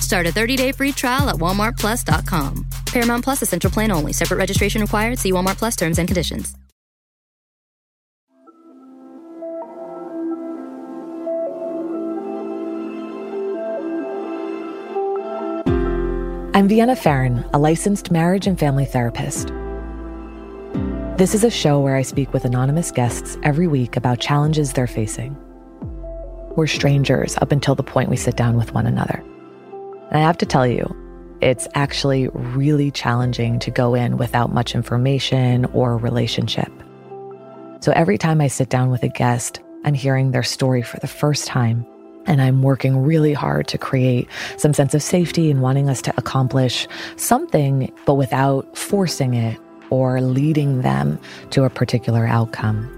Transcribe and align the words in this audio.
Start 0.00 0.26
a 0.26 0.30
30-day 0.30 0.72
free 0.72 0.92
trial 0.92 1.28
at 1.28 1.36
walmartplus.com. 1.36 2.66
Paramount 2.86 3.24
Plus 3.24 3.42
essential 3.42 3.70
plan 3.70 3.90
only. 3.90 4.12
Separate 4.12 4.38
registration 4.38 4.82
required. 4.82 5.18
See 5.18 5.32
Walmart 5.32 5.56
Plus 5.56 5.76
terms 5.76 5.98
and 5.98 6.08
conditions. 6.08 6.54
I'm 16.52 16.68
Vienna 16.68 16.94
Pharaon, 16.96 17.48
a 17.54 17.58
licensed 17.58 18.10
marriage 18.10 18.46
and 18.46 18.58
family 18.58 18.84
therapist. 18.84 19.48
This 21.16 21.34
is 21.34 21.44
a 21.44 21.50
show 21.50 21.80
where 21.80 21.96
I 21.96 22.02
speak 22.02 22.32
with 22.32 22.44
anonymous 22.44 22.90
guests 22.90 23.38
every 23.42 23.66
week 23.66 23.96
about 23.96 24.20
challenges 24.20 24.72
they're 24.72 24.86
facing. 24.86 25.36
We're 26.56 26.66
strangers 26.66 27.36
up 27.36 27.52
until 27.52 27.76
the 27.76 27.82
point 27.82 28.10
we 28.10 28.16
sit 28.16 28.36
down 28.36 28.56
with 28.56 28.74
one 28.74 28.86
another. 28.86 29.22
And 30.10 30.18
I 30.18 30.26
have 30.26 30.38
to 30.38 30.46
tell 30.46 30.66
you, 30.66 30.96
it's 31.40 31.68
actually 31.74 32.28
really 32.28 32.90
challenging 32.90 33.58
to 33.60 33.70
go 33.70 33.94
in 33.94 34.16
without 34.16 34.52
much 34.52 34.74
information 34.74 35.64
or 35.66 35.96
relationship. 35.96 36.70
So 37.80 37.92
every 37.92 38.18
time 38.18 38.40
I 38.40 38.48
sit 38.48 38.68
down 38.68 38.90
with 38.90 39.02
a 39.02 39.08
guest, 39.08 39.60
I'm 39.84 39.94
hearing 39.94 40.32
their 40.32 40.42
story 40.42 40.82
for 40.82 40.98
the 40.98 41.06
first 41.06 41.46
time 41.46 41.86
and 42.26 42.42
I'm 42.42 42.62
working 42.62 42.98
really 42.98 43.32
hard 43.32 43.66
to 43.68 43.78
create 43.78 44.28
some 44.58 44.74
sense 44.74 44.94
of 44.94 45.02
safety 45.02 45.50
and 45.50 45.62
wanting 45.62 45.88
us 45.88 46.02
to 46.02 46.14
accomplish 46.18 46.86
something, 47.16 47.90
but 48.04 48.14
without 48.14 48.76
forcing 48.76 49.34
it 49.34 49.58
or 49.88 50.20
leading 50.20 50.82
them 50.82 51.18
to 51.50 51.64
a 51.64 51.70
particular 51.70 52.26
outcome. 52.26 52.88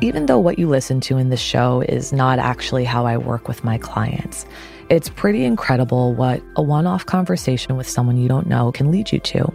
Even 0.00 0.26
though 0.26 0.38
what 0.38 0.58
you 0.58 0.68
listen 0.68 1.00
to 1.00 1.16
in 1.16 1.30
this 1.30 1.40
show 1.40 1.80
is 1.82 2.12
not 2.12 2.38
actually 2.38 2.84
how 2.84 3.06
I 3.06 3.16
work 3.16 3.48
with 3.48 3.64
my 3.64 3.78
clients, 3.78 4.44
it's 4.90 5.08
pretty 5.08 5.44
incredible 5.44 6.14
what 6.14 6.42
a 6.56 6.62
one 6.62 6.86
off 6.86 7.06
conversation 7.06 7.76
with 7.76 7.88
someone 7.88 8.18
you 8.18 8.28
don't 8.28 8.46
know 8.46 8.70
can 8.72 8.90
lead 8.90 9.10
you 9.10 9.20
to. 9.20 9.50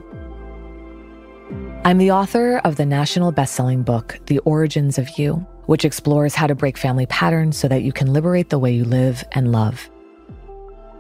I'm 1.84 2.00
the 2.00 2.12
author 2.12 2.58
of 2.64 2.78
the 2.78 2.86
national 2.86 3.32
best 3.32 3.54
selling 3.54 3.84
book, 3.84 4.20
The 4.26 4.40
Origins 4.40 4.98
of 4.98 5.20
You 5.20 5.46
which 5.66 5.86
explores 5.86 6.36
how 6.36 6.48
to 6.48 6.56
break 6.56 6.78
family 6.78 7.06
patterns 7.08 7.58
so 7.58 7.68
that 7.68 7.84
you 7.84 7.92
can 7.92 8.14
liberate 8.14 8.50
the 8.50 8.60
way 8.60 8.72
you 8.72 8.86
live 8.86 9.24
and 9.32 9.52
love. 9.52 9.90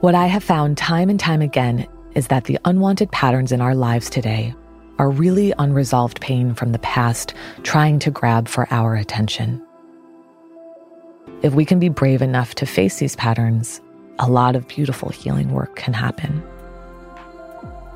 What 0.01 0.16
I 0.16 0.28
have 0.28 0.44
found 0.44 0.78
time 0.78 1.09
and 1.09 1.19
time 1.19 1.41
again 1.41 1.88
is 2.16 2.28
that 2.28 2.46
the 2.46 2.59
unwanted 2.66 3.12
patterns 3.12 3.52
in 3.52 3.62
our 3.62 3.75
lives 3.75 4.09
today 4.09 4.53
are 4.97 5.09
really 5.09 5.53
unresolved 5.57 6.22
pain 6.22 6.53
from 6.53 6.72
the 6.72 6.79
past 6.79 7.34
trying 7.63 8.00
to 8.00 8.12
grab 8.12 8.47
for 8.47 8.67
our 8.72 8.96
attention. 8.96 9.62
If 11.41 11.53
we 11.53 11.66
can 11.66 11.79
be 11.79 11.90
brave 11.90 12.22
enough 12.22 12.56
to 12.56 12.66
face 12.66 13.00
these 13.00 13.16
patterns, 13.16 13.81
a 14.20 14.30
lot 14.30 14.56
of 14.56 14.68
beautiful 14.68 15.09
healing 15.09 15.52
work 15.52 15.76
can 15.76 15.94
happen. 15.94 16.44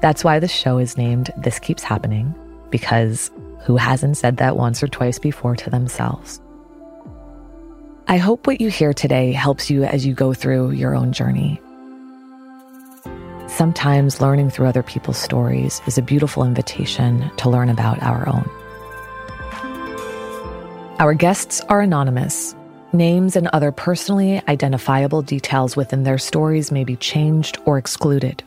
That's 0.02 0.24
why 0.24 0.40
the 0.40 0.47
show 0.47 0.78
is 0.78 0.97
named 0.97 1.31
This 1.38 1.59
Keeps 1.59 1.84
Happening, 1.84 2.34
because 2.69 3.31
who 3.62 3.75
hasn't 3.75 4.18
said 4.18 4.38
that 4.38 4.57
once 4.57 4.81
or 4.81 4.88
twice 4.88 5.19
before 5.19 5.56
to 5.57 5.69
themselves? 5.69 6.41
I 8.07 8.18
hope 8.18 8.47
what 8.47 8.59
you 8.59 8.69
hear 8.69 8.94
today 8.94 9.31
helps 9.34 9.69
you 9.69 9.84
as 9.84 10.06
you 10.06 10.13
go 10.13 10.34
through 10.34 10.72
your 10.72 10.96
own 10.96 11.12
journey. 11.12 11.62
Sometimes 13.47 14.22
learning 14.22 14.50
through 14.51 14.68
other 14.68 14.84
people's 14.84 15.18
stories 15.18 15.81
is 15.86 15.97
a 15.97 16.01
beautiful 16.01 16.44
invitation 16.44 17.30
to 17.38 17.50
learn 17.50 17.69
about 17.69 18.01
our 18.01 18.28
own. 18.30 18.50
Our 21.00 21.13
guests 21.13 21.62
are 21.69 21.81
anonymous. 21.81 22.56
Names 22.91 23.35
and 23.35 23.47
other 23.50 23.72
personally 23.72 24.41
identifiable 24.47 25.22
details 25.22 25.75
within 25.75 26.03
their 26.03 26.17
stories 26.17 26.72
may 26.72 26.83
be 26.83 26.95
changed 26.95 27.59
or 27.66 27.77
excluded. 27.77 28.44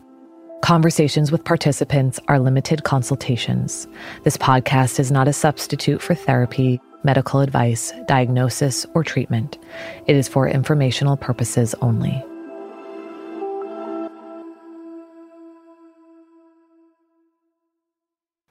Conversations 0.63 1.31
with 1.31 1.45
participants 1.45 2.19
are 2.27 2.41
limited 2.41 2.83
consultations. 2.83 3.87
This 4.25 4.37
podcast 4.37 4.99
is 4.99 5.13
not 5.13 5.29
a 5.29 5.33
substitute 5.33 6.03
for 6.03 6.17
therapy 6.17 6.81
medical 7.05 7.41
advice, 7.41 7.93
diagnosis, 8.07 8.85
or 8.95 9.05
treatment. 9.05 9.59
It 10.07 10.17
is 10.17 10.29
for 10.29 10.49
informational 10.49 11.17
purposes 11.17 11.75
only. 11.81 12.25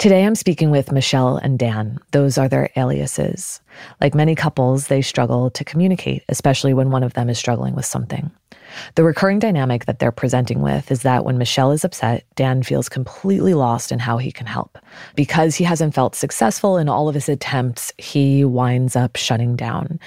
Today 0.02 0.26
I'm 0.26 0.34
speaking 0.34 0.72
with 0.72 0.92
Michelle 0.92 1.38
and 1.38 1.60
Dan. 1.60 2.00
Those 2.10 2.40
are 2.40 2.50
their 2.50 2.72
aliases. 2.76 3.62
Like 4.02 4.16
many 4.16 4.34
couples, 4.34 4.88
they 4.88 5.04
struggle 5.04 5.52
to 5.52 5.64
communicate, 5.64 6.24
especially 6.28 6.74
when 6.74 6.90
one 6.90 7.04
of 7.04 7.14
them 7.14 7.30
is 7.30 7.38
struggling 7.38 7.76
with 7.76 7.86
something. 7.86 8.32
The 8.96 9.04
recurring 9.04 9.40
dynamic 9.40 9.86
that 9.86 10.00
they're 10.00 10.12
presenting 10.12 10.62
with 10.62 10.92
is 10.92 11.02
that 11.04 11.26
when 11.26 11.38
Michelle 11.38 11.72
is 11.72 11.84
upset, 11.84 12.24
Dan 12.36 12.64
feels 12.64 12.90
completely 12.90 13.54
lost 13.54 13.92
in 13.92 14.00
how 14.00 14.18
he 14.18 14.32
can 14.32 14.48
help. 14.48 14.78
Because 15.16 15.56
he 15.56 15.64
hasn't 15.64 15.94
felt 15.94 16.16
successful 16.16 16.78
in 16.78 16.90
all 16.90 17.08
of 17.08 17.16
his 17.16 17.30
attempts, 17.30 17.94
he 17.98 18.44
winds 18.44 18.96
up 18.96 19.16
shutting 19.16 19.56
down. 19.56 20.00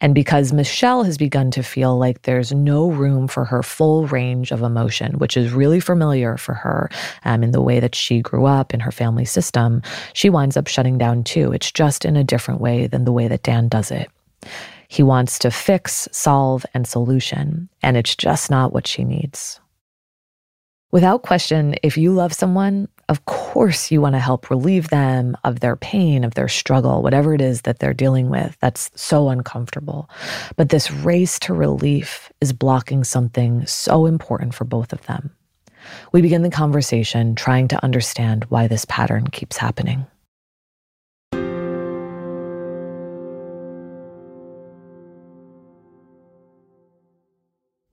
And 0.00 0.14
because 0.14 0.52
Michelle 0.52 1.04
has 1.04 1.16
begun 1.16 1.50
to 1.52 1.62
feel 1.62 1.96
like 1.98 2.22
there's 2.22 2.52
no 2.52 2.90
room 2.90 3.28
for 3.28 3.44
her 3.44 3.62
full 3.62 4.06
range 4.06 4.50
of 4.50 4.62
emotion, 4.62 5.18
which 5.18 5.36
is 5.36 5.52
really 5.52 5.80
familiar 5.80 6.36
for 6.36 6.54
her 6.54 6.90
um, 7.24 7.42
in 7.42 7.52
the 7.52 7.60
way 7.60 7.80
that 7.80 7.94
she 7.94 8.20
grew 8.20 8.46
up 8.46 8.74
in 8.74 8.80
her 8.80 8.92
family 8.92 9.24
system, 9.24 9.82
she 10.12 10.28
winds 10.28 10.56
up 10.56 10.66
shutting 10.66 10.98
down 10.98 11.22
too. 11.22 11.52
It's 11.52 11.70
just 11.70 12.04
in 12.04 12.16
a 12.16 12.24
different 12.24 12.60
way 12.60 12.86
than 12.86 13.04
the 13.04 13.12
way 13.12 13.28
that 13.28 13.42
Dan 13.42 13.68
does 13.68 13.90
it. 13.90 14.10
He 14.92 15.02
wants 15.02 15.38
to 15.38 15.50
fix, 15.50 16.06
solve, 16.12 16.66
and 16.74 16.86
solution, 16.86 17.70
and 17.82 17.96
it's 17.96 18.14
just 18.14 18.50
not 18.50 18.74
what 18.74 18.86
she 18.86 19.04
needs. 19.04 19.58
Without 20.90 21.22
question, 21.22 21.76
if 21.82 21.96
you 21.96 22.12
love 22.12 22.34
someone, 22.34 22.88
of 23.08 23.24
course 23.24 23.90
you 23.90 24.02
want 24.02 24.16
to 24.16 24.18
help 24.18 24.50
relieve 24.50 24.90
them 24.90 25.34
of 25.44 25.60
their 25.60 25.76
pain, 25.76 26.24
of 26.24 26.34
their 26.34 26.46
struggle, 26.46 27.02
whatever 27.02 27.32
it 27.32 27.40
is 27.40 27.62
that 27.62 27.78
they're 27.78 27.94
dealing 27.94 28.28
with 28.28 28.54
that's 28.60 28.90
so 28.94 29.30
uncomfortable. 29.30 30.10
But 30.56 30.68
this 30.68 30.90
race 30.90 31.38
to 31.38 31.54
relief 31.54 32.30
is 32.42 32.52
blocking 32.52 33.02
something 33.02 33.64
so 33.64 34.04
important 34.04 34.52
for 34.52 34.64
both 34.66 34.92
of 34.92 35.00
them. 35.06 35.34
We 36.12 36.20
begin 36.20 36.42
the 36.42 36.50
conversation 36.50 37.34
trying 37.34 37.68
to 37.68 37.82
understand 37.82 38.44
why 38.50 38.68
this 38.68 38.84
pattern 38.84 39.28
keeps 39.28 39.56
happening. 39.56 40.06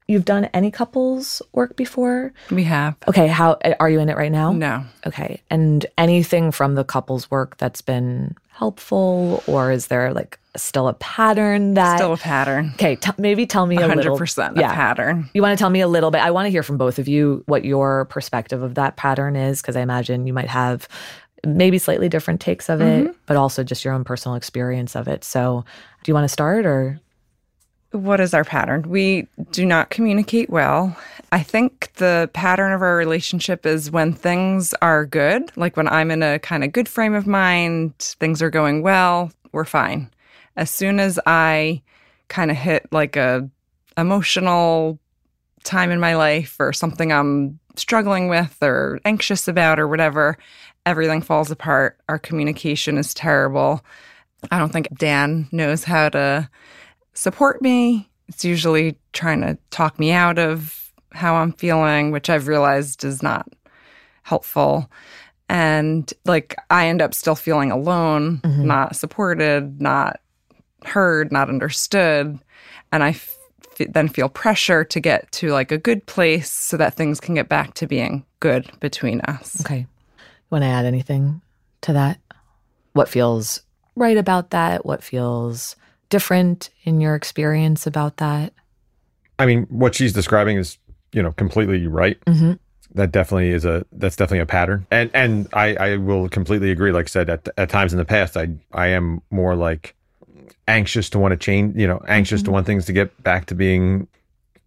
You've 0.09 0.25
done 0.25 0.45
any 0.45 0.71
couples 0.71 1.41
work 1.53 1.75
before? 1.75 2.33
We 2.49 2.63
have. 2.63 2.95
Okay, 3.07 3.27
how 3.27 3.59
are 3.79 3.89
you 3.89 3.99
in 3.99 4.09
it 4.09 4.17
right 4.17 4.31
now? 4.31 4.51
No. 4.51 4.83
Okay. 5.05 5.41
And 5.49 5.85
anything 5.97 6.51
from 6.51 6.75
the 6.75 6.83
couples 6.83 7.29
work 7.29 7.57
that's 7.57 7.81
been 7.81 8.35
helpful 8.49 9.41
or 9.47 9.71
is 9.71 9.87
there 9.87 10.11
like 10.11 10.37
still 10.57 10.89
a 10.89 10.93
pattern 10.95 11.75
that 11.75 11.97
Still 11.97 12.13
a 12.13 12.17
pattern. 12.17 12.71
Okay, 12.73 12.95
t- 12.97 13.11
maybe 13.17 13.45
tell 13.45 13.65
me 13.65 13.77
a 13.77 13.87
100% 13.87 13.95
little 13.95 14.17
100% 14.17 14.57
a 14.57 14.59
yeah. 14.59 14.73
pattern. 14.73 15.29
You 15.33 15.41
want 15.41 15.57
to 15.57 15.61
tell 15.61 15.69
me 15.69 15.79
a 15.79 15.87
little 15.87 16.11
bit? 16.11 16.21
I 16.21 16.31
want 16.31 16.47
to 16.47 16.49
hear 16.49 16.63
from 16.63 16.77
both 16.77 16.99
of 16.99 17.07
you 17.07 17.43
what 17.45 17.63
your 17.63 18.05
perspective 18.05 18.61
of 18.61 18.75
that 18.75 18.97
pattern 18.97 19.35
is 19.35 19.61
because 19.61 19.75
I 19.75 19.81
imagine 19.81 20.27
you 20.27 20.33
might 20.33 20.49
have 20.49 20.89
maybe 21.45 21.77
slightly 21.77 22.09
different 22.09 22.41
takes 22.41 22.67
of 22.67 22.81
it, 22.81 23.05
mm-hmm. 23.05 23.13
but 23.27 23.37
also 23.37 23.63
just 23.63 23.85
your 23.85 23.93
own 23.93 24.03
personal 24.03 24.35
experience 24.35 24.95
of 24.95 25.07
it. 25.07 25.23
So, 25.23 25.63
do 26.03 26.09
you 26.09 26.13
want 26.13 26.25
to 26.25 26.29
start 26.29 26.65
or 26.65 26.99
what 27.91 28.19
is 28.19 28.33
our 28.33 28.43
pattern? 28.43 28.83
We 28.87 29.27
do 29.51 29.65
not 29.65 29.89
communicate 29.89 30.49
well. 30.49 30.95
I 31.31 31.43
think 31.43 31.91
the 31.95 32.29
pattern 32.33 32.71
of 32.71 32.81
our 32.81 32.95
relationship 32.95 33.65
is 33.65 33.91
when 33.91 34.13
things 34.13 34.73
are 34.81 35.05
good, 35.05 35.51
like 35.55 35.77
when 35.77 35.87
I'm 35.87 36.11
in 36.11 36.23
a 36.23 36.39
kind 36.39 36.63
of 36.63 36.71
good 36.71 36.87
frame 36.87 37.13
of 37.13 37.27
mind, 37.27 37.93
things 37.97 38.41
are 38.41 38.49
going 38.49 38.81
well, 38.81 39.31
we're 39.51 39.65
fine. 39.65 40.09
As 40.55 40.69
soon 40.71 40.99
as 40.99 41.19
I 41.25 41.81
kind 42.27 42.51
of 42.51 42.57
hit 42.57 42.87
like 42.91 43.15
a 43.15 43.49
emotional 43.97 44.99
time 45.63 45.91
in 45.91 45.99
my 45.99 46.15
life 46.15 46.55
or 46.59 46.73
something 46.73 47.11
I'm 47.11 47.59
struggling 47.75 48.27
with 48.27 48.57
or 48.61 48.99
anxious 49.05 49.47
about 49.47 49.79
or 49.79 49.87
whatever, 49.87 50.37
everything 50.85 51.21
falls 51.21 51.51
apart. 51.51 51.97
Our 52.07 52.19
communication 52.19 52.97
is 52.97 53.13
terrible. 53.13 53.83
I 54.51 54.57
don't 54.57 54.71
think 54.71 54.89
Dan 54.97 55.47
knows 55.51 55.83
how 55.83 56.09
to 56.09 56.49
support 57.13 57.61
me. 57.61 58.09
It's 58.27 58.45
usually 58.45 58.97
trying 59.13 59.41
to 59.41 59.57
talk 59.71 59.99
me 59.99 60.11
out 60.11 60.37
of 60.37 60.91
how 61.11 61.35
I'm 61.35 61.53
feeling, 61.53 62.11
which 62.11 62.29
I've 62.29 62.47
realized 62.47 63.03
is 63.03 63.23
not 63.23 63.47
helpful. 64.23 64.89
And 65.49 66.11
like 66.25 66.55
I 66.69 66.87
end 66.87 67.01
up 67.01 67.13
still 67.13 67.35
feeling 67.35 67.71
alone, 67.71 68.37
mm-hmm. 68.43 68.67
not 68.67 68.95
supported, 68.95 69.81
not 69.81 70.19
heard, 70.85 71.31
not 71.31 71.49
understood. 71.49 72.39
And 72.91 73.03
I 73.03 73.09
f- 73.09 73.37
then 73.77 74.07
feel 74.07 74.29
pressure 74.29 74.83
to 74.83 74.99
get 74.99 75.31
to 75.33 75.49
like 75.49 75.71
a 75.71 75.77
good 75.77 76.05
place 76.05 76.51
so 76.51 76.77
that 76.77 76.93
things 76.93 77.19
can 77.19 77.33
get 77.33 77.49
back 77.49 77.73
to 77.75 77.87
being 77.87 78.25
good 78.39 78.69
between 78.79 79.21
us. 79.21 79.59
Okay. 79.61 79.87
Want 80.51 80.63
to 80.63 80.67
add 80.67 80.85
anything 80.85 81.41
to 81.81 81.93
that? 81.93 82.19
What 82.93 83.09
feels 83.09 83.61
right 83.95 84.17
about 84.17 84.51
that? 84.51 84.85
What 84.85 85.03
feels 85.03 85.75
different 86.09 86.69
in 86.83 86.99
your 87.01 87.15
experience 87.15 87.87
about 87.87 88.17
that? 88.17 88.53
I 89.37 89.45
mean, 89.45 89.63
what 89.69 89.95
she's 89.95 90.13
describing 90.13 90.57
is, 90.57 90.77
you 91.13 91.23
know, 91.23 91.31
completely 91.31 91.87
right. 91.87 92.19
Mm-hmm. 92.25 92.53
That 92.95 93.11
definitely 93.11 93.51
is 93.51 93.65
a 93.65 93.85
that's 93.91 94.15
definitely 94.15 94.39
a 94.39 94.47
pattern, 94.47 94.87
and 94.89 95.11
and 95.13 95.47
I 95.53 95.75
I 95.75 95.97
will 95.97 96.27
completely 96.27 96.71
agree. 96.71 96.91
Like 96.91 97.05
I 97.05 97.07
said, 97.07 97.29
at 97.29 97.47
at 97.55 97.69
times 97.69 97.93
in 97.93 97.99
the 97.99 98.05
past, 98.05 98.35
I 98.35 98.49
I 98.71 98.87
am 98.87 99.21
more 99.29 99.55
like 99.55 99.95
anxious 100.67 101.09
to 101.11 101.19
want 101.19 101.31
to 101.31 101.37
change, 101.37 101.75
you 101.77 101.87
know, 101.87 102.01
anxious 102.07 102.41
mm-hmm. 102.41 102.45
to 102.45 102.51
want 102.51 102.65
things 102.65 102.85
to 102.85 102.93
get 102.93 103.21
back 103.23 103.45
to 103.47 103.55
being. 103.55 104.07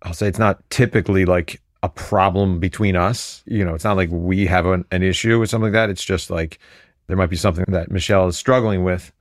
I'll 0.03 0.15
say 0.15 0.29
it's 0.29 0.39
not 0.39 0.62
typically 0.71 1.25
like 1.25 1.61
a 1.83 1.89
problem 1.89 2.61
between 2.61 2.94
us. 2.94 3.43
You 3.44 3.65
know, 3.65 3.75
it's 3.75 3.85
not 3.85 3.97
like 3.97 4.09
we 4.12 4.47
have 4.47 4.67
an, 4.67 4.85
an 4.93 5.03
issue 5.03 5.41
with 5.41 5.50
something 5.50 5.73
like 5.73 5.73
that. 5.73 5.91
It's 5.91 6.05
just 6.05 6.31
like 6.31 6.61
there 7.09 7.17
might 7.17 7.31
be 7.31 7.37
something 7.37 7.65
that 7.69 7.91
Michelle 7.91 8.29
is 8.29 8.37
struggling 8.37 8.85
with 8.85 9.12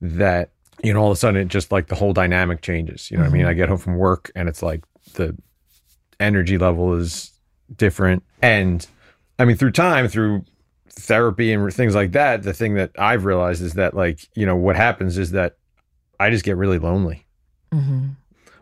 that 0.00 0.50
you 0.82 0.92
know, 0.92 1.00
all 1.00 1.10
of 1.10 1.16
a 1.16 1.18
sudden 1.18 1.40
it 1.40 1.48
just 1.48 1.72
like 1.72 1.88
the 1.88 1.94
whole 1.94 2.12
dynamic 2.12 2.62
changes. 2.62 3.10
You 3.10 3.16
know 3.16 3.24
mm-hmm. 3.24 3.30
I 3.30 3.32
mean? 3.32 3.42
Mm-hmm. 3.42 3.50
I 3.50 3.54
get 3.54 3.68
home 3.68 3.78
from 3.78 3.96
work 3.96 4.30
and 4.34 4.48
it's 4.48 4.62
like 4.62 4.84
the 5.14 5.36
energy 6.20 6.58
level 6.58 6.94
is 6.94 7.32
different. 7.76 8.22
And 8.42 8.86
I 9.38 9.44
mean, 9.44 9.56
through 9.56 9.72
time, 9.72 10.08
through 10.08 10.44
therapy 10.90 11.52
and 11.52 11.72
things 11.72 11.94
like 11.94 12.12
that, 12.12 12.42
the 12.42 12.52
thing 12.52 12.74
that 12.74 12.90
I've 12.98 13.24
realized 13.24 13.62
is 13.62 13.74
that, 13.74 13.94
like, 13.94 14.28
you 14.34 14.46
know, 14.46 14.56
what 14.56 14.76
happens 14.76 15.18
is 15.18 15.32
that 15.32 15.56
I 16.18 16.30
just 16.30 16.44
get 16.44 16.56
really 16.56 16.78
lonely. 16.78 17.26
Mm-hmm. 17.72 18.08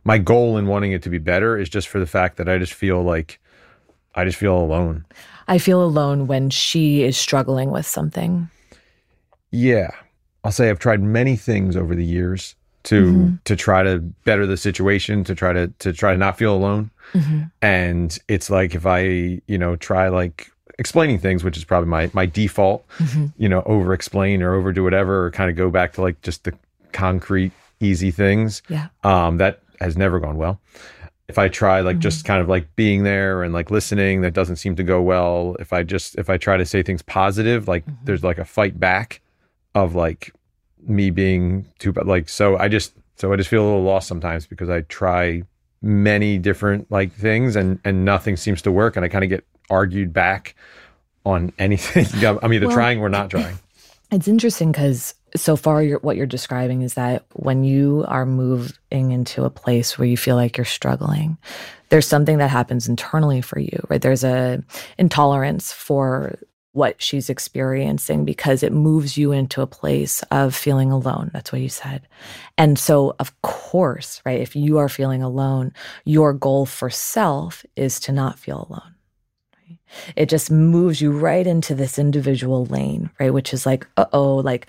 My 0.05 0.19
goal 0.19 0.57
in 0.57 0.67
wanting 0.67 0.93
it 0.93 1.03
to 1.03 1.11
be 1.11 1.19
better 1.19 1.59
is 1.59 1.69
just 1.69 1.89
for 1.89 1.99
the 1.99 2.07
fact 2.07 2.37
that 2.37 2.49
I 2.49 2.59
just 2.59 2.75
feel 2.75 3.03
like 3.03 3.41
I 4.15 4.25
just 4.25 4.39
feel 4.39 4.57
alone. 4.57 5.05
I 5.49 5.59
feel 5.59 5.83
alone 5.83 6.27
when 6.27 6.51
she 6.51 7.03
is 7.03 7.17
struggling 7.17 7.71
with 7.71 7.87
something. 7.87 8.49
Yeah. 9.51 9.91
I'll 10.47 10.53
say 10.53 10.71
I've 10.71 10.79
tried 10.79 11.03
many 11.03 11.35
things 11.35 11.77
over 11.77 11.97
the 11.97 12.05
years 12.05 12.55
to 12.85 13.05
mm-hmm. 13.05 13.35
to 13.47 13.57
try 13.57 13.83
to 13.83 13.99
better 13.99 14.47
the 14.47 14.57
situation, 14.57 15.25
to 15.25 15.35
try 15.35 15.53
to 15.53 15.67
to 15.81 15.93
try 15.93 16.13
to 16.13 16.19
not 16.19 16.39
feel 16.39 16.55
alone. 16.55 16.93
Mm-hmm. 17.15 17.43
And 17.63 18.17
it's 18.29 18.49
like 18.49 18.77
if 18.77 18.87
I, 18.87 19.41
you 19.49 19.59
know, 19.59 19.75
try 19.75 20.07
like 20.07 20.49
explaining 20.79 21.19
things, 21.19 21.43
which 21.43 21.57
is 21.57 21.65
probably 21.65 21.89
my 21.89 22.11
my 22.13 22.27
default, 22.27 22.87
mm-hmm. 22.99 23.27
you 23.37 23.49
know, 23.49 23.65
over 23.67 23.93
explain 23.93 24.41
or 24.41 24.55
overdo 24.55 24.85
whatever, 24.85 25.27
or 25.27 25.33
kind 25.33 25.51
of 25.51 25.57
go 25.57 25.69
back 25.69 25.95
to 25.95 26.03
like 26.03 26.23
just 26.23 26.45
the 26.45 26.55
concrete, 26.93 27.51
easy 27.81 28.13
things. 28.13 28.63
Yeah. 28.69 28.87
Um, 29.03 29.39
that 29.39 29.63
has 29.81 29.97
never 29.97 30.21
gone 30.21 30.37
well. 30.37 30.61
If 31.27 31.39
I 31.39 31.49
try 31.49 31.81
like 31.81 31.99
just 31.99 32.21
mm-hmm. 32.21 32.27
kind 32.29 32.41
of 32.41 32.49
like 32.49 32.77
being 32.77 33.03
there 33.03 33.43
and 33.43 33.53
like 33.53 33.73
listening, 33.73 34.21
that 34.21 34.33
doesn't 34.33 34.57
seem 34.57 34.77
to 34.77 34.85
go 34.85 35.03
well. 35.03 35.57
If 35.59 35.73
I 35.73 35.83
just 35.83 36.15
if 36.15 36.31
I 36.31 36.37
try 36.37 36.57
to 36.57 36.65
say 36.65 36.85
things 36.85 37.03
positive, 37.03 37.67
like 37.67 37.85
mm-hmm. 37.85 38.05
there's 38.05 38.23
like 38.23 38.39
a 38.39 38.45
fight 38.45 38.79
back 38.79 39.23
of 39.75 39.97
like 39.97 40.33
me 40.89 41.11
being 41.11 41.67
too 41.79 41.93
bad. 41.93 42.07
like 42.07 42.29
so 42.29 42.57
I 42.57 42.69
just 42.69 42.95
so 43.17 43.33
I 43.33 43.37
just 43.37 43.49
feel 43.49 43.63
a 43.63 43.67
little 43.67 43.83
lost 43.83 44.09
sometimes 44.09 44.47
because 44.47 44.69
I 44.69 44.83
try 44.83 45.43
many 45.83 46.39
different 46.39 46.91
like 46.91 47.13
things 47.13 47.57
and 47.57 47.79
and 47.85 48.05
nothing 48.05 48.37
seems 48.37 48.63
to 48.63 48.73
work 48.73 48.97
and 48.97 49.05
I 49.05 49.09
kind 49.09 49.25
of 49.25 49.31
get 49.31 49.45
argued 49.71 50.13
back 50.13 50.55
on 51.25 51.53
anything. 51.59 52.07
I'm 52.25 52.53
either 52.53 52.67
well, 52.69 52.77
trying 52.77 53.01
or 53.01 53.09
not 53.09 53.31
trying. 53.31 53.59
It's 54.13 54.29
interesting 54.29 54.71
because 54.71 55.17
so 55.35 55.57
far 55.57 55.83
you're, 55.83 55.99
what 55.99 56.17
you're 56.17 56.27
describing 56.27 56.83
is 56.83 56.95
that 56.95 57.25
when 57.33 57.65
you 57.65 58.05
are 58.07 58.25
moving 58.25 58.73
into 58.93 59.45
a 59.45 59.51
place 59.51 59.99
where 59.99 60.07
you 60.07 60.17
feel 60.17 60.37
like 60.37 60.57
you're 60.57 60.65
struggling, 60.65 61.37
there's 61.89 62.07
something 62.07 62.39
that 62.39 62.51
happens 62.51 62.89
internally 62.89 63.41
for 63.41 63.59
you, 63.59 63.85
right? 63.89 64.01
There's 64.01 64.23
a 64.23 64.63
intolerance 64.99 65.73
for 65.73 66.39
what 66.77 67.01
she's 67.01 67.31
experiencing 67.31 68.27
because 68.27 68.63
it 68.63 68.71
moves 68.71 69.17
you 69.17 69.33
into 69.33 69.63
a 69.63 69.67
place 69.67 70.23
of 70.31 70.55
feeling 70.55 70.93
alone. 70.93 71.31
That's 71.33 71.51
what 71.51 71.63
you 71.63 71.71
said. 71.71 72.07
And 72.59 72.79
so, 72.79 73.17
of 73.19 73.33
course, 73.41 74.21
right, 74.27 74.41
if 74.41 74.55
you 74.55 74.77
are 74.77 74.91
feeling 74.91 75.23
alone, 75.23 75.73
your 76.05 76.35
goal 76.35 76.67
for 76.67 76.91
self 76.91 77.65
is 77.77 77.99
to 78.01 78.13
not 78.13 78.39
feel 78.39 78.69
alone. 78.69 78.95
It 80.17 80.29
just 80.29 80.51
moves 80.51 81.01
you 81.01 81.13
right 81.13 81.47
into 81.47 81.75
this 81.75 81.99
individual 81.99 82.67
lane, 82.67 83.09
right? 83.19 83.33
Which 83.33 83.55
is 83.55 83.65
like, 83.65 83.87
uh 83.97 84.07
oh, 84.13 84.37
like 84.37 84.67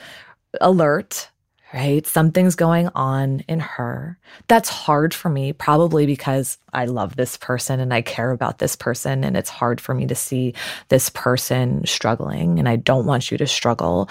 alert, 0.62 1.30
right? 1.74 2.06
Something's 2.08 2.56
going 2.56 2.90
on 2.96 3.42
in 3.48 3.60
her. 3.60 4.18
That's 4.48 4.69
hard 4.69 5.14
for 5.14 5.30
me, 5.30 5.54
probably 5.54 6.06
because 6.06 6.58
I 6.74 6.86
love 6.86 7.16
this 7.16 7.38
person 7.38 7.80
and 7.80 7.94
I 7.94 8.02
care 8.02 8.31
about 8.31 8.60
this 8.60 8.75
person. 8.75 9.24
And 9.24 9.36
it's 9.36 9.50
hard 9.50 9.81
for 9.81 9.94
me 9.94 10.08
to 10.08 10.16
see 10.16 10.54
this 10.90 11.10
person 11.10 11.86
struggling. 11.86 12.60
And 12.60 12.69
I 12.69 12.78
don't 12.78 13.06
want 13.06 13.31
you 13.31 13.38
to 13.38 13.48
struggle. 13.48 14.10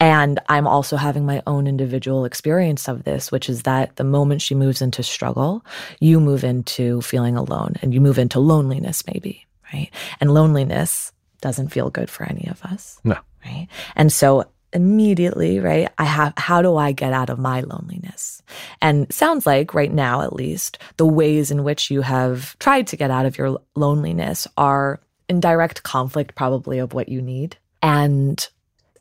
And 0.00 0.40
I'm 0.48 0.66
also 0.66 0.96
having 0.96 1.24
my 1.24 1.42
own 1.46 1.66
individual 1.66 2.24
experience 2.24 2.88
of 2.88 3.04
this, 3.04 3.30
which 3.30 3.48
is 3.48 3.62
that 3.62 3.96
the 3.96 4.04
moment 4.04 4.42
she 4.42 4.54
moves 4.54 4.82
into 4.82 5.02
struggle, 5.02 5.64
you 6.00 6.20
move 6.20 6.44
into 6.44 7.00
feeling 7.02 7.36
alone 7.36 7.76
and 7.80 7.94
you 7.94 8.00
move 8.00 8.18
into 8.18 8.40
loneliness, 8.40 9.06
maybe, 9.06 9.46
right? 9.72 9.90
And 10.20 10.34
loneliness 10.34 11.12
doesn't 11.40 11.68
feel 11.68 11.88
good 11.88 12.10
for 12.10 12.24
any 12.24 12.48
of 12.48 12.62
us. 12.64 13.00
No. 13.04 13.16
Right. 13.44 13.68
And 13.96 14.12
so 14.12 14.44
immediately, 14.72 15.60
right? 15.60 15.88
I 15.98 16.04
have, 16.04 16.32
how 16.36 16.62
do 16.62 16.76
I 16.76 16.92
get 16.92 17.12
out 17.12 17.30
of 17.30 17.38
my 17.38 17.60
loneliness? 17.60 18.42
And 18.80 19.12
sounds 19.12 19.46
like 19.46 19.74
right 19.74 19.92
now, 19.92 20.22
at 20.22 20.34
least, 20.34 20.78
the 20.96 21.06
ways 21.06 21.50
in 21.50 21.64
which 21.64 21.90
you 21.90 22.02
have 22.02 22.58
tried 22.58 22.86
to 22.88 22.96
get 22.96 23.10
out 23.10 23.26
of 23.26 23.36
your 23.36 23.58
loneliness 23.74 24.46
are 24.56 25.00
in 25.28 25.40
direct 25.40 25.82
conflict, 25.82 26.34
probably, 26.34 26.78
of 26.78 26.94
what 26.94 27.08
you 27.08 27.22
need. 27.22 27.56
And 27.82 28.46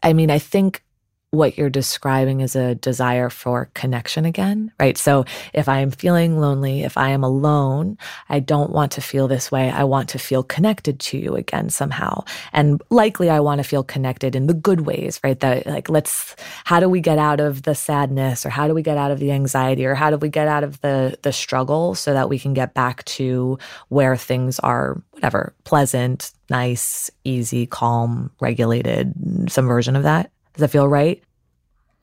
I 0.04 0.14
mean, 0.14 0.32
I 0.32 0.40
think 0.40 0.84
what 1.32 1.58
you're 1.58 1.70
describing 1.70 2.42
is 2.42 2.58
a 2.58 2.76
desire 2.76 3.30
for 3.30 3.70
connection 3.74 4.26
again, 4.26 4.70
right? 4.78 4.98
So 4.98 5.24
if 5.54 5.70
I 5.70 5.80
am 5.80 5.90
feeling 5.90 6.38
lonely, 6.38 6.84
if 6.84 6.98
I 6.98 7.12
am 7.12 7.24
alone, 7.24 7.98
I 8.28 8.42
don't 8.42 8.72
want 8.72 8.92
to 8.94 9.02
feel 9.02 9.30
this 9.30 9.50
way. 9.50 9.72
I 9.72 9.86
want 9.86 10.10
to 10.10 10.20
feel 10.20 10.44
connected 10.44 11.00
to 11.00 11.18
you 11.18 11.36
again 11.36 11.70
somehow. 11.70 12.26
And 12.52 12.82
likely 12.90 13.30
I 13.30 13.40
want 13.40 13.60
to 13.60 13.64
feel 13.64 13.82
connected 13.82 14.36
in 14.36 14.48
the 14.48 14.54
good 14.54 14.82
ways, 14.82 15.22
right? 15.24 15.40
That 15.40 15.66
like, 15.66 15.90
let's, 15.90 16.36
how 16.66 16.82
do 16.82 16.90
we 16.90 17.00
get 17.00 17.18
out 17.18 17.40
of 17.40 17.64
the 17.64 17.76
sadness 17.76 18.46
or 18.46 18.50
how 18.50 18.68
do 18.68 18.74
we 18.74 18.82
get 18.82 18.98
out 18.98 19.12
of 19.12 19.20
the 19.20 19.32
anxiety 19.32 19.86
or 19.86 19.96
how 19.96 20.10
do 20.10 20.18
we 20.18 20.28
get 20.28 20.50
out 20.50 20.66
of 20.66 20.82
the, 20.82 21.18
the 21.22 21.32
struggle 21.32 21.96
so 21.96 22.14
that 22.14 22.28
we 22.28 22.40
can 22.40 22.54
get 22.54 22.74
back 22.74 23.06
to 23.06 23.58
where 23.88 24.18
things 24.18 24.60
are, 24.60 25.02
whatever, 25.12 25.54
pleasant, 25.64 26.34
nice, 26.50 27.10
easy, 27.24 27.66
calm, 27.68 28.32
regulated, 28.42 29.14
some 29.48 29.66
version 29.66 29.96
of 29.96 30.04
that? 30.04 30.30
Does 30.54 30.62
that 30.62 30.70
feel 30.70 30.88
right? 30.88 31.24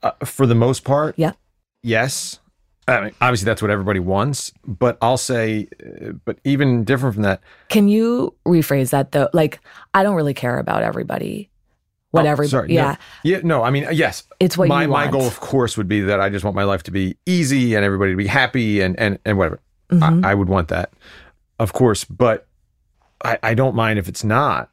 Uh, 0.03 0.13
for 0.25 0.47
the 0.47 0.55
most 0.55 0.85
part, 0.85 1.15
yeah. 1.19 1.33
Yes. 1.83 2.39
I 2.87 3.01
mean, 3.03 3.15
obviously 3.21 3.45
that's 3.45 3.61
what 3.61 3.71
everybody 3.71 4.01
wants, 4.01 4.51
but 4.67 4.97
I'll 5.03 5.19
say, 5.19 5.69
uh, 5.85 6.13
but 6.25 6.39
even 6.45 6.85
different 6.85 7.15
from 7.15 7.25
that. 7.25 7.43
Can 7.69 7.87
you 7.89 8.35
rephrase 8.47 8.91
that 8.91 9.13
though? 9.13 9.29
Like, 9.35 9.61
I 9.93 10.03
don't 10.03 10.15
really 10.15 10.33
care 10.33 10.59
about 10.59 10.83
everybody. 10.83 11.51
Whatever. 12.11 12.45
Oh, 12.45 12.47
sorry. 12.47 12.73
Yeah. 12.73 12.93
No, 12.93 12.97
yeah. 13.31 13.41
No, 13.45 13.63
I 13.63 13.69
mean, 13.71 13.87
yes. 13.93 14.25
It's 14.41 14.57
what 14.57 14.69
my, 14.69 14.85
you 14.85 14.89
want. 14.89 15.13
My 15.13 15.13
goal, 15.13 15.27
of 15.27 15.41
course, 15.41 15.77
would 15.77 15.89
be 15.89 16.01
that 16.01 16.21
I 16.21 16.31
just 16.31 16.43
want 16.43 16.57
my 16.57 16.65
life 16.65 16.83
to 16.85 16.91
be 16.91 17.19
easy 17.27 17.75
and 17.75 17.85
everybody 17.85 18.13
to 18.13 18.17
be 18.17 18.27
happy 18.27 18.81
and, 18.81 18.99
and, 18.99 19.19
and 19.27 19.37
whatever. 19.37 19.61
Mm-hmm. 19.91 20.25
I, 20.25 20.31
I 20.31 20.35
would 20.35 20.49
want 20.49 20.69
that, 20.69 20.93
of 21.59 21.75
course, 21.75 22.05
but 22.05 22.47
I, 23.23 23.39
I 23.43 23.55
don't 23.55 23.75
mind 23.75 23.99
if 23.99 24.09
it's 24.09 24.25
not. 24.25 24.71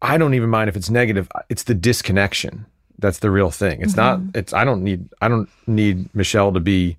I 0.00 0.18
don't 0.18 0.34
even 0.34 0.50
mind 0.50 0.68
if 0.68 0.76
it's 0.76 0.90
negative. 0.90 1.28
It's 1.48 1.64
the 1.64 1.74
disconnection 1.74 2.66
that's 2.98 3.18
the 3.18 3.30
real 3.30 3.50
thing. 3.50 3.80
It's 3.82 3.94
mm-hmm. 3.94 4.24
not. 4.26 4.36
It's. 4.36 4.52
I 4.52 4.64
don't 4.64 4.82
need. 4.82 5.08
I 5.20 5.28
don't 5.28 5.48
need 5.66 6.14
Michelle 6.14 6.52
to 6.52 6.60
be 6.60 6.96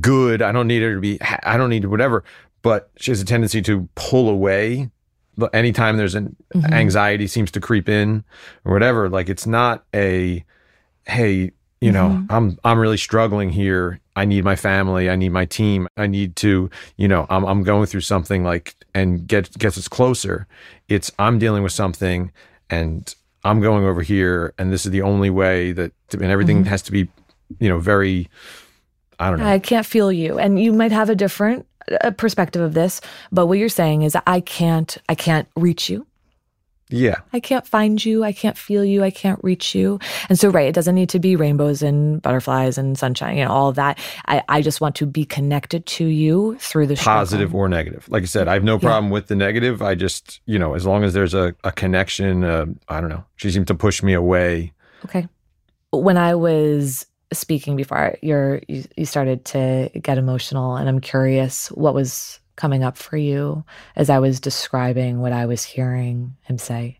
good. 0.00 0.42
I 0.42 0.52
don't 0.52 0.66
need 0.66 0.82
her 0.82 0.94
to 0.94 1.00
be. 1.00 1.20
I 1.20 1.56
don't 1.56 1.70
need 1.70 1.84
whatever. 1.84 2.24
But 2.62 2.90
she 2.96 3.10
has 3.10 3.20
a 3.20 3.24
tendency 3.24 3.62
to 3.62 3.88
pull 3.94 4.28
away. 4.28 4.90
Anytime 5.52 5.96
there's 5.96 6.14
an 6.14 6.34
Mm-hmm. 6.54 6.72
anxiety 6.72 7.26
seems 7.26 7.50
to 7.50 7.60
creep 7.60 7.88
in 7.88 8.24
or 8.64 8.72
whatever, 8.72 9.10
like 9.10 9.28
it's 9.28 9.46
not 9.46 9.84
a, 9.94 10.42
hey, 11.06 11.50
you 11.82 11.92
know, 11.92 12.08
Mm-hmm. 12.08 12.32
I'm 12.32 12.58
I'm 12.64 12.78
really 12.78 12.96
struggling 12.96 13.50
here. 13.50 14.00
I 14.14 14.24
need 14.24 14.42
my 14.44 14.56
family. 14.56 15.10
I 15.10 15.16
need 15.16 15.32
my 15.32 15.44
team. 15.44 15.88
I 15.98 16.06
need 16.06 16.34
to, 16.36 16.70
you 16.96 17.08
know, 17.08 17.26
I'm 17.28 17.44
I'm 17.44 17.62
going 17.62 17.86
through 17.86 18.00
something 18.00 18.42
like 18.42 18.74
and 18.94 19.26
get 19.28 19.56
gets 19.58 19.76
us 19.76 19.88
closer. 19.88 20.46
It's 20.88 21.12
I'm 21.18 21.38
dealing 21.38 21.62
with 21.62 21.72
something 21.72 22.32
and 22.70 23.14
I'm 23.46 23.60
going 23.60 23.84
over 23.84 24.02
here 24.02 24.52
and 24.58 24.72
this 24.72 24.84
is 24.86 24.92
the 24.92 25.02
only 25.02 25.30
way 25.30 25.72
that 25.72 25.92
and 26.12 26.22
everything 26.24 26.58
Mm-hmm. 26.58 26.68
has 26.70 26.82
to 26.82 26.92
be, 26.92 27.08
you 27.58 27.68
know, 27.68 27.78
very 27.78 28.28
I 29.18 29.30
don't 29.30 29.38
know. 29.38 29.46
I 29.46 29.58
can't 29.58 29.86
feel 29.86 30.12
you. 30.12 30.38
And 30.38 30.62
you 30.62 30.72
might 30.72 30.92
have 30.92 31.08
a 31.08 31.14
different 31.14 31.66
uh, 32.02 32.10
perspective 32.10 32.60
of 32.60 32.74
this, 32.74 33.00
but 33.32 33.46
what 33.46 33.58
you're 33.58 33.68
saying 33.68 34.02
is 34.02 34.16
I 34.26 34.40
can't 34.40 34.96
I 35.08 35.14
can't 35.14 35.48
reach 35.56 35.88
you. 35.88 36.06
Yeah. 36.88 37.16
I 37.32 37.40
can't 37.40 37.66
find 37.66 38.02
you. 38.04 38.22
I 38.22 38.32
can't 38.32 38.56
feel 38.56 38.84
you. 38.84 39.02
I 39.02 39.10
can't 39.10 39.42
reach 39.42 39.74
you. 39.74 39.98
And 40.28 40.38
so, 40.38 40.50
right, 40.50 40.68
it 40.68 40.74
doesn't 40.74 40.94
need 40.94 41.08
to 41.10 41.18
be 41.18 41.34
rainbows 41.34 41.82
and 41.82 42.22
butterflies 42.22 42.78
and 42.78 42.96
sunshine, 42.96 43.36
you 43.36 43.44
know, 43.44 43.50
all 43.50 43.68
of 43.68 43.76
that. 43.76 43.98
I, 44.26 44.42
I 44.48 44.62
just 44.62 44.80
want 44.80 44.94
to 44.96 45.06
be 45.06 45.24
connected 45.24 45.84
to 45.86 46.06
you 46.06 46.56
through 46.60 46.86
the 46.86 46.94
positive 46.94 47.48
struggle. 47.48 47.60
or 47.60 47.68
negative. 47.68 48.08
Like 48.08 48.22
I 48.22 48.26
said, 48.26 48.46
I 48.46 48.54
have 48.54 48.64
no 48.64 48.78
problem 48.78 49.10
with 49.10 49.26
the 49.26 49.34
negative. 49.34 49.82
I 49.82 49.96
just, 49.96 50.40
you 50.46 50.58
know, 50.58 50.74
as 50.74 50.86
long 50.86 51.02
as 51.02 51.12
there's 51.12 51.34
a, 51.34 51.54
a 51.64 51.72
connection, 51.72 52.44
uh, 52.44 52.66
I 52.88 53.00
don't 53.00 53.10
know. 53.10 53.24
She 53.34 53.50
seemed 53.50 53.66
to 53.66 53.74
push 53.74 54.02
me 54.02 54.12
away. 54.12 54.72
Okay. 55.04 55.26
When 55.90 56.16
I 56.16 56.34
was 56.36 57.06
speaking 57.32 57.74
before, 57.74 58.16
you're, 58.22 58.60
you, 58.68 58.84
you 58.96 59.06
started 59.06 59.44
to 59.46 59.90
get 60.00 60.18
emotional, 60.18 60.76
and 60.76 60.88
I'm 60.88 61.00
curious 61.00 61.68
what 61.72 61.94
was 61.94 62.38
coming 62.56 62.82
up 62.82 62.96
for 62.96 63.16
you 63.16 63.64
as 63.94 64.10
I 64.10 64.18
was 64.18 64.40
describing 64.40 65.20
what 65.20 65.32
I 65.32 65.46
was 65.46 65.62
hearing 65.62 66.36
him 66.42 66.58
say. 66.58 66.98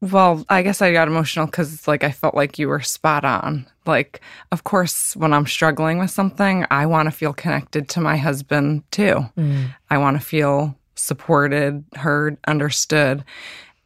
Well, 0.00 0.44
I 0.48 0.62
guess 0.62 0.80
I 0.80 0.92
got 0.92 1.08
emotional 1.08 1.46
because, 1.46 1.74
it's 1.74 1.88
like, 1.88 2.04
I 2.04 2.12
felt 2.12 2.36
like 2.36 2.56
you 2.56 2.68
were 2.68 2.80
spot 2.80 3.24
on. 3.24 3.66
Like, 3.84 4.20
of 4.52 4.62
course, 4.62 5.16
when 5.16 5.32
I'm 5.32 5.46
struggling 5.46 5.98
with 5.98 6.10
something, 6.10 6.64
I 6.70 6.86
want 6.86 7.06
to 7.08 7.10
feel 7.10 7.32
connected 7.32 7.88
to 7.88 8.00
my 8.00 8.16
husband 8.16 8.84
too. 8.92 9.26
Mm. 9.36 9.74
I 9.90 9.98
want 9.98 10.16
to 10.16 10.24
feel 10.24 10.76
supported, 10.94 11.84
heard, 11.96 12.36
understood. 12.46 13.24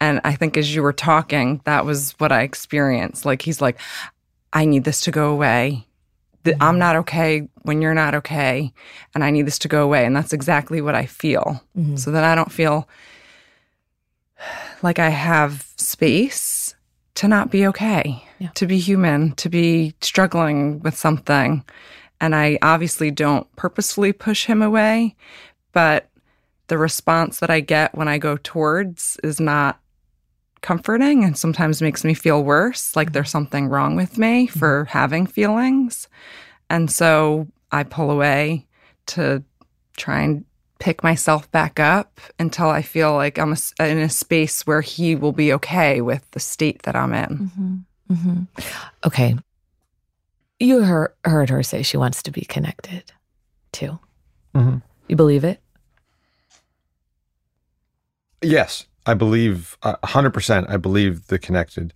And 0.02 0.20
I 0.22 0.34
think 0.34 0.58
as 0.58 0.74
you 0.74 0.82
were 0.82 0.92
talking, 0.92 1.62
that 1.64 1.86
was 1.86 2.12
what 2.18 2.30
I 2.30 2.42
experienced. 2.42 3.24
Like, 3.24 3.40
he's 3.40 3.62
like, 3.62 3.78
I 4.52 4.66
need 4.66 4.84
this 4.84 5.00
to 5.02 5.10
go 5.10 5.30
away. 5.30 5.86
Th- 6.44 6.56
I'm 6.60 6.78
not 6.78 6.96
okay 6.96 7.48
when 7.62 7.80
you're 7.80 7.94
not 7.94 8.14
okay. 8.16 8.72
And 9.14 9.22
I 9.22 9.30
need 9.30 9.46
this 9.46 9.58
to 9.60 9.68
go 9.68 9.82
away. 9.84 10.04
And 10.04 10.14
that's 10.16 10.32
exactly 10.32 10.80
what 10.80 10.94
I 10.94 11.06
feel. 11.06 11.62
Mhm. 11.78 11.98
So 11.98 12.10
that 12.10 12.24
I 12.24 12.34
don't 12.34 12.50
feel 12.52 12.88
like 14.82 14.98
I 14.98 15.08
have 15.10 15.66
space 15.76 16.74
to 17.14 17.28
not 17.28 17.50
be 17.50 17.66
okay, 17.68 18.24
Yeah. 18.38 18.48
to 18.54 18.66
be 18.66 18.78
human, 18.78 19.32
to 19.36 19.48
be 19.48 19.94
struggling 20.00 20.80
with 20.80 20.96
something. 20.96 21.64
And 22.20 22.34
I 22.34 22.58
obviously 22.62 23.10
don't 23.10 23.46
purposefully 23.56 24.12
push 24.12 24.46
him 24.46 24.62
away, 24.62 25.14
but 25.72 26.08
the 26.68 26.78
response 26.78 27.38
that 27.40 27.50
I 27.50 27.60
get 27.60 27.94
when 27.94 28.08
I 28.08 28.18
go 28.18 28.38
towards 28.42 29.18
is 29.22 29.38
not 29.38 29.78
comforting 30.62 31.24
and 31.24 31.36
sometimes 31.36 31.82
makes 31.82 32.04
me 32.04 32.14
feel 32.14 32.42
worse, 32.42 32.96
like 32.96 33.12
there's 33.12 33.30
something 33.30 33.68
wrong 33.68 33.96
with 33.96 34.16
me 34.16 34.46
for 34.46 34.86
having 34.86 35.26
feelings. 35.26 36.08
And 36.70 36.90
so 36.90 37.48
I 37.70 37.82
pull 37.82 38.10
away 38.10 38.66
to 39.08 39.42
try 39.96 40.20
and 40.20 40.44
pick 40.78 41.02
myself 41.04 41.50
back 41.52 41.78
up 41.78 42.20
until 42.38 42.68
I 42.68 42.82
feel 42.82 43.14
like 43.14 43.38
I'm 43.38 43.50
a 43.50 43.52
s 43.52 43.72
in 43.78 43.98
a 43.98 44.08
space 44.08 44.66
where 44.66 44.80
he 44.80 45.14
will 45.14 45.32
be 45.32 45.52
okay 45.52 46.00
with 46.00 46.28
the 46.30 46.40
state 46.40 46.82
that 46.82 46.96
I'm 46.96 47.12
in. 47.12 47.50
Mm-hmm. 47.50 47.76
Mm-hmm. 48.12 48.42
Okay. 49.04 49.36
You 50.58 50.82
heard, 50.82 51.12
heard 51.24 51.50
her 51.50 51.62
say 51.62 51.82
she 51.82 51.96
wants 51.96 52.22
to 52.24 52.30
be 52.30 52.42
connected 52.42 53.12
too. 53.72 53.98
Mhm. 54.54 54.82
You 55.08 55.16
believe 55.16 55.44
it? 55.44 55.60
Yes, 58.42 58.86
I 59.06 59.14
believe 59.14 59.76
uh, 59.82 59.96
a 60.02 60.06
hundred 60.06 60.32
percent. 60.32 60.66
I 60.68 60.76
believe 60.76 61.26
the 61.26 61.38
connected. 61.38 61.92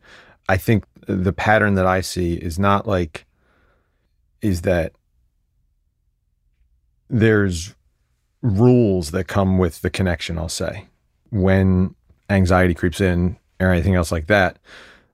I 0.49 0.57
think 0.57 0.85
the 1.07 1.33
pattern 1.33 1.75
that 1.75 1.87
I 1.87 2.01
see 2.01 2.35
is 2.35 2.59
not 2.59 2.87
like 2.87 3.25
is 4.43 4.63
that 4.63 4.93
there's 7.09 7.75
rules 8.43 9.13
that 9.13 9.25
come 9.25 9.59
with 9.59 9.83
the 9.83 9.91
connection. 9.91 10.39
I'll 10.39 10.49
say 10.49 10.87
when 11.31 11.95
anxiety 12.31 12.75
creeps 12.75 13.01
in 13.01 13.37
or 13.61 13.71
anything 13.71 13.95
else 13.95 14.13
like 14.13 14.27
that. 14.27 14.59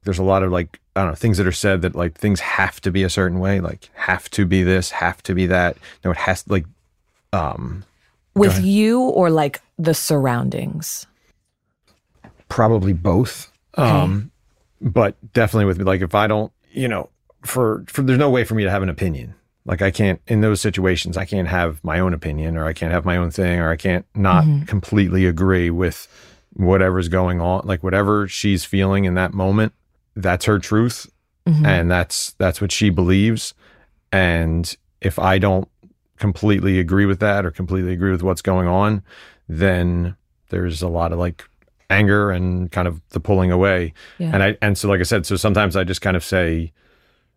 There's 0.04 0.18
a 0.18 0.24
lot 0.24 0.42
of 0.42 0.50
like 0.50 0.80
I 0.96 1.02
don't 1.02 1.10
know 1.10 1.14
things 1.16 1.38
that 1.38 1.46
are 1.46 1.52
said 1.52 1.82
that 1.82 1.94
like 1.94 2.18
things 2.18 2.40
have 2.40 2.80
to 2.82 2.90
be 2.90 3.02
a 3.04 3.10
certain 3.10 3.38
way, 3.38 3.60
like 3.60 3.88
have 3.94 4.28
to 4.30 4.44
be 4.44 4.62
this, 4.62 4.90
have 4.90 5.22
to 5.24 5.34
be 5.34 5.46
that. 5.46 5.76
No, 6.04 6.10
it 6.10 6.16
has 6.16 6.46
like 6.48 6.66
um 7.32 7.84
With 8.34 8.62
you 8.64 9.00
or 9.00 9.30
like 9.30 9.60
the 9.78 9.94
surroundings? 9.94 11.06
Probably 12.52 12.92
both. 12.92 13.50
Um 13.74 14.30
but 14.80 15.14
definitely 15.32 15.64
with 15.66 15.78
me 15.78 15.84
like 15.84 16.00
if 16.00 16.12
i 16.14 16.26
don't 16.26 16.50
you 16.72 16.88
know 16.88 17.08
for 17.44 17.84
for 17.86 18.02
there's 18.02 18.18
no 18.18 18.28
way 18.30 18.42
for 18.44 18.54
me 18.54 18.64
to 18.64 18.70
have 18.70 18.82
an 18.82 18.88
opinion. 18.88 19.34
Like 19.64 19.80
i 19.80 19.90
can't 19.92 20.20
in 20.26 20.40
those 20.40 20.60
situations 20.60 21.16
i 21.16 21.24
can't 21.24 21.46
have 21.48 21.82
my 21.84 22.00
own 22.00 22.12
opinion 22.14 22.56
or 22.56 22.66
i 22.66 22.72
can't 22.72 22.92
have 22.92 23.04
my 23.04 23.16
own 23.16 23.30
thing 23.30 23.60
or 23.60 23.70
i 23.70 23.76
can't 23.76 24.04
not 24.16 24.44
completely 24.66 25.24
agree 25.24 25.70
with 25.70 26.08
whatever's 26.54 27.08
going 27.08 27.40
on 27.40 27.62
like 27.64 27.82
whatever 27.84 28.26
she's 28.28 28.64
feeling 28.64 29.04
in 29.04 29.14
that 29.14 29.32
moment 29.32 29.72
that's 30.16 30.44
her 30.46 30.58
truth. 30.58 31.08
Mhm. 31.48 31.64
and 31.66 31.90
that's 31.90 32.32
that's 32.38 32.60
what 32.60 32.70
she 32.72 32.90
believes. 32.90 33.54
And 34.12 34.76
if 35.00 35.18
i 35.18 35.38
don't 35.38 35.68
completely 36.18 36.78
agree 36.78 37.06
with 37.06 37.20
that 37.20 37.44
or 37.46 37.50
completely 37.50 37.92
agree 37.92 38.10
with 38.12 38.22
what's 38.22 38.42
going 38.42 38.68
on 38.68 39.02
then 39.48 40.16
there's 40.50 40.82
a 40.82 40.88
lot 40.88 41.12
of 41.12 41.18
like 41.18 41.44
anger 41.92 42.30
and 42.30 42.72
kind 42.72 42.88
of 42.88 43.00
the 43.10 43.20
pulling 43.20 43.50
away. 43.50 43.92
Yeah. 44.18 44.30
and 44.32 44.42
i 44.42 44.56
and 44.60 44.76
so 44.76 44.88
like 44.88 45.00
i 45.00 45.04
said 45.04 45.26
so 45.26 45.36
sometimes 45.36 45.76
i 45.76 45.84
just 45.84 46.00
kind 46.00 46.16
of 46.16 46.24
say 46.24 46.72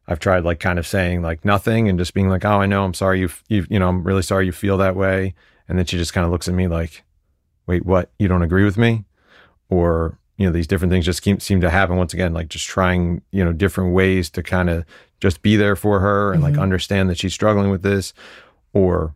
i've 0.07 0.19
tried 0.19 0.43
like 0.43 0.59
kind 0.59 0.79
of 0.79 0.87
saying 0.87 1.21
like 1.21 1.43
nothing 1.45 1.89
and 1.89 1.99
just 1.99 2.13
being 2.13 2.29
like 2.29 2.45
oh 2.45 2.61
i 2.61 2.65
know 2.65 2.83
i'm 2.83 2.93
sorry 2.93 3.19
you 3.19 3.29
you 3.47 3.65
you 3.69 3.79
know 3.79 3.87
i'm 3.87 4.03
really 4.03 4.21
sorry 4.21 4.45
you 4.45 4.51
feel 4.51 4.77
that 4.77 4.95
way. 4.95 5.33
And 5.67 5.79
then 5.79 5.85
she 5.85 5.97
just 5.97 6.13
kind 6.13 6.25
of 6.25 6.31
looks 6.31 6.47
at 6.47 6.53
me 6.53 6.67
like 6.67 7.03
wait 7.67 7.85
what? 7.85 8.11
You 8.19 8.27
don't 8.27 8.43
agree 8.43 8.63
with 8.63 8.77
me? 8.77 9.05
Or 9.69 10.19
you 10.37 10.45
know 10.45 10.51
these 10.51 10.67
different 10.67 10.91
things 10.91 11.05
just 11.05 11.23
seem, 11.23 11.39
seem 11.39 11.61
to 11.61 11.69
happen 11.69 11.95
once 11.95 12.13
again 12.13 12.33
like 12.33 12.49
just 12.49 12.67
trying 12.67 13.21
you 13.31 13.43
know 13.43 13.53
different 13.53 13.93
ways 13.93 14.29
to 14.31 14.43
kind 14.43 14.69
of 14.69 14.85
just 15.21 15.41
be 15.41 15.55
there 15.55 15.75
for 15.75 15.99
her 15.99 16.33
and 16.33 16.43
like 16.43 16.53
mm-hmm. 16.53 16.61
understand 16.61 17.09
that 17.09 17.17
she's 17.17 17.33
struggling 17.33 17.69
with 17.69 17.81
this 17.81 18.13
or 18.73 19.15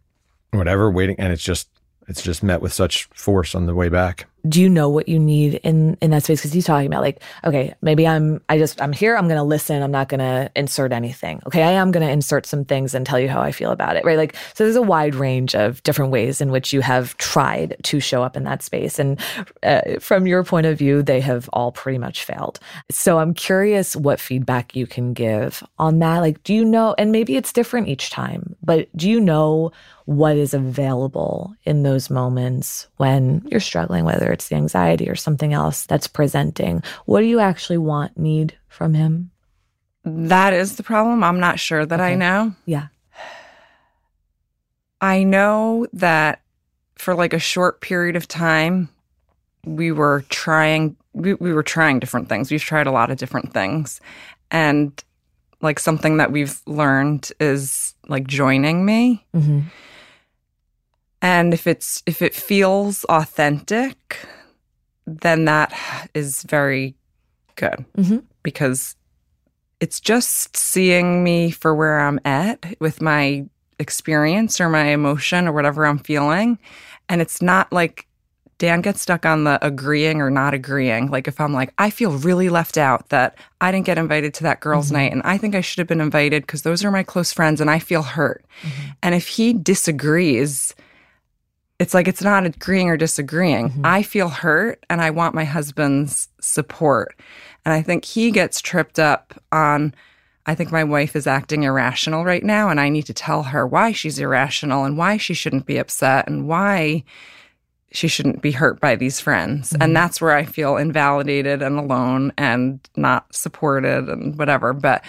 whatever 0.51 0.89
waiting 0.89 1.17
and 1.19 1.33
it's 1.33 1.43
just 1.43 1.69
it's 2.07 2.21
just 2.21 2.41
met 2.41 2.61
with 2.61 2.71
such 2.71 3.03
force 3.13 3.53
on 3.53 3.65
the 3.65 3.75
way 3.75 3.89
back 3.89 4.27
do 4.47 4.61
you 4.61 4.69
know 4.69 4.89
what 4.89 5.07
you 5.09 5.19
need 5.19 5.55
in 5.55 5.97
in 6.01 6.11
that 6.11 6.23
space? 6.23 6.41
Because 6.41 6.53
he's 6.53 6.65
talking 6.65 6.87
about 6.87 7.01
like 7.01 7.21
okay 7.43 7.73
maybe 7.81 8.07
i'm 8.07 8.41
i 8.49 8.57
just 8.57 8.81
i'm 8.81 8.93
here 8.93 9.15
i'm 9.17 9.27
gonna 9.27 9.43
listen 9.43 9.81
i'm 9.81 9.91
not 9.91 10.09
gonna 10.09 10.49
insert 10.55 10.91
anything. 10.91 11.41
Okay 11.47 11.63
i 11.63 11.71
am 11.71 11.91
gonna 11.91 12.09
insert 12.09 12.45
some 12.45 12.65
things 12.65 12.93
and 12.93 13.05
tell 13.05 13.19
you 13.19 13.29
how 13.29 13.41
i 13.41 13.51
feel 13.51 13.71
about 13.71 13.95
it 13.95 14.05
right? 14.05 14.17
Like 14.17 14.35
so 14.53 14.63
there's 14.63 14.75
a 14.75 14.81
wide 14.81 15.15
range 15.15 15.55
of 15.55 15.81
different 15.83 16.11
ways 16.11 16.41
in 16.41 16.51
which 16.51 16.73
you 16.73 16.81
have 16.81 17.15
tried 17.17 17.75
to 17.83 17.99
show 17.99 18.23
up 18.23 18.37
in 18.37 18.43
that 18.43 18.63
space. 18.63 18.99
And 18.99 19.19
uh, 19.63 19.99
from 19.99 20.27
your 20.27 20.43
point 20.43 20.65
of 20.65 20.77
view 20.77 21.01
they 21.01 21.19
have 21.21 21.49
all 21.53 21.71
pretty 21.71 21.97
much 21.97 22.23
failed. 22.23 22.59
So 22.89 23.19
i'm 23.19 23.33
curious 23.33 23.95
what 23.95 24.19
feedback 24.19 24.75
you 24.75 24.87
can 24.87 25.13
give 25.13 25.63
on 25.77 25.99
that. 25.99 26.19
Like 26.19 26.43
do 26.43 26.53
you 26.53 26.65
know 26.65 26.95
and 26.97 27.11
maybe 27.11 27.35
it's 27.35 27.53
different 27.53 27.87
each 27.87 28.09
time 28.09 28.55
but 28.63 28.87
do 28.95 29.09
you 29.09 29.19
know 29.19 29.71
what 30.09 30.35
is 30.37 30.55
available 30.55 31.53
in 31.65 31.83
those 31.83 32.09
moments 32.09 32.87
when 32.97 33.43
you're 33.45 33.59
struggling, 33.59 34.05
whether 34.05 34.28
it's 34.31 34.47
the 34.47 34.55
anxiety 34.55 35.09
or 35.09 35.15
something 35.15 35.53
else 35.53 35.85
that's 35.85 36.07
presenting. 36.07 36.83
What 37.05 37.21
do 37.21 37.27
you 37.27 37.39
actually 37.39 37.77
want, 37.77 38.17
need 38.17 38.57
from 38.67 38.93
him? 38.93 39.31
That 40.03 40.53
is 40.53 40.75
the 40.75 40.83
problem. 40.83 41.23
I'm 41.23 41.39
not 41.39 41.59
sure 41.59 41.85
that 41.85 41.99
I 41.99 42.15
know. 42.15 42.55
Yeah. 42.65 42.87
I 45.01 45.23
know 45.23 45.87
that 45.93 46.41
for 46.95 47.15
like 47.15 47.33
a 47.33 47.39
short 47.39 47.81
period 47.81 48.15
of 48.15 48.27
time, 48.27 48.89
we 49.65 49.91
were 49.91 50.25
trying 50.29 50.95
we, 51.13 51.33
we 51.35 51.53
were 51.53 51.63
trying 51.63 51.99
different 51.99 52.29
things. 52.29 52.51
We've 52.51 52.61
tried 52.61 52.87
a 52.87 52.91
lot 52.91 53.11
of 53.11 53.17
different 53.17 53.53
things. 53.53 53.99
And 54.51 55.03
like 55.61 55.79
something 55.79 56.17
that 56.17 56.31
we've 56.31 56.61
learned 56.65 57.31
is 57.39 57.93
like 58.07 58.27
joining 58.27 58.85
me. 58.85 59.25
Mm-hmm. 59.35 59.61
And 61.21 61.53
if 61.53 61.67
it's 61.67 62.01
if 62.05 62.21
it 62.21 62.33
feels 62.33 63.03
authentic, 63.05 64.19
then 65.05 65.45
that 65.45 65.73
is 66.13 66.43
very 66.43 66.95
good 67.55 67.85
Mhm. 67.97 68.23
because 68.43 68.95
it's 69.79 69.99
just 69.99 70.55
seeing 70.55 71.23
me 71.23 71.51
for 71.51 71.73
where 71.73 71.99
I'm 71.99 72.19
at 72.25 72.65
with 72.79 73.01
my 73.01 73.45
experience 73.79 74.59
or 74.59 74.69
my 74.69 74.85
emotion 74.85 75.47
or 75.47 75.53
whatever 75.53 75.85
I'm 75.85 75.99
feeling. 75.99 76.59
And 77.07 77.21
it's 77.21 77.41
not 77.41 77.71
like 77.71 78.05
Dan 78.57 78.81
gets 78.81 79.01
stuck 79.01 79.25
on 79.25 79.45
the 79.45 79.57
agreeing 79.65 80.19
or 80.19 80.29
not 80.29 80.53
agreeing. 80.53 81.09
Like 81.09 81.29
if 81.29 81.39
I'm 81.39 81.53
like, 81.53 81.73
I 81.77 81.89
feel 81.89 82.11
really 82.11 82.49
left 82.49 82.77
out 82.77 83.07
that 83.07 83.37
I 83.61 83.71
didn't 83.71 83.85
get 83.85 83.97
invited 83.97 84.33
to 84.35 84.43
that 84.43 84.59
girls' 84.59 84.87
mm-hmm. 84.87 84.95
night 84.95 85.11
and 85.13 85.21
I 85.23 85.37
think 85.37 85.55
I 85.55 85.61
should 85.61 85.79
have 85.79 85.87
been 85.87 86.01
invited 86.01 86.43
because 86.43 86.63
those 86.63 86.83
are 86.83 86.91
my 86.91 87.03
close 87.03 87.31
friends 87.31 87.61
and 87.61 87.69
I 87.69 87.79
feel 87.79 88.03
hurt. 88.03 88.45
Mm-hmm. 88.61 88.89
And 89.01 89.15
if 89.15 89.27
he 89.29 89.53
disagrees, 89.53 90.75
it's 91.79 91.93
like 91.93 92.07
it's 92.07 92.21
not 92.21 92.45
agreeing 92.45 92.89
or 92.89 92.97
disagreeing. 92.97 93.69
Mm-hmm. 93.69 93.85
I 93.85 94.03
feel 94.03 94.29
hurt 94.29 94.85
and 94.89 95.01
I 95.01 95.09
want 95.11 95.33
my 95.33 95.45
husband's 95.45 96.27
support. 96.41 97.17
And 97.65 97.73
I 97.73 97.81
think 97.81 98.05
he 98.05 98.31
gets 98.31 98.61
tripped 98.61 98.99
up 98.99 99.33
on 99.51 99.93
I 100.45 100.55
think 100.55 100.71
my 100.71 100.83
wife 100.83 101.15
is 101.15 101.27
acting 101.27 101.61
irrational 101.61 102.25
right 102.25 102.43
now, 102.43 102.69
and 102.69 102.79
I 102.79 102.89
need 102.89 103.05
to 103.05 103.13
tell 103.13 103.43
her 103.43 103.67
why 103.67 103.91
she's 103.91 104.17
irrational 104.17 104.83
and 104.83 104.97
why 104.97 105.17
she 105.17 105.35
shouldn't 105.35 105.67
be 105.67 105.77
upset 105.77 106.27
and 106.27 106.47
why 106.47 107.03
she 107.91 108.07
shouldn't 108.07 108.41
be 108.41 108.51
hurt 108.51 108.79
by 108.79 108.95
these 108.95 109.19
friends. 109.19 109.73
Mm-hmm. 109.73 109.83
And 109.83 109.95
that's 109.95 110.19
where 110.19 110.31
I 110.31 110.45
feel 110.45 110.77
invalidated 110.77 111.61
and 111.61 111.77
alone 111.77 112.33
and 112.35 112.79
not 112.95 113.33
supported 113.35 114.09
and 114.09 114.39
whatever. 114.39 114.73
But 114.73 115.03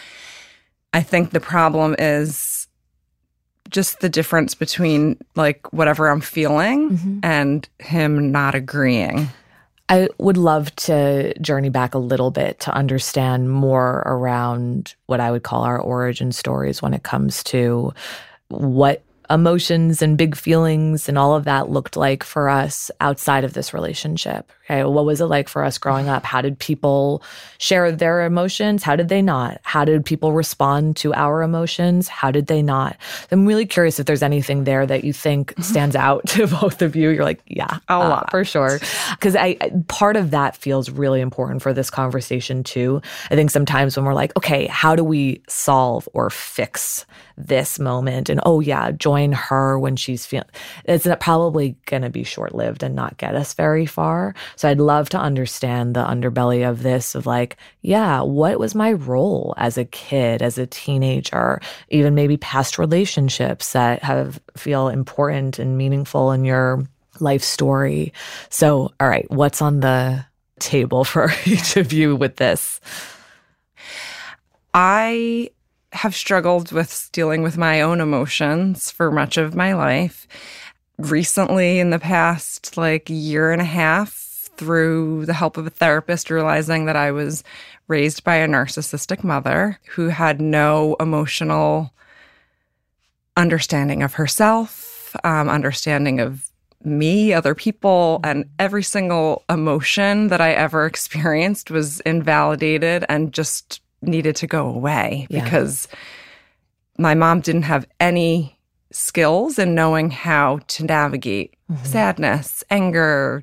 I 0.92 1.00
think 1.00 1.30
the 1.30 1.40
problem 1.40 1.96
is 1.98 2.36
just 3.68 4.00
the 4.00 4.08
difference 4.08 4.54
between 4.54 5.16
like 5.36 5.72
whatever 5.72 6.08
I'm 6.08 6.20
feeling 6.20 6.90
mm-hmm. 6.90 7.18
and 7.22 7.68
him 7.78 8.32
not 8.32 8.54
agreeing. 8.54 9.28
I 9.88 10.08
would 10.18 10.36
love 10.36 10.74
to 10.76 11.36
journey 11.40 11.68
back 11.68 11.94
a 11.94 11.98
little 11.98 12.30
bit 12.30 12.60
to 12.60 12.72
understand 12.72 13.50
more 13.50 14.04
around 14.06 14.94
what 15.06 15.18
I 15.18 15.32
would 15.32 15.42
call 15.42 15.64
our 15.64 15.80
origin 15.80 16.30
stories 16.30 16.80
when 16.80 16.94
it 16.94 17.02
comes 17.02 17.42
to 17.44 17.92
what 18.48 19.02
emotions 19.30 20.02
and 20.02 20.18
big 20.18 20.34
feelings 20.34 21.08
and 21.08 21.16
all 21.16 21.34
of 21.36 21.44
that 21.44 21.70
looked 21.70 21.96
like 21.96 22.24
for 22.24 22.48
us 22.48 22.90
outside 23.00 23.44
of 23.44 23.52
this 23.52 23.72
relationship. 23.72 24.50
Okay. 24.64 24.84
What 24.84 25.04
was 25.04 25.20
it 25.20 25.26
like 25.26 25.48
for 25.48 25.64
us 25.64 25.78
growing 25.78 26.08
up? 26.08 26.24
How 26.24 26.40
did 26.40 26.58
people 26.58 27.22
share 27.58 27.90
their 27.90 28.24
emotions? 28.24 28.82
How 28.82 28.96
did 28.96 29.08
they 29.08 29.22
not? 29.22 29.60
How 29.62 29.84
did 29.84 30.04
people 30.04 30.32
respond 30.32 30.96
to 30.98 31.12
our 31.14 31.42
emotions? 31.42 32.08
How 32.08 32.30
did 32.30 32.46
they 32.46 32.62
not? 32.62 32.96
I'm 33.30 33.46
really 33.46 33.66
curious 33.66 33.98
if 33.98 34.06
there's 34.06 34.22
anything 34.22 34.64
there 34.64 34.86
that 34.86 35.04
you 35.04 35.12
think 35.12 35.54
stands 35.60 35.96
out 35.96 36.26
to 36.28 36.46
both 36.46 36.82
of 36.82 36.96
you. 36.96 37.10
You're 37.10 37.24
like, 37.24 37.40
yeah, 37.46 37.78
a 37.88 37.94
uh, 37.94 38.08
lot 38.08 38.30
for 38.30 38.44
sure. 38.44 38.78
Because 39.10 39.36
I 39.36 39.54
part 39.88 40.16
of 40.16 40.30
that 40.30 40.56
feels 40.56 40.90
really 40.90 41.20
important 41.20 41.62
for 41.62 41.72
this 41.72 41.90
conversation 41.90 42.62
too. 42.62 43.00
I 43.30 43.36
think 43.36 43.50
sometimes 43.50 43.96
when 43.96 44.06
we're 44.06 44.14
like, 44.14 44.36
okay, 44.36 44.66
how 44.66 44.96
do 44.96 45.04
we 45.04 45.42
solve 45.48 46.08
or 46.14 46.30
fix 46.30 47.06
this 47.36 47.78
moment? 47.78 48.28
And 48.28 48.40
oh 48.44 48.60
yeah, 48.60 48.92
join 48.92 49.19
her 49.32 49.78
when 49.78 49.96
she's 49.96 50.26
feeling. 50.26 50.48
It's 50.84 51.06
probably 51.20 51.76
going 51.86 52.02
to 52.02 52.10
be 52.10 52.24
short 52.24 52.54
lived 52.54 52.82
and 52.82 52.94
not 52.94 53.18
get 53.18 53.34
us 53.34 53.54
very 53.54 53.86
far. 53.86 54.34
So 54.56 54.68
I'd 54.68 54.80
love 54.80 55.08
to 55.10 55.18
understand 55.18 55.94
the 55.94 56.04
underbelly 56.04 56.68
of 56.68 56.82
this 56.82 57.14
of 57.14 57.26
like, 57.26 57.56
yeah, 57.82 58.22
what 58.22 58.58
was 58.58 58.74
my 58.74 58.92
role 58.92 59.54
as 59.56 59.78
a 59.78 59.84
kid, 59.84 60.42
as 60.42 60.58
a 60.58 60.66
teenager, 60.66 61.60
even 61.88 62.14
maybe 62.14 62.36
past 62.36 62.78
relationships 62.78 63.72
that 63.72 64.02
have 64.02 64.40
feel 64.56 64.88
important 64.88 65.58
and 65.58 65.78
meaningful 65.78 66.32
in 66.32 66.44
your 66.44 66.84
life 67.20 67.42
story. 67.42 68.12
So, 68.48 68.92
all 68.98 69.08
right, 69.08 69.30
what's 69.30 69.62
on 69.62 69.80
the 69.80 70.24
table 70.58 71.04
for 71.12 71.32
each 71.44 71.76
of 71.76 71.92
you 71.92 72.16
with 72.16 72.36
this? 72.36 72.80
I 74.72 75.50
have 75.92 76.14
struggled 76.14 76.72
with 76.72 77.08
dealing 77.12 77.42
with 77.42 77.58
my 77.58 77.80
own 77.80 78.00
emotions 78.00 78.90
for 78.90 79.10
much 79.10 79.36
of 79.36 79.54
my 79.54 79.74
life. 79.74 80.26
Recently, 80.98 81.78
in 81.78 81.90
the 81.90 81.98
past 81.98 82.76
like 82.76 83.08
year 83.08 83.52
and 83.52 83.60
a 83.60 83.64
half, 83.64 84.20
through 84.60 85.24
the 85.24 85.32
help 85.32 85.56
of 85.56 85.66
a 85.66 85.70
therapist, 85.70 86.30
realizing 86.30 86.84
that 86.84 86.94
I 86.94 87.12
was 87.12 87.42
raised 87.88 88.24
by 88.24 88.36
a 88.36 88.46
narcissistic 88.46 89.24
mother 89.24 89.80
who 89.88 90.08
had 90.08 90.38
no 90.38 90.96
emotional 91.00 91.94
understanding 93.38 94.02
of 94.02 94.14
herself, 94.14 95.16
um, 95.24 95.48
understanding 95.48 96.20
of 96.20 96.50
me, 96.84 97.32
other 97.32 97.54
people, 97.54 98.20
and 98.22 98.50
every 98.58 98.82
single 98.82 99.44
emotion 99.48 100.28
that 100.28 100.42
I 100.42 100.52
ever 100.52 100.84
experienced 100.92 101.70
was 101.70 102.00
invalidated 102.00 103.06
and 103.08 103.32
just 103.32 103.80
needed 104.02 104.36
to 104.36 104.46
go 104.46 104.66
away 104.66 105.26
yeah. 105.30 105.44
because 105.44 105.88
my 106.98 107.14
mom 107.14 107.40
didn't 107.40 107.62
have 107.62 107.86
any 107.98 108.58
skills 108.92 109.58
in 109.58 109.74
knowing 109.74 110.10
how 110.10 110.58
to 110.66 110.84
navigate 110.84 111.54
mm-hmm. 111.70 111.84
sadness, 111.84 112.64
anger, 112.70 113.42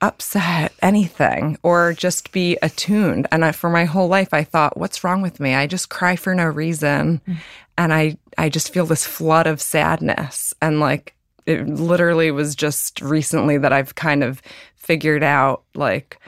upset, 0.00 0.72
anything, 0.82 1.58
or 1.62 1.92
just 1.92 2.30
be 2.32 2.56
attuned. 2.62 3.26
And 3.32 3.44
I, 3.44 3.52
for 3.52 3.70
my 3.70 3.84
whole 3.84 4.08
life, 4.08 4.32
I 4.32 4.44
thought, 4.44 4.76
what's 4.76 5.02
wrong 5.02 5.22
with 5.22 5.40
me? 5.40 5.54
I 5.54 5.66
just 5.66 5.88
cry 5.88 6.16
for 6.16 6.34
no 6.34 6.44
reason. 6.44 7.20
Mm-hmm. 7.20 7.34
And 7.78 7.92
I, 7.92 8.16
I 8.38 8.48
just 8.48 8.72
feel 8.72 8.86
this 8.86 9.06
flood 9.06 9.46
of 9.46 9.60
sadness. 9.60 10.54
And 10.60 10.78
like, 10.78 11.14
it 11.46 11.66
literally 11.66 12.30
was 12.30 12.54
just 12.54 13.00
recently 13.00 13.58
that 13.58 13.72
I've 13.72 13.94
kind 13.94 14.22
of 14.22 14.40
figured 14.76 15.22
out, 15.22 15.64
like, 15.74 16.18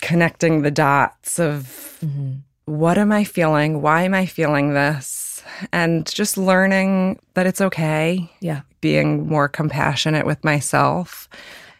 connecting 0.00 0.62
the 0.62 0.70
dots 0.70 1.38
of 1.38 1.98
mm-hmm. 2.04 2.34
what 2.66 2.98
am 2.98 3.12
I 3.12 3.24
feeling? 3.24 3.82
Why 3.82 4.02
am 4.02 4.14
I 4.14 4.26
feeling 4.26 4.74
this? 4.74 5.42
And 5.72 6.06
just 6.06 6.36
learning 6.36 7.18
that 7.34 7.46
it's 7.46 7.60
okay. 7.60 8.30
Yeah. 8.40 8.62
Being 8.80 9.26
more 9.26 9.48
compassionate 9.48 10.26
with 10.26 10.42
myself. 10.44 11.28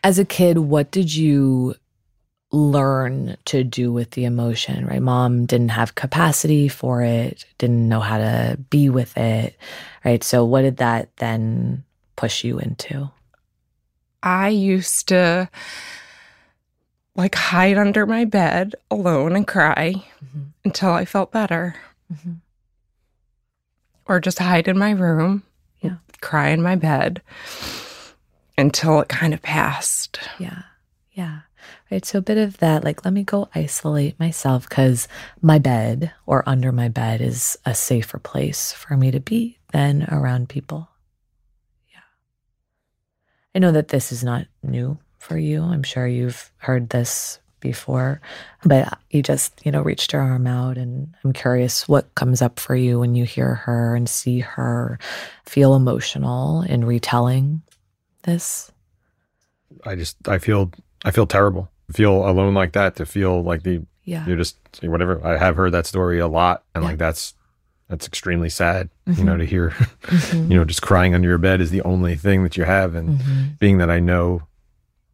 As 0.03 0.19
a 0.19 0.25
kid, 0.25 0.59
what 0.59 0.91
did 0.91 1.15
you 1.15 1.75
learn 2.53 3.37
to 3.45 3.65
do 3.65 3.93
with 3.93 4.13
the 4.13 4.25
emotion, 4.25 4.87
right? 4.87 5.03
Mom 5.03 5.47
didn't 5.47 5.71
have 5.71 5.95
capacity 5.95 6.69
for 6.69 7.03
it, 7.03 7.45
didn't 7.59 7.89
know 7.89 8.01
how 8.01 8.19
to 8.19 8.59
be 8.71 8.89
with 8.89 9.17
it, 9.17 9.57
right? 10.05 10.23
So, 10.23 10.45
what 10.45 10.63
did 10.63 10.79
that 10.79 11.15
then 11.17 11.85
push 12.15 12.45
you 12.45 12.59
into? 12.59 13.11
I 14.23 14.49
used 14.49 15.09
to 15.09 15.49
like 17.17 17.35
hide 17.35 17.79
under 17.79 18.07
my 18.07 18.25
bed 18.25 18.75
alone 18.91 19.35
and 19.35 19.47
cry 19.47 19.95
mm-hmm. 20.25 20.43
until 20.65 20.91
I 20.91 21.05
felt 21.05 21.33
better. 21.33 21.75
Mm-hmm. 22.13 22.35
Or 24.07 24.21
just 24.21 24.39
hide 24.39 24.69
in 24.69 24.79
my 24.79 24.91
room, 24.91 25.43
yeah. 25.81 25.97
cry 26.21 26.51
in 26.51 26.63
my 26.63 26.77
bed 26.77 27.23
until 28.57 29.01
it 29.01 29.09
kind 29.09 29.35
of 29.35 29.43
passed. 29.43 30.21
Yeah. 30.39 30.63
Yeah. 31.13 31.41
Right. 31.91 32.05
So 32.05 32.19
a 32.19 32.23
bit 32.23 32.39
of 32.39 32.59
that, 32.59 32.85
like, 32.85 33.05
let 33.05 33.15
me 33.15 33.25
go 33.25 33.49
isolate 33.55 34.19
myself 34.21 34.69
because 34.69 35.09
my 35.41 35.59
bed 35.59 36.13
or 36.27 36.49
under 36.49 36.71
my 36.71 36.89
bed 36.89 37.21
is 37.21 37.59
a 37.65 37.75
safer 37.75 38.19
place 38.19 38.73
for 38.73 38.97
me 38.97 39.11
to 39.11 39.21
be 39.21 39.59
than 39.73 40.05
around 40.11 40.49
people. 40.49 40.89
Yeah. 41.91 41.99
I 43.55 43.59
know 43.59 43.73
that 43.73 43.89
this 43.89 44.13
is 44.13 44.23
not 44.23 44.47
new 44.63 44.99
for 45.27 45.37
you. 45.37 45.63
I'm 45.63 45.83
sure 45.83 46.07
you've 46.07 46.53
heard 46.59 46.91
this 46.91 47.41
before, 47.61 48.21
but 48.65 48.99
you 49.11 49.23
just, 49.23 49.65
you 49.65 49.73
know, 49.73 49.83
reached 49.83 50.13
your 50.13 50.23
arm 50.23 50.47
out. 50.47 50.79
And 50.79 51.15
I'm 51.25 51.33
curious 51.33 51.89
what 51.89 52.15
comes 52.15 52.41
up 52.41 52.61
for 52.61 52.77
you 52.77 53.01
when 53.01 53.15
you 53.15 53.25
hear 53.25 53.55
her 53.55 53.97
and 53.97 54.09
see 54.09 54.41
her 54.41 54.99
feel 55.45 55.75
emotional 55.75 56.63
in 56.63 56.85
retelling 56.85 57.63
this. 58.23 58.71
I 59.85 59.97
just, 59.97 60.17
I 60.29 60.39
feel, 60.39 60.71
I 61.05 61.11
feel 61.11 61.27
terrible. 61.27 61.71
feel 61.93 62.29
alone 62.29 62.55
like 62.55 62.73
that. 62.73 62.97
To 62.97 63.07
feel 63.07 63.43
like 63.43 63.63
the, 63.63 63.83
yeah, 64.05 64.25
you're 64.27 64.37
just 64.37 64.57
whatever. 64.83 65.25
I 65.27 65.37
have 65.37 65.57
heard 65.57 65.73
that 65.73 65.87
story 65.87 66.21
a 66.21 66.29
lot, 66.29 66.63
and 66.75 66.83
yeah. 66.83 66.91
like 66.91 66.99
that's 66.99 67.35
that's 67.89 68.07
extremely 68.07 68.49
sad. 68.49 68.89
Mm-hmm. 69.07 69.19
You 69.19 69.25
know, 69.25 69.37
to 69.37 69.45
hear, 69.45 69.71
mm-hmm. 70.03 70.51
you 70.51 70.59
know, 70.59 70.65
just 70.65 70.83
crying 70.83 71.15
under 71.15 71.29
your 71.29 71.39
bed 71.39 71.61
is 71.61 71.71
the 71.71 71.83
only 71.83 72.15
thing 72.15 72.45
that 72.45 72.57
you 72.57 72.65
have, 72.65 72.95
and 72.95 73.19
mm-hmm. 73.19 73.43
being 73.59 73.79
that 73.79 73.91
I 73.91 74.01
know 74.01 74.43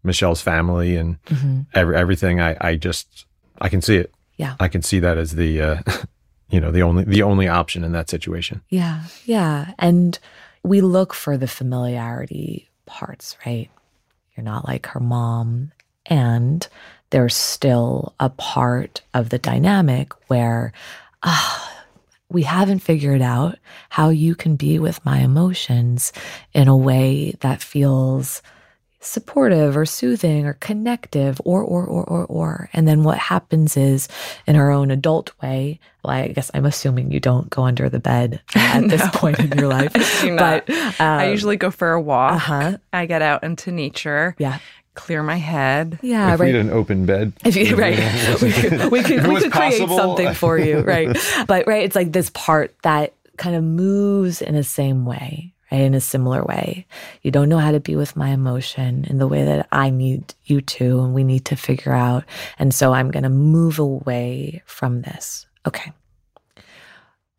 Michelle's 0.02 0.42
family 0.42 0.96
and 0.96 1.22
mm-hmm. 1.24 1.60
every, 1.74 1.96
everything. 1.96 2.40
I, 2.40 2.56
I 2.60 2.76
just 2.76 3.26
I 3.60 3.68
can 3.68 3.82
see 3.82 3.96
it. 3.96 4.12
Yeah, 4.36 4.56
I 4.58 4.68
can 4.68 4.82
see 4.82 4.98
that 5.00 5.18
as 5.18 5.32
the 5.32 5.60
uh, 5.60 5.82
you 6.50 6.60
know 6.60 6.70
the 6.70 6.82
only 6.82 7.04
the 7.04 7.22
only 7.22 7.48
option 7.48 7.84
in 7.84 7.92
that 7.92 8.10
situation. 8.10 8.62
Yeah, 8.68 9.04
yeah, 9.24 9.72
and 9.78 10.18
we 10.62 10.80
look 10.80 11.14
for 11.14 11.36
the 11.36 11.48
familiarity 11.48 12.70
parts, 12.86 13.36
right? 13.46 13.70
You're 14.36 14.44
not 14.44 14.66
like 14.66 14.86
her 14.86 15.00
mom, 15.00 15.72
and 16.06 16.66
there's 17.10 17.36
still 17.36 18.14
a 18.18 18.30
part 18.30 19.02
of 19.14 19.30
the 19.30 19.38
dynamic 19.38 20.12
where 20.28 20.72
ah. 21.22 21.68
Uh, 21.68 21.68
we 22.32 22.44
haven't 22.44 22.78
figured 22.78 23.20
out 23.20 23.58
how 23.90 24.08
you 24.08 24.34
can 24.34 24.56
be 24.56 24.78
with 24.78 25.04
my 25.04 25.18
emotions 25.18 26.14
in 26.54 26.66
a 26.66 26.74
way 26.74 27.36
that 27.40 27.62
feels 27.62 28.40
supportive 29.02 29.76
or 29.76 29.84
soothing 29.84 30.46
or 30.46 30.54
connective 30.54 31.40
or 31.44 31.62
or 31.62 31.84
or 31.84 32.04
or 32.04 32.24
or. 32.26 32.70
And 32.72 32.86
then 32.88 33.02
what 33.02 33.18
happens 33.18 33.76
is 33.76 34.08
in 34.46 34.56
our 34.56 34.70
own 34.70 34.90
adult 34.90 35.32
way 35.42 35.80
well 36.02 36.14
i 36.14 36.28
guess 36.28 36.50
i'm 36.54 36.64
assuming 36.64 37.10
you 37.10 37.20
don't 37.20 37.50
go 37.50 37.62
under 37.62 37.88
the 37.88 37.98
bed 37.98 38.40
at 38.54 38.88
this 38.88 39.06
point 39.10 39.38
in 39.38 39.58
your 39.58 39.68
life. 39.68 39.92
But 40.22 40.70
i 41.00 41.24
um, 41.24 41.30
usually 41.30 41.56
go 41.56 41.70
for 41.70 41.92
a 41.92 42.00
walk. 42.00 42.34
Uh-huh. 42.34 42.78
i 42.92 43.06
get 43.06 43.22
out 43.22 43.42
into 43.44 43.70
nature 43.70 44.34
yeah. 44.38 44.58
clear 44.94 45.22
my 45.22 45.36
head. 45.36 45.98
Yeah 46.02 46.34
if 46.34 46.40
right. 46.40 46.46
we 46.46 46.52
had 46.52 46.66
an 46.66 46.70
open 46.70 47.06
bed. 47.06 47.32
If 47.44 47.56
you 47.56 47.76
right. 47.76 47.98
we 48.40 48.52
could, 48.52 48.90
we 48.90 49.02
could, 49.02 49.26
we 49.26 49.40
could 49.40 49.52
create 49.52 49.80
possible. 49.80 49.96
something 49.96 50.34
for 50.34 50.58
you 50.58 50.80
right. 50.80 51.16
But 51.46 51.66
right 51.66 51.84
it's 51.84 51.96
like 51.96 52.12
this 52.12 52.30
part 52.30 52.74
that 52.82 53.14
kind 53.36 53.56
of 53.56 53.64
moves 53.64 54.42
in 54.42 54.54
the 54.54 54.64
same 54.64 55.04
way 55.04 55.51
right 55.72 55.80
in 55.80 55.94
a 55.94 56.00
similar 56.00 56.44
way 56.44 56.86
you 57.22 57.30
don't 57.30 57.48
know 57.48 57.58
how 57.58 57.72
to 57.72 57.80
be 57.80 57.96
with 57.96 58.16
my 58.16 58.28
emotion 58.28 59.04
in 59.08 59.18
the 59.18 59.26
way 59.26 59.44
that 59.44 59.66
i 59.72 59.90
need 59.90 60.34
you 60.44 60.60
to 60.60 61.00
and 61.00 61.14
we 61.14 61.24
need 61.24 61.44
to 61.44 61.56
figure 61.56 61.92
out 61.92 62.24
and 62.58 62.74
so 62.74 62.92
i'm 62.92 63.10
going 63.10 63.22
to 63.22 63.28
move 63.28 63.78
away 63.78 64.62
from 64.66 65.02
this 65.02 65.46
okay 65.66 65.92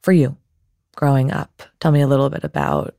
for 0.01 0.11
you 0.11 0.35
growing 0.95 1.31
up 1.31 1.63
tell 1.79 1.91
me 1.91 2.01
a 2.01 2.07
little 2.07 2.29
bit 2.29 2.43
about 2.43 2.95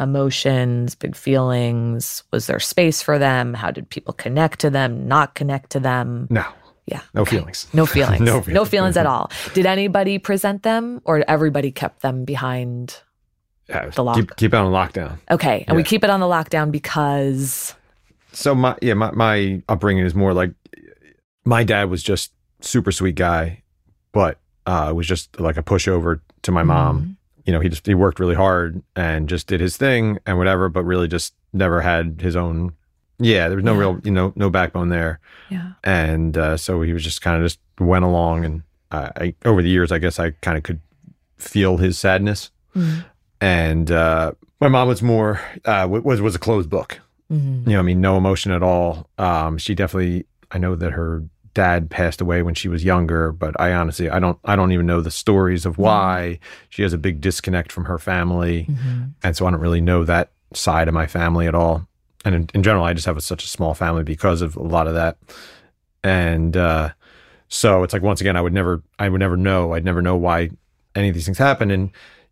emotions 0.00 0.94
big 0.94 1.14
feelings 1.14 2.22
was 2.32 2.46
there 2.46 2.58
space 2.58 3.02
for 3.02 3.18
them 3.18 3.52
how 3.52 3.70
did 3.70 3.88
people 3.90 4.14
connect 4.14 4.60
to 4.60 4.70
them 4.70 5.06
not 5.06 5.34
connect 5.34 5.70
to 5.70 5.80
them 5.80 6.26
no 6.30 6.44
yeah. 6.86 7.02
no 7.14 7.22
okay. 7.22 7.36
feelings 7.36 7.68
No 7.72 7.86
feelings. 7.86 8.20
No 8.24 8.36
no 8.36 8.42
feelings. 8.42 8.68
feelings. 8.70 8.96
at 8.96 9.06
all. 9.06 9.30
Did 9.54 9.66
anybody 9.66 10.18
present 10.18 10.64
them 10.64 11.00
or 11.04 11.22
everybody 11.28 11.70
kept 11.70 12.02
them 12.02 12.24
behind? 12.24 12.96
Yeah, 13.70 13.88
The 13.88 14.04
lock. 14.04 14.16
keep, 14.16 14.36
keep 14.36 14.52
it 14.52 14.56
on 14.56 14.70
lockdown 14.72 15.18
Okay. 15.30 15.64
And 15.68 15.76
we 15.76 15.82
keep 15.84 16.04
it 16.04 16.10
on 16.10 16.20
the 16.20 16.26
lockdown 16.26 16.70
because 16.72 17.74
so 18.32 18.54
my 18.54 18.76
yeah 18.82 18.94
my, 18.94 19.10
my 19.12 19.62
upbringing 19.68 20.04
is 20.04 20.14
more 20.14 20.32
like 20.34 20.52
my 21.44 21.64
dad 21.64 21.88
was 21.90 22.02
just 22.02 22.32
super 22.60 22.92
sweet 22.92 23.14
guy 23.14 23.62
but 24.12 24.38
uh 24.66 24.92
was 24.94 25.06
just 25.06 25.40
like 25.40 25.56
a 25.56 25.62
pushover 25.62 26.20
to 26.42 26.52
my 26.52 26.62
mom 26.62 27.16
you 27.46 27.52
know 27.52 27.60
he 27.60 27.68
just 27.68 27.86
he 27.86 27.94
worked 27.94 28.20
really 28.20 28.34
hard 28.34 28.82
and 28.94 29.28
just 29.28 29.46
did 29.46 29.60
his 29.60 29.76
thing 29.76 30.18
and 30.26 30.36
whatever 30.38 30.68
but 30.68 30.84
really 30.84 31.08
just 31.08 31.34
never 31.52 31.80
had 31.80 32.20
his 32.20 32.36
own 32.36 32.72
yeah 33.18 33.48
there 33.48 33.56
was 33.56 33.64
no 33.64 33.72
Yeah. 33.72 33.78
real 33.80 34.00
you 34.04 34.10
know 34.10 34.32
no 34.36 34.50
backbone 34.50 34.90
there 34.90 35.18
yeah. 35.48 35.72
and 35.82 36.36
uh, 36.38 36.56
so 36.56 36.82
he 36.82 36.92
was 36.92 37.02
just 37.02 37.22
kind 37.22 37.36
of 37.36 37.44
just 37.44 37.58
went 37.80 38.04
along 38.04 38.44
and 38.44 38.62
I, 38.92 39.10
I 39.16 39.34
over 39.44 39.62
the 39.62 39.70
years 39.70 39.90
i 39.90 39.98
guess 39.98 40.18
i 40.20 40.30
kind 40.42 40.56
of 40.58 40.62
could 40.62 40.80
feel 41.38 41.78
his 41.78 41.98
sadness 41.98 42.50
Mhm. 42.76 43.04
And 43.40 43.90
uh, 43.90 44.32
my 44.60 44.68
mom 44.68 44.88
was 44.88 45.02
more 45.02 45.40
uh, 45.64 45.86
was 45.90 46.20
was 46.20 46.34
a 46.34 46.38
closed 46.38 46.68
book 46.70 47.00
Mhm. 47.32 47.64
you 47.66 47.74
know, 47.74 47.78
I 47.78 47.82
mean, 47.82 48.00
no 48.00 48.16
emotion 48.16 48.50
at 48.50 48.60
all. 48.60 49.08
Um, 49.16 49.56
she 49.56 49.76
definitely, 49.76 50.26
I 50.50 50.58
know 50.58 50.74
that 50.74 50.90
her 50.90 51.22
dad 51.54 51.88
passed 51.88 52.20
away 52.20 52.42
when 52.42 52.54
she 52.56 52.66
was 52.66 52.82
younger, 52.84 53.30
but 53.30 53.54
I 53.60 53.72
honestly, 53.72 54.10
I 54.10 54.18
don't, 54.18 54.36
I 54.44 54.56
don't 54.56 54.72
even 54.72 54.84
know 54.86 55.00
the 55.00 55.12
stories 55.12 55.64
of 55.64 55.78
why 55.78 56.40
she 56.70 56.82
has 56.82 56.92
a 56.92 56.98
big 56.98 57.20
disconnect 57.20 57.70
from 57.70 57.84
her 57.84 57.98
family. 58.00 58.66
Mhm. 58.68 59.12
And 59.22 59.36
so 59.36 59.46
I 59.46 59.52
don't 59.52 59.60
really 59.60 59.80
know 59.80 60.02
that 60.04 60.32
side 60.54 60.88
of 60.88 60.94
my 60.94 61.06
family 61.06 61.46
at 61.46 61.54
all. 61.54 61.86
And 62.24 62.34
in, 62.34 62.48
in 62.52 62.62
general, 62.64 62.84
I 62.84 62.94
just 62.94 63.06
have 63.06 63.16
a, 63.16 63.20
such 63.20 63.44
a 63.44 63.48
small 63.48 63.74
family 63.74 64.02
because 64.02 64.42
of 64.42 64.56
a 64.56 64.62
lot 64.64 64.88
of 64.88 64.94
that. 64.94 65.16
And, 66.02 66.56
uh, 66.56 66.90
so 67.48 67.84
it's 67.84 67.92
like, 67.92 68.02
once 68.02 68.20
again, 68.20 68.34
I 68.36 68.40
would 68.40 68.52
never, 68.52 68.82
I 68.98 69.08
would 69.08 69.20
never 69.20 69.36
know. 69.36 69.72
I'd 69.74 69.84
never 69.84 70.02
know 70.02 70.16
why 70.16 70.50
any 70.96 71.08
of 71.10 71.14
these 71.14 71.26
things 71.26 71.38
happen. 71.38 71.70
And 71.70 71.90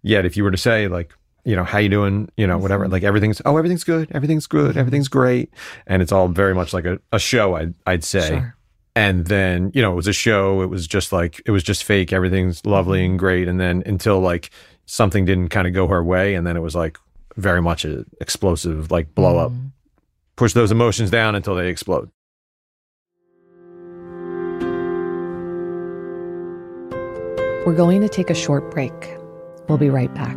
yet, 0.08 0.24
if 0.24 0.36
you 0.36 0.42
were 0.42 0.50
to 0.50 0.56
say 0.56 0.88
like, 0.88 1.12
you 1.44 1.54
know, 1.54 1.64
how 1.64 1.78
you 1.78 1.88
doing? 1.88 2.28
You 2.36 2.46
know, 2.46 2.58
whatever. 2.58 2.84
Mm-hmm. 2.84 2.92
Like 2.92 3.02
everything's, 3.04 3.40
oh, 3.44 3.56
everything's 3.56 3.84
good. 3.84 4.10
Everything's 4.12 4.46
good. 4.46 4.70
Mm-hmm. 4.70 4.78
Everything's 4.78 5.08
great. 5.08 5.52
And 5.86 6.02
it's 6.02 6.12
all 6.12 6.28
very 6.28 6.54
much 6.54 6.72
like 6.72 6.84
a, 6.84 6.98
a 7.12 7.18
show, 7.18 7.54
I'd, 7.54 7.74
I'd 7.86 8.04
say. 8.04 8.28
Sure. 8.28 8.54
And 8.96 9.26
then, 9.26 9.70
you 9.74 9.80
know, 9.80 9.92
it 9.92 9.96
was 9.96 10.08
a 10.08 10.12
show. 10.12 10.62
It 10.62 10.66
was 10.66 10.86
just 10.86 11.12
like, 11.12 11.40
it 11.46 11.50
was 11.50 11.62
just 11.62 11.84
fake. 11.84 12.12
Everything's 12.12 12.66
lovely 12.66 13.04
and 13.04 13.12
mm-hmm. 13.12 13.18
great. 13.18 13.48
And 13.48 13.60
then 13.60 13.82
until 13.86 14.20
like 14.20 14.50
something 14.86 15.24
didn't 15.24 15.50
kind 15.50 15.68
of 15.68 15.74
go 15.74 15.86
her 15.86 16.02
way. 16.02 16.34
And 16.34 16.46
then 16.46 16.56
it 16.56 16.60
was 16.60 16.74
like 16.74 16.98
very 17.36 17.62
much 17.62 17.84
a 17.84 18.04
explosive, 18.20 18.90
like 18.90 19.14
blow 19.14 19.38
up. 19.38 19.52
Mhm. 19.52 19.72
Push 20.36 20.54
those 20.54 20.70
emotions 20.72 21.10
down 21.10 21.34
until 21.34 21.54
they 21.54 21.68
explode. 21.68 22.10
We're 27.66 27.74
going 27.76 28.00
to 28.00 28.08
take 28.08 28.30
a 28.30 28.34
short 28.34 28.70
break. 28.70 29.17
We'll 29.68 29.78
be 29.78 29.90
right 29.90 30.12
back. 30.14 30.36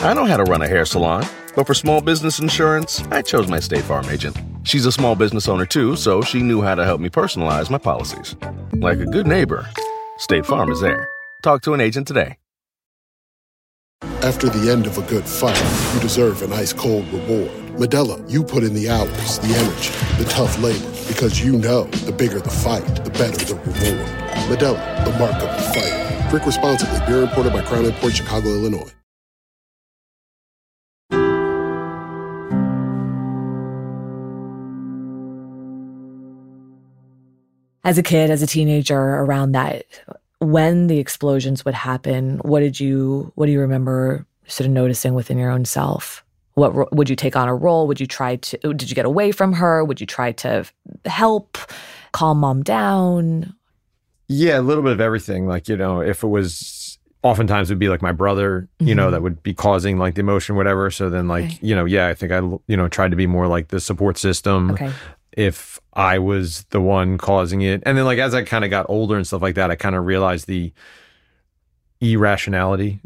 I 0.00 0.14
know 0.14 0.24
how 0.24 0.36
to 0.36 0.44
run 0.44 0.62
a 0.62 0.68
hair 0.68 0.86
salon, 0.86 1.26
but 1.54 1.66
for 1.66 1.74
small 1.74 2.00
business 2.00 2.38
insurance, 2.38 3.02
I 3.10 3.20
chose 3.20 3.48
my 3.48 3.58
State 3.60 3.82
Farm 3.82 4.08
agent. 4.08 4.36
She's 4.62 4.86
a 4.86 4.92
small 4.92 5.16
business 5.16 5.48
owner 5.48 5.66
too, 5.66 5.96
so 5.96 6.22
she 6.22 6.40
knew 6.40 6.62
how 6.62 6.74
to 6.74 6.84
help 6.84 7.00
me 7.00 7.10
personalize 7.10 7.68
my 7.68 7.78
policies. 7.78 8.36
Like 8.74 9.00
a 9.00 9.06
good 9.06 9.26
neighbor, 9.26 9.68
State 10.18 10.46
Farm 10.46 10.70
is 10.70 10.80
there. 10.80 11.08
Talk 11.42 11.62
to 11.62 11.74
an 11.74 11.80
agent 11.80 12.06
today. 12.06 12.36
After 14.28 14.50
the 14.50 14.70
end 14.70 14.86
of 14.86 14.98
a 14.98 15.02
good 15.08 15.24
fight, 15.24 15.56
you 15.94 16.00
deserve 16.00 16.42
an 16.42 16.52
ice 16.52 16.74
cold 16.74 17.08
reward. 17.08 17.50
Modelo, 17.78 18.22
you 18.30 18.44
put 18.44 18.62
in 18.62 18.74
the 18.74 18.90
hours, 18.90 19.38
the 19.38 19.48
energy, 19.56 20.22
the 20.22 20.28
tough 20.28 20.60
labor, 20.60 20.86
because 21.08 21.42
you 21.42 21.56
know 21.56 21.84
the 22.04 22.12
bigger 22.12 22.38
the 22.38 22.50
fight, 22.50 22.84
the 23.04 23.10
better 23.12 23.42
the 23.42 23.54
reward. 23.54 24.06
Modelo, 24.50 25.04
the 25.06 25.18
mark 25.18 25.32
of 25.32 25.48
the 25.56 25.62
fighter. 25.72 26.28
Drink 26.28 26.44
responsibly. 26.44 27.00
Beer 27.06 27.22
imported 27.22 27.54
by 27.54 27.62
Crown 27.62 27.90
Port 27.92 28.14
Chicago, 28.14 28.48
Illinois. 28.50 28.92
As 37.82 37.96
a 37.96 38.02
kid, 38.02 38.30
as 38.30 38.42
a 38.42 38.46
teenager, 38.46 38.94
around 38.94 39.52
that, 39.52 39.84
when 40.40 40.86
the 40.86 40.98
explosions 40.98 41.64
would 41.64 41.74
happen, 41.74 42.38
what 42.38 42.60
did 42.60 42.78
you, 42.78 43.32
what 43.34 43.46
do 43.46 43.52
you 43.52 43.60
remember 43.60 44.26
sort 44.46 44.66
of 44.66 44.72
noticing 44.72 45.14
within 45.14 45.38
your 45.38 45.50
own 45.50 45.64
self? 45.64 46.24
What 46.54 46.92
would 46.94 47.08
you 47.08 47.16
take 47.16 47.36
on 47.36 47.48
a 47.48 47.54
role? 47.54 47.86
Would 47.86 48.00
you 48.00 48.06
try 48.06 48.36
to, 48.36 48.58
did 48.74 48.88
you 48.90 48.96
get 48.96 49.04
away 49.04 49.30
from 49.32 49.52
her? 49.52 49.84
Would 49.84 50.00
you 50.00 50.06
try 50.06 50.32
to 50.32 50.64
help, 51.04 51.56
calm 52.12 52.38
mom 52.38 52.62
down? 52.64 53.54
Yeah, 54.28 54.58
a 54.58 54.62
little 54.62 54.82
bit 54.82 54.92
of 54.92 55.00
everything. 55.00 55.46
Like, 55.46 55.68
you 55.68 55.76
know, 55.76 56.00
if 56.00 56.22
it 56.22 56.26
was 56.28 56.98
oftentimes 57.22 57.70
it 57.70 57.74
would 57.74 57.78
be 57.78 57.88
like 57.88 58.02
my 58.02 58.12
brother, 58.12 58.68
you 58.80 58.94
know, 58.94 59.08
Mhm. 59.08 59.10
that 59.12 59.22
would 59.22 59.42
be 59.42 59.54
causing 59.54 59.98
like 59.98 60.14
the 60.14 60.20
emotion, 60.20 60.56
whatever. 60.56 60.90
So 60.90 61.08
then, 61.10 61.28
like, 61.28 61.44
Okay. 61.44 61.58
you 61.62 61.74
know, 61.76 61.84
yeah, 61.84 62.08
I 62.08 62.14
think 62.14 62.32
I, 62.32 62.38
you 62.66 62.76
know, 62.76 62.88
tried 62.88 63.10
to 63.10 63.16
be 63.16 63.26
more 63.26 63.46
like 63.46 63.68
the 63.68 63.80
support 63.80 64.18
system. 64.18 64.72
Okay. 64.72 64.90
If 65.32 65.78
I 65.98 66.18
was 66.20 66.62
the 66.70 66.80
one 66.80 67.18
causing 67.18 67.60
it. 67.62 67.82
And 67.84 67.98
then, 67.98 68.04
like, 68.04 68.18
as 68.20 68.32
I 68.32 68.44
kind 68.44 68.64
of 68.64 68.70
got 68.70 68.86
older 68.88 69.16
and 69.16 69.26
stuff 69.26 69.42
like 69.42 69.56
that, 69.56 69.70
I 69.70 69.74
kind 69.74 69.96
of 69.96 70.06
realized 70.06 70.46
the 70.46 70.72
irrationality 72.00 73.00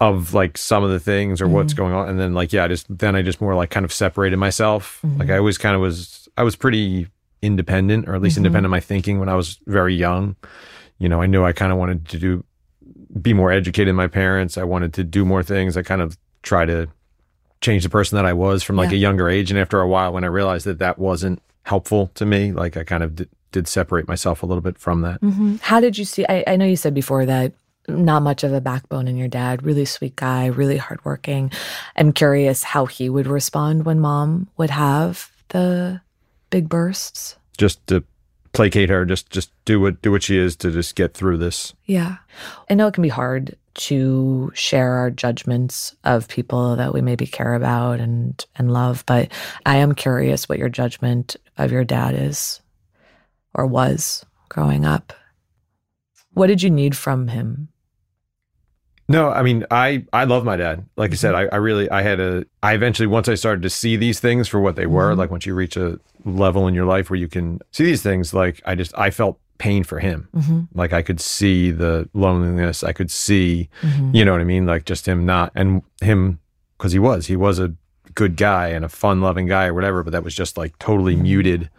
of 0.00 0.32
like 0.32 0.56
some 0.56 0.82
of 0.82 0.88
the 0.90 0.98
things 1.00 1.42
or 1.42 1.48
what's 1.48 1.74
going 1.74 1.92
on. 1.92 2.08
And 2.08 2.18
then, 2.18 2.32
like, 2.32 2.52
yeah, 2.52 2.64
I 2.64 2.68
just, 2.68 2.86
then 2.88 3.14
I 3.14 3.20
just 3.22 3.40
more 3.40 3.54
like 3.54 3.68
kind 3.70 3.84
of 3.84 3.92
separated 3.92 4.38
myself. 4.38 5.00
Like, 5.18 5.28
I 5.28 5.36
always 5.36 5.58
kind 5.58 5.74
of 5.74 5.82
was, 5.82 6.26
I 6.38 6.42
was 6.42 6.56
pretty 6.56 7.08
independent 7.42 8.08
or 8.08 8.14
at 8.14 8.22
least 8.22 8.36
Mhm. 8.36 8.38
independent 8.38 8.66
of 8.66 8.70
my 8.70 8.80
thinking 8.80 9.18
when 9.20 9.28
I 9.28 9.34
was 9.34 9.58
very 9.66 9.94
young. 9.94 10.36
You 10.98 11.08
know, 11.10 11.20
I 11.20 11.26
knew 11.26 11.44
I 11.44 11.52
kind 11.52 11.72
of 11.72 11.78
wanted 11.78 12.08
to 12.08 12.18
do, 12.18 12.44
be 13.20 13.34
more 13.34 13.52
educated 13.52 13.88
than 13.88 13.96
my 13.96 14.06
parents. 14.08 14.56
I 14.56 14.64
wanted 14.64 14.94
to 14.94 15.04
do 15.04 15.24
more 15.26 15.42
things. 15.42 15.76
I 15.76 15.82
kind 15.82 16.00
of 16.00 16.16
try 16.42 16.64
to 16.64 16.88
change 17.60 17.82
the 17.82 17.90
person 17.90 18.16
that 18.16 18.24
I 18.24 18.32
was 18.32 18.62
from 18.62 18.76
like 18.76 18.90
Yeah. 18.90 18.96
a 18.96 19.00
younger 19.00 19.28
age. 19.28 19.50
And 19.50 19.60
after 19.60 19.80
a 19.80 19.88
while, 19.88 20.14
when 20.14 20.24
I 20.24 20.28
realized 20.28 20.64
that 20.66 20.78
that 20.78 20.98
wasn't 20.98 21.42
helpful 21.64 22.10
to 22.14 22.26
me, 22.26 22.52
like 22.52 22.76
I 22.76 22.84
kind 22.84 23.02
of 23.02 23.16
did, 23.16 23.28
did 23.52 23.68
separate 23.68 24.08
myself 24.08 24.42
a 24.42 24.46
little 24.46 24.62
bit 24.62 24.78
from 24.78 25.02
that. 25.02 25.20
hmm 25.20 25.56
How 25.60 25.80
did 25.80 25.98
you 25.98 26.04
see? 26.04 26.24
I, 26.28 26.44
I 26.46 26.56
know 26.56 26.64
you 26.64 26.76
said 26.76 26.94
before 26.94 27.26
that 27.26 27.52
not 27.88 28.22
much 28.22 28.44
of 28.44 28.52
a 28.52 28.60
backbone 28.60 29.08
in 29.08 29.16
your 29.16 29.28
dad, 29.28 29.62
really 29.62 29.84
sweet 29.84 30.16
guy, 30.16 30.46
really 30.46 30.76
hardworking. 30.76 31.50
I'm 31.96 32.12
curious 32.12 32.62
how 32.62 32.86
he 32.86 33.08
would 33.08 33.26
respond 33.26 33.84
when 33.84 34.00
mom 34.00 34.48
would 34.56 34.70
have 34.70 35.30
the 35.48 36.00
big 36.50 36.68
bursts. 36.68 37.36
Just 37.58 37.84
to 37.88 38.04
placate 38.52 38.90
her, 38.90 39.04
just 39.04 39.30
just 39.30 39.50
do 39.64 39.80
what 39.80 40.02
do 40.02 40.10
what 40.10 40.22
she 40.22 40.36
is 40.36 40.56
to 40.56 40.70
just 40.70 40.94
get 40.94 41.14
through 41.14 41.38
this. 41.38 41.74
Yeah. 41.86 42.16
I 42.68 42.74
know 42.74 42.86
it 42.86 42.94
can 42.94 43.02
be 43.02 43.08
hard 43.08 43.56
to 43.72 44.50
share 44.54 44.94
our 44.94 45.10
judgments 45.10 45.94
of 46.02 46.26
people 46.26 46.74
that 46.76 46.92
we 46.92 47.00
maybe 47.00 47.26
care 47.26 47.54
about 47.54 48.00
and 48.00 48.44
and 48.56 48.72
love, 48.72 49.04
but 49.06 49.30
I 49.66 49.76
am 49.76 49.94
curious 49.94 50.48
what 50.48 50.58
your 50.58 50.68
judgment 50.68 51.36
of 51.64 51.72
your 51.72 51.84
dad 51.84 52.14
is 52.14 52.60
or 53.54 53.66
was 53.66 54.24
growing 54.48 54.84
up. 54.84 55.12
What 56.32 56.46
did 56.46 56.62
you 56.62 56.70
need 56.70 56.96
from 56.96 57.28
him? 57.28 57.68
No, 59.08 59.30
I 59.30 59.42
mean, 59.42 59.66
I 59.72 60.04
I 60.12 60.22
love 60.24 60.44
my 60.44 60.56
dad. 60.56 60.86
Like 60.96 61.10
I 61.10 61.14
said, 61.16 61.34
mm-hmm. 61.34 61.52
I, 61.52 61.56
I 61.56 61.58
really 61.58 61.90
I 61.90 62.02
had 62.02 62.20
a 62.20 62.44
I 62.62 62.74
eventually 62.74 63.08
once 63.08 63.28
I 63.28 63.34
started 63.34 63.62
to 63.62 63.70
see 63.70 63.96
these 63.96 64.20
things 64.20 64.46
for 64.46 64.60
what 64.60 64.76
they 64.76 64.86
were, 64.86 65.12
Mhm. 65.12 65.18
like 65.18 65.30
once 65.32 65.46
you 65.46 65.54
reach 65.54 65.76
a 65.76 65.98
level 66.24 66.68
in 66.68 66.74
your 66.74 66.84
life 66.84 67.10
where 67.10 67.18
you 67.18 67.26
can 67.26 67.58
see 67.72 67.84
these 67.84 68.02
things, 68.02 68.32
like 68.32 68.62
I 68.64 68.76
just 68.76 68.96
I 68.96 69.10
felt 69.10 69.40
pain 69.58 69.82
for 69.82 69.98
him. 69.98 70.28
Mm-hmm. 70.34 70.60
Like 70.74 70.92
I 70.92 71.02
could 71.02 71.20
see 71.20 71.72
the 71.72 72.08
loneliness. 72.14 72.84
I 72.84 72.92
could 72.92 73.10
see, 73.10 73.68
mm-hmm. 73.82 74.14
you 74.14 74.24
know 74.24 74.30
what 74.32 74.40
I 74.40 74.44
mean? 74.44 74.64
Like 74.64 74.84
just 74.84 75.06
him 75.06 75.26
not, 75.26 75.50
and 75.56 75.82
him, 76.00 76.38
because 76.78 76.92
he 76.92 76.98
was, 77.00 77.26
he 77.26 77.36
was 77.36 77.58
a 77.58 77.74
good 78.14 78.36
guy 78.36 78.68
and 78.68 78.84
a 78.84 78.88
fun 78.88 79.20
loving 79.20 79.46
guy 79.46 79.66
or 79.66 79.74
whatever, 79.74 80.02
but 80.02 80.10
that 80.12 80.24
was 80.24 80.34
just 80.34 80.56
like 80.56 80.78
totally 80.78 81.16
muted 81.16 81.70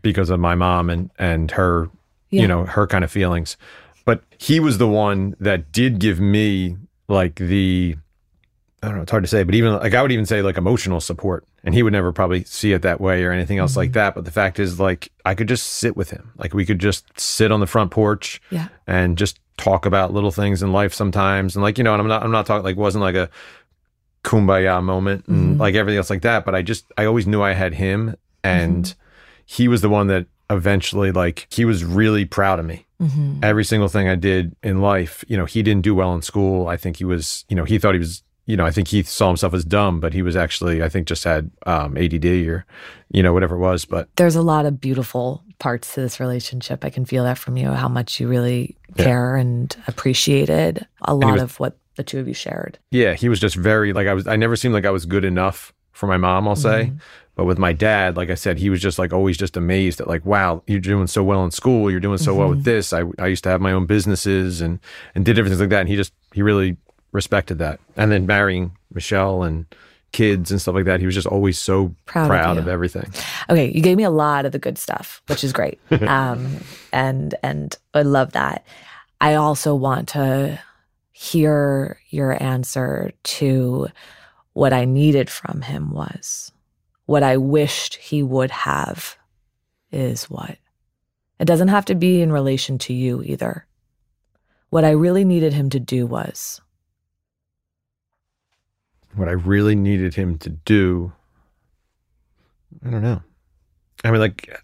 because 0.00 0.30
of 0.30 0.40
my 0.40 0.54
mom 0.54 0.90
and, 0.90 1.10
and 1.18 1.50
her, 1.52 1.90
Yeah. 2.30 2.42
you 2.42 2.48
know, 2.48 2.64
her 2.64 2.86
kind 2.86 3.04
of 3.04 3.10
feelings. 3.10 3.56
But 4.04 4.22
he 4.38 4.58
was 4.60 4.78
the 4.78 4.88
one 4.88 5.36
that 5.40 5.70
did 5.72 5.98
give 5.98 6.18
me 6.20 6.76
like 7.08 7.36
the, 7.36 7.96
I 8.82 8.88
don't 8.88 8.96
know, 8.96 9.02
it's 9.02 9.10
hard 9.10 9.22
to 9.22 9.28
say, 9.28 9.44
but 9.44 9.54
even 9.54 9.74
like 9.74 9.94
I 9.94 10.02
would 10.02 10.10
even 10.12 10.26
say 10.26 10.42
like 10.42 10.56
emotional 10.56 11.00
support. 11.00 11.44
And 11.64 11.74
he 11.76 11.84
would 11.84 11.92
never 11.92 12.10
probably 12.12 12.42
see 12.42 12.72
it 12.72 12.82
that 12.82 13.00
way 13.00 13.22
or 13.22 13.30
anything 13.30 13.58
else 13.58 13.72
Mm-hmm. 13.72 13.78
like 13.78 13.92
that. 13.92 14.16
But 14.16 14.24
the 14.24 14.32
fact 14.32 14.58
is, 14.58 14.80
like, 14.80 15.12
I 15.24 15.36
could 15.36 15.46
just 15.46 15.64
sit 15.64 15.96
with 15.96 16.10
him. 16.10 16.32
Like, 16.36 16.54
we 16.54 16.66
could 16.66 16.80
just 16.80 17.04
sit 17.20 17.52
on 17.52 17.60
the 17.60 17.68
front 17.68 17.92
porch 17.92 18.42
Yeah. 18.50 18.66
and 18.88 19.16
just 19.16 19.38
talk 19.58 19.86
about 19.86 20.12
little 20.12 20.32
things 20.32 20.60
in 20.64 20.72
life 20.72 20.92
sometimes. 20.92 21.54
And 21.54 21.62
like, 21.62 21.78
you 21.78 21.84
know, 21.84 21.92
and 21.92 22.02
I'm 22.02 22.08
not, 22.08 22.24
I'm 22.24 22.32
not 22.32 22.46
talking 22.46 22.64
like, 22.64 22.76
wasn't 22.76 23.02
like 23.02 23.14
a 23.14 23.30
kumbaya 24.24 24.82
moment 24.82 25.26
and 25.28 25.56
Mhm. 25.56 25.60
like 25.60 25.74
everything 25.74 25.98
else 25.98 26.10
like 26.10 26.22
that. 26.22 26.44
But 26.44 26.54
I 26.54 26.62
just, 26.62 26.84
I 26.96 27.04
always 27.04 27.26
knew 27.26 27.42
I 27.42 27.52
had 27.52 27.74
him. 27.74 28.14
And 28.44 28.94
he 29.46 29.68
was 29.68 29.80
the 29.80 29.88
one 29.88 30.06
that 30.08 30.26
eventually, 30.50 31.12
like, 31.12 31.46
he 31.50 31.64
was 31.64 31.84
really 31.84 32.24
proud 32.24 32.58
of 32.58 32.66
me 32.66 32.86
Mm-hmm. 33.00 33.40
every 33.42 33.64
single 33.64 33.88
thing 33.88 34.08
I 34.08 34.14
did 34.14 34.54
in 34.62 34.80
life. 34.80 35.24
You 35.26 35.36
know, 35.36 35.44
he 35.44 35.62
didn't 35.62 35.82
do 35.82 35.94
well 35.94 36.14
in 36.14 36.22
school. 36.22 36.68
I 36.68 36.76
think 36.76 36.96
he 36.98 37.04
was, 37.04 37.44
you 37.48 37.56
know, 37.56 37.64
he 37.64 37.78
thought 37.78 37.94
he 37.94 37.98
was, 37.98 38.22
you 38.46 38.56
know, 38.56 38.64
I 38.64 38.70
think 38.70 38.88
he 38.88 39.02
saw 39.02 39.26
himself 39.28 39.54
as 39.54 39.64
dumb, 39.64 39.98
but 39.98 40.12
he 40.14 40.22
was 40.22 40.36
actually, 40.36 40.82
I 40.82 40.88
think, 40.88 41.06
just 41.08 41.24
had 41.24 41.50
um, 41.66 41.96
ADD 41.96 42.46
or, 42.48 42.64
you 43.10 43.22
know, 43.22 43.32
whatever 43.32 43.56
it 43.56 43.58
was. 43.60 43.84
But 43.84 44.08
There's 44.16 44.36
a 44.36 44.42
lot 44.42 44.66
of 44.66 44.80
beautiful 44.80 45.42
parts 45.58 45.94
to 45.94 46.00
this 46.00 46.20
relationship. 46.20 46.84
I 46.84 46.90
can 46.90 47.04
feel 47.04 47.24
that 47.24 47.38
from 47.38 47.56
you, 47.56 47.70
how 47.70 47.88
much 47.88 48.20
you 48.20 48.28
really 48.28 48.76
Yeah. 48.96 49.04
care 49.04 49.36
and 49.36 49.74
appreciated 49.88 50.86
a 51.02 51.14
lot 51.14 51.34
was- 51.34 51.42
of 51.42 51.58
what 51.60 51.76
the 52.02 52.10
two 52.10 52.18
of 52.20 52.28
you 52.28 52.34
shared. 52.34 52.78
yeah, 52.90 53.14
he 53.14 53.28
was 53.28 53.40
just 53.40 53.56
very 53.56 53.92
like 53.92 54.06
I 54.06 54.14
was. 54.14 54.26
I 54.26 54.36
never 54.36 54.56
seemed 54.56 54.74
like 54.74 54.86
I 54.86 54.90
was 54.90 55.06
good 55.06 55.24
enough 55.24 55.72
for 55.92 56.06
my 56.06 56.16
mom. 56.16 56.48
I'll 56.48 56.56
say. 56.56 56.84
Mm-hmm. 56.86 56.96
But 57.34 57.46
with 57.46 57.58
my 57.58 57.72
dad, 57.72 58.16
like 58.16 58.28
I 58.28 58.34
said, 58.34 58.58
he 58.58 58.68
was 58.68 58.80
just 58.82 58.98
like 58.98 59.12
always 59.14 59.38
just 59.38 59.56
amazed 59.56 60.02
at 60.02 60.06
like, 60.06 60.26
wow, 60.26 60.62
you're 60.66 60.80
doing 60.80 61.06
so 61.06 61.24
well 61.24 61.44
in 61.44 61.50
school. 61.50 61.90
You're 61.90 61.98
doing 62.00 62.18
so 62.18 62.34
well 62.34 62.48
Mm-hmm. 62.48 62.56
with 62.56 62.64
this. 62.64 62.92
I, 62.92 63.04
I 63.18 63.26
used 63.28 63.42
to 63.44 63.50
have 63.50 63.60
my 63.62 63.72
own 63.72 63.86
businesses 63.86 64.60
and 64.60 64.80
and 65.14 65.24
did 65.24 65.38
everything 65.38 65.58
like 65.58 65.70
that. 65.70 65.80
And 65.80 65.88
he 65.88 65.96
just 65.96 66.12
he 66.34 66.42
really 66.42 66.76
respected 67.12 67.58
that. 67.58 67.80
And 67.96 68.12
then 68.12 68.26
marrying 68.26 68.76
Michelle 68.92 69.42
and 69.44 69.64
kids 70.12 70.50
and 70.50 70.60
stuff 70.60 70.74
like 70.74 70.84
that, 70.84 71.00
he 71.00 71.06
was 71.06 71.14
just 71.14 71.26
always 71.26 71.58
so 71.58 71.94
Proud 72.04 72.28
proud, 72.28 72.58
of 72.58 72.64
of, 72.64 72.68
everything. 72.68 73.10
Okay, 73.48 73.70
you 73.72 73.80
gave 73.80 73.96
me 73.96 74.04
a 74.04 74.10
lot 74.10 74.44
of 74.44 74.52
the 74.52 74.58
good 74.58 74.76
stuff, 74.76 75.22
which 75.28 75.42
is 75.42 75.54
great. 75.54 75.80
um, 76.02 76.58
and 76.92 77.34
and 77.42 77.74
I 77.94 78.02
love 78.02 78.32
that. 78.32 78.66
I 79.22 79.34
also 79.36 79.74
want 79.74 80.08
to 80.10 80.58
hear 81.22 82.00
your 82.10 82.42
answer 82.42 83.12
to 83.22 83.86
what 84.54 84.72
I 84.72 84.84
needed 84.84 85.30
from 85.30 85.62
him 85.62 85.92
was 85.92 86.50
what 87.06 87.22
I 87.22 87.36
wished 87.36 87.94
he 87.94 88.24
would 88.24 88.50
have 88.50 89.16
is 89.92 90.24
what? 90.24 90.58
It 91.38 91.44
doesn't 91.44 91.68
have 91.68 91.84
to 91.86 91.94
be 91.94 92.20
in 92.22 92.32
relation 92.32 92.76
to 92.78 92.92
you 92.92 93.22
either. 93.22 93.66
What 94.70 94.84
I 94.84 94.90
really 94.90 95.24
needed 95.24 95.52
him 95.52 95.70
to 95.70 95.78
do 95.78 96.06
was 96.06 96.60
What 99.14 99.28
I 99.28 99.32
really 99.32 99.76
needed 99.76 100.14
him 100.14 100.38
to 100.38 100.48
do, 100.50 101.12
I 102.84 102.90
don't 102.90 103.02
know. 103.02 103.22
I 104.02 104.10
mean, 104.10 104.20
like 104.20 104.60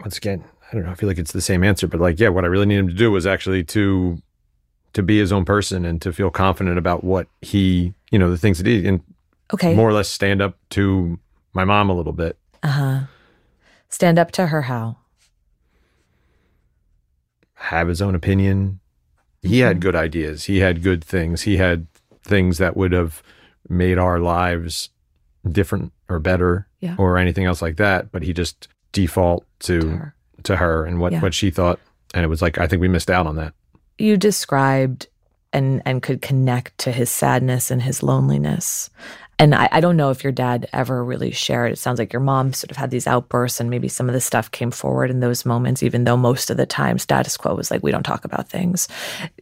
once 0.00 0.18
again, 0.18 0.44
I 0.70 0.74
don't 0.74 0.84
know. 0.84 0.90
I 0.90 0.94
feel 0.94 1.08
like 1.08 1.18
it's 1.18 1.32
the 1.32 1.40
same 1.40 1.64
answer, 1.64 1.86
but 1.86 2.00
like, 2.00 2.20
yeah, 2.20 2.28
what 2.28 2.44
I 2.44 2.48
really 2.48 2.66
needed 2.66 2.80
him 2.80 2.88
to 2.88 2.94
do 2.94 3.10
was 3.10 3.26
actually 3.26 3.64
to 3.64 4.20
to 4.96 5.02
be 5.02 5.18
his 5.18 5.30
own 5.30 5.44
person 5.44 5.84
and 5.84 6.00
to 6.00 6.10
feel 6.10 6.30
confident 6.30 6.78
about 6.78 7.04
what 7.04 7.26
he, 7.42 7.92
you 8.10 8.18
know, 8.18 8.30
the 8.30 8.38
things 8.38 8.56
that 8.56 8.66
he 8.66 8.80
did. 8.80 8.86
and 8.86 9.02
okay. 9.52 9.74
more 9.74 9.86
or 9.86 9.92
less 9.92 10.08
stand 10.08 10.40
up 10.40 10.56
to 10.70 11.18
my 11.52 11.64
mom 11.66 11.90
a 11.90 11.94
little 11.94 12.14
bit. 12.14 12.38
Uh 12.62 12.68
huh. 12.68 13.00
Stand 13.90 14.18
up 14.18 14.30
to 14.32 14.46
her 14.46 14.62
how? 14.62 14.96
have 17.70 17.88
his 17.88 18.02
own 18.02 18.14
opinion. 18.14 18.80
He 19.42 19.60
had 19.60 19.78
Mhm. 19.78 19.80
good 19.80 19.96
ideas. 19.96 20.44
He 20.44 20.58
had 20.60 20.82
good 20.82 21.02
things. 21.02 21.42
He 21.42 21.56
had 21.56 21.86
things 22.22 22.58
that 22.58 22.76
would 22.76 22.92
have 22.92 23.22
made 23.68 23.98
our 23.98 24.18
lives 24.20 24.90
different 25.50 25.92
or 26.08 26.18
better 26.18 26.66
Yeah. 26.80 26.96
or 26.98 27.16
anything 27.18 27.44
else 27.44 27.62
like 27.62 27.76
that. 27.76 28.12
But 28.12 28.22
he 28.22 28.32
just 28.32 28.68
default 28.92 29.44
to 29.60 29.80
To 29.80 30.12
to 30.42 30.56
her. 30.56 30.66
her, 30.80 30.84
and 30.84 31.00
what, 31.00 31.12
Yeah. 31.12 31.20
what 31.22 31.34
she 31.34 31.50
thought. 31.50 31.80
And 32.14 32.24
it 32.24 32.28
was 32.28 32.42
like 32.42 32.58
I 32.58 32.66
think 32.66 32.80
we 32.80 32.88
missed 32.88 33.10
out 33.10 33.26
on 33.26 33.36
that. 33.36 33.54
You 33.98 34.16
described 34.16 35.06
and 35.52 35.80
and 35.86 36.02
could 36.02 36.20
connect 36.22 36.76
to 36.78 36.92
his 36.92 37.10
sadness 37.10 37.70
and 37.70 37.82
his 37.82 38.02
loneliness. 38.02 38.90
And 39.38 39.54
I, 39.54 39.68
I 39.70 39.80
don't 39.80 39.98
know 39.98 40.08
if 40.08 40.24
your 40.24 40.32
dad 40.32 40.66
ever 40.72 41.04
really 41.04 41.30
shared. 41.30 41.70
It 41.72 41.78
sounds 41.78 41.98
like 41.98 42.10
your 42.10 42.20
mom 42.20 42.54
sort 42.54 42.70
of 42.70 42.78
had 42.78 42.90
these 42.90 43.06
outbursts, 43.06 43.60
and 43.60 43.68
maybe 43.68 43.86
some 43.86 44.08
of 44.08 44.14
the 44.14 44.20
stuff 44.20 44.50
came 44.50 44.70
forward 44.70 45.10
in 45.10 45.20
those 45.20 45.44
moments, 45.44 45.82
even 45.82 46.04
though 46.04 46.16
most 46.16 46.48
of 46.48 46.56
the 46.56 46.64
time 46.64 46.98
status 46.98 47.36
quo 47.36 47.54
was 47.54 47.70
like, 47.70 47.82
we 47.82 47.90
don't 47.90 48.02
talk 48.02 48.24
about 48.24 48.48
things. 48.48 48.88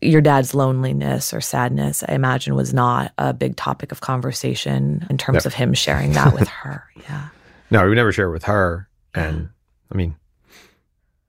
Your 0.03 0.21
dad's 0.21 0.53
loneliness 0.53 1.33
or 1.33 1.41
sadness, 1.41 2.03
I 2.09 2.13
imagine, 2.15 2.57
was 2.57 2.75
not 2.75 3.13
a 3.19 3.33
big 3.33 3.55
topic 3.55 3.93
of 3.93 4.01
conversation 4.01 5.07
in 5.09 5.17
terms 5.17 5.45
No. 5.45 5.49
of 5.49 5.55
him 5.55 5.73
sharing 5.75 6.13
that 6.15 6.35
with 6.35 6.49
her. 6.49 6.85
Yeah. 7.09 7.29
No, 7.71 7.89
we 7.89 7.95
never 7.95 8.11
shared 8.13 8.31
it 8.31 8.33
with 8.33 8.45
her. 8.45 8.89
And 9.15 9.49
I 9.93 9.97
mean, 9.97 10.17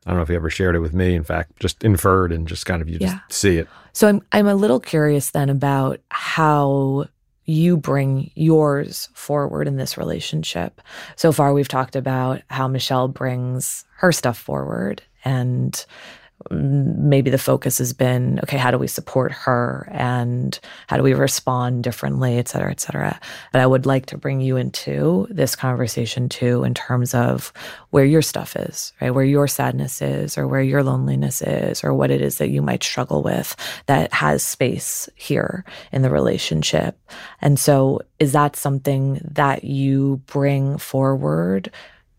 I 0.05 0.11
don't 0.11 0.17
know 0.17 0.23
if 0.23 0.29
you 0.29 0.35
ever 0.35 0.49
shared 0.49 0.75
it 0.75 0.79
with 0.79 0.93
me. 0.93 1.15
In 1.15 1.23
fact, 1.23 1.59
just 1.59 1.83
inferred 1.83 2.31
and 2.31 2.47
just 2.47 2.65
kind 2.65 2.81
of 2.81 2.89
you 2.89 2.99
just 2.99 3.17
see 3.29 3.57
it. 3.57 3.67
So 3.93 4.07
I'm 4.07 4.21
I'm 4.31 4.47
a 4.47 4.55
little 4.55 4.79
curious 4.79 5.31
then 5.31 5.49
about 5.49 5.99
how 6.09 7.05
you 7.45 7.77
bring 7.77 8.31
yours 8.35 9.09
forward 9.13 9.67
in 9.67 9.77
this 9.77 9.97
relationship. 9.97 10.81
So 11.15 11.31
far 11.31 11.53
we've 11.53 11.67
talked 11.67 11.95
about 11.95 12.41
how 12.49 12.67
Michelle 12.67 13.07
brings 13.07 13.85
her 13.97 14.11
stuff 14.11 14.37
forward 14.37 15.01
and 15.23 15.85
maybe 16.51 17.29
the 17.29 17.37
focus 17.37 17.77
has 17.77 17.93
been 17.93 18.39
okay 18.43 18.57
how 18.57 18.71
do 18.71 18.77
we 18.77 18.87
support 18.87 19.31
her? 19.31 19.87
And 19.91 20.59
how 20.87 20.97
do 20.97 21.03
we 21.03 21.13
respond 21.13 21.83
differently 21.83 22.37
et 22.37 22.47
cetera 22.47 22.71
et 22.71 22.79
cetera? 22.79 23.19
But 23.51 23.61
i 23.61 23.67
would 23.67 23.85
like 23.85 24.05
to 24.07 24.17
bring 24.17 24.41
you 24.41 24.57
into 24.57 25.27
this 25.29 25.55
conversation 25.55 26.29
too 26.29 26.63
in 26.63 26.73
terms 26.73 27.13
of 27.13 27.53
where 27.91 28.05
your 28.05 28.21
stuff 28.21 28.55
is 28.55 28.93
right? 29.01 29.11
Where 29.11 29.25
your 29.25 29.47
sadness 29.47 30.01
is 30.01 30.37
or 30.37 30.47
where 30.47 30.61
your 30.61 30.83
loneliness 30.83 31.41
is 31.41 31.83
or 31.83 31.93
what 31.93 32.11
it 32.11 32.21
is 32.21 32.37
that 32.37 32.49
you 32.49 32.61
might 32.61 32.83
struggle 32.83 33.21
with 33.23 33.55
that 33.87 34.11
has 34.13 34.43
space 34.43 35.09
here 35.15 35.65
in 35.91 36.01
the 36.01 36.09
relationship. 36.09 36.97
And 37.41 37.59
so 37.59 38.01
is 38.19 38.31
that 38.31 38.55
something 38.55 39.21
that 39.23 39.63
you 39.63 40.21
bring 40.25 40.77
forward 40.77 41.71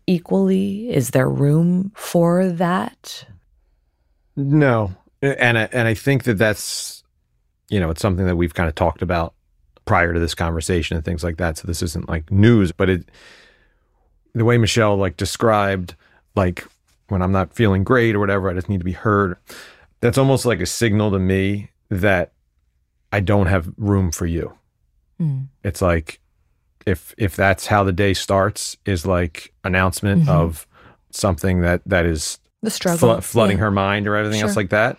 equally? 0.05 0.89
Is 0.89 1.11
there 1.11 1.29
room 1.29 1.91
for 1.95 2.47
that 2.49 3.25
No, 4.37 4.93
and 5.21 5.57
I, 5.57 5.63
and 5.73 5.87
I 5.87 5.93
think 5.95 6.23
that 6.25 6.37
that's 6.37 7.03
you 7.69 7.79
know 7.79 7.89
it's 7.89 8.01
something 8.01 8.25
that 8.27 8.35
we've 8.37 8.53
kind 8.53 8.69
of 8.69 8.75
talked 8.75 9.01
about 9.01 9.33
prior 9.85 10.13
to 10.13 10.19
this 10.19 10.35
conversation 10.35 10.95
and 10.95 11.03
things 11.03 11.23
like 11.23 11.37
that. 11.37 11.57
So 11.57 11.67
this 11.67 11.81
isn't 11.81 12.07
like 12.07 12.31
news, 12.31 12.71
but 12.71 12.89
it 12.89 13.09
the 14.33 14.45
way 14.45 14.57
Michelle 14.57 14.95
like 14.95 15.17
described 15.17 15.95
like 16.35 16.65
when 17.09 17.21
I'm 17.21 17.31
not 17.31 17.53
feeling 17.53 17.83
great 17.83 18.15
or 18.15 18.19
whatever, 18.19 18.49
I 18.49 18.53
just 18.53 18.69
need 18.69 18.79
to 18.79 18.85
be 18.85 18.91
heard. 18.91 19.37
That's 20.01 20.17
almost 20.17 20.45
like 20.45 20.59
a 20.59 20.65
signal 20.65 21.09
to 21.11 21.19
me 21.19 21.71
that 21.89 22.33
I 23.11 23.21
don't 23.21 23.47
have 23.47 23.73
room 23.77 24.11
for 24.11 24.25
you. 24.27 24.53
Mm. 25.19 25.47
It's 25.63 25.81
like 25.81 26.19
if 26.85 27.15
if 27.17 27.35
that's 27.35 27.65
how 27.65 27.83
the 27.83 27.91
day 27.93 28.13
starts 28.13 28.77
is 28.85 29.05
like 29.05 29.51
announcement 29.63 30.25
Mhm. 30.25 30.29
of 30.29 30.67
something 31.11 31.61
that 31.61 31.81
that 31.87 32.05
is 32.05 32.37
the 32.67 32.71
struggle 32.71 32.99
flo- 33.13 33.21
flooding 33.21 33.57
Yeah. 33.57 33.63
her 33.65 33.71
mind 33.71 34.07
or 34.07 34.15
everything 34.15 34.41
else 34.41 34.55
like 34.57 34.69
that. 34.71 34.97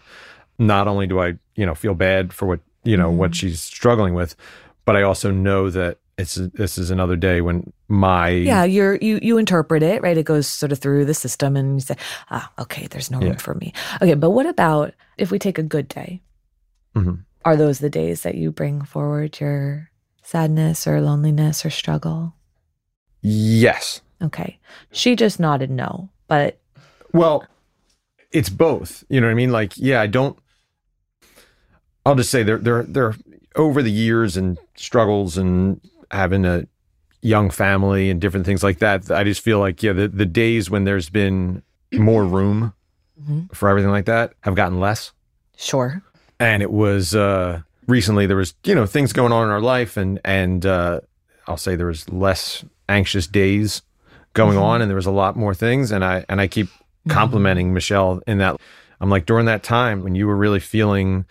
Not 0.59 0.89
only 0.89 1.07
do 1.07 1.21
I, 1.21 1.35
you 1.55 1.67
know, 1.67 1.75
feel 1.75 1.95
bad 1.95 2.33
for 2.33 2.47
what 2.47 2.61
you 2.85 2.97
know 2.97 3.11
what 3.11 3.33
Mhm. 3.33 3.35
she's 3.35 3.61
struggling 3.61 4.15
with, 4.15 4.35
but 4.87 4.97
I 4.97 5.03
also 5.03 5.31
know 5.31 5.69
that 5.71 5.99
it's 6.17 6.35
this 6.35 6.79
is 6.79 6.91
another 6.91 7.15
day 7.17 7.41
when 7.43 7.73
my 7.89 8.31
yeah 8.31 8.65
you're 8.65 8.97
you 8.97 9.19
you 9.23 9.39
interpret 9.39 9.83
it 9.83 10.03
right 10.03 10.19
it 10.19 10.25
goes 10.25 10.47
sort 10.49 10.73
of 10.73 10.79
through 10.79 11.05
the 11.05 11.15
system 11.15 11.57
and 11.57 11.75
you 11.77 11.81
say 11.81 11.97
ah 12.31 12.51
okay 12.59 12.89
there's 12.91 13.11
no 13.11 13.19
room 13.19 13.29
Yeah. 13.39 13.47
for 13.47 13.55
me 13.55 13.73
okay 14.03 14.15
but 14.15 14.31
what 14.31 14.47
about 14.47 14.95
if 15.17 15.31
we 15.31 15.39
take 15.39 15.59
a 15.59 15.63
good 15.63 15.87
day 15.87 16.21
Mhm. 16.97 17.23
are 17.45 17.55
those 17.57 17.79
the 17.79 17.89
days 17.91 18.23
that 18.23 18.35
you 18.35 18.51
bring 18.51 18.83
forward 18.83 19.39
your 19.39 19.91
sadness 20.25 20.87
or 20.89 21.01
loneliness 21.01 21.65
or 21.65 21.71
struggle 21.71 22.35
yes. 23.23 24.01
okay 24.23 24.59
she 24.91 25.15
just 25.15 25.39
nodded 25.39 25.71
no 25.71 26.09
but 26.27 26.59
Well, 27.13 27.45
it's 28.33 28.49
both. 28.49 29.05
You 29.09 29.21
know 29.21 29.27
what 29.27 29.33
I 29.33 29.35
mean? 29.35 29.53
Like, 29.53 29.73
yeah, 29.77 30.01
I 30.01 30.07
don't. 30.07 30.39
I'll 32.05 32.15
just 32.15 32.31
say 32.31 32.43
they're 32.43 32.59
they're 32.59 32.85
they're 32.85 33.15
over 33.57 33.83
the 33.83 33.91
years 33.91 34.37
and 34.37 34.59
struggles 34.77 35.37
and 35.37 35.81
having 36.11 36.45
a 36.45 36.67
young 37.21 37.51
family 37.51 38.11
and 38.11 38.21
different 38.21 38.47
things 38.47 38.63
like 38.63 38.79
that. 38.79 39.11
I 39.11 39.25
just 39.25 39.43
feel 39.43 39.59
like 39.59 39.83
yeah, 39.83 39.93
the 39.93 40.09
the 40.09 40.27
days 40.27 40.71
when 40.71 40.85
there's 40.85 41.11
been 41.11 41.63
more 41.93 42.25
room 42.25 42.75
for 43.53 43.69
everything 43.69 43.91
like 43.91 44.07
that 44.07 44.33
have 44.41 44.55
gotten 44.55 44.81
less. 44.81 45.13
Sure. 45.57 46.03
And 46.39 46.63
it 46.63 46.71
was 46.71 47.15
uh, 47.15 47.63
recently 47.87 48.27
there 48.27 48.37
was 48.37 48.55
you 48.65 48.75
know 48.75 48.87
things 48.87 49.13
going 49.13 49.33
on 49.33 49.45
in 49.45 49.51
our 49.51 49.61
life, 49.61 49.97
and 49.97 50.21
and 50.25 50.65
uh, 50.65 51.01
I'll 51.47 51.57
say 51.57 51.75
there 51.75 51.87
was 51.87 52.09
less 52.11 52.65
anxious 52.89 53.27
days 53.27 53.83
going 54.35 54.57
on, 54.57 54.81
and 54.81 54.89
there 54.89 54.97
was 54.97 55.07
a 55.07 55.11
lot 55.11 55.37
more 55.37 55.55
things, 55.55 55.91
and 55.91 56.05
I 56.05 56.25
and 56.29 56.41
I 56.41 56.47
keep 56.47 56.69
complimenting 57.09 57.73
Michelle 57.73 58.21
in 58.27 58.39
that. 58.39 58.61
I'm 59.01 59.11
like 59.11 59.27
during 59.27 59.47
that 59.47 59.63
time 59.63 60.03
when 60.03 60.15
you 60.15 60.27
were 60.27 60.37
really 60.37 60.61
feeling 60.61 61.25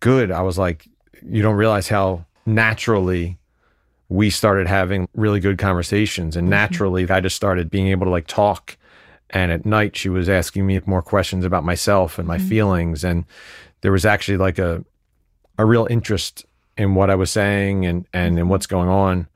good, 0.00 0.30
I 0.30 0.42
was 0.42 0.58
like, 0.58 0.88
you 1.22 1.42
don't 1.42 1.56
realize 1.56 1.88
how 1.88 2.26
naturally 2.46 3.38
we 4.08 4.30
started 4.30 4.66
having 4.66 5.08
really 5.14 5.40
good 5.40 5.58
conversations. 5.58 6.36
And 6.36 6.48
naturally 6.48 7.08
I 7.08 7.20
just 7.20 7.36
started 7.36 7.70
being 7.70 7.88
able 7.88 8.06
to 8.06 8.10
like 8.10 8.26
talk. 8.26 8.76
And 9.30 9.52
at 9.52 9.66
night 9.66 9.96
she 9.96 10.08
was 10.08 10.28
asking 10.28 10.66
me 10.66 10.80
more 10.86 11.02
questions 11.02 11.44
about 11.44 11.64
myself 11.64 12.18
and 12.18 12.26
my 12.26 12.38
feelings. 12.38 13.04
And 13.04 13.26
there 13.82 13.92
was 13.92 14.06
actually 14.06 14.38
like 14.38 14.58
a 14.58 14.84
a 15.58 15.66
real 15.66 15.88
interest 15.90 16.46
in 16.76 16.94
what 16.94 17.10
I 17.10 17.16
was 17.16 17.30
saying 17.30 17.84
and 17.84 18.06
and 18.12 18.38
in 18.38 18.48
what's 18.48 18.66
going 18.66 18.88
on 18.88 19.28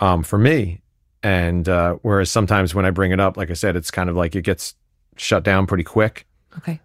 um, 0.00 0.22
for 0.22 0.38
me. 0.38 0.80
And 1.24 1.68
uh, 1.68 1.96
whereas 2.02 2.30
sometimes 2.30 2.74
when 2.74 2.84
I 2.84 2.90
bring 2.90 3.10
it 3.10 3.20
up 3.20 3.36
like 3.36 3.50
I 3.50 3.54
said 3.54 3.74
it's 3.74 3.90
kind 3.90 4.08
of 4.08 4.16
like 4.16 4.36
it 4.36 4.42
gets 4.42 4.74
shut 5.16 5.42
down 5.42 5.66
pretty 5.66 5.84
quick 5.84 6.26
Okay. 6.58 6.80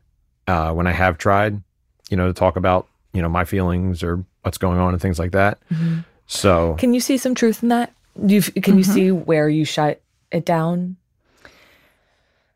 uh, 0.48 0.72
when 0.74 0.88
I 0.88 0.92
have 0.92 1.18
tried 1.18 1.62
you 2.10 2.18
know 2.18 2.28
to 2.28 2.34
talk 2.34 2.56
about 2.56 2.88
you 3.14 3.22
know 3.22 3.30
my 3.30 3.46
feelings 3.46 4.04
or 4.04 4.24
what's 4.42 4.58
going 4.58 4.80
on 4.80 4.94
and 4.94 5.02
things 5.02 5.20
like 5.20 5.32
that 5.32 5.60
mm-hmm. 5.72 6.00
so 6.28 6.76
Can 6.76 6.94
you 6.94 7.00
see 7.00 7.18
some 7.18 7.36
truth 7.36 7.64
in 7.64 7.70
that? 7.70 7.94
Do 8.26 8.36
you, 8.36 8.42
can 8.42 8.78
you 8.78 8.84
mm-hmm. 8.84 8.94
see 8.94 9.12
where 9.12 9.50
you 9.50 9.66
shut 9.66 10.02
it 10.32 10.46
down? 10.46 10.98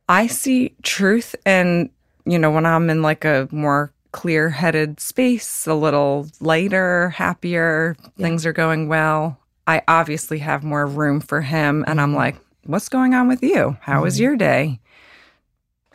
I 0.09 0.27
see 0.27 0.73
truth 0.83 1.35
and 1.45 1.89
you 2.25 2.39
know 2.39 2.51
when 2.51 2.65
I'm 2.65 2.89
in 2.89 3.01
like 3.01 3.25
a 3.25 3.47
more 3.51 3.91
clear-headed 4.11 4.99
space, 4.99 5.65
a 5.65 5.73
little 5.73 6.27
lighter, 6.41 7.09
happier, 7.11 7.95
things 8.17 8.45
are 8.45 8.51
going 8.51 8.89
well. 8.89 9.39
I 9.67 9.83
obviously 9.87 10.39
have 10.39 10.63
more 10.63 10.85
room 10.85 11.21
for 11.21 11.41
him 11.41 11.85
and 11.87 12.01
I'm 12.01 12.09
mm-hmm. 12.09 12.17
like, 12.17 12.35
"What's 12.65 12.89
going 12.89 13.13
on 13.13 13.27
with 13.27 13.41
you? 13.41 13.77
How 13.81 14.03
was 14.03 14.19
your 14.19 14.35
day? 14.35 14.79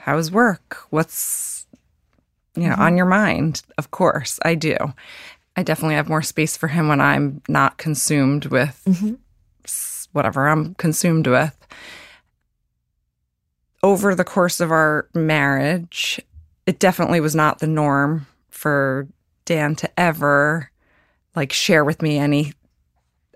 How's 0.07 0.31
work? 0.31 0.79
What's 0.91 1.67
you 2.55 2.69
know, 2.69 2.75
on 2.75 2.79
mm-hmm. 2.79 2.97
your 2.97 3.07
mind?" 3.07 3.63
Of 3.77 3.91
course, 3.91 4.39
I 4.45 4.55
do. 4.55 4.77
I 5.57 5.63
definitely 5.63 5.97
have 5.97 6.09
more 6.09 6.23
space 6.23 6.57
for 6.57 6.69
him 6.69 6.89
when 6.89 7.01
I'm 7.01 7.43
not 7.49 7.77
consumed 7.77 8.47
with 8.47 8.83
mm-hmm. 8.87 9.15
s- 9.65 10.09
whatever 10.13 10.49
I'm 10.49 10.75
consumed 10.75 11.27
with 11.27 11.57
over 13.87 14.15
the 14.15 14.25
course 14.25 14.61
of 14.61 14.73
our 14.73 15.09
marriage, 15.15 16.21
it 16.67 16.81
definitely 16.81 17.21
was 17.21 17.37
not 17.37 17.61
the 17.61 17.67
norm 17.69 18.27
for 18.51 19.07
Dan 19.45 19.77
to 19.77 20.01
ever 20.01 20.71
like 21.37 21.53
share 21.53 21.85
with 21.85 22.03
me 22.03 22.19
any 22.19 22.53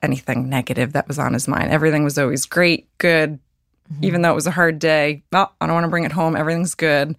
anything 0.03 0.49
negative 0.49 0.93
that 0.93 1.07
was 1.07 1.19
on 1.19 1.35
his 1.35 1.47
mind. 1.47 1.71
Everything 1.71 2.03
was 2.03 2.19
always 2.19 2.47
great, 2.47 2.89
good, 2.99 3.39
Mm-hmm. 3.93 4.05
even 4.05 4.23
though 4.23 4.31
it 4.31 4.37
was 4.37 4.47
a 4.47 4.53
hard 4.53 4.79
day. 4.79 5.25
Oh, 5.33 5.49
I 5.61 5.67
don't 5.67 5.75
want 5.75 5.85
to 5.85 5.91
bring 5.91 6.05
it 6.05 6.13
home. 6.13 6.37
Everything's 6.37 6.77
good. 6.77 7.17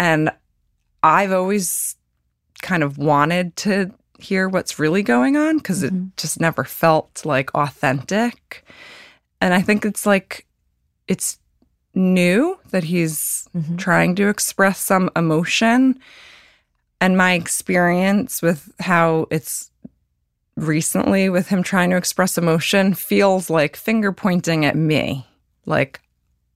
And 0.00 0.30
I've 1.02 1.32
always 1.32 1.96
kind 2.60 2.82
of 2.82 2.98
wanted 2.98 3.54
to 3.56 3.94
hear 4.18 4.48
what's 4.48 4.80
really 4.80 5.04
going 5.04 5.36
on 5.36 5.58
because 5.58 5.84
it 5.84 5.92
mm-hmm. 5.92 6.08
just 6.16 6.40
never 6.40 6.64
felt 6.64 7.24
like 7.24 7.54
authentic. 7.54 8.64
And 9.40 9.54
I 9.54 9.62
think 9.62 9.84
it's 9.84 10.04
like 10.06 10.46
it's 11.06 11.38
new 11.94 12.58
that 12.70 12.84
he's 12.84 13.48
mm-hmm. 13.56 13.76
trying 13.76 14.16
to 14.16 14.28
express 14.28 14.80
some 14.80 15.10
emotion. 15.14 16.00
And 17.00 17.16
my 17.16 17.34
experience 17.34 18.42
with 18.42 18.72
how 18.80 19.28
it's 19.30 19.70
recently 20.56 21.28
with 21.28 21.46
him 21.46 21.62
trying 21.62 21.90
to 21.90 21.96
express 21.96 22.36
emotion 22.36 22.92
feels 22.92 23.48
like 23.48 23.76
finger 23.76 24.10
pointing 24.10 24.64
at 24.64 24.74
me. 24.74 25.24
Like, 25.64 26.00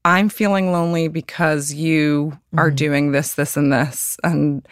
I'm 0.05 0.29
feeling 0.29 0.73
lonely 0.73 1.09
because 1.09 1.73
you 1.73 2.39
are 2.57 2.69
mm-hmm. 2.69 2.77
doing 2.77 3.13
this, 3.13 3.35
this, 3.35 3.57
and 3.57 3.73
this. 3.73 4.17
And 4.25 4.67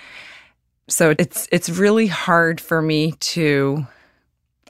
so 0.89 1.15
it's 1.19 1.49
it's 1.53 1.69
really 1.69 2.09
hard 2.09 2.61
for 2.61 2.83
me 2.83 3.13
to 3.13 3.87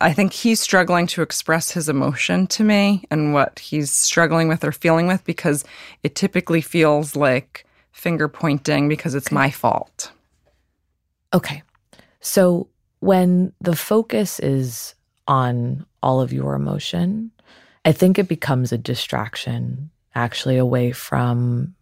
I 0.03 0.13
think 0.13 0.33
he's 0.33 0.61
struggling 0.61 1.07
to 1.09 1.23
express 1.23 1.71
his 1.71 1.89
emotion 1.89 2.47
to 2.49 2.65
me 2.65 3.05
and 3.11 3.35
what 3.35 3.59
he's 3.59 3.91
struggling 3.91 4.49
with 4.49 4.65
or 4.65 4.73
feeling 4.73 5.07
with 5.07 5.25
because 5.25 5.65
it 6.03 6.15
typically 6.15 6.63
feels 6.63 7.15
like 7.15 7.67
finger 7.93 8.29
pointing 8.29 8.89
because 8.89 9.15
it's 9.15 9.31
my 9.31 9.51
fault. 9.51 10.11
Okay. 11.35 11.63
So 12.21 12.69
when 13.01 13.53
the 13.61 13.77
focus 13.77 14.41
is 14.41 14.95
on 15.29 15.85
all 16.03 16.23
of 16.23 16.33
your 16.33 16.55
emotion, 16.55 17.31
I 17.85 17.93
think 17.93 18.19
it 18.19 18.29
becomes 18.29 18.73
a 18.73 18.79
distraction 18.79 19.90
actually 20.15 20.59
away 20.59 20.93
from 20.93 21.75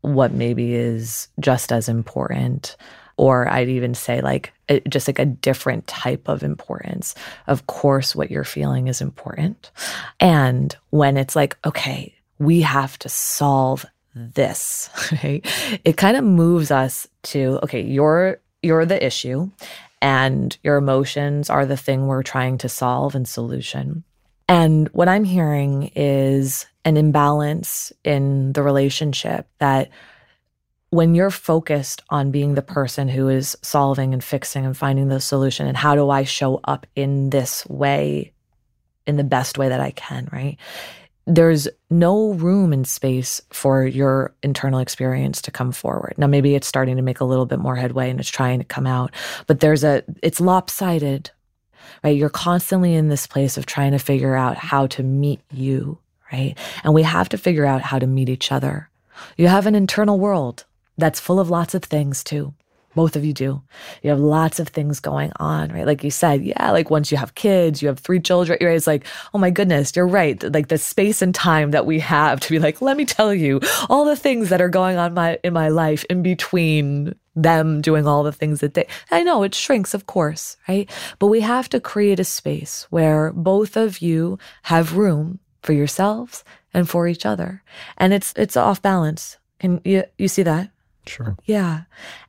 what 0.00 0.32
maybe 0.32 0.74
is 0.74 1.28
just 1.40 1.72
as 1.72 1.88
important. 1.88 2.76
Or 3.18 3.48
I'd 3.48 3.68
even 3.68 3.94
say, 3.94 4.20
like, 4.20 4.52
just 4.88 5.08
like 5.08 5.18
a 5.18 5.24
different 5.24 5.86
type 5.86 6.28
of 6.28 6.42
importance. 6.42 7.14
Of 7.46 7.66
course, 7.66 8.14
what 8.14 8.30
you're 8.30 8.44
feeling 8.44 8.88
is 8.88 9.00
important. 9.00 9.70
And 10.20 10.76
when 10.90 11.16
it's 11.16 11.34
like, 11.34 11.56
okay, 11.64 12.14
we 12.38 12.60
have 12.60 12.98
to 13.00 13.08
solve 13.08 13.86
this, 14.14 14.90
right? 15.24 15.46
It 15.84 15.96
kind 15.96 16.16
of 16.16 16.24
moves 16.24 16.70
us 16.70 17.06
to, 17.24 17.58
okay, 17.62 17.82
you're 17.82 18.38
you're 18.62 18.86
the 18.86 19.04
issue 19.04 19.48
and 20.02 20.56
your 20.62 20.76
emotions 20.76 21.50
are 21.50 21.66
the 21.66 21.76
thing 21.76 22.06
we're 22.06 22.22
trying 22.22 22.58
to 22.58 22.68
solve 22.68 23.14
and 23.14 23.28
solution. 23.28 24.04
And 24.48 24.88
what 24.88 25.08
I'm 25.08 25.24
hearing 25.24 25.90
is 25.96 26.66
an 26.84 26.96
imbalance 26.96 27.92
in 28.04 28.52
the 28.52 28.62
relationship 28.62 29.48
that 29.58 29.90
when 30.90 31.14
you're 31.14 31.30
focused 31.30 32.02
on 32.10 32.30
being 32.30 32.54
the 32.54 32.62
person 32.62 33.08
who 33.08 33.28
is 33.28 33.56
solving 33.60 34.12
and 34.12 34.22
fixing 34.22 34.64
and 34.64 34.76
finding 34.76 35.08
the 35.08 35.20
solution 35.20 35.66
and 35.66 35.76
how 35.76 35.94
do 35.96 36.10
I 36.10 36.22
show 36.22 36.60
up 36.64 36.86
in 36.94 37.30
this 37.30 37.66
way 37.66 38.32
in 39.06 39.16
the 39.16 39.24
best 39.24 39.58
way 39.58 39.68
that 39.68 39.80
I 39.80 39.90
can, 39.90 40.28
right? 40.32 40.56
There's 41.26 41.66
no 41.90 42.32
room 42.34 42.72
and 42.72 42.86
space 42.86 43.40
for 43.50 43.84
your 43.84 44.32
internal 44.44 44.78
experience 44.78 45.42
to 45.42 45.50
come 45.50 45.72
forward. 45.72 46.14
Now, 46.18 46.28
maybe 46.28 46.54
it's 46.54 46.68
starting 46.68 46.96
to 46.96 47.02
make 47.02 47.18
a 47.18 47.24
little 47.24 47.46
bit 47.46 47.58
more 47.58 47.74
headway 47.74 48.10
and 48.10 48.20
it's 48.20 48.30
trying 48.30 48.60
to 48.60 48.64
come 48.64 48.86
out, 48.86 49.12
but 49.48 49.58
there's 49.58 49.82
a, 49.82 50.04
it's 50.22 50.40
lopsided, 50.40 51.30
right? 52.02 52.16
You're 52.16 52.28
constantly 52.28 52.94
in 52.94 53.08
this 53.08 53.26
place 53.26 53.56
of 53.56 53.66
trying 53.66 53.92
to 53.92 53.98
figure 53.98 54.34
out 54.34 54.56
how 54.56 54.86
to 54.88 55.02
meet 55.02 55.40
you, 55.50 55.98
right? 56.32 56.56
And 56.84 56.94
we 56.94 57.02
have 57.02 57.28
to 57.30 57.38
figure 57.38 57.66
out 57.66 57.82
how 57.82 57.98
to 57.98 58.06
meet 58.06 58.28
each 58.28 58.52
other. 58.52 58.88
You 59.36 59.48
have 59.48 59.66
an 59.66 59.74
internal 59.74 60.18
world 60.18 60.64
that's 60.98 61.20
full 61.20 61.40
of 61.40 61.50
lots 61.50 61.74
of 61.74 61.82
things 61.82 62.24
too. 62.24 62.54
Both 62.94 63.14
of 63.14 63.26
you 63.26 63.34
do. 63.34 63.62
You 64.02 64.08
have 64.08 64.18
lots 64.18 64.58
of 64.58 64.68
things 64.68 65.00
going 65.00 65.30
on, 65.36 65.70
right? 65.70 65.86
Like 65.86 66.02
you 66.02 66.10
said, 66.10 66.42
yeah, 66.42 66.70
like 66.70 66.88
once 66.88 67.10
you 67.10 67.18
have 67.18 67.34
kids, 67.34 67.82
you 67.82 67.88
have 67.88 67.98
three 67.98 68.20
children, 68.20 68.56
right? 68.62 68.74
It's 68.74 68.86
like, 68.86 69.04
oh 69.34 69.38
my 69.38 69.50
goodness, 69.50 69.94
you're 69.94 70.06
right. 70.06 70.42
Like 70.42 70.68
the 70.68 70.78
space 70.78 71.20
and 71.20 71.34
time 71.34 71.72
that 71.72 71.84
we 71.84 72.00
have 72.00 72.40
to 72.40 72.50
be 72.50 72.58
like, 72.58 72.80
let 72.80 72.96
me 72.96 73.04
tell 73.04 73.34
you 73.34 73.60
all 73.90 74.06
the 74.06 74.16
things 74.16 74.48
that 74.48 74.62
are 74.62 74.70
going 74.70 74.96
on 74.96 75.12
my 75.12 75.38
in 75.44 75.52
my 75.52 75.68
life 75.68 76.04
in 76.08 76.22
between 76.22 77.14
them 77.36 77.82
doing 77.82 78.06
all 78.06 78.22
the 78.22 78.32
things 78.32 78.60
that 78.60 78.74
they 78.74 78.86
I 79.10 79.22
know 79.22 79.42
it 79.42 79.54
shrinks, 79.54 79.94
of 79.94 80.06
course, 80.06 80.56
right? 80.66 80.90
But 81.18 81.28
we 81.28 81.42
have 81.42 81.68
to 81.68 81.80
create 81.80 82.18
a 82.18 82.24
space 82.24 82.86
where 82.90 83.32
both 83.32 83.76
of 83.76 84.00
you 84.00 84.38
have 84.62 84.96
room 84.96 85.38
for 85.62 85.72
yourselves 85.72 86.42
and 86.72 86.88
for 86.88 87.06
each 87.06 87.26
other. 87.26 87.62
And 87.98 88.12
it's 88.12 88.32
it's 88.36 88.56
off 88.56 88.82
balance. 88.82 89.36
Can 89.60 89.80
you 89.84 90.04
you 90.18 90.28
see 90.28 90.42
that? 90.42 90.70
Sure. 91.06 91.36
Yeah. 91.44 91.82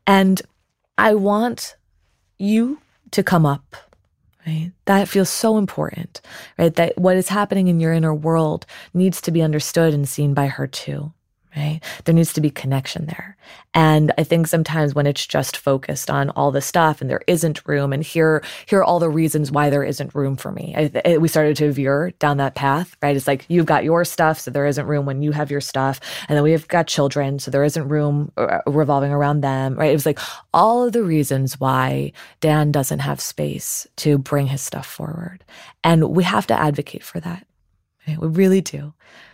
And 0.05 0.41
I 0.97 1.15
want 1.15 1.75
you 2.37 2.79
to 3.11 3.23
come 3.23 3.45
up, 3.45 3.75
right? 4.45 4.71
That 4.85 5.07
feels 5.07 5.29
so 5.29 5.57
important, 5.57 6.21
right? 6.57 6.73
That 6.75 6.97
what 6.97 7.17
is 7.17 7.29
happening 7.29 7.67
in 7.67 7.79
your 7.79 7.93
inner 7.93 8.13
world 8.13 8.65
needs 8.93 9.21
to 9.21 9.31
be 9.31 9.41
understood 9.41 9.93
and 9.93 10.07
seen 10.07 10.33
by 10.33 10.47
her 10.47 10.67
too, 10.67 11.13
right? 11.57 11.81
There 12.05 12.13
needs 12.15 12.33
to 12.33 12.41
be 12.41 12.51
connection 12.51 13.07
there. 13.07 13.35
And 13.73 14.13
I 14.17 14.23
think 14.23 14.47
sometimes 14.47 14.93
when 14.95 15.07
it's 15.07 15.25
just 15.25 15.57
focused 15.57 16.09
on 16.09 16.29
all 16.31 16.51
the 16.51 16.61
stuff 16.61 17.01
and 17.01 17.09
there 17.09 17.21
isn't 17.27 17.67
room, 17.67 17.91
and 17.93 18.03
here, 18.03 18.43
here 18.67 18.79
are 18.79 18.83
all 18.83 18.99
the 18.99 19.09
reasons 19.09 19.51
why 19.51 19.69
there 19.69 19.83
isn't 19.83 20.15
room 20.15 20.35
for 20.35 20.51
me. 20.51 20.91
I, 21.05 21.17
we 21.17 21.27
started 21.27 21.57
to 21.57 21.71
veer 21.71 22.11
down 22.19 22.37
that 22.37 22.55
path, 22.55 22.95
right? 23.01 23.15
It's 23.15 23.27
like 23.27 23.45
you've 23.49 23.65
got 23.65 23.83
your 23.83 24.05
stuff, 24.05 24.39
so 24.39 24.51
there 24.51 24.67
isn't 24.67 24.85
room 24.87 25.05
when 25.05 25.21
you 25.21 25.31
have 25.31 25.51
your 25.51 25.61
stuff. 25.61 25.99
And 26.29 26.35
then 26.37 26.43
we've 26.43 26.67
got 26.67 26.87
children, 26.87 27.39
so 27.39 27.51
there 27.51 27.63
isn't 27.63 27.87
room 27.89 28.31
uh, 28.37 28.59
revolving 28.67 29.11
around 29.11 29.41
them, 29.41 29.75
right? 29.75 29.91
It 29.91 29.93
was 29.95 30.05
like 30.05 30.19
all 30.53 30.85
of 30.85 30.93
the 30.93 31.03
reasons 31.03 31.59
why 31.59 32.11
Dan 32.39 32.71
doesn't 32.71 32.99
have 32.99 33.19
space 33.19 33.87
to 33.97 34.17
bring 34.17 34.47
his 34.47 34.61
stuff 34.61 34.85
forward. 34.85 35.43
And 35.83 36.15
we 36.15 36.23
have 36.23 36.47
to 36.47 36.59
advocate 36.59 37.03
for 37.03 37.19
that. 37.21 37.45
right? 38.07 38.19
We 38.19 38.27
really 38.27 38.61
do. 38.61 38.93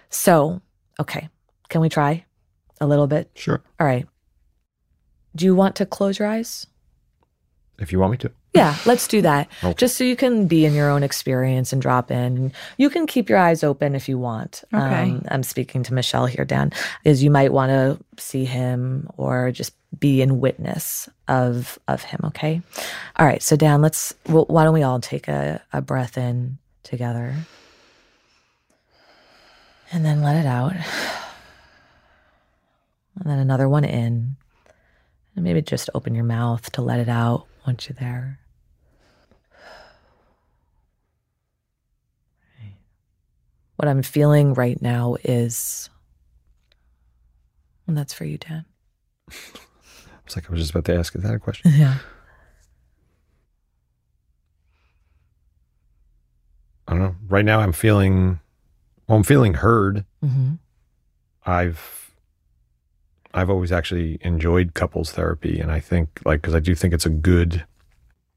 So, 0.10 0.62
okay, 1.00 1.30
can 1.74 1.82
we 1.82 1.90
try 1.90 2.24
a 2.80 2.86
little 2.86 3.08
bit? 3.08 3.32
Sure. 3.36 3.62
All 3.80 3.88
right. 3.88 4.08
Do 5.36 5.46
you 5.46 5.56
want 5.56 5.76
to 5.78 5.86
close 5.88 6.20
your 6.20 6.28
eyes? 6.28 6.68
If 7.80 7.92
you 7.92 8.00
want 8.00 8.12
me 8.12 8.18
to. 8.20 8.32
Yeah, 8.54 8.76
let's 8.86 9.08
do 9.08 9.24
that. 9.24 9.48
Okay. 9.64 9.74
Just 9.74 9.98
so 9.98 10.04
you 10.04 10.16
can 10.16 10.46
be 10.48 10.64
in 10.66 10.76
your 10.76 10.92
own 10.92 11.02
experience 11.02 11.74
and 11.74 11.82
drop 11.82 12.12
in. 12.12 12.54
You 12.78 12.92
can 12.92 13.08
keep 13.08 13.28
your 13.28 13.40
eyes 13.40 13.64
open 13.64 13.96
if 13.96 14.08
you 14.08 14.20
want. 14.20 14.64
Um, 14.72 14.82
Okay. 14.84 15.20
I'm 15.30 15.42
speaking 15.42 15.82
to 15.84 15.94
Michelle 15.96 16.28
here, 16.28 16.46
Dan, 16.46 16.72
is 17.04 17.24
you 17.24 17.32
might 17.32 17.52
want 17.52 17.72
to 17.72 17.98
see 18.22 18.46
him 18.46 19.10
or 19.18 19.50
just 19.52 19.74
be 20.00 20.22
in 20.22 20.40
witness 20.40 21.10
of 21.28 21.80
of 21.88 22.04
him. 22.04 22.20
Okay. 22.26 22.62
All 23.18 23.26
right. 23.26 23.42
So 23.42 23.56
Dan, 23.56 23.82
let's. 23.82 24.14
Well, 24.30 24.46
why 24.48 24.64
don't 24.64 24.74
we 24.76 24.84
all 24.84 25.00
take 25.00 25.28
a, 25.28 25.60
a 25.74 25.82
breath 25.82 26.16
in 26.18 26.60
together, 26.84 27.34
and 29.92 30.06
then 30.06 30.22
let 30.22 30.36
it 30.36 30.46
out, 30.46 30.74
and 33.20 33.30
then 33.30 33.40
another 33.40 33.70
one 33.70 33.84
in, 33.84 34.36
and 35.36 35.44
maybe 35.44 35.62
just 35.62 35.90
open 35.94 36.16
your 36.16 36.24
mouth 36.24 36.72
to 36.74 36.82
let 36.82 37.00
it 37.00 37.10
out 37.10 37.48
once 37.66 37.88
you're 37.88 37.98
there. 38.00 38.40
What 43.78 43.88
I'm 43.90 44.04
feeling 44.04 44.54
right 44.54 44.82
now 44.82 45.18
is, 45.24 45.90
and 47.88 47.98
that's 47.98 48.14
for 48.14 48.24
you, 48.26 48.38
Dan. 48.38 48.66
It's 50.26 50.38
like 50.38 50.48
I 50.48 50.52
was 50.52 50.62
just 50.62 50.72
about 50.72 50.86
to 50.86 50.96
ask, 50.96 51.14
is 51.16 51.22
that 51.24 51.34
a 51.34 51.40
question? 51.40 51.72
Yeah. 51.76 51.98
I 56.88 56.92
don't 56.94 57.02
know. 57.02 57.16
Right 57.28 57.46
now 57.46 57.60
I'm 57.60 57.74
feeling 57.74 58.40
well, 59.08 59.18
I'm 59.18 59.24
feeling 59.24 59.56
heard. 59.56 60.06
hmm 60.22 60.54
I've 61.46 62.03
I've 63.34 63.50
always 63.50 63.72
actually 63.72 64.18
enjoyed 64.22 64.74
couples 64.76 65.12
therapy 65.12 65.60
and 65.60 65.72
I 65.72 65.80
think 65.80 66.20
like 66.26 66.42
cuz 66.44 66.54
I 66.54 66.60
do 66.60 66.76
think 66.76 66.94
it's 66.94 67.06
a 67.06 67.10
good 67.10 67.66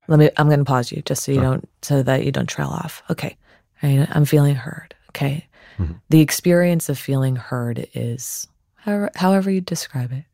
Let 0.09 0.19
me. 0.21 0.31
I'm 0.37 0.47
going 0.47 0.61
to 0.61 0.65
pause 0.65 0.93
you 0.93 1.03
just 1.03 1.25
so 1.25 1.33
you 1.33 1.41
Oh. 1.41 1.43
don't, 1.43 1.69
so 1.83 2.01
that 2.05 2.25
you 2.25 2.31
don't 2.31 2.47
trail 2.49 2.69
off. 2.69 3.03
Okay. 3.11 3.37
Right, 3.83 4.07
I'm 4.13 4.25
feeling 4.25 4.55
heard. 4.55 4.95
Okay. 5.11 5.47
Mhm. 5.79 6.01
The 6.11 6.21
experience 6.21 6.89
of 6.89 6.97
feeling 6.97 7.35
heard 7.37 7.89
is, 7.93 8.47
however, 8.77 9.11
however 9.17 9.51
you 9.51 9.61
describe 9.61 10.13
it. 10.13 10.25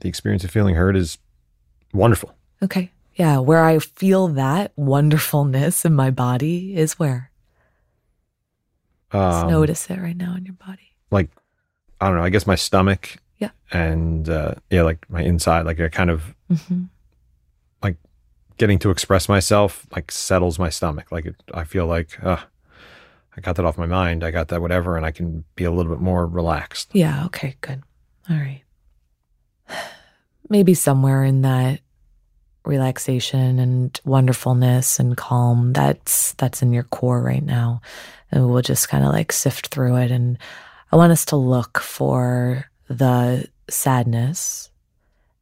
the 0.00 0.08
experience 0.08 0.44
of 0.44 0.50
feeling 0.50 0.76
heard 0.76 0.96
is 0.96 1.18
wonderful. 1.92 2.32
Okay. 2.62 2.90
Yeah. 3.16 3.38
Where 3.38 3.64
I 3.64 3.80
feel 3.80 4.28
that 4.28 4.72
wonderfulness 4.76 5.84
in 5.84 5.92
my 5.92 6.10
body 6.10 6.74
is 6.76 6.98
where. 7.00 7.30
Just 9.12 9.44
Um, 9.44 9.50
notice 9.50 9.90
it 9.90 9.98
right 9.98 10.16
now 10.16 10.34
in 10.36 10.44
your 10.46 10.54
body. 10.54 10.94
like 11.10 11.30
I 12.00 12.06
don't 12.08 12.16
know, 12.16 12.22
I 12.24 12.30
guess 12.30 12.46
my 12.46 12.54
stomach 12.54 13.16
Yeah. 13.38 13.50
and 13.72 14.28
uh 14.28 14.54
yeah, 14.70 14.82
like 14.82 15.08
my 15.10 15.22
inside 15.22 15.66
like 15.66 15.80
I 15.80 15.88
kind 15.88 16.10
of 16.10 16.34
hmm 16.66 16.84
getting 18.58 18.80
to 18.80 18.90
express 18.90 19.28
myself 19.28 19.86
like 19.94 20.10
settles 20.10 20.58
my 20.58 20.68
stomach. 20.68 21.12
Like 21.12 21.26
it, 21.26 21.36
I 21.54 21.62
feel 21.62 21.86
like 21.86 22.18
uh 22.24 22.38
I 23.36 23.40
got 23.40 23.54
that 23.54 23.64
off 23.64 23.78
my 23.78 23.86
mind. 23.86 24.24
I 24.24 24.32
got 24.32 24.48
that 24.48 24.60
whatever 24.60 24.96
and 24.96 25.06
I 25.06 25.12
can 25.12 25.44
be 25.54 25.62
a 25.62 25.70
little 25.70 25.92
bit 25.92 26.00
more 26.02 26.26
relaxed. 26.26 26.90
Yeah. 26.92 27.24
Okay. 27.26 27.54
Good. 27.60 27.84
All 28.28 28.36
right. 28.36 28.62
Maybe 30.48 30.74
somewhere 30.74 31.22
in 31.22 31.42
that 31.42 31.78
relaxation 32.64 33.60
and 33.60 34.00
wonderfulness 34.04 34.98
and 34.98 35.16
calm 35.16 35.72
that's 35.72 36.32
that's 36.32 36.60
in 36.60 36.72
your 36.72 36.82
core 36.82 37.22
right 37.22 37.44
now 37.44 37.80
and 38.32 38.50
we'll 38.50 38.60
just 38.60 38.88
kind 38.88 39.04
of 39.04 39.12
like 39.12 39.30
sift 39.30 39.68
through 39.68 39.94
it 39.98 40.10
and 40.10 40.36
i 40.92 40.96
want 40.96 41.12
us 41.12 41.24
to 41.24 41.36
look 41.36 41.78
for 41.80 42.64
the 42.88 43.46
sadness 43.68 44.70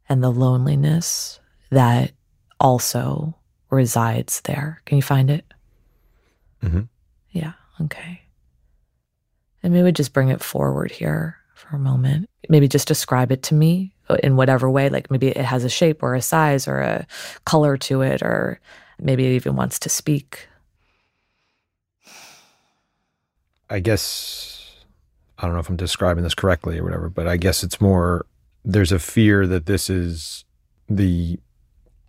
and 0.08 0.22
the 0.22 0.30
loneliness 0.30 1.40
that 1.70 2.12
also 2.60 3.34
resides 3.70 4.40
there 4.42 4.80
can 4.84 4.96
you 4.96 5.02
find 5.02 5.30
it 5.30 5.44
Mhm. 6.62 6.88
yeah 7.30 7.52
okay 7.80 8.22
and 9.62 9.72
maybe 9.74 9.92
just 9.92 10.12
bring 10.12 10.28
it 10.28 10.42
forward 10.42 10.90
here 10.92 11.38
for 11.54 11.74
a 11.74 11.78
moment. 11.78 12.28
Maybe 12.48 12.68
just 12.68 12.86
describe 12.86 13.32
it 13.32 13.42
to 13.44 13.54
me 13.54 13.92
in 14.22 14.36
whatever 14.36 14.70
way. 14.70 14.88
Like 14.90 15.10
maybe 15.10 15.28
it 15.28 15.38
has 15.44 15.64
a 15.64 15.68
shape 15.68 16.02
or 16.04 16.14
a 16.14 16.22
size 16.22 16.68
or 16.68 16.78
a 16.78 17.04
color 17.46 17.76
to 17.78 18.02
it, 18.02 18.22
or 18.22 18.60
maybe 19.00 19.26
it 19.26 19.34
even 19.34 19.56
wants 19.56 19.80
to 19.80 19.88
speak. 19.88 20.48
I 23.68 23.80
guess 23.80 24.55
I 25.38 25.42
don't 25.46 25.52
know 25.54 25.60
if 25.60 25.68
I'm 25.68 25.76
describing 25.76 26.24
this 26.24 26.34
correctly 26.34 26.78
or 26.78 26.84
whatever, 26.84 27.08
but 27.10 27.26
I 27.28 27.36
guess 27.36 27.62
it's 27.62 27.80
more 27.80 28.26
there's 28.64 28.92
a 28.92 28.98
fear 28.98 29.46
that 29.46 29.66
this 29.66 29.88
is 29.90 30.44
the 30.88 31.38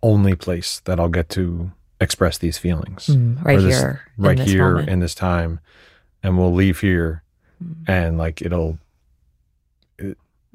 only 0.02 0.34
place 0.34 0.80
that 0.84 0.98
I'll 0.98 1.08
get 1.08 1.28
to 1.30 1.70
express 2.00 2.38
these 2.38 2.58
feelings. 2.58 3.06
Mm, 3.06 3.44
right 3.44 3.60
this- 3.60 3.78
here. 3.78 4.00
in 4.16 4.24
right 4.24 4.36
this 4.38 4.50
here 4.50 4.68
moment. 4.70 4.88
in 4.88 5.00
this 5.00 5.14
time 5.14 5.60
and 6.22 6.38
we'll 6.38 6.52
leave 6.54 6.80
here 6.80 7.22
Mm. 7.62 7.74
and 7.88 8.18
like 8.18 8.40
it'll 8.40 8.78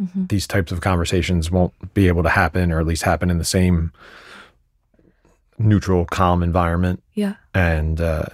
Mhm. 0.01 0.27
these 0.29 0.47
types 0.47 0.71
of 0.71 0.81
conversations 0.81 1.51
won't 1.51 1.93
be 1.93 2.07
able 2.07 2.23
to 2.23 2.29
happen 2.29 2.71
or 2.71 2.79
at 2.79 2.85
least 2.87 3.03
happen 3.03 3.29
in 3.29 3.37
the 3.37 3.43
same 3.45 3.91
neutral 5.59 6.05
calm 6.05 6.41
environment 6.41 7.03
Yeah. 7.13 7.35
and 7.53 8.01
uh 8.01 8.25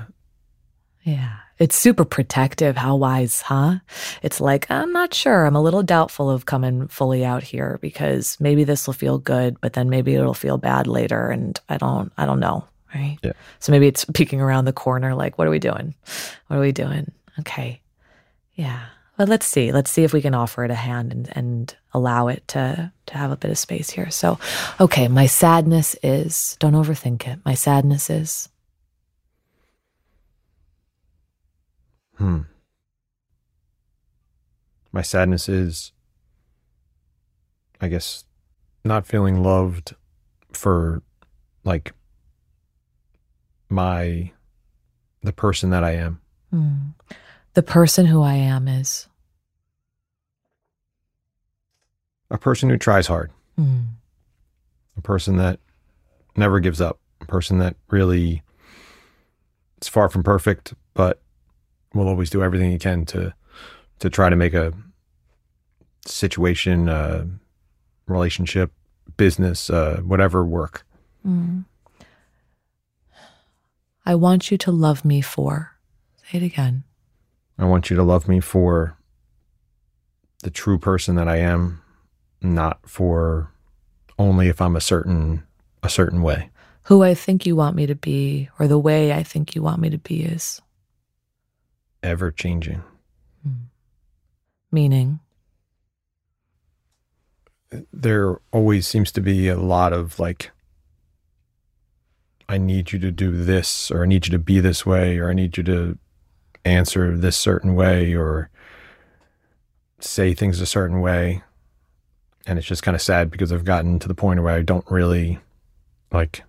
Yeah. 1.04 1.38
It's 1.60 1.76
super 1.76 2.05
protective. 2.05 2.78
How 2.78 2.95
wise, 2.95 3.41
huh? 3.41 3.80
It's 4.24 4.39
like, 4.39 4.70
I'm 4.72 4.93
not 4.93 5.14
sure. 5.14 5.45
I'm 5.45 5.55
a 5.55 5.62
little 5.62 5.84
doubtful 5.84 6.30
of 6.30 6.45
coming 6.45 6.88
fully 6.88 7.26
out 7.26 7.43
here 7.43 7.78
because 7.82 8.38
maybe 8.39 8.64
this 8.64 8.88
will 8.88 8.93
feel 8.93 9.18
good, 9.18 9.60
but 9.60 9.74
then 9.74 9.89
maybe 9.89 10.16
it'll 10.16 10.34
feel 10.34 10.57
bad 10.57 10.88
later. 10.88 11.30
And 11.30 11.60
I 11.68 11.78
don't, 11.78 12.12
I 12.18 12.26
don't 12.26 12.39
know. 12.39 12.66
Right. 12.95 13.18
Yeah. 13.22 13.34
So 13.60 13.72
maybe 13.72 13.88
it's 13.88 14.05
peeking 14.05 14.41
around 14.41 14.66
the 14.66 14.74
corner, 14.74 15.14
like, 15.14 15.38
what 15.38 15.47
are 15.47 15.51
we 15.51 15.60
doing? 15.60 15.93
What 16.47 16.57
are 16.57 16.62
we 16.62 16.72
doing? 16.72 17.12
Okay. 17.39 17.82
Yeah. 18.55 18.86
But 19.16 19.28
let's 19.28 19.45
see. 19.45 19.74
Let's 19.74 19.91
see 19.91 20.03
if 20.03 20.14
we 20.14 20.22
can 20.22 20.34
offer 20.34 20.64
it 20.64 20.72
a 20.72 20.76
hand 20.76 21.12
and, 21.12 21.30
and 21.38 21.76
allow 21.93 22.30
it 22.30 22.47
to 22.47 22.91
to 23.07 23.18
have 23.18 23.32
a 23.32 23.38
bit 23.38 23.51
of 23.51 23.57
space 23.57 23.89
here. 23.89 24.10
So, 24.12 24.39
okay, 24.80 25.10
my 25.10 25.26
sadness 25.26 25.95
is 26.01 26.55
don't 26.60 26.74
overthink 26.74 27.28
it. 27.28 27.39
My 27.43 27.53
sadness 27.53 28.10
is 28.10 28.47
hmm. 32.20 32.42
My 34.92 35.02
sadness 35.02 35.50
is 35.50 35.92
i 37.82 37.88
guess 37.88 38.26
not 38.84 39.06
feeling 39.08 39.42
loved 39.42 39.96
for 40.52 41.02
like 41.64 41.94
my 43.70 44.32
the 45.24 45.32
person 45.34 45.70
that 45.70 45.84
i 45.84 45.92
am. 45.92 46.20
Hmm, 46.52 46.90
the 47.54 47.64
person 47.64 48.06
who 48.08 48.22
I 48.24 48.34
am 48.34 48.68
is. 48.68 49.08
a 52.32 52.38
person 52.38 52.70
who 52.70 52.78
tries 52.78 53.08
hard. 53.08 53.32
Hmm. 53.56 53.80
a 54.98 55.02
person 55.02 55.38
that 55.38 55.60
never 56.36 56.60
gives 56.60 56.80
up, 56.82 57.00
a 57.22 57.26
person 57.26 57.58
that 57.60 57.76
really 57.90 58.42
is 59.82 59.88
far 59.88 60.10
from 60.10 60.24
perfect, 60.24 60.74
but 60.94 61.22
will 61.94 62.08
always 62.08 62.30
do 62.30 62.44
everything 62.44 62.72
he 62.72 62.80
can 62.80 63.06
to 63.06 63.34
to 64.00 64.10
try 64.10 64.30
to 64.30 64.36
make 64.36 64.54
a 64.54 64.74
situation, 66.06 66.88
uh, 66.88 67.26
relationship, 68.08 68.72
business, 69.18 69.70
uh, 69.70 70.02
whatever 70.06 70.46
work. 70.46 70.86
Mm. 71.26 71.66
I 74.06 74.16
want 74.16 74.50
you 74.50 74.58
to 74.60 74.72
love 74.72 75.04
me 75.04 75.22
for. 75.22 75.76
Say 76.24 76.40
it 76.40 76.44
again. 76.44 76.84
I 77.58 77.66
want 77.66 77.90
you 77.90 77.96
to 77.98 78.04
love 78.04 78.28
me 78.28 78.40
for 78.40 78.98
the 80.44 80.50
true 80.50 80.80
person 80.80 81.16
that 81.16 81.28
I 81.28 81.38
am, 81.38 81.82
not 82.42 82.80
for 82.90 83.52
only 84.18 84.48
if 84.48 84.62
I'm 84.62 84.76
a 84.76 84.82
certain 84.82 85.44
a 85.84 85.90
certain 85.90 86.22
way. 86.22 86.50
Who 86.84 87.04
I 87.04 87.14
think 87.14 87.46
you 87.46 87.56
want 87.56 87.76
me 87.76 87.86
to 87.86 87.96
be, 87.96 88.50
or 88.58 88.68
the 88.68 88.80
way 88.80 89.14
I 89.14 89.24
think 89.24 89.56
you 89.56 89.62
want 89.62 89.82
me 89.82 89.90
to 89.90 89.98
be, 89.98 90.24
is 90.24 90.62
Ever 92.02 92.32
changing. 92.32 92.82
meaning. 94.72 95.20
there 97.93 98.38
always 98.52 98.88
seems 98.88 99.12
to 99.12 99.22
be 99.22 99.47
a 99.47 99.58
lot 99.58 99.93
of 99.93 100.18
like 100.20 100.52
I 102.47 102.58
need 102.58 102.91
you 102.91 103.00
to 103.00 103.12
do 103.12 103.43
this 103.43 103.91
or 103.91 104.02
I 104.04 104.08
need 104.08 104.26
you 104.26 104.32
to 104.32 104.39
be 104.39 104.60
this 104.60 104.86
way 104.86 105.18
or 105.20 105.30
I 105.30 105.34
need 105.34 105.56
you 105.58 105.64
to 105.64 105.97
answer 106.66 107.16
this 107.16 107.38
certain 107.38 107.76
way 107.76 108.16
or 108.16 108.50
say 110.00 110.34
things 110.34 110.60
a 110.62 110.66
certain 110.66 111.00
way 111.02 111.43
and 112.47 112.58
it's 112.58 112.68
just 112.68 112.82
kind 112.84 112.95
of 112.95 113.02
sad 113.02 113.30
because 113.30 113.52
I've 113.52 113.66
gotten 113.66 114.00
to 114.00 114.08
the 114.08 114.16
point 114.16 114.41
where 114.41 114.56
I 114.56 114.62
don't 114.64 114.89
really 114.89 115.39
like 116.12 116.43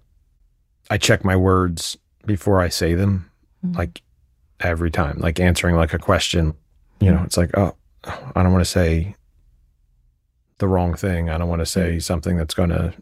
I 0.89 0.97
check 0.97 1.23
my 1.25 1.37
words 1.37 1.99
before 2.27 2.61
I 2.61 2.69
say 2.69 2.95
them 2.95 3.27
Mm. 3.65 3.77
like 3.77 4.01
every 4.61 4.91
time 4.91 5.19
like 5.19 5.41
answering 5.41 5.75
like 5.77 5.93
a 5.95 5.99
question 5.99 6.55
you 7.01 7.11
know 7.11 7.23
it's 7.25 7.37
like 7.37 7.51
oh 7.57 7.75
I 8.05 8.43
don't 8.43 8.53
want 8.53 8.65
to 8.65 8.71
say 8.71 9.15
the 10.59 10.69
wrong 10.69 10.95
thing. 10.95 11.29
I 11.29 11.37
don't 11.39 11.49
want 11.49 11.61
to 11.61 11.67
say 11.67 11.97
mm. 11.97 12.03
something 12.03 12.37
that's 12.37 12.55
going 12.55 12.71
to 12.71 12.95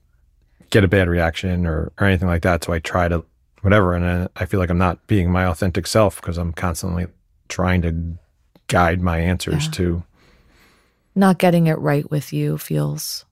get 0.70 0.84
a 0.84 0.88
bad 0.88 1.09
reaction 1.09 1.66
or, 1.66 1.92
or 2.00 2.06
anything 2.06 2.28
like 2.28 2.42
that. 2.42 2.64
So 2.64 2.72
I 2.72 2.78
try 2.78 3.09
to 3.09 3.24
whatever. 3.62 3.94
And 3.94 4.04
I, 4.04 4.42
I 4.42 4.46
feel 4.46 4.59
like 4.59 4.70
I'm 4.70 4.78
not 4.78 5.06
being 5.06 5.30
my 5.30 5.44
authentic 5.44 5.86
self 5.86 6.20
because 6.20 6.38
I'm 6.38 6.52
constantly 6.52 7.06
trying 7.48 7.82
to 7.82 8.18
guide 8.66 9.00
my 9.00 9.18
answers 9.18 9.66
Yeah. 9.66 9.70
to 9.72 10.02
Not 11.14 11.38
getting 11.38 11.66
it 11.66 11.78
right 11.78 12.09
with 12.11 12.32
you 12.32 12.59
feels, 12.59 13.24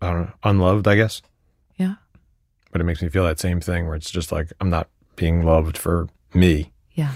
I 0.00 0.10
don't 0.10 0.22
know, 0.22 0.32
unloved, 0.42 0.88
I 0.88 0.96
guess. 0.96 1.22
yeah, 1.76 1.96
But 2.72 2.80
it 2.80 2.84
makes 2.84 3.02
me 3.02 3.08
feel 3.08 3.24
that 3.24 3.40
same 3.40 3.60
thing 3.60 3.86
where 3.86 3.94
it's 3.94 4.10
just 4.10 4.32
like 4.32 4.52
I'm 4.60 4.70
not 4.70 4.88
being 5.16 5.44
loved 5.44 5.76
for 5.78 6.08
me. 6.32 6.72
yeah, 6.92 7.12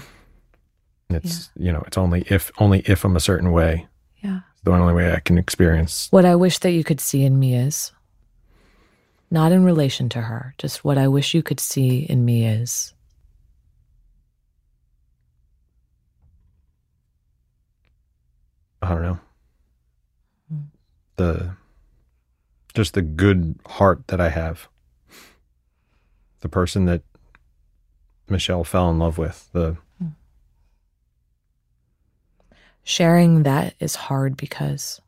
It's 1.09 1.49
you 1.55 1.71
know, 1.71 1.83
it's 1.87 1.97
only 1.97 2.23
if 2.29 2.51
only 2.59 2.79
if 2.85 3.03
I'm 3.05 3.15
a 3.15 3.19
certain 3.19 3.51
way. 3.51 3.87
yeah. 4.23 4.41
It's 4.53 4.61
the 4.63 4.71
only 4.71 4.93
way 4.93 5.13
I 5.13 5.19
can 5.19 5.37
experience. 5.37 6.07
What 6.11 6.25
I 6.25 6.35
wish 6.35 6.59
that 6.59 6.71
you 6.71 6.83
could 6.83 6.99
see 7.01 7.23
in 7.23 7.39
me 7.39 7.55
is 7.55 7.91
not 9.31 9.51
in 9.51 9.63
relation 9.63 10.09
to 10.09 10.21
her, 10.21 10.55
just 10.57 10.83
what 10.83 10.97
I 10.97 11.07
wish 11.07 11.33
you 11.33 11.43
could 11.43 11.59
see 11.59 11.99
in 11.99 12.25
me 12.25 12.45
is 12.45 12.93
I 18.81 18.89
don't 18.89 19.01
know. 19.01 19.19
Hmm. 20.49 20.59
The 21.17 21.51
just 22.73 22.93
the 22.93 23.01
good 23.01 23.59
heart 23.65 24.07
that 24.07 24.21
I 24.21 24.29
have. 24.29 24.67
The 26.41 26.49
person 26.49 26.85
that 26.85 27.01
Michelle 28.29 28.63
fell 28.63 28.89
in 28.89 28.99
love 28.99 29.17
with. 29.17 29.49
The 29.53 29.77
sharing 32.83 33.43
that 33.43 33.75
is 33.79 33.95
hard 33.95 34.35
because 34.35 34.99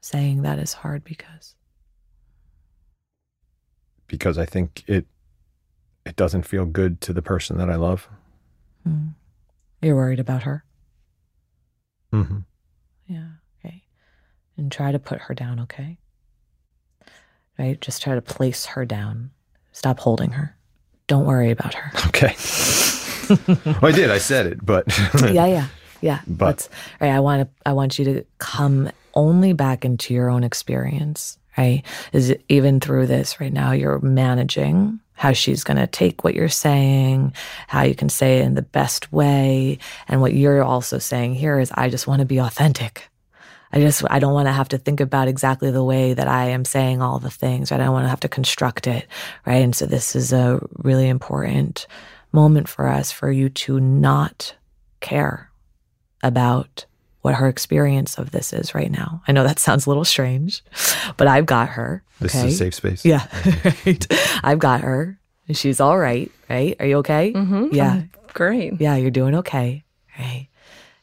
saying 0.00 0.42
that 0.42 0.60
is 0.60 0.72
hard 0.74 1.02
because 1.02 1.56
because 4.06 4.38
I 4.38 4.44
think 4.46 4.84
it 4.86 5.06
it 6.04 6.14
doesn't 6.14 6.42
feel 6.44 6.66
good 6.66 7.00
to 7.00 7.12
the 7.12 7.22
person 7.22 7.58
that 7.58 7.68
I 7.68 7.74
love. 7.74 8.08
Hmm. 8.84 9.08
you're 9.82 9.96
worried 9.96 10.20
about 10.20 10.44
her. 10.44 10.64
hmm 12.12 12.38
Yeah. 13.08 13.26
Okay. 13.58 13.82
And 14.56 14.70
try 14.70 14.92
to 14.92 15.00
put 15.00 15.22
her 15.22 15.34
down, 15.34 15.58
okay? 15.60 15.98
Right? 17.58 17.80
Just 17.80 18.02
try 18.02 18.14
to 18.14 18.22
place 18.22 18.66
her 18.66 18.84
down. 18.84 19.32
Stop 19.72 19.98
holding 19.98 20.30
her. 20.32 20.56
Don't 21.06 21.24
worry 21.26 21.50
about 21.50 21.74
her. 21.74 21.92
Okay. 22.08 22.34
well, 23.66 23.78
I 23.82 23.92
did. 23.92 24.10
I 24.10 24.18
said 24.18 24.46
it, 24.46 24.64
but 24.64 24.84
yeah, 25.22 25.46
yeah. 25.46 25.66
Yeah. 26.00 26.20
But- 26.26 26.46
That's 26.46 26.68
right. 27.00 27.10
I 27.10 27.20
want 27.20 27.42
to 27.42 27.48
I 27.68 27.72
want 27.72 27.98
you 27.98 28.04
to 28.06 28.24
come 28.38 28.90
only 29.14 29.52
back 29.52 29.84
into 29.84 30.14
your 30.14 30.28
own 30.30 30.44
experience, 30.44 31.38
right? 31.58 31.82
Is 32.12 32.30
it, 32.30 32.44
even 32.48 32.80
through 32.80 33.06
this 33.06 33.40
right 33.40 33.52
now 33.52 33.72
you're 33.72 33.98
managing 34.00 35.00
how 35.14 35.32
she's 35.32 35.64
going 35.64 35.78
to 35.78 35.86
take 35.86 36.22
what 36.24 36.34
you're 36.34 36.48
saying, 36.50 37.32
how 37.68 37.82
you 37.82 37.94
can 37.94 38.08
say 38.10 38.38
it 38.38 38.44
in 38.44 38.54
the 38.54 38.62
best 38.62 39.10
way, 39.12 39.78
and 40.08 40.20
what 40.20 40.34
you're 40.34 40.62
also 40.62 40.98
saying 40.98 41.34
here 41.34 41.58
is 41.58 41.72
I 41.74 41.88
just 41.88 42.06
want 42.06 42.20
to 42.20 42.26
be 42.26 42.38
authentic. 42.38 43.08
I 43.72 43.80
just 43.80 44.02
I 44.08 44.18
don't 44.18 44.32
want 44.32 44.46
to 44.46 44.52
have 44.52 44.68
to 44.70 44.78
think 44.78 45.00
about 45.00 45.28
exactly 45.28 45.70
the 45.70 45.84
way 45.84 46.14
that 46.14 46.28
I 46.28 46.46
am 46.46 46.64
saying 46.64 47.02
all 47.02 47.18
the 47.18 47.30
things. 47.30 47.70
Right? 47.70 47.80
I 47.80 47.84
don't 47.84 47.92
want 47.92 48.04
to 48.04 48.10
have 48.10 48.20
to 48.20 48.28
construct 48.28 48.86
it, 48.86 49.06
right? 49.44 49.62
And 49.62 49.74
so 49.74 49.86
this 49.86 50.14
is 50.16 50.32
a 50.32 50.60
really 50.76 51.08
important 51.08 51.86
moment 52.32 52.68
for 52.68 52.86
us 52.86 53.12
for 53.12 53.30
you 53.30 53.48
to 53.48 53.80
not 53.80 54.54
care 55.00 55.50
about 56.22 56.86
what 57.22 57.34
her 57.34 57.48
experience 57.48 58.18
of 58.18 58.30
this 58.30 58.52
is 58.52 58.74
right 58.74 58.90
now. 58.90 59.20
I 59.26 59.32
know 59.32 59.42
that 59.42 59.58
sounds 59.58 59.86
a 59.86 59.90
little 59.90 60.04
strange, 60.04 60.62
but 61.16 61.26
I've 61.26 61.46
got 61.46 61.70
her. 61.70 62.04
this 62.20 62.34
is 62.36 62.44
a 62.44 62.56
safe 62.56 62.74
space. 62.74 63.04
Yeah, 63.04 63.26
right. 63.84 64.06
I've 64.44 64.60
got 64.60 64.82
her. 64.82 65.18
She's 65.50 65.80
all 65.80 65.98
right, 65.98 66.30
right? 66.48 66.76
Are 66.80 66.86
you 66.86 66.98
okay? 66.98 67.32
Mm-hmm. 67.32 67.74
Yeah. 67.74 68.02
Great. 68.32 68.80
Yeah, 68.80 68.96
you're 68.96 69.10
doing 69.10 69.34
okay. 69.36 69.84
Right. 70.18 70.48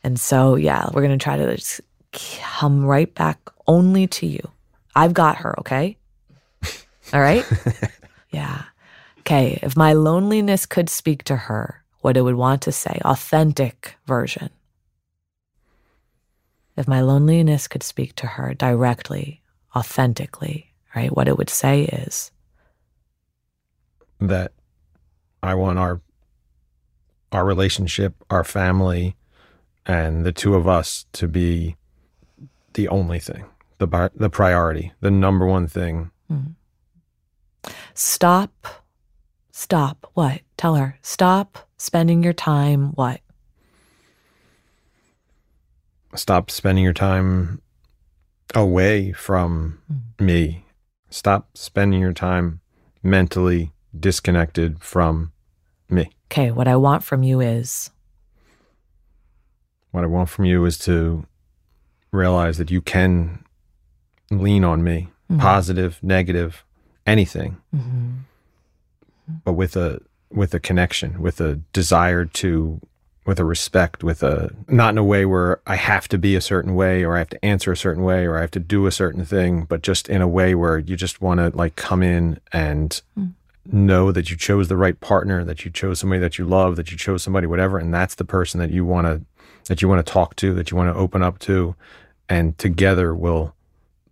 And 0.03 0.19
so, 0.19 0.55
yeah, 0.55 0.89
we're 0.93 1.01
going 1.01 1.17
to 1.17 1.23
try 1.23 1.37
to 1.37 1.55
just 1.55 1.81
come 2.13 2.85
right 2.85 3.13
back 3.13 3.39
only 3.67 4.07
to 4.07 4.25
you. 4.25 4.51
I've 4.95 5.13
got 5.13 5.37
her, 5.37 5.59
okay? 5.59 5.97
All 7.13 7.21
right? 7.21 7.45
yeah. 8.31 8.63
Okay. 9.19 9.59
If 9.61 9.75
my 9.75 9.93
loneliness 9.93 10.65
could 10.65 10.89
speak 10.89 11.23
to 11.25 11.35
her, 11.35 11.83
what 12.01 12.17
it 12.17 12.21
would 12.21 12.35
want 12.35 12.61
to 12.63 12.71
say, 12.71 12.99
authentic 13.05 13.95
version. 14.05 14.49
If 16.75 16.87
my 16.87 17.01
loneliness 17.01 17.67
could 17.67 17.83
speak 17.83 18.15
to 18.15 18.27
her 18.27 18.53
directly, 18.53 19.41
authentically, 19.75 20.73
right? 20.95 21.15
What 21.15 21.27
it 21.27 21.37
would 21.37 21.49
say 21.49 21.83
is, 21.83 22.31
that 24.19 24.53
I 25.41 25.55
want 25.55 25.79
our 25.79 26.01
our 27.31 27.45
relationship, 27.45 28.13
our 28.29 28.43
family, 28.43 29.15
and 29.85 30.23
the 30.23 30.31
two 30.31 30.55
of 30.55 30.67
us 30.67 31.05
to 31.13 31.27
be 31.27 31.75
the 32.73 32.87
only 32.89 33.19
thing, 33.19 33.45
the 33.77 34.11
the 34.15 34.29
priority, 34.29 34.91
the 35.01 35.11
number 35.11 35.45
one 35.45 35.67
thing. 35.67 36.11
Mm-hmm. 36.31 37.71
stop, 37.93 38.67
stop, 39.51 40.09
what? 40.13 40.41
Tell 40.57 40.75
her, 40.75 40.97
stop 41.01 41.67
spending 41.77 42.23
your 42.23 42.33
time, 42.33 42.93
what? 42.93 43.21
Stop 46.15 46.49
spending 46.49 46.83
your 46.83 46.93
time 46.93 47.61
away 48.55 49.11
from 49.11 49.79
mm-hmm. 49.91 50.25
me. 50.25 50.65
Stop 51.09 51.57
spending 51.57 51.99
your 51.99 52.13
time 52.13 52.61
mentally 53.03 53.71
disconnected 53.99 54.81
from 54.81 55.31
me. 55.89 56.09
Okay, 56.31 56.51
what 56.51 56.67
I 56.67 56.75
want 56.75 57.03
from 57.03 57.23
you 57.23 57.41
is, 57.41 57.91
What 59.91 60.03
I 60.03 60.07
want 60.07 60.29
from 60.29 60.45
you 60.45 60.65
is 60.65 60.77
to 60.79 61.25
realize 62.17 62.57
that 62.59 62.71
you 62.71 62.79
can 62.81 63.43
lean 64.31 64.63
on 64.63 64.83
me, 64.83 65.09
Mhm. 65.29 65.39
positive, 65.39 65.99
negative, 66.01 66.63
anything, 67.05 67.57
Mhm. 67.75 68.19
but 69.43 69.53
with 69.53 69.75
a 69.75 69.99
with 70.31 70.51
a 70.55 70.59
connection, 70.59 71.21
with 71.21 71.39
a 71.39 71.55
desire 71.73 72.25
to 72.25 72.79
with 73.25 73.39
a 73.39 73.45
respect, 73.45 74.03
with 74.03 74.21
a 74.23 74.49
not 74.67 74.89
in 74.93 74.97
a 74.97 75.03
way 75.03 75.25
where 75.25 75.59
I 75.67 75.75
have 75.75 76.07
to 76.09 76.17
be 76.17 76.35
a 76.35 76.41
certain 76.41 76.73
way 76.75 77.03
or 77.03 77.15
I 77.15 77.19
have 77.19 77.29
to 77.29 77.45
answer 77.45 77.71
a 77.71 77.77
certain 77.77 78.03
way 78.03 78.25
or 78.25 78.37
I 78.37 78.41
have 78.41 78.51
to 78.51 78.59
do 78.59 78.85
a 78.87 78.91
certain 78.91 79.23
thing, 79.25 79.63
but 79.69 79.81
just 79.83 80.09
in 80.09 80.21
a 80.21 80.27
way 80.27 80.55
where 80.55 80.77
you 80.79 80.95
just 80.95 81.21
want 81.21 81.39
to 81.39 81.55
like 81.55 81.75
come 81.75 82.01
in 82.03 82.39
and 82.51 82.99
Mm. 83.17 83.31
know 83.71 84.11
that 84.11 84.29
you 84.31 84.35
chose 84.35 84.67
the 84.67 84.75
right 84.75 84.99
partner, 84.99 85.45
that 85.45 85.63
you 85.63 85.71
chose 85.71 85.99
somebody 85.99 86.19
that 86.19 86.37
you 86.39 86.45
love, 86.45 86.75
that 86.75 86.91
you 86.91 86.97
chose 86.97 87.23
somebody 87.23 87.45
whatever 87.47 87.77
and 87.77 87.93
that's 87.93 88.15
the 88.15 88.25
person 88.25 88.59
that 88.59 88.71
you 88.71 88.83
want 88.83 89.05
to 89.07 89.21
that 89.69 89.81
you 89.81 89.87
want 89.87 90.05
to 90.05 90.11
talk 90.11 90.35
to, 90.35 90.53
that 90.55 90.71
you 90.71 90.75
want 90.75 90.93
to 90.93 90.99
open 90.99 91.21
up 91.23 91.39
to 91.39 91.73
and 92.29 92.57
together 92.57 93.13
we'll 93.15 93.55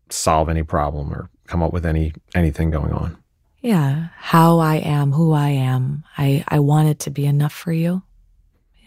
solve 0.09 0.49
any 0.49 0.64
problem 0.64 1.14
or 1.14 1.30
come 1.47 1.64
up 1.64 1.74
with 1.74 1.86
any 1.86 2.14
anything 2.36 2.70
going 2.72 2.91
on. 2.91 3.18
yeah, 3.62 4.07
how 4.18 4.59
I 4.59 4.76
am, 4.78 5.12
who 5.14 5.34
I 5.34 5.49
am. 5.49 6.03
I, 6.18 6.43
I 6.47 6.59
want 6.59 6.89
it 6.89 6.99
to 6.99 7.12
be 7.12 7.26
enough 7.26 7.53
for 7.53 7.72
you. 7.72 8.01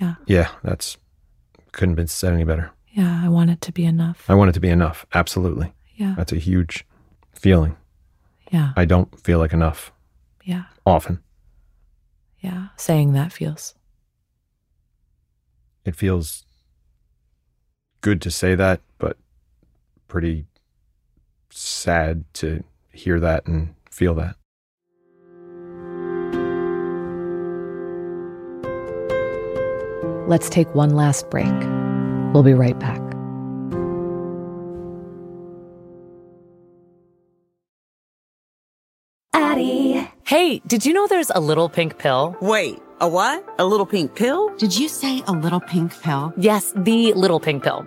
Yeah, 0.00 0.14
Yeah, 0.26 0.48
that's 0.62 0.96
couldn't 1.72 1.94
been 1.94 2.08
said 2.08 2.32
any 2.32 2.44
better. 2.44 2.70
Yeah, 2.92 3.20
I 3.24 3.28
want 3.28 3.50
it 3.50 3.60
to 3.62 3.72
be 3.72 3.84
enough. 3.84 4.24
I 4.28 4.34
want 4.34 4.50
it 4.50 4.52
to 4.54 4.60
be 4.60 4.68
enough. 4.68 5.06
Absolutely. 5.14 5.72
Yeah, 5.96 6.14
That's 6.16 6.32
a 6.32 6.38
huge 6.38 6.84
feeling. 7.32 7.76
yeah, 8.50 8.72
I 8.76 8.84
don't 8.84 9.18
feel 9.20 9.38
like 9.38 9.52
enough 9.52 9.92
yeah, 10.44 10.64
often. 10.84 11.22
yeah. 12.40 12.68
Saying 12.76 13.12
that 13.14 13.32
feels. 13.32 13.74
It 15.84 15.94
feels 15.96 16.43
good 18.04 18.20
to 18.20 18.30
say 18.30 18.54
that, 18.54 18.82
but 18.98 19.16
pretty 20.08 20.44
sad 21.48 22.22
to 22.34 22.62
hear 22.92 23.18
that 23.18 23.46
and 23.46 23.74
feel 23.90 24.12
that. 24.12 24.36
Let's 30.28 30.50
take 30.50 30.74
one 30.74 30.90
last 30.90 31.30
break. 31.30 31.46
We'll 32.34 32.42
be 32.42 32.52
right 32.52 32.78
back. 32.78 33.00
Addyi. 39.34 40.10
Hey, 40.26 40.60
did 40.66 40.84
you 40.84 40.92
know 40.92 41.06
there's 41.06 41.30
a 41.30 41.40
little 41.40 41.70
pink 41.70 41.96
pill? 41.96 42.36
Wait, 42.42 42.82
a 43.00 43.08
what? 43.08 43.48
A 43.58 43.64
little 43.64 43.86
pink 43.86 44.14
pill? 44.14 44.54
Did 44.56 44.76
you 44.78 44.88
say 44.88 45.22
a 45.26 45.32
little 45.32 45.60
pink 45.60 45.98
pill? 46.02 46.34
Yes, 46.36 46.74
the 46.76 47.14
little 47.14 47.40
pink 47.40 47.62
pill. 47.62 47.86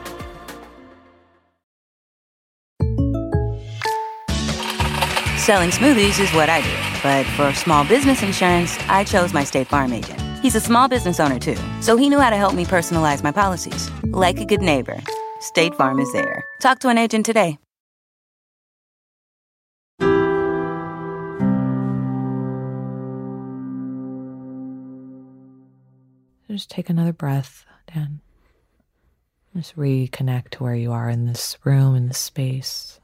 Selling 5.41 5.71
smoothies 5.71 6.19
is 6.19 6.31
what 6.35 6.49
I 6.49 6.61
do, 6.61 6.99
but 7.01 7.25
for 7.35 7.51
small 7.55 7.83
business 7.83 8.21
insurance, 8.21 8.77
I 8.87 9.03
chose 9.03 9.33
my 9.33 9.43
State 9.43 9.65
Farm 9.65 9.91
agent. 9.91 10.21
He's 10.39 10.53
a 10.53 10.59
small 10.59 10.87
business 10.87 11.19
owner 11.19 11.39
too, 11.39 11.57
so 11.81 11.97
he 11.97 12.09
knew 12.09 12.19
how 12.19 12.29
to 12.29 12.35
help 12.35 12.53
me 12.53 12.63
personalize 12.63 13.23
my 13.23 13.31
policies. 13.31 13.89
Like 14.03 14.39
a 14.39 14.45
good 14.45 14.61
neighbor, 14.61 15.01
State 15.39 15.73
Farm 15.73 15.99
is 15.99 16.13
there. 16.13 16.45
Talk 16.59 16.77
to 16.81 16.89
an 16.89 16.99
agent 16.99 17.25
today. 17.25 17.57
Just 26.47 26.69
take 26.69 26.87
another 26.87 27.13
breath, 27.13 27.65
Dan. 27.91 28.21
Just 29.55 29.75
reconnect 29.75 30.51
to 30.51 30.63
where 30.63 30.75
you 30.75 30.91
are 30.91 31.09
in 31.09 31.25
this 31.25 31.57
room, 31.63 31.95
in 31.95 32.09
this 32.09 32.19
space. 32.19 33.00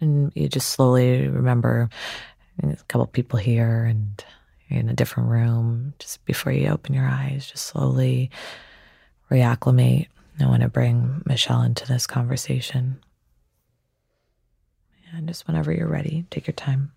And 0.00 0.32
you 0.34 0.48
just 0.48 0.70
slowly 0.70 1.26
remember 1.28 1.88
a 2.62 2.76
couple 2.88 3.06
people 3.06 3.38
here 3.38 3.84
and 3.84 4.24
you're 4.68 4.80
in 4.80 4.88
a 4.88 4.94
different 4.94 5.28
room. 5.28 5.94
Just 5.98 6.24
before 6.24 6.52
you 6.52 6.68
open 6.68 6.94
your 6.94 7.06
eyes, 7.06 7.46
just 7.46 7.66
slowly 7.66 8.30
reacclimate. 9.30 10.08
I 10.40 10.46
want 10.46 10.62
to 10.62 10.68
bring 10.68 11.22
Michelle 11.26 11.62
into 11.62 11.86
this 11.86 12.06
conversation. 12.06 13.00
And 15.12 15.26
just 15.26 15.46
whenever 15.46 15.72
you're 15.72 15.88
ready, 15.88 16.26
take 16.30 16.46
your 16.46 16.54
time. 16.54 16.92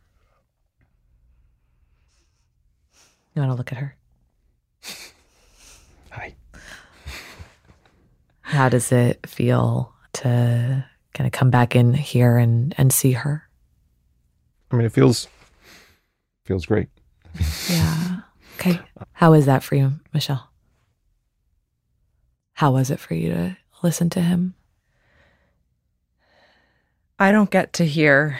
You 3.34 3.42
want 3.42 3.52
to 3.52 3.56
look 3.56 3.72
at 3.72 3.78
her? 3.78 3.96
Hi. 6.12 6.36
How 8.42 8.68
does 8.68 8.92
it 8.92 9.26
feel 9.26 9.94
to 10.14 10.86
kind 11.14 11.26
of 11.28 11.32
come 11.32 11.50
back 11.50 11.76
in 11.76 11.94
here 11.94 12.38
and, 12.38 12.74
and 12.78 12.92
see 12.94 13.12
her? 13.14 13.48
I 14.72 14.76
mean, 14.76 14.86
it 14.86 14.92
feels 14.94 15.28
feels 16.46 16.66
great. 16.66 16.90
Yeah. 17.70 18.20
Okay. 18.56 18.80
How 19.14 19.34
is 19.34 19.46
that 19.46 19.64
for 19.64 19.76
you, 19.76 19.94
Michelle? 20.14 20.50
How 22.54 22.72
was 22.72 22.92
it 22.92 23.00
for 23.00 23.14
you 23.16 23.30
to 23.30 23.58
listen 23.84 24.10
to 24.12 24.22
him? 24.22 24.54
I 27.20 27.32
don't 27.32 27.50
get 27.52 27.74
to 27.74 27.86
hear 27.86 28.40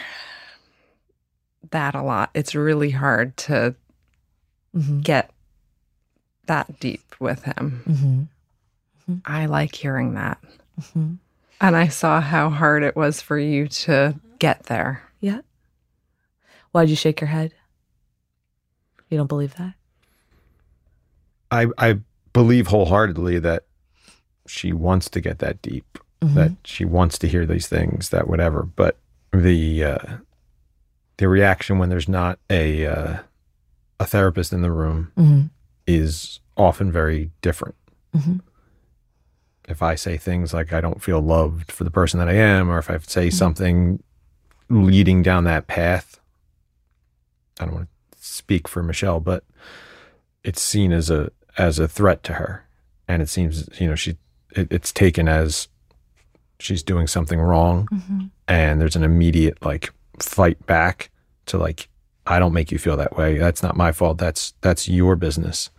that 1.72 1.96
a 1.96 2.02
lot. 2.02 2.32
It's 2.34 2.56
really 2.56 2.92
hard 2.92 3.38
to 3.38 3.76
Mm-hmm. 4.74 5.02
get 5.02 5.30
that 6.46 6.80
deep 6.80 7.14
with 7.20 7.44
him. 7.44 7.84
Mm-hmm. 9.06 9.16
I 9.26 9.48
like 9.48 9.76
hearing 9.76 10.14
that. 10.14 10.38
Mm-hmm. 11.62 11.68
And 11.68 11.76
I 11.78 11.88
saw 11.90 12.20
how 12.22 12.50
hard 12.50 12.84
it 12.84 12.96
was 12.96 13.22
for 13.22 13.38
you 13.38 13.68
to 13.68 14.16
get 14.40 14.64
there. 14.64 15.04
Yeah. 15.20 15.42
Why'd 16.72 16.90
you 16.90 16.96
shake 16.96 17.22
your 17.22 17.28
head? 17.28 17.54
You 19.10 19.18
don't 19.18 19.28
believe 19.28 19.56
that? 19.56 19.74
I 21.52 21.68
I 21.78 22.00
believe 22.34 22.68
wholeheartedly 22.68 23.40
that 23.40 23.64
she 24.48 24.72
wants 24.74 25.10
to 25.10 25.22
get 25.22 25.40
that 25.40 25.62
deep, 25.62 26.00
Mhm. 26.22 26.34
that 26.36 26.52
she 26.64 26.86
wants 26.86 27.20
to 27.20 27.28
hear 27.28 27.46
these 27.46 27.68
things, 27.68 28.10
that 28.10 28.28
whatever. 28.28 28.64
But 28.64 28.98
the 29.34 29.84
uh, 29.84 30.18
the 31.18 31.28
reaction 31.28 31.78
when 31.78 31.90
there's 31.90 32.08
not 32.10 32.40
a 32.50 32.86
uh, 32.86 33.20
a 34.00 34.06
therapist 34.06 34.54
in 34.54 34.62
the 34.62 34.72
room 34.72 35.12
Mhm. 35.18 35.50
is 35.86 36.40
often 36.56 36.90
very 36.92 37.32
different. 37.42 37.76
Mhm. 38.16 38.40
If 39.72 39.82
I 39.82 39.96
say 39.96 40.18
things 40.18 40.54
like 40.54 40.74
I 40.74 40.82
don't 40.82 41.02
feel 41.02 41.22
loved 41.22 41.72
for 41.72 41.84
the 41.84 41.92
person 41.92 42.20
that 42.20 42.28
I 42.30 42.34
am, 42.34 42.70
or 42.70 42.78
if 42.78 42.90
I 42.90 42.98
say 43.00 43.30
something 43.30 44.04
leading 44.70 45.24
down 45.24 45.46
that 45.46 45.68
path, 45.68 46.20
I 47.60 47.66
don't 47.66 47.74
want 47.74 47.88
to 48.12 48.18
speak 48.20 48.68
for 48.68 48.84
Michelle, 48.84 49.20
but 49.20 49.44
it's 50.44 50.62
seen 50.62 50.92
as 50.92 51.10
a 51.10 51.32
as 51.58 51.80
a 51.80 51.88
threat 51.88 52.24
to 52.24 52.34
her, 52.34 52.66
and 53.08 53.22
it 53.22 53.30
seems 53.30 53.68
you 53.80 53.88
know 53.88 53.96
she 53.96 54.18
it, 54.52 54.68
it's 54.72 54.92
taken 54.92 55.28
as 55.28 55.68
she's 56.60 56.84
doing 56.84 57.08
something 57.08 57.40
wrong, 57.40 57.88
Mhm. 57.88 58.30
and 58.48 58.82
there's 58.82 58.96
an 58.96 59.04
immediate 59.04 59.64
like 59.66 59.92
fight 60.20 60.64
back 60.66 61.10
to 61.48 61.58
like 61.58 61.88
I 62.28 62.40
don't 62.40 62.54
make 62.54 62.72
you 62.72 62.78
feel 62.78 62.98
that 62.98 63.18
way. 63.18 63.38
That's 63.38 63.64
not 63.64 63.76
my 63.78 63.92
fault. 63.92 64.18
That's 64.18 64.54
that's 64.62 64.88
your 64.88 65.16
business. 65.16 65.70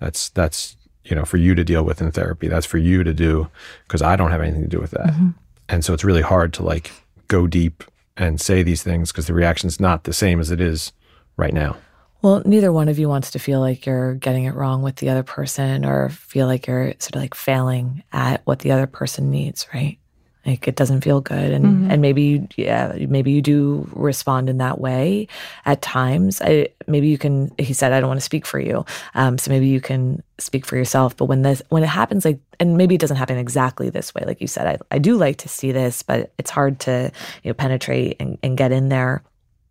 That's 0.00 0.28
that's 0.30 0.76
you 1.04 1.16
know 1.16 1.24
for 1.24 1.36
you 1.36 1.54
to 1.54 1.64
deal 1.64 1.84
with 1.84 2.00
in 2.00 2.10
therapy. 2.12 2.48
That's 2.48 2.66
for 2.66 2.78
you 2.78 3.04
to 3.04 3.12
do 3.12 3.48
because 3.84 4.02
I 4.02 4.16
don't 4.16 4.30
have 4.30 4.40
anything 4.40 4.62
to 4.62 4.68
do 4.68 4.80
with 4.80 4.92
that. 4.92 5.08
Mm-hmm. 5.08 5.30
And 5.68 5.84
so 5.84 5.94
it's 5.94 6.04
really 6.04 6.22
hard 6.22 6.52
to 6.54 6.62
like 6.62 6.92
go 7.28 7.46
deep 7.46 7.84
and 8.16 8.40
say 8.40 8.62
these 8.62 8.82
things 8.82 9.10
because 9.10 9.26
the 9.26 9.34
reaction's 9.34 9.80
not 9.80 10.04
the 10.04 10.12
same 10.12 10.40
as 10.40 10.50
it 10.50 10.60
is 10.60 10.92
right 11.36 11.54
now. 11.54 11.76
Well, 12.20 12.42
neither 12.44 12.72
one 12.72 12.88
of 12.88 13.00
you 13.00 13.08
wants 13.08 13.32
to 13.32 13.40
feel 13.40 13.58
like 13.58 13.84
you're 13.84 14.14
getting 14.14 14.44
it 14.44 14.54
wrong 14.54 14.82
with 14.82 14.96
the 14.96 15.08
other 15.08 15.24
person 15.24 15.84
or 15.84 16.08
feel 16.08 16.46
like 16.46 16.68
you're 16.68 16.94
sort 17.00 17.16
of 17.16 17.22
like 17.22 17.34
failing 17.34 18.04
at 18.12 18.42
what 18.44 18.60
the 18.60 18.70
other 18.70 18.86
person 18.86 19.30
needs, 19.30 19.66
right? 19.74 19.98
Like 20.44 20.66
it 20.66 20.74
doesn't 20.74 21.02
feel 21.02 21.20
good. 21.20 21.52
And 21.52 21.64
Mhm. 21.64 21.92
and 21.92 22.02
maybe 22.02 22.22
you 22.22 22.48
yeah, 22.56 22.94
maybe 23.08 23.30
you 23.30 23.40
do 23.42 23.88
respond 23.92 24.48
in 24.50 24.58
that 24.58 24.80
way 24.80 25.28
at 25.64 25.82
times. 25.82 26.42
I 26.42 26.68
maybe 26.88 27.06
you 27.08 27.16
can 27.18 27.52
he 27.58 27.72
said 27.72 27.92
I 27.92 28.00
don't 28.00 28.08
want 28.08 28.18
to 28.20 28.24
speak 28.24 28.44
for 28.44 28.58
you. 28.58 28.84
Um 29.14 29.38
so 29.38 29.50
maybe 29.50 29.68
you 29.68 29.80
can 29.80 30.22
speak 30.38 30.66
for 30.66 30.76
yourself. 30.76 31.16
But 31.16 31.26
when 31.26 31.42
this 31.42 31.62
when 31.68 31.82
it 31.84 31.88
happens 31.88 32.24
like 32.24 32.40
and 32.58 32.76
maybe 32.76 32.96
it 32.96 33.00
doesn't 33.00 33.18
happen 33.18 33.38
exactly 33.38 33.88
this 33.90 34.12
way, 34.14 34.24
like 34.26 34.40
you 34.40 34.48
said, 34.48 34.66
I, 34.66 34.96
I 34.96 34.98
do 34.98 35.16
like 35.16 35.36
to 35.38 35.48
see 35.48 35.70
this, 35.70 36.02
but 36.02 36.32
it's 36.38 36.50
hard 36.50 36.80
to, 36.80 37.12
you 37.44 37.50
know, 37.50 37.54
penetrate 37.54 38.16
and, 38.18 38.36
and 38.42 38.56
get 38.58 38.72
in 38.72 38.88
there 38.88 39.22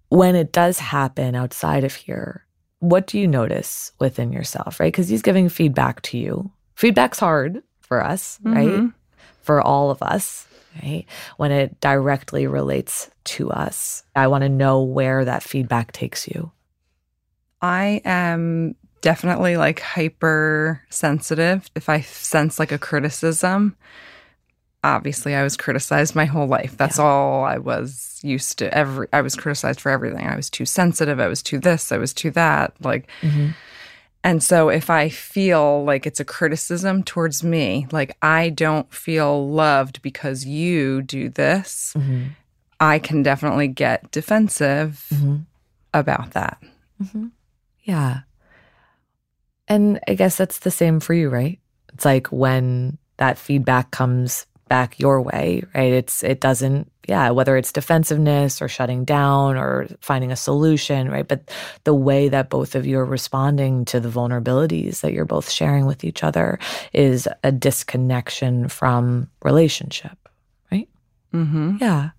when 0.09 0.35
it 0.35 0.51
does 0.51 0.77
happen 0.79 1.35
outside 1.35 1.83
of 1.85 1.95
here, 1.95 2.45
what 2.79 3.07
do 3.07 3.17
you 3.17 3.27
notice 3.27 3.91
within 3.99 4.33
yourself, 4.33 4.77
right? 4.79 4.91
Because 4.91 5.07
he's 5.07 5.21
giving 5.21 5.47
feedback 5.47 6.01
to 6.01 6.17
you. 6.17 6.51
Feedback's 6.75 7.19
hard 7.19 7.61
for 7.79 8.03
us, 8.03 8.37
right? 8.43 8.81
Mhm. 8.81 8.93
For 9.41 9.61
all 9.61 9.89
of 9.89 10.01
us, 10.03 10.47
right? 10.81 11.05
When 11.37 11.51
it 11.51 11.79
directly 11.79 12.47
relates 12.47 13.09
to 13.25 13.51
us. 13.51 14.03
I 14.15 14.27
want 14.27 14.43
to 14.43 14.49
know 14.49 14.81
where 14.81 15.25
that 15.25 15.43
feedback 15.43 15.91
takes 15.91 16.27
you. 16.27 16.51
I 17.61 18.01
am 18.05 18.75
definitely 19.01 19.57
like 19.57 19.79
hyper 19.79 20.81
sensitive. 20.89 21.69
If 21.75 21.89
I 21.89 22.01
sense 22.01 22.59
like 22.59 22.71
a 22.71 22.77
criticism, 22.77 23.75
obviously 24.83 25.35
I 25.35 25.43
was 25.43 25.57
criticized 25.57 26.15
my 26.15 26.25
whole 26.25 26.47
life. 26.47 26.77
That's 26.77 26.99
all 26.99 27.43
I 27.43 27.57
was 27.57 28.19
used 28.23 28.59
to. 28.59 28.73
Every 28.73 29.07
I 29.13 29.21
was 29.21 29.35
criticized 29.35 29.81
for 29.81 29.91
everything. 29.91 30.25
I 30.25 30.35
was 30.35 30.49
too 30.49 30.65
sensitive. 30.65 31.19
I 31.19 31.27
was 31.27 31.43
too 31.43 31.59
this. 31.59 31.91
I 31.91 31.97
was 31.97 32.13
too 32.13 32.31
that. 32.31 32.73
Like, 32.81 33.07
mm-hmm. 33.21 33.49
And 34.23 34.43
so 34.43 34.69
if 34.69 34.89
I 34.89 35.09
feel 35.09 35.83
like 35.83 36.05
it's 36.05 36.19
a 36.19 36.25
criticism 36.25 37.03
towards 37.03 37.43
me, 37.43 37.87
like 37.91 38.15
I 38.21 38.49
don't 38.49 38.91
feel 38.93 39.49
loved 39.49 40.01
because 40.01 40.45
you 40.45 41.01
do 41.01 41.29
this, 41.29 41.93
mm-hmm. 41.97 42.25
I 42.79 42.99
can 42.99 43.23
definitely 43.23 43.67
get 43.67 44.11
defensive 44.11 45.07
mm-hmm. 45.11 45.37
about 45.93 46.31
that. 46.31 46.61
Mm-hmm. 47.01 47.27
Yeah. 47.83 48.21
And 49.67 49.99
I 50.07 50.13
guess 50.13 50.37
that's 50.37 50.59
the 50.59 50.71
same 50.71 50.99
for 50.99 51.13
you, 51.13 51.29
right? 51.29 51.59
It's 51.93 52.05
like 52.05 52.27
when 52.27 52.99
that 53.17 53.37
feedback 53.37 53.91
comes 53.91 54.45
back 54.71 54.97
your 54.99 55.21
way, 55.21 55.63
right? 55.75 55.91
It's 55.91 56.23
it 56.23 56.39
doesn't 56.39 56.89
yeah, 57.05 57.31
whether 57.31 57.57
it's 57.57 57.73
defensiveness 57.73 58.61
or 58.61 58.69
shutting 58.69 59.03
down 59.03 59.57
or 59.57 59.87
finding 59.99 60.31
a 60.31 60.37
solution, 60.37 61.09
right? 61.09 61.27
But 61.27 61.51
the 61.83 61.93
way 61.93 62.29
that 62.29 62.49
both 62.49 62.73
of 62.73 62.87
you 62.87 62.99
are 62.99 63.05
responding 63.05 63.83
to 63.85 63.99
the 63.99 64.07
vulnerabilities 64.07 65.01
that 65.01 65.11
you're 65.11 65.25
both 65.25 65.49
sharing 65.49 65.85
with 65.85 66.05
each 66.05 66.23
other 66.23 66.57
is 66.93 67.27
a 67.43 67.51
disconnection 67.51 68.69
from 68.69 69.29
relationship, 69.43 70.17
right? 70.71 70.87
Mm-hmm. 71.33 71.77
Yeah. 71.81 72.11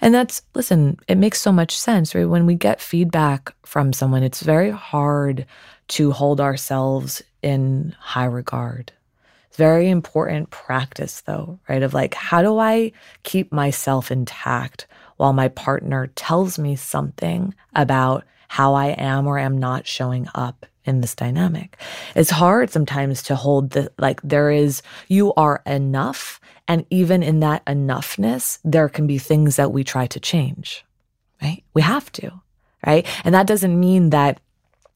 And 0.00 0.12
that's, 0.12 0.42
listen, 0.54 0.98
it 1.06 1.16
makes 1.16 1.40
so 1.40 1.52
much 1.52 1.78
sense, 1.78 2.12
right? 2.12 2.24
When 2.24 2.44
we 2.44 2.56
get 2.56 2.80
feedback 2.80 3.54
from 3.64 3.92
someone, 3.92 4.24
it's 4.24 4.40
very 4.40 4.70
hard 4.70 5.46
to 5.88 6.10
hold 6.10 6.40
ourselves 6.40 7.22
in 7.40 7.94
high 8.00 8.24
regard. 8.24 8.90
Very 9.54 9.88
important 9.88 10.50
practice, 10.50 11.22
though, 11.22 11.58
right? 11.68 11.82
Of 11.82 11.92
like, 11.94 12.14
how 12.14 12.42
do 12.42 12.58
I 12.58 12.92
keep 13.22 13.52
myself 13.52 14.10
intact 14.10 14.86
while 15.16 15.32
my 15.32 15.48
partner 15.48 16.06
tells 16.14 16.58
me 16.58 16.76
something 16.76 17.54
about 17.74 18.24
how 18.48 18.74
I 18.74 18.88
am 18.88 19.26
or 19.26 19.38
am 19.38 19.58
not 19.58 19.86
showing 19.86 20.28
up 20.34 20.66
in 20.84 21.00
this 21.00 21.14
dynamic. 21.14 21.76
It's 22.14 22.30
hard 22.30 22.70
sometimes 22.70 23.22
to 23.24 23.36
hold 23.36 23.70
the 23.70 23.92
like 23.98 24.20
there 24.22 24.50
is 24.50 24.82
you 25.08 25.32
are 25.34 25.62
enough 25.66 26.40
and 26.66 26.84
even 26.90 27.22
in 27.22 27.40
that 27.40 27.64
enoughness 27.66 28.58
there 28.64 28.88
can 28.88 29.06
be 29.06 29.18
things 29.18 29.56
that 29.56 29.72
we 29.72 29.84
try 29.84 30.06
to 30.08 30.20
change. 30.20 30.84
Right? 31.42 31.62
We 31.74 31.82
have 31.82 32.10
to, 32.12 32.32
right? 32.86 33.06
And 33.24 33.34
that 33.34 33.46
doesn't 33.46 33.78
mean 33.78 34.10
that 34.10 34.40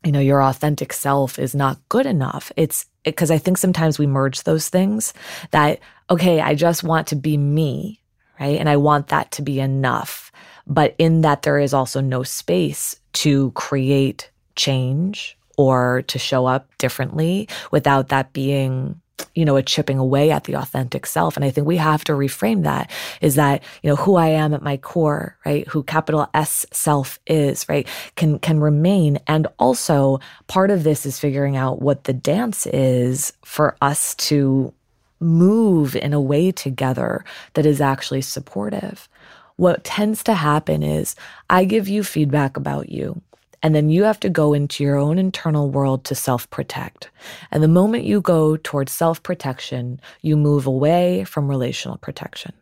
you 0.05 0.13
know 0.13 0.21
your 0.21 0.43
authentic 0.43 0.93
self 0.93 1.39
is 1.39 1.55
not 1.55 1.79
good 1.89 2.07
enough. 2.07 2.53
It's 2.57 2.87
because 3.05 3.31
I 3.31 3.39
think 3.39 3.59
sometimes 3.59 3.99
we 3.99 4.07
merge 4.07 4.43
those 4.43 4.69
things 4.69 5.15
that 5.51 5.81
okay, 6.11 6.41
I 6.41 6.55
just 6.55 6.85
want 6.85 7.07
to 7.09 7.17
be 7.17 7.37
me, 7.37 8.01
right? 8.39 8.59
And 8.59 8.69
I 8.69 8.77
want 8.77 9.09
that 9.09 9.31
to 9.33 9.43
be 9.43 9.59
enough. 9.61 10.31
But 10.67 10.95
in 10.99 11.23
that 11.23 11.43
there 11.43 11.59
is 11.59 11.75
also 11.75 12.01
no 12.01 12.23
space 12.23 12.97
to 13.15 13.51
create 13.53 14.31
change 14.57 15.37
or 15.57 16.03
to 16.09 16.19
show 16.19 16.47
up 16.47 16.69
differently 16.79 17.49
without 17.71 18.09
that 18.09 18.33
being 18.33 19.01
you 19.35 19.45
know 19.45 19.57
a 19.57 19.63
chipping 19.63 19.99
away 19.99 20.31
at 20.31 20.45
the 20.45 20.55
authentic 20.57 21.07
self. 21.07 21.37
And 21.37 21.45
i 21.45 21.51
think 21.51 21.67
we 21.67 21.77
have 21.77 22.05
to 22.05 22.13
reframe 22.13 22.65
that 22.65 22.91
is 23.21 23.37
that 23.37 23.63
you 23.83 23.91
know 23.91 23.97
who 23.97 24.17
i 24.17 24.29
am 24.29 24.55
at 24.55 24.63
my 24.63 24.77
core 24.77 25.37
right? 25.45 25.67
Who 25.69 25.83
capital 25.83 26.29
s 26.35 26.67
self 26.73 27.19
is 27.27 27.69
right? 27.69 27.87
Can 28.17 28.39
can 28.39 28.61
remain. 28.61 29.19
And 29.27 29.47
also 29.59 30.21
part 30.47 30.71
of 30.71 30.85
this 30.85 31.07
is 31.07 31.19
figuring 31.19 31.57
out 31.57 31.83
what 31.83 32.05
the 32.05 32.13
dance 32.13 32.67
is 32.67 33.33
for 33.45 33.77
us 33.83 34.15
to 34.17 34.73
move 35.21 35.97
in 35.97 36.13
a 36.13 36.21
way 36.21 36.53
together 36.53 37.25
that 37.55 37.67
is 37.67 37.81
actually 37.81 38.21
supportive. 38.21 39.09
What 39.57 39.85
tends 39.85 40.23
to 40.25 40.35
happen 40.35 40.83
is 40.83 41.15
I 41.49 41.65
give 41.65 41.89
you 41.89 42.03
feedback 42.03 42.57
about 42.57 42.89
you. 42.89 43.21
And 43.65 43.75
then 43.75 43.89
you 43.89 44.05
have 44.05 44.21
to 44.21 44.29
go 44.29 44.53
into 44.53 44.85
your 44.85 44.97
own 44.97 45.19
internal 45.19 45.71
world 45.71 46.05
to 46.05 46.15
self 46.15 46.49
protect. 46.51 47.09
And 47.51 47.63
the 47.63 47.69
moment 47.69 48.05
you 48.05 48.21
go 48.21 48.59
towards 48.59 48.93
self 48.93 49.23
protection, 49.23 50.03
you 50.21 50.37
move 50.37 50.67
away 50.67 51.25
from 51.25 51.49
relational 51.49 51.97
protection. 51.97 52.53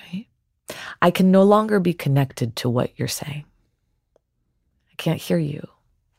Right? 0.00 0.28
I 1.02 1.10
can 1.10 1.32
no 1.32 1.42
longer 1.42 1.80
be 1.80 1.94
connected 1.94 2.54
to 2.56 2.70
what 2.70 2.92
you're 2.96 3.08
saying. 3.08 3.44
I 4.92 4.94
can't 4.98 5.20
hear 5.20 5.38
you. 5.38 5.66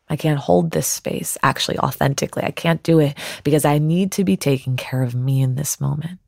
I 0.09 0.17
can't 0.17 0.39
hold 0.39 0.71
this 0.71 0.87
space 0.87 1.37
actually 1.41 1.79
authentically. 1.79 2.43
I 2.43 2.51
can't 2.51 2.83
do 2.83 2.99
it 2.99 3.17
because 3.45 3.63
I 3.63 3.77
need 3.77 4.11
to 4.13 4.25
be 4.25 4.35
taking 4.35 4.75
care 4.75 5.01
of 5.01 5.15
me 5.15 5.41
in 5.41 5.55
this 5.55 5.79
moment. 5.79 6.19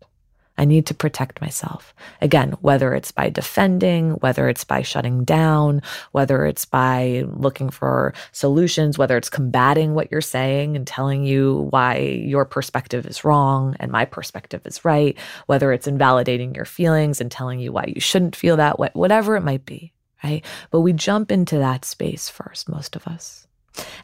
I 0.58 0.66
need 0.66 0.86
to 0.88 0.94
protect 0.94 1.42
myself. 1.42 1.94
Again, 2.22 2.54
whether 2.62 2.94
it's 2.94 3.12
by 3.12 3.30
defending, 3.30 4.12
whether 4.14 4.48
it's 4.48 4.64
by 4.64 4.82
shutting 4.82 5.24
down, 5.24 5.82
whether 6.12 6.46
it's 6.46 6.66
by 6.66 7.26
looking 7.28 7.70
for 7.70 8.14
solutions, 8.32 8.98
whether 8.98 9.18
it's 9.18 9.30
combating 9.30 9.94
what 9.94 10.12
you're 10.12 10.22
saying 10.22 10.76
and 10.76 10.88
telling 10.88 11.26
you 11.26 11.68
why 11.72 11.98
your 11.98 12.46
perspective 12.46 13.06
is 13.06 13.26
wrong 13.26 13.76
and 13.80 13.92
my 13.92 14.06
perspective 14.06 14.62
is 14.66 14.86
right, 14.86 15.18
whether 15.48 15.74
it's 15.74 15.88
invalidating 15.88 16.56
your 16.56 16.66
feelings 16.66 17.20
and 17.20 17.32
telling 17.32 17.60
you 17.60 17.72
why 17.74 17.86
you 17.94 18.00
shouldn't 18.00 18.36
feel 18.36 18.56
that 18.58 18.80
way, 18.80 18.90
whatever 18.94 19.36
it 19.36 19.44
might 19.44 19.66
be, 19.66 19.92
right? 20.24 20.44
But 20.72 20.82
we 20.82 20.94
jump 20.94 21.32
into 21.32 21.58
that 21.58 21.84
space 21.84 22.30
first, 22.30 22.70
most 22.70 22.96
of 22.96 23.06
us. 23.08 23.46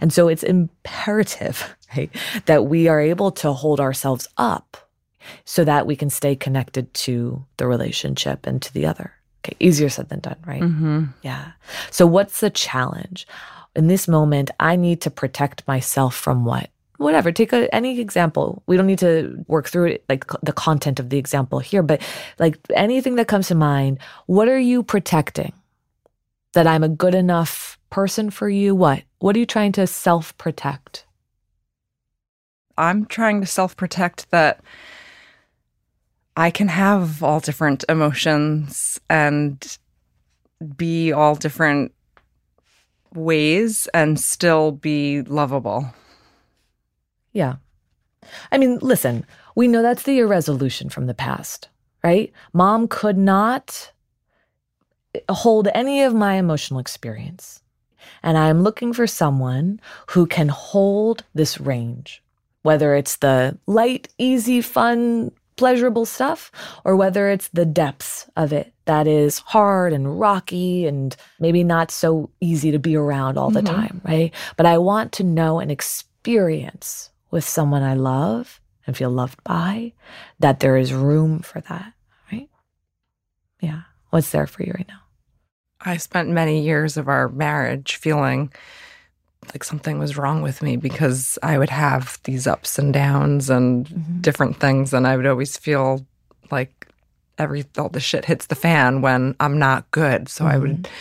And 0.02 0.12
so 0.12 0.28
it's 0.28 0.44
imperative, 0.44 1.76
right, 1.98 2.14
that 2.46 2.66
we 2.66 2.90
are 2.90 3.00
able 3.00 3.32
to 3.32 3.54
hold 3.54 3.80
ourselves 3.80 4.28
up 4.38 4.78
so 5.46 5.64
that 5.64 5.86
we 5.86 5.96
can 5.96 6.10
stay 6.10 6.36
connected 6.36 6.94
to 6.94 7.46
the 7.58 7.68
relationship 7.68 8.46
and 8.46 8.62
to 8.62 8.74
the 8.74 8.86
other. 8.86 9.14
Okay, 9.44 9.56
easier 9.60 9.90
said 9.90 10.10
than 10.10 10.20
done, 10.20 10.38
right? 10.46 10.62
Mm-hmm. 10.62 11.06
Yeah. 11.24 11.54
So, 11.90 12.06
what's 12.06 12.42
the 12.42 12.50
challenge? 12.50 13.28
In 13.76 13.88
this 13.88 14.08
moment, 14.08 14.52
I 14.60 14.76
need 14.76 15.02
to 15.02 15.10
protect 15.10 15.68
myself 15.68 16.16
from 16.16 16.46
what? 16.46 16.70
Whatever. 16.98 17.32
Take 17.32 17.52
a, 17.54 17.74
any 17.74 18.00
example. 18.00 18.62
We 18.68 18.78
don't 18.78 18.86
need 18.86 19.00
to 19.00 19.44
work 19.48 19.70
through 19.70 19.94
it, 19.94 20.06
like 20.10 20.26
the 20.44 20.54
content 20.54 21.00
of 21.00 21.10
the 21.10 21.18
example 21.18 21.58
here, 21.60 21.82
but 21.82 22.02
like 22.38 22.60
anything 22.76 23.16
that 23.16 23.28
comes 23.28 23.48
to 23.48 23.56
mind, 23.56 23.98
what 24.28 24.48
are 24.48 24.60
you 24.60 24.84
protecting? 24.84 25.54
That 26.54 26.68
I'm 26.68 26.84
a 26.84 26.90
good 26.90 27.16
enough 27.16 27.80
person 27.92 28.30
for 28.32 28.50
you? 28.50 28.74
What? 28.74 29.04
What 29.20 29.36
are 29.36 29.40
you 29.40 29.46
trying 29.46 29.72
to 29.74 29.86
self 29.86 30.36
protect? 30.40 31.06
I'm 32.78 33.06
trying 33.06 33.42
to 33.42 33.48
self 33.48 33.78
protect 33.78 34.32
that 34.32 34.62
I 36.42 36.50
can 36.50 36.70
have 36.70 37.22
all 37.22 37.40
different 37.40 37.86
emotions 37.88 39.00
and 39.12 39.78
be 40.76 41.12
all 41.12 41.36
different 41.36 41.94
ways 43.14 43.88
and 43.94 44.20
still 44.20 44.72
be 44.72 45.22
lovable. 45.22 45.94
Yeah. 47.32 47.58
I 48.52 48.58
mean, 48.58 48.80
listen, 48.82 49.24
we 49.56 49.68
know 49.68 49.84
that's 49.84 50.02
the 50.02 50.18
irresolution 50.18 50.90
from 50.90 51.06
the 51.06 51.14
past, 51.14 51.70
right? 52.04 52.34
Mom 52.54 52.88
could 52.88 53.20
not 53.20 53.92
hold 55.30 55.68
any 55.76 56.02
of 56.02 56.16
my 56.16 56.38
emotional 56.38 56.80
experience. 56.80 57.62
And 58.24 58.36
I'm 58.36 58.64
looking 58.64 58.94
for 58.94 59.06
someone 59.06 59.80
who 60.08 60.26
can 60.26 60.50
hold 60.50 61.24
this 61.36 61.62
range, 61.62 62.24
whether 62.64 62.96
it's 62.96 63.18
the 63.18 63.60
light, 63.68 64.08
easy, 64.18 64.62
fun 64.62 65.34
pleasurable 65.62 66.08
stuff 66.08 66.52
or 66.84 66.96
whether 66.96 67.30
it's 67.30 67.50
the 67.50 67.68
depths 67.68 68.28
of 68.36 68.52
it 68.52 68.74
that 68.86 69.06
is 69.06 69.38
hard 69.38 69.94
and 69.94 70.20
rocky 70.20 70.88
and 70.88 71.16
maybe 71.40 71.64
not 71.64 71.92
so 71.92 72.32
easy 72.40 72.72
to 72.72 72.80
be 72.80 72.96
around 72.96 73.38
all 73.38 73.52
the 73.52 73.62
mm-hmm. 73.62 73.76
time, 73.76 74.02
right? 74.04 74.34
But 74.58 74.66
I 74.66 74.80
want 74.80 75.12
to 75.14 75.24
know 75.24 75.60
and 75.60 75.72
experience 75.72 77.12
with 77.30 77.44
someone 77.48 77.84
I 77.84 77.94
love 77.94 78.60
and 78.88 78.98
feel 78.98 79.12
loved 79.12 79.44
by 79.44 79.94
that 80.40 80.62
there 80.62 80.78
is 80.78 80.94
room 80.94 81.42
for 81.42 81.62
that, 81.62 81.94
right? 82.32 82.50
Yeah. 83.60 83.82
What's 84.10 84.32
there 84.32 84.48
for 84.48 84.64
you 84.64 84.74
right 84.76 84.88
now? 84.88 85.02
I 85.80 85.98
spent 85.98 86.30
many 86.30 86.64
years 86.64 86.98
of 86.98 87.08
our 87.08 87.30
marriage 87.30 87.98
feeling 87.98 88.52
like 89.48 89.64
something 89.64 90.00
was 90.00 90.18
wrong 90.18 90.42
with 90.42 90.62
me 90.62 90.78
because 90.78 91.38
I 91.42 91.58
would 91.58 91.70
have 91.70 92.20
these 92.24 92.48
ups 92.48 92.78
and 92.78 92.94
downs 92.94 93.50
and 93.50 93.88
mm-hmm. 93.88 94.22
different 94.22 94.58
things, 94.58 94.94
and 94.94 95.08
I 95.08 95.18
would 95.18 95.26
always 95.26 95.58
feel 95.58 96.06
like 96.52 96.88
every 97.38 97.66
all 97.78 97.90
the 97.90 98.00
shit 98.00 98.26
hits 98.26 98.46
the 98.46 98.56
fan 98.56 99.02
when 99.02 99.36
I'm 99.40 99.58
not 99.58 99.90
good. 99.92 100.30
So 100.30 100.44
mm-hmm. 100.44 100.54
I 100.54 100.58
would 100.58 100.84
mm-hmm. 100.84 100.94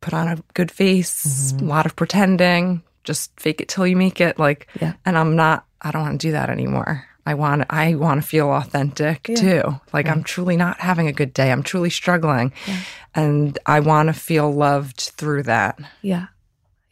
put 0.00 0.14
on 0.14 0.28
a 0.28 0.42
good 0.54 0.70
face, 0.70 1.52
mm-hmm. 1.52 1.66
a 1.66 1.68
lot 1.68 1.86
of 1.86 1.96
pretending, 1.96 2.82
just 3.04 3.38
fake 3.38 3.60
it 3.60 3.68
till 3.68 3.86
you 3.86 3.96
make 3.96 4.20
it. 4.20 4.38
Like, 4.38 4.68
yeah. 4.80 4.94
and 5.04 5.16
I'm 5.16 5.36
not. 5.36 5.66
I 5.82 5.90
don't 5.92 6.02
want 6.02 6.20
to 6.20 6.26
do 6.26 6.32
that 6.32 6.50
anymore. 6.50 7.06
I 7.26 7.34
want 7.34 7.64
I 7.70 7.94
want 7.94 8.20
to 8.20 8.26
feel 8.26 8.50
authentic 8.50 9.28
yeah. 9.28 9.36
too. 9.36 9.62
Like 9.92 10.06
right. 10.06 10.08
I'm 10.08 10.24
truly 10.24 10.56
not 10.56 10.80
having 10.80 11.06
a 11.06 11.12
good 11.12 11.32
day. 11.32 11.52
I'm 11.52 11.62
truly 11.62 11.90
struggling. 11.90 12.52
Yeah. 12.66 12.80
And 13.14 13.58
I 13.66 13.80
want 13.80 14.08
to 14.08 14.12
feel 14.12 14.52
loved 14.52 15.00
through 15.16 15.44
that. 15.44 15.78
Yeah. 16.02 16.26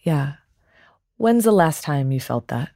Yeah. 0.08 0.32
When's 1.18 1.44
the 1.44 1.52
last 1.52 1.84
time 1.84 2.12
you 2.12 2.18
felt 2.20 2.48
that? 2.48 2.70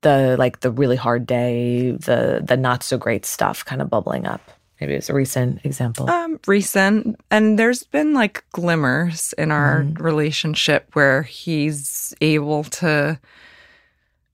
The 0.00 0.36
like 0.38 0.60
the 0.60 0.70
really 0.70 0.96
hard 0.96 1.26
day, 1.26 1.90
the 1.90 2.40
the 2.42 2.56
not 2.56 2.82
so 2.82 2.96
great 2.96 3.26
stuff 3.26 3.62
kind 3.62 3.82
of 3.82 3.90
bubbling 3.90 4.26
up. 4.26 4.40
Maybe 4.80 4.94
it's 4.94 5.10
a 5.10 5.14
recent 5.14 5.60
example. 5.66 6.08
Um, 6.08 6.40
recent, 6.46 7.20
and 7.30 7.58
there's 7.58 7.82
been 7.82 8.14
like 8.14 8.42
glimmers 8.52 9.34
in 9.36 9.50
our 9.50 9.82
mm 9.82 10.00
relationship 10.00 10.88
where 10.94 11.24
he's 11.24 12.14
able 12.22 12.64
to 12.64 13.20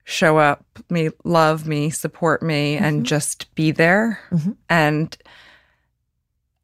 show 0.05 0.37
up, 0.37 0.63
me, 0.89 1.09
love 1.25 1.67
me, 1.67 1.89
support 1.89 2.41
me, 2.41 2.75
mm-hmm. 2.75 2.85
and 2.85 3.05
just 3.05 3.53
be 3.55 3.71
there. 3.71 4.21
Mm-hmm. 4.31 4.51
And 4.69 5.17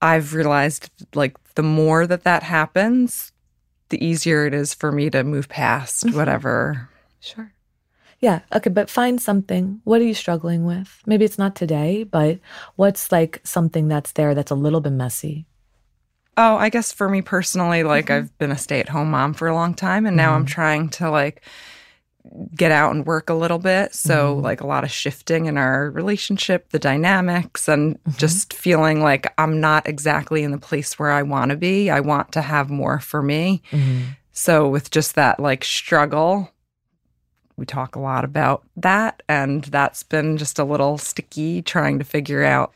I've 0.02 0.34
realized 0.34 0.89
like 1.14 1.36
the 1.56 1.64
more 1.64 2.08
that 2.08 2.24
that 2.24 2.44
happens, 2.44 3.32
the 3.89 4.03
easier 4.03 4.45
it 4.45 4.53
is 4.53 4.73
for 4.73 4.91
me 4.91 5.09
to 5.09 5.23
move 5.23 5.49
past 5.49 6.05
mm-hmm. 6.05 6.17
whatever. 6.17 6.89
Sure. 7.19 7.53
Yeah. 8.19 8.39
Okay. 8.55 8.69
But 8.69 8.89
find 8.89 9.21
something. 9.21 9.81
What 9.84 10.01
are 10.01 10.05
you 10.05 10.13
struggling 10.13 10.65
with? 10.65 11.01
Maybe 11.05 11.25
it's 11.25 11.38
not 11.38 11.55
today, 11.55 12.03
but 12.03 12.39
what's 12.75 13.11
like 13.11 13.41
something 13.43 13.88
that's 13.88 14.13
there 14.13 14.34
that's 14.34 14.51
a 14.51 14.55
little 14.55 14.81
bit 14.81 14.93
messy? 14.93 15.45
Oh, 16.36 16.55
I 16.55 16.69
guess 16.69 16.91
for 16.91 17.09
me 17.09 17.21
personally, 17.21 17.84
like 17.84 18.05
mm-hmm. 18.05 18.23
I've 18.23 18.38
been 18.38 18.51
a 18.51 18.57
stay 18.57 18.79
at 18.79 18.89
home 18.89 19.11
mom 19.11 19.34
for 19.34 19.47
a 19.47 19.53
long 19.53 19.73
time 19.73 20.05
and 20.05 20.17
now 20.17 20.29
mm-hmm. 20.29 20.38
I'm 20.38 20.45
trying 20.45 20.89
to 20.89 21.11
like 21.11 21.43
get 22.55 22.71
out 22.71 22.93
and 22.93 23.05
work 23.05 23.30
a 23.30 23.34
little 23.34 23.59
bit. 23.59 23.93
So, 23.93 24.34
mm-hmm. 24.36 24.43
like 24.43 24.61
a 24.61 24.67
lot 24.67 24.84
of 24.84 24.91
shifting 24.91 25.45
in 25.45 25.57
our 25.57 25.89
relationship, 25.89 26.69
the 26.69 26.80
dynamics, 26.80 27.67
and 27.67 27.95
mm-hmm. 27.99 28.17
just 28.17 28.53
feeling 28.53 29.01
like 29.01 29.34
I'm 29.38 29.59
not 29.59 29.88
exactly 29.88 30.43
in 30.43 30.51
the 30.51 30.57
place 30.57 30.97
where 30.97 31.11
I 31.11 31.24
want 31.24 31.51
to 31.51 31.57
be. 31.57 31.89
I 31.89 31.99
want 31.99 32.32
to 32.34 32.41
have 32.41 32.69
more 32.69 32.99
for 32.99 33.21
me. 33.21 33.61
Mm-hmm. 33.71 34.01
So, 34.32 34.67
with 34.67 34.89
just 34.91 35.15
that 35.15 35.39
like 35.39 35.63
struggle, 35.63 36.49
we 37.57 37.65
talk 37.65 37.95
a 37.95 37.99
lot 37.99 38.24
about 38.24 38.63
that. 38.78 39.21
And 39.28 39.63
that's 39.65 40.03
been 40.03 40.38
just 40.38 40.59
a 40.59 40.63
little 40.63 40.97
sticky 40.97 41.61
trying 41.61 41.99
to 41.99 42.05
figure 42.05 42.43
out 42.43 42.74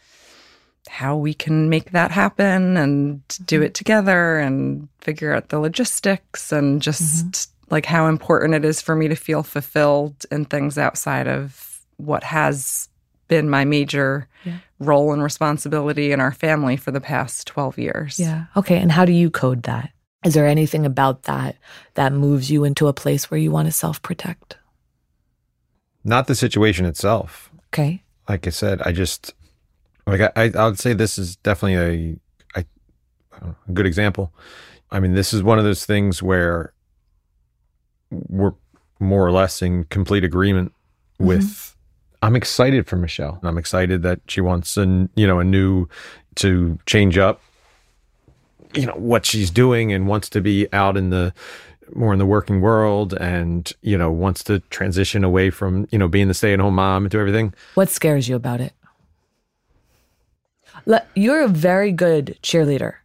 how 0.89 1.17
we 1.17 1.33
can 1.33 1.69
make 1.69 1.91
that 1.91 2.11
happen 2.11 2.77
and 2.77 3.21
do 3.45 3.61
it 3.61 3.73
together 3.73 4.39
and 4.39 4.87
figure 5.01 5.33
out 5.33 5.49
the 5.49 5.59
logistics 5.59 6.51
and 6.51 6.81
just 6.81 7.51
like 7.70 7.86
how 7.86 8.07
important 8.07 8.53
it 8.53 8.63
is 8.65 8.82
for 8.82 8.95
me 8.95 9.07
to 9.07 9.15
feel 9.15 9.43
fulfilled 9.43 10.26
in 10.32 10.45
things 10.45 10.78
outside 10.78 11.28
of 11.28 11.82
what 11.97 12.24
has 12.24 12.89
been 13.28 13.49
my 13.49 13.65
major 13.65 14.28
Yeah. 14.45 14.59
role 14.80 15.11
and 15.11 15.22
responsibility 15.22 16.11
in 16.13 16.22
our 16.22 16.32
family 16.32 16.78
for 16.78 16.91
the 16.91 17.01
past 17.01 17.45
12 17.47 17.78
years. 17.78 18.20
Yeah. 18.20 18.45
Okay. 18.55 18.78
And 18.78 18.91
how 18.91 19.03
do 19.03 19.11
you 19.11 19.30
code 19.30 19.63
that? 19.63 19.89
Is 20.26 20.34
there 20.34 20.47
anything 20.47 20.86
about 20.86 21.24
that 21.24 21.57
that 21.95 22.13
moves 22.13 22.49
you 22.49 22.63
into 22.63 22.88
a 22.88 22.93
place 22.93 23.30
where 23.30 23.39
you 23.39 23.51
want 23.51 23.68
to 23.68 23.72
self 23.72 24.01
protect? 24.01 24.57
Not 26.03 26.28
the 26.28 26.36
situation 26.36 26.86
itself. 26.86 27.49
Okay. 27.74 28.03
Like 28.30 28.47
I 28.47 28.49
said, 28.51 28.82
I 28.84 28.91
just 28.93 29.34
like 30.05 30.22
I, 30.22 30.32
I 30.36 30.51
I 30.55 30.65
would 30.65 30.80
say 30.80 30.93
this 30.93 31.18
is 31.18 31.36
definitely 31.38 31.76
a 32.55 32.59
I, 32.59 32.65
I 33.41 33.49
a 33.68 33.72
good 33.74 33.86
example. 33.86 34.34
I 34.89 34.99
mean, 35.01 35.13
this 35.15 35.34
is 35.34 35.43
one 35.43 35.59
of 35.59 35.65
those 35.65 35.86
things 35.86 36.24
where 36.24 36.74
we're 38.11 38.53
more 38.99 39.25
or 39.25 39.31
less 39.31 39.61
in 39.61 39.83
complete 39.85 40.23
agreement 40.23 40.71
mm-hmm. 41.19 41.27
with. 41.27 41.75
I'm 42.23 42.35
excited 42.35 42.87
for 42.87 42.95
Michelle. 42.95 43.39
I'm 43.43 43.57
excited 43.59 44.01
that 44.01 44.21
she 44.27 44.41
wants 44.41 44.75
a 44.77 45.07
you 45.15 45.27
know 45.27 45.39
a 45.39 45.43
new 45.43 45.87
to 46.35 46.77
change 46.85 47.17
up 47.17 47.41
you 48.73 48.85
know 48.85 48.93
what 48.93 49.25
she's 49.25 49.49
doing 49.49 49.91
and 49.93 50.07
wants 50.07 50.29
to 50.29 50.41
be 50.41 50.67
out 50.73 50.97
in 50.97 51.09
the 51.09 51.33
more 51.95 52.11
in 52.11 52.19
the 52.19 52.25
working 52.25 52.59
world 52.61 53.13
and 53.13 53.71
you 53.81 53.97
know 53.97 54.11
wants 54.11 54.43
to 54.43 54.59
transition 54.69 55.23
away 55.23 55.49
from 55.49 55.87
you 55.91 55.97
know 55.97 56.07
being 56.07 56.27
the 56.27 56.33
stay-at-home 56.33 56.75
mom 56.75 57.03
and 57.05 57.11
do 57.11 57.19
everything 57.19 57.53
What 57.75 57.89
scares 57.89 58.27
you 58.27 58.35
about 58.35 58.59
it? 58.61 58.73
Le- 60.85 61.05
You're 61.15 61.41
a 61.43 61.47
very 61.47 61.91
good 61.91 62.37
cheerleader. 62.43 62.95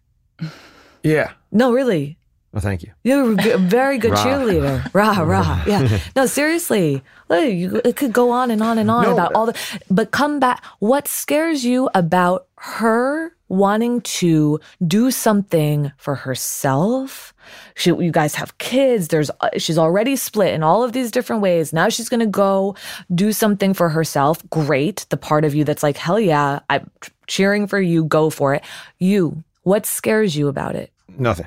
yeah 1.02 1.32
No, 1.50 1.72
really. 1.72 2.18
Well 2.52 2.60
thank 2.60 2.82
you 2.82 2.90
You're 3.02 3.32
a 3.32 3.58
very 3.58 3.98
good 3.98 4.10
Rah. 4.16 4.24
cheerleader. 4.24 4.94
Rah, 4.94 5.20
rah. 5.22 5.64
Yeah. 5.66 5.98
No, 6.16 6.26
seriously. 6.26 7.02
You, 7.30 7.80
it 7.84 7.96
could 7.96 8.12
go 8.12 8.30
on 8.30 8.50
and 8.50 8.62
on 8.62 8.76
and 8.78 8.90
on 8.90 9.04
No, 9.04 9.12
about 9.14 9.32
all 9.34 9.46
the, 9.46 9.58
but 9.90 10.10
come 10.10 10.38
back. 10.38 10.62
What 10.80 11.08
scares 11.08 11.64
you 11.64 11.88
about 11.94 12.46
her 12.58 13.34
wanting 13.48 14.02
to 14.02 14.60
do 14.86 15.10
something 15.10 15.92
for 15.96 16.14
herself? 16.14 17.32
She, 17.74 17.88
you 17.90 18.12
guys 18.12 18.34
have 18.34 18.56
kids. 18.58 19.08
There's, 19.08 19.30
uh, 19.40 19.48
she's 19.56 19.78
already 19.78 20.14
split 20.16 20.52
in 20.52 20.62
all 20.62 20.82
of 20.82 20.92
these 20.92 21.10
different 21.10 21.40
ways. 21.40 21.72
Now 21.72 21.88
she's 21.88 22.10
going 22.10 22.20
to 22.20 22.26
go 22.26 22.76
do 23.14 23.32
something 23.32 23.72
for 23.72 23.88
herself. 23.88 24.42
Great. 24.50 25.06
The 25.08 25.16
part 25.16 25.46
of 25.46 25.54
you 25.54 25.64
that's 25.64 25.82
like, 25.82 25.96
hell 25.96 26.20
yeah, 26.20 26.60
I'm 26.68 26.90
cheering 27.28 27.66
for 27.66 27.80
you. 27.80 28.04
Go 28.04 28.28
for 28.28 28.54
it. 28.54 28.62
You, 28.98 29.42
what 29.62 29.86
scares 29.86 30.36
you 30.36 30.48
about 30.48 30.76
it? 30.76 30.92
nothing 31.18 31.46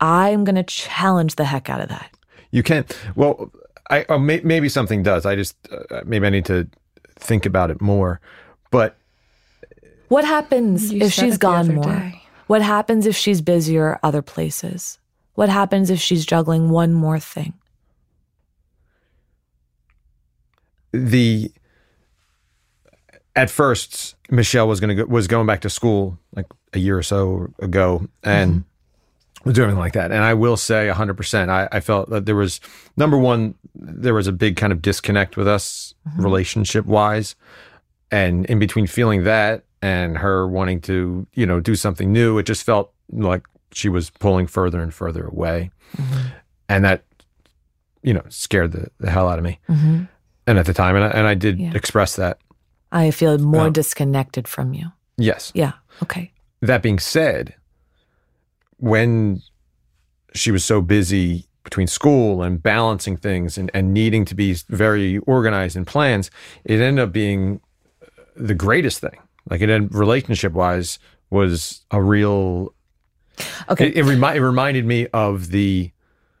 I'm 0.00 0.44
going 0.44 0.56
to 0.56 0.62
challenge 0.62 1.36
the 1.36 1.44
heck 1.44 1.68
out 1.70 1.80
of 1.80 1.88
that. 1.88 2.10
you 2.50 2.62
can't 2.62 2.86
well 3.16 3.50
i 3.90 4.04
uh, 4.08 4.18
may, 4.18 4.40
maybe 4.44 4.68
something 4.68 5.02
does 5.02 5.24
i 5.26 5.34
just 5.36 5.56
uh, 5.72 6.02
maybe 6.04 6.26
i 6.26 6.30
need 6.30 6.44
to 6.44 6.66
think 7.18 7.46
about 7.46 7.70
it 7.70 7.80
more 7.80 8.20
but 8.70 8.96
What 10.08 10.24
happens 10.24 10.92
You 10.92 11.02
if 11.02 11.12
she's 11.12 11.38
gone 11.38 11.74
more? 11.74 11.84
day. 11.84 12.22
What 12.46 12.62
happens 12.62 13.06
if 13.06 13.16
she's 13.16 13.40
busier 13.40 13.98
other 14.02 14.22
places? 14.22 14.98
What 15.34 15.48
happens 15.48 15.90
if 15.90 15.98
she's 16.00 16.24
juggling 16.24 16.70
one 16.70 16.92
more 16.94 17.18
thing? 17.18 17.54
the 20.92 21.50
at 23.34 23.50
first 23.50 24.14
Michelle 24.30 24.68
was 24.68 24.80
going 24.80 24.96
to 24.96 25.04
go, 25.04 25.10
was 25.10 25.26
going 25.26 25.46
back 25.46 25.60
to 25.62 25.70
school 25.70 26.18
like 26.34 26.46
a 26.72 26.78
year 26.78 26.96
or 26.98 27.02
so 27.02 27.48
ago 27.58 28.06
and 28.22 28.50
was 28.54 28.62
doing 29.52 29.76
like 29.76 29.92
that. 29.94 30.10
And 30.12 30.24
I 30.24 30.34
will 30.34 30.56
say 30.56 30.90
100%, 30.92 31.48
I, 31.48 31.68
I 31.70 31.80
felt 31.80 32.10
that 32.10 32.26
there 32.26 32.36
was 32.36 32.60
number 32.96 33.16
one, 33.18 33.54
there 33.74 34.14
was 34.14 34.26
a 34.26 34.32
big 34.32 34.56
kind 34.56 34.72
of 34.72 34.82
disconnect 34.82 35.36
with 35.36 35.48
us 35.48 35.94
mm-hmm. 36.08 36.22
relationship 36.22 36.86
wise. 36.86 37.34
And 38.10 38.46
in 38.46 38.58
between 38.58 38.86
feeling 38.86 39.24
that 39.24 39.64
and 39.82 40.18
her 40.18 40.46
wanting 40.48 40.80
to, 40.82 41.26
you 41.34 41.46
know, 41.46 41.60
do 41.60 41.74
something 41.74 42.12
new, 42.12 42.38
it 42.38 42.44
just 42.44 42.64
felt 42.64 42.92
like 43.12 43.44
she 43.72 43.88
was 43.88 44.10
pulling 44.10 44.46
further 44.46 44.80
and 44.80 44.92
further 44.94 45.26
away. 45.26 45.70
Mm-hmm. 45.96 46.26
And 46.68 46.84
that, 46.84 47.04
you 48.02 48.14
know, 48.14 48.22
scared 48.28 48.72
the, 48.72 48.90
the 48.98 49.10
hell 49.10 49.28
out 49.28 49.38
of 49.38 49.44
me. 49.44 49.58
Mm-hmm. 49.68 50.04
And 50.46 50.58
at 50.58 50.66
the 50.66 50.74
time, 50.74 50.94
and 50.96 51.04
I, 51.04 51.08
and 51.08 51.26
I 51.26 51.34
did 51.34 51.58
Yeah. 51.58 51.72
express 51.74 52.16
that. 52.16 52.38
I 52.92 53.10
feel 53.10 53.36
more 53.38 53.66
Oh. 53.66 53.70
disconnected 53.70 54.46
from 54.46 54.72
you. 54.74 54.92
Yes. 55.16 55.50
Yeah. 55.54 55.72
Okay. 56.02 56.32
That 56.62 56.82
being 56.82 56.98
said, 57.00 57.54
when 58.78 59.42
she 60.34 60.50
was 60.50 60.64
so 60.64 60.80
busy 60.80 61.46
between 61.64 61.86
school 61.86 62.42
and 62.42 62.62
balancing 62.62 63.16
things 63.16 63.58
and, 63.58 63.70
and 63.74 63.92
needing 63.92 64.24
to 64.24 64.34
be 64.34 64.54
very 64.68 65.18
organized 65.18 65.76
in 65.76 65.84
plans, 65.84 66.30
it 66.64 66.80
ended 66.80 67.02
up 67.02 67.12
being 67.12 67.60
the 68.36 68.54
greatest 68.54 69.00
thing. 69.00 69.18
Like 69.50 69.60
it 69.60 69.70
ended 69.70 69.94
relationship 69.94 70.52
wise 70.52 70.98
was 71.30 71.84
a 71.90 72.00
real 72.02 72.72
Okay. 73.68 73.88
it, 73.88 73.96
it, 73.96 74.02
remi- 74.04 74.36
it 74.36 74.40
reminded 74.40 74.86
me 74.86 75.06
of 75.08 75.50
the 75.50 75.90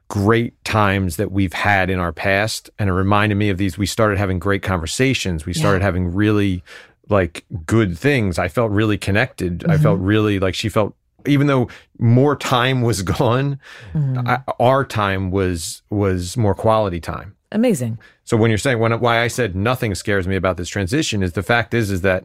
great 0.08 0.62
times 0.64 1.16
that 1.16 1.32
we've 1.32 1.52
had 1.52 1.90
in 1.90 1.98
our 1.98 2.12
past. 2.12 2.70
And 2.78 2.88
it 2.88 2.92
reminded 2.92 3.34
me 3.36 3.50
of 3.50 3.58
these. 3.58 3.76
We 3.76 3.86
started 3.86 4.18
having 4.18 4.38
great 4.38 4.62
conversations. 4.62 5.44
We 5.44 5.52
started 5.52 5.82
having 5.82 6.14
really 6.14 6.62
like 7.08 7.44
good 7.66 7.98
things. 7.98 8.38
I 8.38 8.48
felt 8.48 8.70
really 8.70 8.98
connected. 8.98 9.64
I 9.68 9.78
felt 9.78 9.98
mm-hmm. 9.98 10.06
really 10.06 10.38
like 10.38 10.54
she 10.54 10.68
felt, 10.68 10.94
even 11.26 11.46
though 11.46 11.68
more 11.98 12.36
time 12.36 12.82
was 12.82 13.02
gone, 13.18 13.58
mm-hmm. 13.92 14.26
I, 14.26 14.42
our 14.58 14.84
time 14.84 15.30
was 15.30 15.82
was 15.90 16.36
more 16.36 16.54
quality 16.54 17.00
time. 17.00 17.36
Amazing. 17.52 17.98
So 18.24 18.36
when 18.36 18.50
you're 18.50 18.58
saying 18.58 18.78
when 18.78 18.92
why 19.00 19.22
I 19.22 19.28
said 19.28 19.54
nothing 19.54 19.94
scares 19.94 20.26
me 20.26 20.36
about 20.36 20.56
this 20.56 20.68
transition 20.68 21.22
is 21.22 21.32
the 21.32 21.42
fact 21.42 21.74
is 21.74 21.90
is 21.90 22.00
that 22.02 22.24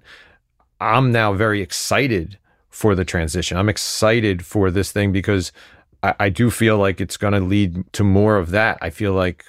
I'm 0.80 1.12
now 1.12 1.34
very 1.34 1.62
excited 1.62 2.40
for 2.70 2.96
the 2.96 3.06
transition. 3.06 3.58
I'm 3.58 3.70
excited 3.70 4.44
for 4.46 4.72
this 4.72 4.92
thing 4.92 5.12
because 5.12 5.52
I, 6.02 6.16
I 6.20 6.30
do 6.30 6.50
feel 6.50 6.78
like 6.78 7.00
it's 7.00 7.18
going 7.18 7.34
to 7.34 7.40
lead 7.40 7.92
to 7.94 8.04
more 8.04 8.38
of 8.38 8.52
that. 8.52 8.78
I 8.82 8.90
feel 8.90 9.14
like 9.14 9.46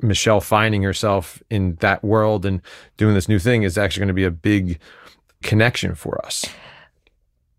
Michelle 0.00 0.40
finding 0.40 0.82
herself 0.82 1.42
in 1.50 1.74
that 1.76 2.04
world 2.04 2.46
and 2.46 2.62
doing 2.96 3.14
this 3.14 3.28
new 3.28 3.38
thing 3.38 3.62
is 3.62 3.76
actually 3.76 4.00
going 4.00 4.08
to 4.08 4.14
be 4.14 4.24
a 4.24 4.30
big 4.30 4.78
connection 5.42 5.94
for 5.94 6.24
us. 6.24 6.44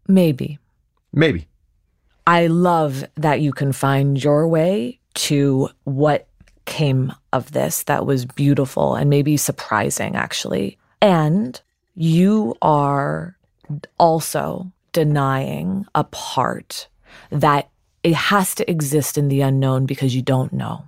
Maybe. 0.08 0.60
Maybe. 1.14 1.48
I 2.28 2.48
love 2.48 3.04
that 3.16 3.42
you 3.42 3.52
can 3.52 3.72
find 3.72 4.22
your 4.22 4.48
way 4.48 5.00
to 5.14 5.70
what 5.84 6.28
came 6.66 7.12
of 7.34 7.52
this 7.52 7.84
that 7.84 8.06
was 8.06 8.26
beautiful 8.26 8.96
and 8.96 9.10
maybe 9.10 9.38
surprising, 9.38 10.16
actually. 10.16 10.78
And 11.02 11.60
you 11.96 12.56
are 12.62 13.36
also 13.98 14.72
denying 14.94 15.86
a 15.96 16.04
part 16.06 16.88
that 17.32 17.70
it 18.04 18.16
has 18.16 18.56
to 18.56 18.70
exist 18.70 19.18
in 19.18 19.28
the 19.28 19.42
unknown 19.42 19.86
because 19.86 20.16
you 20.16 20.22
don't 20.22 20.54
know. 20.54 20.88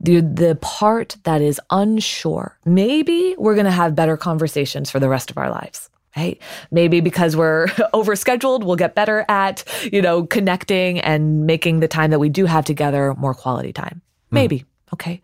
The, 0.00 0.20
the 0.20 0.56
part 0.60 1.16
that 1.24 1.42
is 1.42 1.60
unsure, 1.70 2.58
maybe 2.64 3.34
we're 3.38 3.54
going 3.54 3.66
to 3.66 3.70
have 3.70 3.94
better 3.94 4.16
conversations 4.16 4.90
for 4.90 4.98
the 4.98 5.08
rest 5.08 5.30
of 5.30 5.36
our 5.36 5.50
lives. 5.50 5.90
Right? 6.16 6.40
Maybe 6.70 7.00
because 7.00 7.36
we're 7.36 7.66
overscheduled, 7.94 8.64
we'll 8.64 8.76
get 8.76 8.94
better 8.94 9.24
at, 9.28 9.64
you 9.92 10.02
know, 10.02 10.26
connecting 10.26 10.98
and 11.00 11.46
making 11.46 11.80
the 11.80 11.88
time 11.88 12.10
that 12.10 12.18
we 12.18 12.28
do 12.28 12.46
have 12.46 12.64
together 12.64 13.14
more 13.14 13.34
quality 13.34 13.72
time. 13.72 14.02
Hmm. 14.30 14.34
Maybe. 14.34 14.64
Okay. 14.92 15.22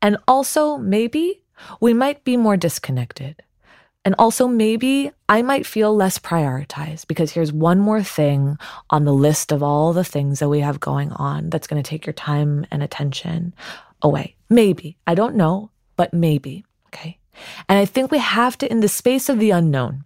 And 0.00 0.16
also, 0.26 0.78
maybe 0.78 1.42
we 1.80 1.94
might 1.94 2.24
be 2.24 2.36
more 2.36 2.56
disconnected. 2.56 3.42
And 4.04 4.16
also, 4.18 4.48
maybe 4.48 5.12
I 5.28 5.42
might 5.42 5.64
feel 5.64 5.94
less 5.94 6.18
prioritized 6.18 7.06
because 7.06 7.30
here's 7.30 7.52
one 7.52 7.78
more 7.78 8.02
thing 8.02 8.58
on 8.90 9.04
the 9.04 9.14
list 9.14 9.52
of 9.52 9.62
all 9.62 9.92
the 9.92 10.02
things 10.02 10.40
that 10.40 10.48
we 10.48 10.58
have 10.58 10.80
going 10.80 11.12
on 11.12 11.50
that's 11.50 11.68
going 11.68 11.80
to 11.80 11.88
take 11.88 12.04
your 12.04 12.12
time 12.12 12.66
and 12.72 12.82
attention 12.82 13.54
away. 14.00 14.34
Maybe. 14.50 14.96
I 15.06 15.14
don't 15.14 15.36
know, 15.36 15.70
but 15.96 16.12
maybe. 16.12 16.64
Okay. 16.88 17.18
And 17.68 17.78
I 17.78 17.84
think 17.84 18.10
we 18.10 18.18
have 18.18 18.58
to, 18.58 18.70
in 18.70 18.80
the 18.80 18.88
space 18.88 19.28
of 19.28 19.38
the 19.38 19.52
unknown, 19.52 20.04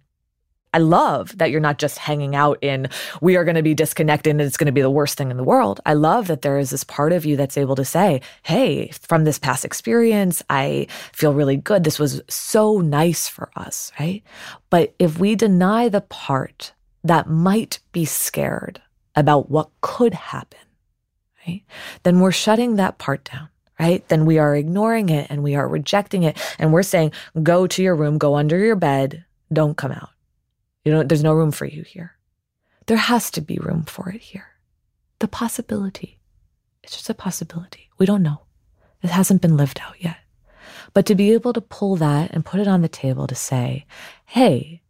I 0.77 0.79
love 0.79 1.35
that 1.39 1.49
you're 1.49 1.59
not 1.59 1.79
just 1.79 1.97
hanging 1.97 2.35
out 2.35 2.59
in, 2.61 2.87
we 3.19 3.35
are 3.35 3.43
going 3.43 3.55
to 3.55 3.63
be 3.63 3.73
disconnected 3.73 4.29
and 4.29 4.41
it's 4.41 4.57
going 4.57 4.67
to 4.67 4.71
be 4.71 4.83
the 4.83 4.91
worst 4.91 5.17
thing 5.17 5.31
in 5.31 5.37
the 5.37 5.43
world. 5.43 5.81
I 5.87 5.95
love 5.95 6.27
that 6.27 6.43
there 6.43 6.59
is 6.59 6.69
this 6.69 6.83
part 6.83 7.13
of 7.13 7.25
you 7.25 7.35
that's 7.35 7.57
able 7.57 7.75
to 7.77 7.83
say, 7.83 8.21
hey, 8.43 8.89
from 8.89 9.23
this 9.23 9.39
past 9.39 9.65
experience, 9.65 10.43
I 10.51 10.85
feel 11.13 11.33
really 11.33 11.57
good. 11.57 11.83
This 11.83 11.97
was 11.97 12.21
so 12.29 12.77
nice 12.77 13.27
for 13.27 13.49
us, 13.55 13.91
right? 13.99 14.21
But 14.69 14.93
if 14.99 15.17
we 15.17 15.33
deny 15.33 15.89
the 15.89 16.01
part 16.01 16.73
that 17.03 17.27
might 17.27 17.79
be 17.91 18.05
scared 18.05 18.79
about 19.15 19.49
what 19.49 19.71
could 19.81 20.13
happen, 20.13 20.59
right, 21.47 21.63
then 22.03 22.19
we're 22.19 22.31
shutting 22.31 22.75
that 22.75 22.99
part 22.99 23.23
down 23.23 23.49
right? 23.79 24.07
Then 24.07 24.25
we 24.25 24.39
are 24.39 24.55
ignoring 24.55 25.09
it 25.09 25.27
and 25.29 25.43
we 25.43 25.53
are 25.53 25.67
rejecting 25.67 26.23
it. 26.23 26.35
And 26.57 26.73
we're 26.73 26.81
saying, 26.81 27.11
go 27.43 27.67
to 27.67 27.83
your 27.83 27.95
room, 27.95 28.17
go 28.17 28.35
under 28.35 28.57
your 28.57 28.75
bed, 28.75 29.23
don't 29.53 29.77
come 29.77 29.91
out. 29.91 30.09
You 30.87 30.93
know, 30.93 31.03
there's 31.03 31.21
no 31.21 31.33
room 31.33 31.51
for 31.51 31.65
you 31.65 31.83
here. 31.83 32.13
There 32.85 32.95
has 32.95 33.29
to 33.31 33.41
be 33.41 33.57
room 33.57 33.83
for 33.83 34.09
it 34.09 34.21
here. 34.21 34.47
The 35.19 35.27
possibility. 35.27 36.17
It's 36.81 36.93
just 36.93 37.09
a 37.09 37.13
possibility. 37.13 37.89
We 37.97 38.05
don't 38.05 38.23
know. 38.23 38.43
It 39.03 39.09
hasn't 39.09 39.41
been 39.41 39.57
lived 39.57 39.81
out 39.85 40.01
yet. 40.01 40.15
But 40.93 41.05
to 41.07 41.15
be 41.15 41.33
able 41.33 41.51
to 41.51 41.59
pull 41.59 41.97
that 41.97 42.31
and 42.31 42.45
put 42.45 42.61
it 42.61 42.69
on 42.69 42.83
the 42.83 42.87
table 42.87 43.27
to 43.27 43.35
say, 43.35 43.85
hey, 44.27 44.81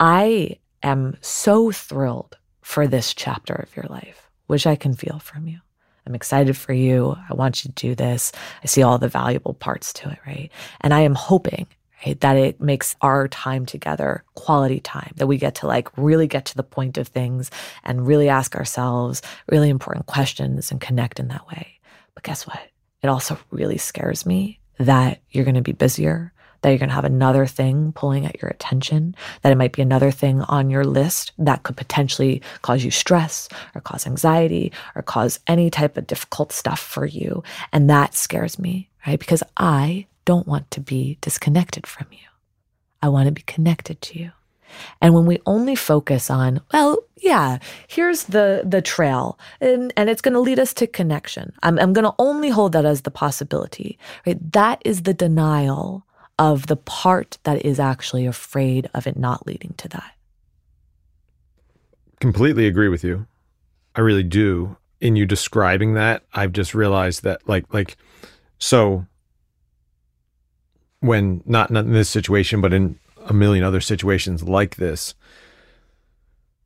I 0.00 0.56
am 0.82 1.18
so 1.20 1.70
thrilled 1.70 2.38
for 2.62 2.86
this 2.86 3.12
chapter 3.12 3.52
of 3.52 3.76
your 3.76 3.84
life, 3.90 4.30
which 4.46 4.66
I 4.66 4.74
can 4.74 4.94
feel 4.94 5.18
from 5.18 5.46
you. 5.48 5.60
I'm 6.06 6.14
excited 6.14 6.56
for 6.56 6.72
you. 6.72 7.14
I 7.28 7.34
want 7.34 7.62
you 7.62 7.72
to 7.72 7.88
do 7.88 7.94
this. 7.94 8.32
I 8.62 8.66
see 8.68 8.82
all 8.82 8.96
the 8.96 9.06
valuable 9.06 9.52
parts 9.52 9.92
to 9.92 10.08
it, 10.08 10.18
right? 10.26 10.50
And 10.80 10.94
I 10.94 11.00
am 11.00 11.14
hoping 11.14 11.66
right, 12.04 12.20
that 12.20 12.36
it 12.36 12.60
makes 12.60 12.96
our 13.00 13.28
time 13.28 13.66
together 13.66 14.24
quality 14.34 14.80
time, 14.80 15.12
that 15.16 15.26
we 15.26 15.38
get 15.38 15.54
to 15.56 15.66
like 15.66 15.96
really 15.96 16.26
get 16.26 16.44
to 16.46 16.56
the 16.56 16.62
point 16.62 16.98
of 16.98 17.08
things 17.08 17.50
and 17.84 18.06
really 18.06 18.28
ask 18.28 18.56
ourselves 18.56 19.22
really 19.50 19.70
important 19.70 20.06
questions 20.06 20.70
and 20.70 20.80
connect 20.80 21.20
in 21.20 21.28
that 21.28 21.46
way. 21.48 21.78
But 22.14 22.24
guess 22.24 22.46
what? 22.46 22.60
It 23.02 23.08
also 23.08 23.38
really 23.50 23.78
scares 23.78 24.26
me 24.26 24.60
that 24.78 25.20
you're 25.30 25.44
going 25.44 25.54
to 25.54 25.62
be 25.62 25.72
busier, 25.72 26.32
that 26.60 26.70
you're 26.70 26.78
going 26.78 26.88
to 26.88 26.94
have 26.94 27.04
another 27.04 27.46
thing 27.46 27.92
pulling 27.92 28.24
at 28.24 28.40
your 28.40 28.50
attention, 28.50 29.14
that 29.42 29.52
it 29.52 29.58
might 29.58 29.72
be 29.72 29.82
another 29.82 30.10
thing 30.10 30.40
on 30.42 30.70
your 30.70 30.84
list 30.84 31.32
that 31.38 31.64
could 31.64 31.76
potentially 31.76 32.40
cause 32.62 32.84
you 32.84 32.90
stress 32.90 33.48
or 33.74 33.80
cause 33.80 34.06
anxiety 34.06 34.72
or 34.94 35.02
cause 35.02 35.40
any 35.48 35.70
type 35.70 35.96
of 35.96 36.06
difficult 36.06 36.52
stuff 36.52 36.78
for 36.78 37.04
you. 37.04 37.42
And 37.72 37.90
that 37.90 38.14
scares 38.14 38.58
me, 38.58 38.88
right? 39.06 39.18
Because 39.18 39.42
I 39.56 40.06
don't 40.24 40.46
want 40.46 40.70
to 40.72 40.80
be 40.80 41.18
disconnected 41.20 41.86
from 41.86 42.06
you. 42.10 42.28
I 43.00 43.08
want 43.08 43.26
to 43.26 43.32
be 43.32 43.42
connected 43.42 44.00
to 44.02 44.18
you. 44.18 44.32
And 45.00 45.12
when 45.12 45.26
we 45.26 45.38
only 45.44 45.74
focus 45.74 46.30
on, 46.30 46.60
well, 46.72 46.98
yeah, 47.18 47.58
here's 47.88 48.24
the 48.24 48.62
the 48.64 48.80
trail, 48.80 49.38
and, 49.60 49.92
and 49.96 50.08
it's 50.08 50.22
going 50.22 50.34
to 50.34 50.40
lead 50.40 50.58
us 50.58 50.72
to 50.74 50.86
connection. 50.86 51.52
I'm, 51.62 51.78
I'm 51.78 51.92
going 51.92 52.04
to 52.04 52.14
only 52.18 52.48
hold 52.48 52.72
that 52.72 52.84
as 52.84 53.02
the 53.02 53.10
possibility, 53.10 53.98
right? 54.26 54.52
That 54.52 54.80
is 54.84 55.02
the 55.02 55.14
denial 55.14 56.06
of 56.38 56.66
the 56.68 56.76
part 56.76 57.38
that 57.44 57.64
is 57.64 57.78
actually 57.78 58.26
afraid 58.26 58.88
of 58.94 59.06
it 59.06 59.16
not 59.16 59.46
leading 59.46 59.74
to 59.76 59.88
that. 59.88 60.12
Completely 62.20 62.66
agree 62.66 62.88
with 62.88 63.04
you. 63.04 63.26
I 63.94 64.00
really 64.00 64.22
do. 64.22 64.76
In 65.00 65.16
you 65.16 65.26
describing 65.26 65.94
that, 65.94 66.22
I've 66.32 66.52
just 66.52 66.74
realized 66.74 67.24
that, 67.24 67.46
like, 67.48 67.72
like, 67.74 67.96
so 68.58 69.06
when 71.02 71.42
not, 71.44 71.70
not 71.70 71.84
in 71.84 71.92
this 71.92 72.08
situation, 72.08 72.60
but 72.60 72.72
in 72.72 72.98
a 73.26 73.32
million 73.32 73.64
other 73.64 73.80
situations 73.80 74.42
like 74.42 74.76
this, 74.76 75.14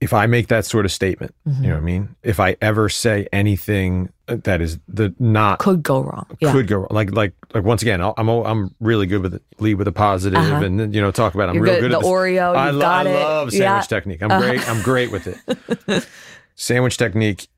if 0.01 0.12
I 0.12 0.26
make 0.26 0.49
that 0.49 0.66
sort 0.66 0.84
of 0.84 0.93
statement, 0.93 1.34
mm-hmm. 1.49 1.62
you 1.62 1.68
know 1.70 1.76
what 1.76 1.80
I 1.80 1.84
mean? 1.84 2.16
If 2.22 2.39
I 2.39 2.57
ever 2.61 2.89
say 2.89 3.26
anything 3.32 4.11
that 4.26 4.61
is 4.61 4.78
the 4.87 5.14
not 5.18 5.59
could 5.59 5.82
go 5.82 6.01
wrong, 6.03 6.26
yeah. 6.39 6.53
could 6.53 6.66
go 6.66 6.76
wrong. 6.78 6.89
Like 6.91 7.12
like 7.12 7.32
like 7.55 7.64
once 7.64 7.80
again, 7.80 8.03
i 8.03 8.12
am 8.18 8.28
I'm 8.28 8.74
really 8.78 9.07
good 9.07 9.22
with 9.22 9.34
it, 9.34 9.43
lead 9.59 9.76
with 9.76 9.89
a 9.89 9.93
positive 9.93 10.39
uh-huh. 10.39 10.64
and 10.64 10.95
you 10.95 11.01
know 11.01 11.11
talk 11.11 11.34
about. 11.34 11.49
It. 11.49 11.51
I'm 11.51 11.55
You're 11.57 11.64
real 11.64 11.74
good, 11.76 11.80
good 11.80 11.93
the 11.93 11.97
at 11.97 12.03
this. 12.03 12.11
Oreo. 12.11 12.55
I, 12.55 12.70
lo- 12.70 12.87
I 12.87 13.03
love 13.05 13.51
sandwich 13.51 13.61
yeah. 13.61 13.80
technique. 13.80 14.22
I'm 14.22 14.30
uh-huh. 14.30 14.41
great. 14.41 14.68
I'm 14.68 14.82
great 14.82 15.11
with 15.11 15.26
it. 15.26 16.09
sandwich 16.55 16.99
technique. 16.99 17.49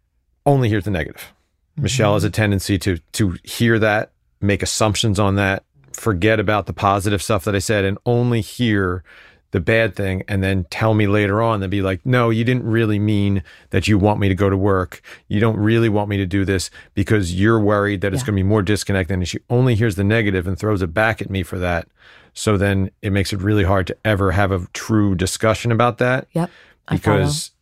Only 0.47 0.69
hears 0.69 0.85
the 0.85 0.91
negative. 0.91 1.21
Mm-hmm. 1.21 1.83
Michelle 1.83 2.15
has 2.15 2.25
a 2.25 2.31
tendency 2.31 2.79
to 2.79 2.99
to 3.13 3.37
hear 3.43 3.81
that, 3.81 4.13
make 4.41 4.63
assumptions 4.63 5.19
on 5.19 5.35
that, 5.35 5.65
forget 5.93 6.41
about 6.41 6.67
the 6.67 6.73
positive 6.73 7.23
stuff 7.23 7.45
that 7.45 7.55
I 7.55 7.61
said, 7.61 7.85
and 7.85 7.99
only 8.07 8.41
hear 8.41 9.03
the 9.51 9.61
bad 9.61 9.97
thing 9.97 10.23
and 10.29 10.43
then 10.43 10.65
tell 10.65 10.93
me 10.93 11.07
later 11.07 11.41
on 11.41 11.63
and 11.63 11.71
be 11.71 11.81
like, 11.81 12.05
no, 12.05 12.29
you 12.29 12.45
didn't 12.45 12.65
really 12.65 12.99
mean 12.99 13.43
that 13.71 13.89
you 13.89 13.97
want 13.97 14.21
me 14.21 14.29
to 14.29 14.35
go 14.35 14.51
to 14.51 14.57
work. 14.57 15.01
You 15.29 15.41
don't 15.41 15.57
really 15.57 15.89
want 15.89 16.11
me 16.11 16.19
to 16.19 16.27
do 16.27 16.45
this 16.45 16.71
because 16.95 17.35
you're 17.35 17.59
worried 17.59 18.03
that 18.03 18.13
it's 18.13 18.23
going 18.23 18.37
to 18.37 18.43
be 18.43 18.49
more 18.49 18.63
disconnected. 18.63 19.15
And 19.15 19.27
she 19.27 19.39
only 19.49 19.75
hears 19.75 19.97
the 19.97 20.05
negative 20.05 20.47
and 20.47 20.59
throws 20.59 20.83
it 20.83 20.93
back 20.93 21.23
at 21.23 21.31
me 21.31 21.43
for 21.43 21.59
that. 21.59 21.89
So 22.35 22.59
then 22.59 22.91
it 23.01 23.11
makes 23.11 23.33
it 23.33 23.41
really 23.41 23.65
hard 23.65 23.87
to 23.87 23.97
ever 24.05 24.33
have 24.33 24.53
a 24.53 24.67
true 24.75 25.15
discussion 25.15 25.73
about 25.73 25.97
that. 25.99 26.29
Yep. 26.33 26.51
Because 26.91 27.53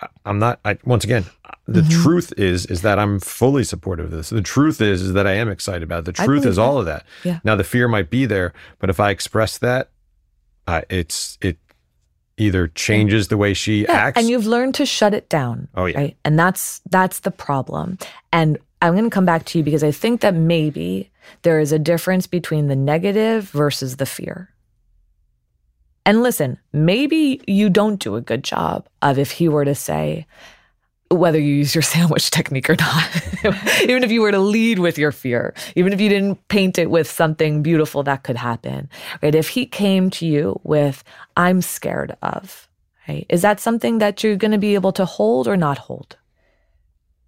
I 0.00 0.08
am 0.30 0.38
not, 0.38 0.60
I, 0.64 0.78
once 0.84 1.04
again, 1.04 1.24
the 1.66 1.80
mm-hmm. 1.80 2.02
truth 2.02 2.32
is, 2.36 2.66
is 2.66 2.82
that 2.82 2.98
I'm 2.98 3.20
fully 3.20 3.64
supportive 3.64 4.06
of 4.06 4.10
this. 4.12 4.30
The 4.30 4.42
truth 4.42 4.80
is, 4.80 5.02
is 5.02 5.12
that 5.12 5.26
I 5.26 5.32
am 5.32 5.48
excited 5.48 5.82
about 5.82 6.00
it. 6.00 6.04
The 6.06 6.24
truth 6.24 6.46
is 6.46 6.56
that. 6.56 6.62
all 6.62 6.78
of 6.78 6.86
that. 6.86 7.04
Yeah. 7.24 7.40
Now 7.44 7.56
the 7.56 7.64
fear 7.64 7.88
might 7.88 8.10
be 8.10 8.26
there, 8.26 8.52
but 8.78 8.90
if 8.90 9.00
I 9.00 9.10
express 9.10 9.58
that, 9.58 9.90
uh, 10.66 10.82
it's 10.90 11.38
it 11.40 11.58
either 12.36 12.68
changes 12.68 13.28
the 13.28 13.36
way 13.36 13.52
she 13.52 13.82
yeah, 13.82 13.92
acts 13.92 14.18
and 14.18 14.28
you've 14.28 14.46
learned 14.46 14.74
to 14.74 14.86
shut 14.86 15.12
it 15.12 15.28
down 15.28 15.66
oh 15.74 15.86
yeah 15.86 15.98
right 15.98 16.16
and 16.24 16.38
that's 16.38 16.80
that's 16.88 17.20
the 17.20 17.30
problem 17.30 17.98
and 18.32 18.58
i'm 18.80 18.92
going 18.92 19.02
to 19.04 19.10
come 19.10 19.24
back 19.24 19.44
to 19.44 19.58
you 19.58 19.64
because 19.64 19.82
i 19.82 19.90
think 19.90 20.20
that 20.20 20.34
maybe 20.34 21.10
there 21.42 21.58
is 21.58 21.72
a 21.72 21.78
difference 21.78 22.26
between 22.26 22.68
the 22.68 22.76
negative 22.76 23.50
versus 23.50 23.96
the 23.96 24.06
fear 24.06 24.50
and 26.08 26.22
listen 26.22 26.58
maybe 26.72 27.40
you 27.46 27.68
don't 27.70 28.00
do 28.00 28.16
a 28.16 28.20
good 28.20 28.42
job 28.42 28.88
of 29.02 29.18
if 29.18 29.30
he 29.30 29.48
were 29.48 29.64
to 29.64 29.74
say 29.74 30.26
whether 31.10 31.38
you 31.38 31.54
use 31.54 31.74
your 31.74 31.82
sandwich 31.94 32.30
technique 32.30 32.68
or 32.68 32.76
not. 32.76 33.08
even 33.82 34.04
if 34.04 34.12
you 34.12 34.20
were 34.20 34.30
to 34.30 34.38
lead 34.38 34.78
with 34.78 34.98
your 34.98 35.12
fear, 35.12 35.54
even 35.76 35.92
if 35.92 36.00
you 36.00 36.08
didn't 36.08 36.46
paint 36.48 36.78
it 36.78 36.90
with 36.90 37.10
something 37.10 37.62
beautiful 37.62 38.02
that 38.02 38.22
could 38.22 38.36
happen, 38.36 38.88
right? 39.22 39.34
If 39.34 39.48
he 39.48 39.66
came 39.66 40.10
to 40.10 40.26
you 40.26 40.60
with, 40.64 41.02
I'm 41.36 41.62
scared 41.62 42.16
of, 42.22 42.68
right? 43.08 43.26
Is 43.28 43.42
that 43.42 43.60
something 43.60 43.98
that 43.98 44.22
you're 44.22 44.36
going 44.36 44.52
to 44.52 44.58
be 44.58 44.74
able 44.74 44.92
to 44.92 45.04
hold 45.04 45.48
or 45.48 45.56
not 45.56 45.78
hold? 45.78 46.16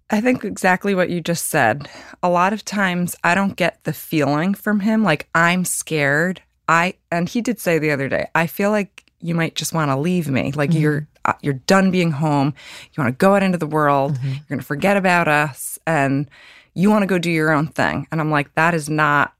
I 0.09 0.19
think 0.19 0.43
exactly 0.43 0.93
what 0.93 1.09
you 1.09 1.21
just 1.21 1.47
said. 1.47 1.87
A 2.21 2.29
lot 2.29 2.51
of 2.51 2.65
times 2.65 3.15
I 3.23 3.33
don't 3.33 3.55
get 3.55 3.83
the 3.85 3.93
feeling 3.93 4.53
from 4.53 4.81
him 4.81 5.03
like 5.03 5.29
I'm 5.33 5.63
scared. 5.63 6.41
I 6.71 6.93
and 7.11 7.27
he 7.27 7.41
did 7.41 7.59
say 7.59 7.79
the 7.79 7.91
other 7.91 8.07
day, 8.07 8.29
I 8.33 8.47
feel 8.47 8.71
like 8.71 9.03
you 9.19 9.35
might 9.35 9.55
just 9.55 9.73
want 9.73 9.91
to 9.91 9.97
leave 9.97 10.29
me. 10.29 10.53
Like 10.53 10.69
mm-hmm. 10.69 10.79
you're 10.79 11.07
uh, 11.25 11.33
you're 11.41 11.55
done 11.55 11.91
being 11.91 12.11
home. 12.11 12.53
You 12.93 13.03
want 13.03 13.13
to 13.13 13.17
go 13.23 13.35
out 13.35 13.43
into 13.43 13.57
the 13.57 13.67
world. 13.67 14.13
Mm-hmm. 14.13 14.27
You're 14.27 14.45
going 14.47 14.59
to 14.59 14.65
forget 14.65 14.95
about 14.95 15.27
us 15.27 15.77
and 15.85 16.29
you 16.73 16.89
want 16.89 17.03
to 17.03 17.07
go 17.07 17.19
do 17.19 17.29
your 17.29 17.51
own 17.51 17.67
thing. 17.67 18.07
And 18.09 18.21
I'm 18.21 18.31
like, 18.31 18.55
that 18.55 18.73
is 18.73 18.89
not 18.89 19.33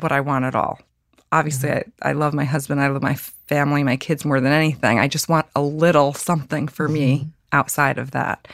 what 0.00 0.12
I 0.12 0.20
want 0.20 0.46
at 0.46 0.54
all. 0.54 0.80
Obviously, 1.30 1.68
mm-hmm. 1.68 1.90
I, 2.02 2.10
I 2.10 2.12
love 2.12 2.32
my 2.32 2.44
husband. 2.44 2.80
I 2.80 2.88
love 2.88 3.02
my 3.02 3.14
family, 3.14 3.84
my 3.84 3.98
kids 3.98 4.24
more 4.24 4.40
than 4.40 4.52
anything. 4.52 4.98
I 4.98 5.08
just 5.08 5.28
want 5.28 5.46
a 5.54 5.60
little 5.60 6.14
something 6.14 6.68
for 6.68 6.88
me 6.88 7.18
mm-hmm. 7.18 7.28
outside 7.52 7.98
of 7.98 8.12
that. 8.12 8.48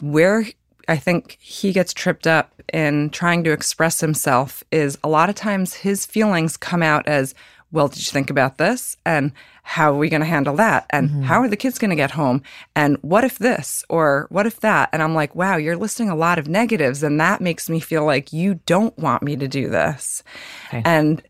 Where 0.00 0.44
I 0.88 0.96
think 0.96 1.38
he 1.40 1.72
gets 1.72 1.92
tripped 1.92 2.26
up 2.26 2.62
in 2.72 3.10
trying 3.10 3.44
to 3.44 3.52
express 3.52 4.00
himself 4.00 4.62
is 4.70 4.98
a 5.02 5.08
lot 5.08 5.28
of 5.28 5.34
times 5.34 5.74
his 5.74 6.06
feelings 6.06 6.56
come 6.56 6.82
out 6.82 7.06
as, 7.06 7.34
well, 7.72 7.88
did 7.88 7.98
you 7.98 8.12
think 8.12 8.30
about 8.30 8.58
this? 8.58 8.96
And 9.04 9.32
how 9.62 9.92
are 9.92 9.98
we 9.98 10.08
going 10.08 10.20
to 10.20 10.26
handle 10.26 10.54
that? 10.56 10.86
And 10.90 11.08
mm-hmm. 11.08 11.22
how 11.22 11.40
are 11.40 11.48
the 11.48 11.56
kids 11.56 11.78
going 11.78 11.90
to 11.90 11.96
get 11.96 12.12
home? 12.12 12.42
And 12.76 12.98
what 13.00 13.24
if 13.24 13.38
this 13.38 13.84
or 13.88 14.26
what 14.30 14.46
if 14.46 14.60
that? 14.60 14.90
And 14.92 15.02
I'm 15.02 15.14
like, 15.14 15.34
wow, 15.34 15.56
you're 15.56 15.76
listing 15.76 16.10
a 16.10 16.16
lot 16.16 16.38
of 16.38 16.48
negatives. 16.48 17.02
And 17.02 17.18
that 17.20 17.40
makes 17.40 17.68
me 17.68 17.80
feel 17.80 18.04
like 18.04 18.32
you 18.32 18.60
don't 18.66 18.96
want 18.98 19.22
me 19.22 19.36
to 19.36 19.48
do 19.48 19.68
this. 19.68 20.22
Okay. 20.68 20.82
And 20.84 21.22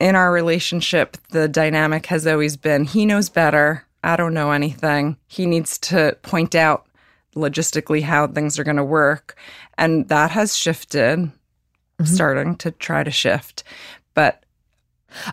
in 0.00 0.16
our 0.16 0.32
relationship, 0.32 1.16
the 1.30 1.48
dynamic 1.48 2.06
has 2.06 2.26
always 2.26 2.56
been 2.56 2.84
he 2.84 3.06
knows 3.06 3.28
better. 3.28 3.84
I 4.02 4.16
don't 4.16 4.34
know 4.34 4.52
anything. 4.52 5.16
He 5.26 5.46
needs 5.46 5.78
to 5.78 6.16
point 6.22 6.54
out 6.54 6.87
logistically 7.38 8.02
how 8.02 8.26
things 8.26 8.58
are 8.58 8.64
going 8.64 8.76
to 8.76 8.84
work. 8.84 9.36
And 9.76 10.08
that 10.08 10.30
has 10.32 10.56
shifted, 10.56 11.18
mm-hmm. 11.18 12.04
starting 12.04 12.56
to 12.56 12.70
try 12.72 13.04
to 13.04 13.10
shift. 13.10 13.64
But 14.14 14.44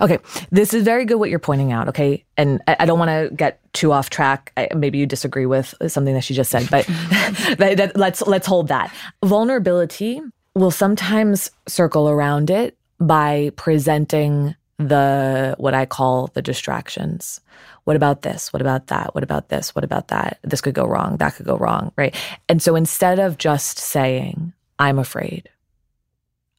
Okay, 0.02 0.20
this 0.52 0.74
is 0.74 0.84
very 0.84 1.06
good 1.06 1.16
what 1.16 1.30
you're 1.30 1.40
pointing 1.40 1.72
out. 1.72 1.90
Okay, 1.90 2.24
and 2.38 2.62
I, 2.68 2.78
I 2.82 2.86
don't 2.86 3.00
want 3.00 3.10
to 3.10 3.36
get 3.36 3.60
too 3.74 3.92
off 3.92 4.10
track. 4.10 4.54
I, 4.56 4.70
maybe 4.76 4.98
you 4.98 5.06
disagree 5.06 5.46
with 5.46 5.74
something 5.88 6.14
that 6.14 6.24
she 6.24 6.34
just 6.34 6.50
said, 6.50 6.70
but 6.70 6.86
that, 7.58 7.74
that, 7.78 7.98
let's 7.98 8.22
let's 8.22 8.48
hold 8.48 8.70
that. 8.70 8.94
Vulnerability 9.24 10.22
will 10.56 10.72
sometimes 10.72 11.52
circle 11.68 12.10
around 12.10 12.50
it 12.50 12.78
by 13.00 13.52
presenting 13.58 14.56
the 14.78 15.56
what 15.58 15.74
I 15.74 15.86
call 15.86 16.28
the 16.28 16.42
distractions. 16.42 17.42
What 17.86 17.96
about 17.96 18.24
this? 18.24 18.52
What 18.52 18.62
about 18.62 18.88
that? 18.88 19.16
What 19.16 19.24
about 19.24 19.50
this? 19.50 19.74
What 19.74 19.84
about 19.84 20.10
that? 20.10 20.40
This 20.44 20.62
could 20.62 20.74
go 20.74 20.86
wrong. 20.86 21.18
That 21.18 21.36
could 21.36 21.46
go 21.46 21.58
wrong. 21.58 21.92
Right. 21.96 22.16
And 22.50 22.62
so 22.62 22.76
instead 22.76 23.20
of 23.20 23.38
just 23.38 23.78
saying, 23.78 24.54
I'm 24.78 25.00
afraid, 25.00 25.50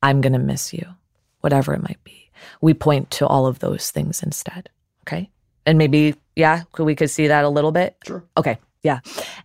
I'm 0.02 0.20
going 0.20 0.32
to 0.32 0.38
miss 0.38 0.72
you, 0.72 0.86
whatever 1.40 1.74
it 1.74 1.82
might 1.82 2.02
be, 2.04 2.30
we 2.60 2.74
point 2.74 3.10
to 3.12 3.26
all 3.26 3.46
of 3.46 3.58
those 3.58 3.90
things 3.90 4.22
instead. 4.22 4.70
Okay. 5.02 5.28
And 5.66 5.78
maybe, 5.78 6.14
yeah, 6.36 6.62
we 6.78 6.94
could 6.94 7.10
see 7.10 7.26
that 7.26 7.44
a 7.44 7.48
little 7.48 7.72
bit. 7.72 7.96
Sure. 8.06 8.24
Okay. 8.36 8.58
Yeah. 8.84 9.00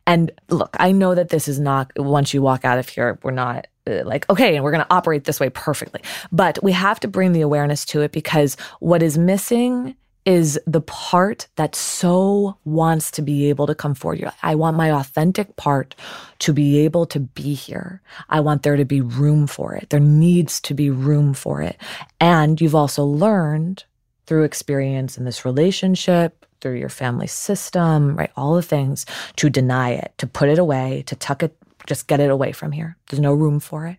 And 0.05 0.31
look, 0.49 0.75
I 0.79 0.91
know 0.91 1.15
that 1.15 1.29
this 1.29 1.47
is 1.47 1.59
not, 1.59 1.91
once 1.97 2.31
you 2.31 2.43
walk 2.43 2.63
out 2.63 2.77
of 2.77 2.87
here, 2.87 3.17
we're 3.23 3.31
not 3.31 3.65
uh, 3.87 4.03
like, 4.05 4.29
okay, 4.29 4.55
and 4.55 4.63
we're 4.63 4.71
going 4.71 4.83
to 4.83 4.93
operate 4.93 5.23
this 5.23 5.39
way 5.39 5.49
perfectly. 5.49 6.01
But 6.31 6.61
we 6.61 6.73
have 6.73 6.99
to 6.99 7.07
bring 7.07 7.31
the 7.31 7.41
awareness 7.41 7.83
to 7.85 8.01
it 8.01 8.11
because 8.11 8.55
what 8.79 9.01
is 9.01 9.17
missing 9.17 9.95
is 10.25 10.59
the 10.67 10.81
part 10.81 11.47
that 11.55 11.75
so 11.75 12.57
wants 12.63 13.09
to 13.11 13.21
be 13.21 13.49
able 13.49 13.65
to 13.67 13.75
come 13.75 13.95
forward. 13.95 14.31
I 14.43 14.55
want 14.55 14.77
my 14.77 14.91
authentic 14.91 15.55
part 15.55 15.95
to 16.39 16.53
be 16.53 16.79
able 16.79 17.05
to 17.07 17.19
be 17.19 17.53
here. 17.53 18.01
I 18.29 18.39
want 18.39 18.63
there 18.63 18.75
to 18.75 18.85
be 18.85 19.01
room 19.01 19.47
for 19.47 19.73
it. 19.73 19.89
There 19.89 19.99
needs 19.99 20.61
to 20.61 20.73
be 20.73 20.89
room 20.89 21.33
for 21.33 21.61
it. 21.61 21.77
And 22.19 22.61
you've 22.61 22.75
also 22.75 23.03
learned 23.03 23.83
through 24.27 24.43
experience 24.43 25.17
in 25.17 25.25
this 25.25 25.43
relationship, 25.43 26.45
through 26.61 26.75
your 26.77 26.89
family 26.89 27.27
system, 27.27 28.15
right? 28.15 28.31
All 28.37 28.55
the 28.55 28.61
things 28.61 29.07
to 29.37 29.49
deny 29.49 29.91
it, 29.91 30.13
to 30.19 30.27
put 30.27 30.49
it 30.49 30.59
away, 30.59 31.03
to 31.07 31.15
tuck 31.15 31.41
it, 31.41 31.57
just 31.87 32.07
get 32.07 32.19
it 32.19 32.29
away 32.29 32.51
from 32.51 32.71
here. 32.71 32.95
There's 33.09 33.19
no 33.19 33.33
room 33.33 33.59
for 33.59 33.87
it. 33.87 33.97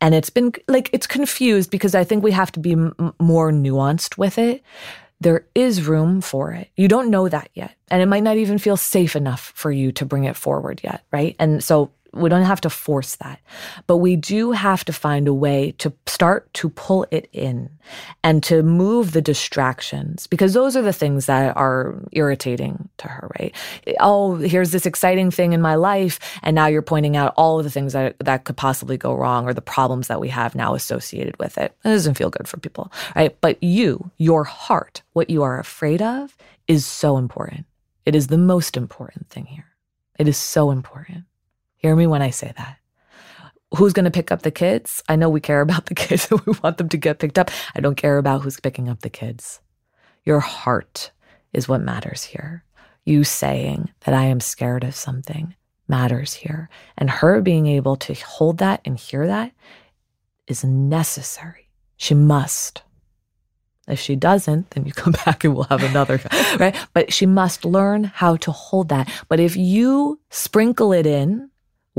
And 0.00 0.14
it's 0.14 0.30
been 0.30 0.52
like, 0.68 0.88
it's 0.94 1.06
confused 1.06 1.70
because 1.70 1.94
I 1.94 2.02
think 2.02 2.24
we 2.24 2.32
have 2.32 2.50
to 2.52 2.60
be 2.60 2.72
m- 2.72 3.14
more 3.18 3.52
nuanced 3.52 4.16
with 4.16 4.38
it 4.38 4.62
there 5.20 5.46
is 5.54 5.86
room 5.86 6.20
for 6.20 6.52
it. 6.52 6.70
You 6.76 6.88
don't 6.88 7.10
know 7.10 7.28
that 7.28 7.50
yet. 7.54 7.74
And 7.90 8.00
it 8.02 8.06
might 8.06 8.22
not 8.22 8.38
even 8.38 8.58
feel 8.58 8.76
safe 8.76 9.14
enough 9.14 9.52
for 9.54 9.70
you 9.70 9.92
to 9.92 10.06
bring 10.06 10.24
it 10.24 10.36
forward 10.36 10.80
yet, 10.82 11.04
right? 11.12 11.36
And 11.38 11.62
so 11.62 11.90
we 12.12 12.28
don't 12.28 12.42
have 12.42 12.60
to 12.62 12.70
force 12.70 13.16
that, 13.16 13.40
but 13.86 13.98
we 13.98 14.16
do 14.16 14.52
have 14.52 14.84
to 14.84 14.92
find 14.92 15.28
a 15.28 15.34
way 15.34 15.72
to 15.78 15.92
start 16.06 16.52
to 16.54 16.68
pull 16.70 17.06
it 17.10 17.28
in 17.32 17.70
and 18.24 18.42
to 18.44 18.62
move 18.62 19.12
the 19.12 19.22
distractions 19.22 20.26
because 20.26 20.52
those 20.52 20.76
are 20.76 20.82
the 20.82 20.92
things 20.92 21.26
that 21.26 21.56
are 21.56 22.02
irritating 22.12 22.88
to 22.98 23.08
her, 23.08 23.30
right? 23.38 23.54
Oh, 24.00 24.36
here's 24.36 24.72
this 24.72 24.86
exciting 24.86 25.30
thing 25.30 25.52
in 25.52 25.60
my 25.60 25.76
life. 25.76 26.18
And 26.42 26.54
now 26.54 26.66
you're 26.66 26.82
pointing 26.82 27.16
out 27.16 27.34
all 27.36 27.58
of 27.58 27.64
the 27.64 27.70
things 27.70 27.92
that, 27.92 28.16
that 28.20 28.44
could 28.44 28.56
possibly 28.56 28.96
go 28.96 29.14
wrong 29.14 29.46
or 29.46 29.54
the 29.54 29.60
problems 29.60 30.08
that 30.08 30.20
we 30.20 30.28
have 30.28 30.54
now 30.54 30.74
associated 30.74 31.38
with 31.38 31.58
it. 31.58 31.76
It 31.84 31.88
doesn't 31.88 32.16
feel 32.16 32.30
good 32.30 32.48
for 32.48 32.58
people, 32.58 32.92
right? 33.14 33.36
But 33.40 33.62
you, 33.62 34.10
your 34.18 34.44
heart, 34.44 35.02
what 35.12 35.30
you 35.30 35.42
are 35.42 35.58
afraid 35.58 36.02
of 36.02 36.36
is 36.66 36.84
so 36.86 37.16
important. 37.16 37.66
It 38.04 38.14
is 38.14 38.26
the 38.28 38.38
most 38.38 38.76
important 38.76 39.28
thing 39.30 39.46
here. 39.46 39.66
It 40.18 40.28
is 40.28 40.36
so 40.36 40.70
important. 40.70 41.24
Hear 41.80 41.96
me 41.96 42.06
when 42.06 42.20
I 42.20 42.28
say 42.28 42.52
that. 42.58 42.76
Who's 43.76 43.94
going 43.94 44.04
to 44.04 44.10
pick 44.10 44.30
up 44.30 44.42
the 44.42 44.50
kids? 44.50 45.02
I 45.08 45.16
know 45.16 45.30
we 45.30 45.40
care 45.40 45.60
about 45.66 45.86
the 45.86 45.94
kids 45.94 46.30
and 46.30 46.40
we 46.42 46.52
want 46.62 46.76
them 46.76 46.90
to 46.90 46.96
get 46.96 47.18
picked 47.18 47.38
up. 47.38 47.50
I 47.74 47.80
don't 47.80 47.96
care 47.96 48.18
about 48.18 48.42
who's 48.42 48.60
picking 48.60 48.88
up 48.88 49.00
the 49.00 49.10
kids. 49.10 49.60
Your 50.24 50.40
heart 50.40 51.10
is 51.54 51.68
what 51.68 51.80
matters 51.80 52.22
here. 52.24 52.64
You 53.06 53.24
saying 53.24 53.90
that 54.00 54.14
I 54.14 54.24
am 54.24 54.40
scared 54.40 54.84
of 54.84 54.94
something 54.94 55.54
matters 55.88 56.34
here. 56.34 56.68
And 56.98 57.08
her 57.08 57.40
being 57.40 57.66
able 57.66 57.96
to 57.96 58.14
hold 58.14 58.58
that 58.58 58.82
and 58.84 58.98
hear 58.98 59.26
that 59.26 59.52
is 60.46 60.62
necessary. 60.62 61.70
She 61.96 62.14
must. 62.14 62.82
If 63.88 63.98
she 63.98 64.16
doesn't, 64.16 64.70
then 64.72 64.84
you 64.84 64.92
come 64.94 65.14
back 65.24 65.44
and 65.44 65.54
we'll 65.54 65.64
have 65.64 65.82
another, 65.82 66.20
right? 66.58 66.76
But 66.92 67.10
she 67.12 67.24
must 67.24 67.64
learn 67.64 68.04
how 68.04 68.36
to 68.36 68.52
hold 68.52 68.90
that. 68.90 69.10
But 69.28 69.40
if 69.40 69.56
you 69.56 70.20
sprinkle 70.28 70.92
it 70.92 71.06
in 71.06 71.49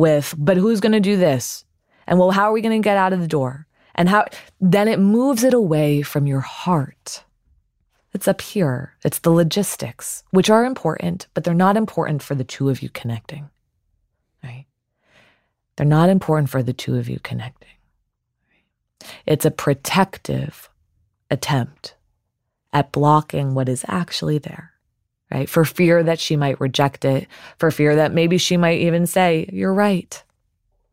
with, 0.02 0.34
but 0.38 0.58
who's 0.58 0.82
going 0.82 0.92
to 0.92 1.00
do 1.00 1.16
this? 1.16 1.64
And 2.08 2.20
well, 2.20 2.32
how 2.32 2.50
are 2.50 2.52
we 2.52 2.62
going 2.62 2.82
to 2.82 2.84
get 2.84 2.98
out 2.98 3.14
of 3.14 3.22
the 3.22 3.28
door? 3.28 3.68
And 3.96 4.10
how, 4.10 4.26
then 4.60 4.88
it 4.88 5.00
moves 5.00 5.44
it 5.44 5.54
away 5.54 6.02
from 6.02 6.28
your 6.28 6.40
heart. 6.42 7.24
It's 8.14 8.28
up 8.28 8.42
here. 8.42 8.96
It's 9.06 9.20
the 9.20 9.30
logistics, 9.30 10.24
which 10.32 10.50
are 10.50 10.66
important, 10.66 11.28
but 11.34 11.44
they're 11.44 11.54
not 11.54 11.78
important 11.78 12.24
for 12.24 12.36
the 12.36 12.44
two 12.44 12.70
of 12.70 12.82
you 12.82 12.90
connecting, 12.90 13.50
right? 14.44 14.66
They're 15.78 15.86
not 15.86 16.10
important 16.10 16.50
for 16.50 16.64
the 16.64 16.74
two 16.74 16.98
of 16.98 17.08
you 17.08 17.20
connecting. 17.20 17.70
It's 19.26 19.46
a 19.46 19.52
protective 19.52 20.70
attempt 21.30 21.96
at 22.74 22.92
blocking 22.92 23.54
what 23.54 23.70
is 23.70 23.86
actually 23.88 24.40
there 24.40 24.71
right? 25.32 25.50
For 25.50 25.66
fear 25.66 26.04
that 26.04 26.20
she 26.20 26.36
might 26.36 26.60
reject 26.60 27.06
it, 27.06 27.28
for 27.58 27.72
fear 27.72 27.96
that 27.96 28.14
maybe 28.14 28.38
she 28.38 28.58
might 28.58 28.80
even 28.82 29.08
say, 29.08 29.50
You're 29.52 29.74
right. 29.74 30.22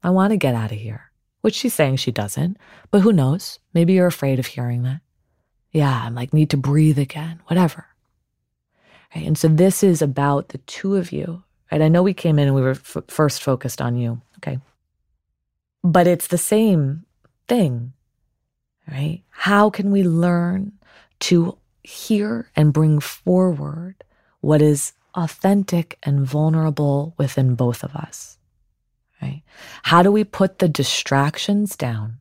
I 0.02 0.10
want 0.10 0.30
to 0.30 0.36
get 0.36 0.54
out 0.54 0.72
of 0.72 0.78
here, 0.78 1.10
which 1.40 1.54
she's 1.54 1.74
saying 1.74 1.96
she 1.96 2.12
doesn't. 2.12 2.56
But 2.90 3.00
who 3.00 3.12
knows? 3.12 3.58
Maybe 3.74 3.94
you're 3.94 4.06
afraid 4.06 4.38
of 4.38 4.46
hearing 4.46 4.84
that. 4.84 5.00
Yeah, 5.72 6.02
I'm 6.04 6.14
like, 6.14 6.32
need 6.32 6.50
to 6.50 6.56
breathe 6.56 6.98
again, 6.98 7.40
whatever. 7.46 7.86
Right? 9.14 9.26
And 9.26 9.36
so 9.36 9.48
this 9.48 9.82
is 9.82 10.00
about 10.00 10.50
the 10.50 10.58
two 10.58 10.96
of 10.96 11.12
you, 11.12 11.42
right? 11.70 11.82
I 11.82 11.88
know 11.88 12.02
we 12.02 12.14
came 12.14 12.38
in 12.38 12.46
and 12.46 12.54
we 12.54 12.62
were 12.62 12.70
f- 12.70 12.96
first 13.08 13.42
focused 13.42 13.82
on 13.82 13.96
you, 13.96 14.22
okay? 14.38 14.58
But 15.82 16.06
it's 16.06 16.28
the 16.28 16.38
same 16.38 17.04
thing, 17.48 17.92
right? 18.90 19.22
How 19.30 19.68
can 19.68 19.90
we 19.90 20.02
learn 20.04 20.72
to 21.20 21.58
hear 21.82 22.50
and 22.54 22.72
bring 22.72 23.00
forward 23.00 24.04
what 24.40 24.62
is 24.62 24.92
authentic 25.14 25.98
and 26.02 26.26
vulnerable 26.26 27.14
within 27.16 27.54
both 27.54 27.82
of 27.82 27.94
us. 27.94 28.38
Right? 29.20 29.42
How 29.82 30.02
do 30.02 30.12
we 30.12 30.24
put 30.24 30.58
the 30.58 30.68
distractions 30.68 31.76
down 31.76 32.20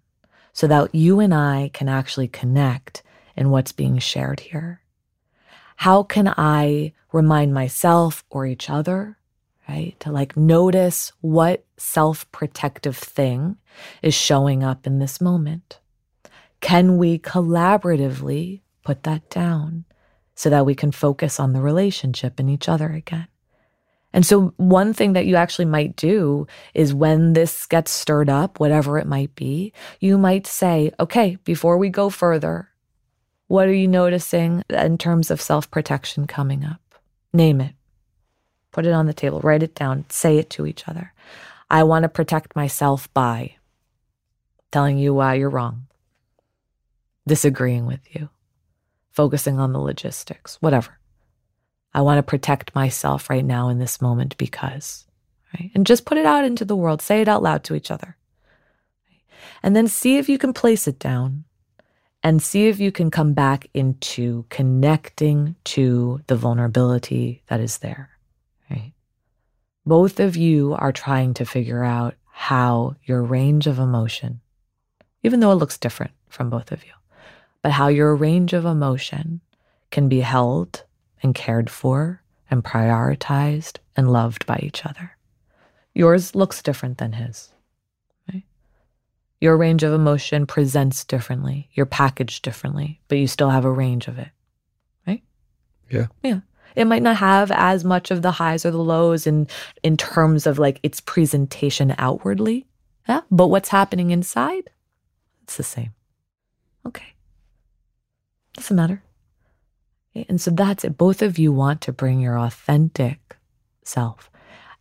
so 0.51 0.67
that 0.67 0.95
you 0.95 1.19
and 1.19 1.33
I 1.33 1.69
can 1.73 1.87
actually 1.87 2.27
connect 2.27 3.03
in 3.35 3.51
what's 3.51 3.71
being 3.71 3.99
shared 3.99 4.39
here? 4.39 4.81
How 5.77 6.01
can 6.01 6.33
I 6.37 6.93
remind 7.11 7.53
myself 7.53 8.23
or 8.31 8.47
each 8.47 8.67
other, 8.67 9.19
right, 9.69 9.95
to 9.99 10.11
like 10.11 10.35
notice 10.35 11.11
what 11.21 11.65
self 11.77 12.29
protective 12.31 12.97
thing 12.97 13.57
is 14.01 14.15
showing 14.15 14.63
up 14.63 14.87
in 14.87 14.97
this 14.97 15.21
moment? 15.21 15.79
Can 16.61 16.97
we 16.97 17.19
collaboratively 17.19 18.61
put 18.83 19.03
that 19.03 19.29
down 19.29 19.85
so 20.37 20.51
that 20.51 20.67
we 20.67 20.75
can 20.75 20.91
focus 20.91 21.39
on 21.39 21.51
the 21.51 21.61
relationship 21.61 22.39
and 22.39 22.49
each 22.49 22.69
other 22.69 22.91
again. 22.91 23.27
And 24.13 24.25
so, 24.25 24.53
one 24.57 24.93
thing 24.93 25.13
that 25.13 25.25
you 25.25 25.35
actually 25.35 25.65
might 25.65 25.95
do 25.95 26.47
is 26.73 26.93
when 26.93 27.33
this 27.33 27.65
gets 27.65 27.91
stirred 27.91 28.29
up, 28.29 28.59
whatever 28.59 28.97
it 28.97 29.07
might 29.07 29.35
be, 29.35 29.73
you 29.99 30.17
might 30.17 30.47
say, 30.47 30.91
okay, 30.99 31.37
before 31.43 31.77
we 31.77 31.89
go 31.89 32.09
further, 32.09 32.69
what 33.47 33.67
are 33.67 33.73
you 33.73 33.87
noticing 33.87 34.63
in 34.69 34.97
terms 34.97 35.31
of 35.31 35.41
self 35.41 35.69
protection 35.69 36.27
coming 36.27 36.63
up? 36.63 36.81
Name 37.33 37.59
it. 37.59 37.73
Put 38.71 38.85
it 38.85 38.93
on 38.93 39.07
the 39.07 39.13
table, 39.13 39.41
write 39.41 39.63
it 39.63 39.75
down, 39.75 40.05
say 40.09 40.37
it 40.37 40.49
to 40.51 40.67
each 40.67 40.87
other. 40.87 41.13
I 41.69 41.83
want 41.83 42.03
to 42.03 42.09
protect 42.09 42.55
myself 42.55 43.11
by 43.13 43.55
telling 44.71 44.97
you 44.97 45.13
why 45.13 45.33
you're 45.33 45.49
wrong, 45.49 45.87
disagreeing 47.27 47.87
with 47.87 48.01
you, 48.15 48.29
focusing 49.17 49.59
on 49.59 49.73
the 49.73 49.79
logistics, 49.79 50.57
whatever. 50.61 50.99
I 51.91 52.01
want 52.01 52.19
to 52.19 52.23
protect 52.23 52.75
myself 52.75 53.31
right 53.31 53.43
now 53.43 53.67
in 53.69 53.79
this 53.79 53.99
moment 53.99 54.37
because, 54.37 55.07
right? 55.55 55.71
And 55.73 55.87
just 55.87 56.05
put 56.05 56.19
it 56.19 56.25
out 56.27 56.45
into 56.45 56.63
the 56.63 56.75
world, 56.75 57.01
say 57.01 57.21
it 57.21 57.27
out 57.27 57.41
loud 57.41 57.63
to 57.63 57.73
each 57.73 57.89
other. 57.89 58.15
And 59.63 59.75
then 59.75 59.87
see 59.87 60.19
if 60.19 60.29
you 60.29 60.37
can 60.37 60.53
place 60.53 60.87
it 60.87 60.99
down 60.99 61.45
and 62.21 62.43
see 62.43 62.67
if 62.67 62.79
you 62.79 62.91
can 62.91 63.09
come 63.09 63.33
back 63.33 63.67
into 63.73 64.45
connecting 64.49 65.55
to 65.63 66.21
the 66.27 66.35
vulnerability 66.35 67.41
that 67.47 67.59
is 67.59 67.79
there, 67.79 68.11
right? 68.69 68.93
Both 69.83 70.19
of 70.19 70.35
you 70.35 70.75
are 70.75 70.91
trying 70.91 71.33
to 71.35 71.45
figure 71.45 71.83
out 71.83 72.13
how 72.29 72.95
your 73.05 73.23
range 73.23 73.65
of 73.65 73.79
emotion, 73.79 74.41
even 75.23 75.39
though 75.39 75.53
it 75.53 75.55
looks 75.55 75.79
different 75.79 76.11
from 76.29 76.51
both 76.51 76.71
of 76.71 76.85
you, 76.85 76.91
but 77.67 77.73
how 77.73 77.89
your 77.89 78.15
range 78.15 78.53
of 78.53 78.63
emotion 78.63 79.41
can 79.91 80.07
be 80.07 80.21
held 80.21 80.85
and 81.21 81.35
cared 81.35 81.69
for 81.69 82.23
and 82.49 82.63
prioritized 82.63 83.79
and 83.97 84.09
loved 84.09 84.45
by 84.45 84.57
each 84.63 84.85
other. 84.85 85.17
Yours 85.93 86.33
looks 86.33 86.63
different 86.63 86.97
than 86.97 87.11
his. 87.11 87.51
Right? 88.31 88.45
Your 89.41 89.57
range 89.57 89.83
of 89.83 89.91
emotion 89.91 90.45
presents 90.45 91.03
differently. 91.03 91.67
You're 91.73 91.85
packaged 91.85 92.41
differently, 92.41 93.01
but 93.09 93.17
you 93.17 93.27
still 93.27 93.49
have 93.49 93.65
a 93.65 93.69
range 93.69 94.07
of 94.07 94.17
it. 94.17 94.29
Right? 95.05 95.23
Yeah. 95.89 96.07
Yeah. 96.23 96.39
It 96.73 96.85
might 96.85 97.03
not 97.03 97.17
have 97.17 97.51
as 97.51 97.83
much 97.83 98.11
of 98.11 98.21
the 98.21 98.31
highs 98.31 98.65
or 98.65 98.71
the 98.71 98.77
lows 98.77 99.27
in 99.27 99.45
in 99.83 99.97
terms 99.97 100.47
of 100.47 100.57
like 100.57 100.79
its 100.83 101.01
presentation 101.01 101.93
outwardly. 101.97 102.65
Yeah. 103.09 103.23
But 103.29 103.47
what's 103.47 103.67
happening 103.67 104.11
inside, 104.11 104.69
it's 105.43 105.57
the 105.57 105.63
same. 105.63 105.91
Okay. 106.85 107.16
Doesn't 108.57 108.75
matter. 108.75 109.01
And 110.27 110.41
so 110.41 110.51
that's 110.51 110.83
it. 110.83 110.97
Both 110.97 111.21
of 111.21 111.37
you 111.37 111.51
want 111.51 111.81
to 111.81 111.93
bring 111.93 112.19
your 112.19 112.37
authentic 112.37 113.37
self. 113.83 114.29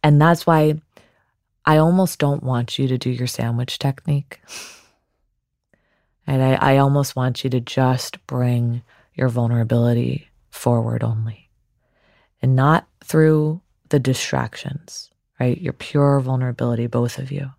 And 0.02 0.20
that's 0.20 0.46
why 0.46 0.80
I 1.64 1.76
almost 1.76 2.18
don't 2.18 2.42
want 2.42 2.78
you 2.78 2.88
to 2.88 2.96
do 2.96 3.10
your 3.10 3.26
sandwich 3.26 3.78
technique. 3.78 4.40
And 6.26 6.42
I, 6.42 6.54
I 6.54 6.76
almost 6.78 7.14
want 7.14 7.44
you 7.44 7.50
to 7.50 7.60
just 7.60 8.24
bring 8.26 8.82
your 9.14 9.28
vulnerability 9.28 10.28
forward 10.50 11.04
only 11.04 11.50
and 12.40 12.56
not 12.56 12.86
through 13.04 13.60
the 13.90 13.98
distractions, 13.98 15.10
right? 15.38 15.60
Your 15.60 15.72
pure 15.72 16.18
vulnerability, 16.20 16.86
both 16.86 17.18
of 17.18 17.30
you, 17.30 17.50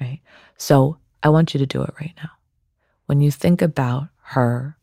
right? 0.00 0.20
So 0.56 0.98
I 1.22 1.28
want 1.28 1.52
you 1.52 1.58
to 1.58 1.66
do 1.66 1.82
it 1.82 1.94
right 2.00 2.14
now. 2.16 2.30
When 3.06 3.20
you 3.20 3.30
think 3.30 3.60
about 3.60 4.08
her 4.22 4.76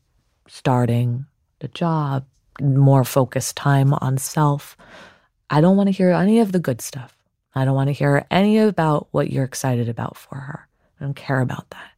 starting 0.49 1.25
the 1.59 1.67
job, 1.69 2.25
more 2.59 3.03
focused 3.03 3.55
time 3.55 3.93
on 3.93 4.17
self, 4.17 4.75
I 5.49 5.61
don't 5.61 5.77
want 5.77 5.87
to 5.87 5.93
hear 5.93 6.11
any 6.11 6.39
of 6.39 6.51
the 6.51 6.59
good 6.59 6.81
stuff. 6.81 7.15
I 7.55 7.65
don't 7.65 7.75
want 7.75 7.87
to 7.87 7.93
hear 7.93 8.25
any 8.29 8.57
about 8.59 9.07
what 9.11 9.31
you're 9.31 9.43
excited 9.43 9.89
about 9.89 10.17
for 10.17 10.35
her. 10.35 10.67
I 10.99 11.05
don't 11.05 11.15
care 11.15 11.41
about 11.41 11.69
that. 11.71 11.91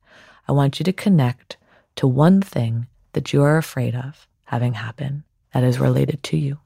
I 0.48 0.52
want 0.53 0.80
you 0.80 0.84
to 0.86 0.94
connect 0.94 1.57
to 1.95 2.07
one 2.07 2.41
thing 2.41 2.88
that 3.14 3.34
you 3.34 3.44
are 3.44 3.57
afraid 3.57 3.95
of 3.95 4.28
having 4.45 4.73
happen 4.73 5.23
that 5.53 5.64
is 5.64 5.80
related 5.80 6.23
to 6.23 6.38
you. 6.38 6.60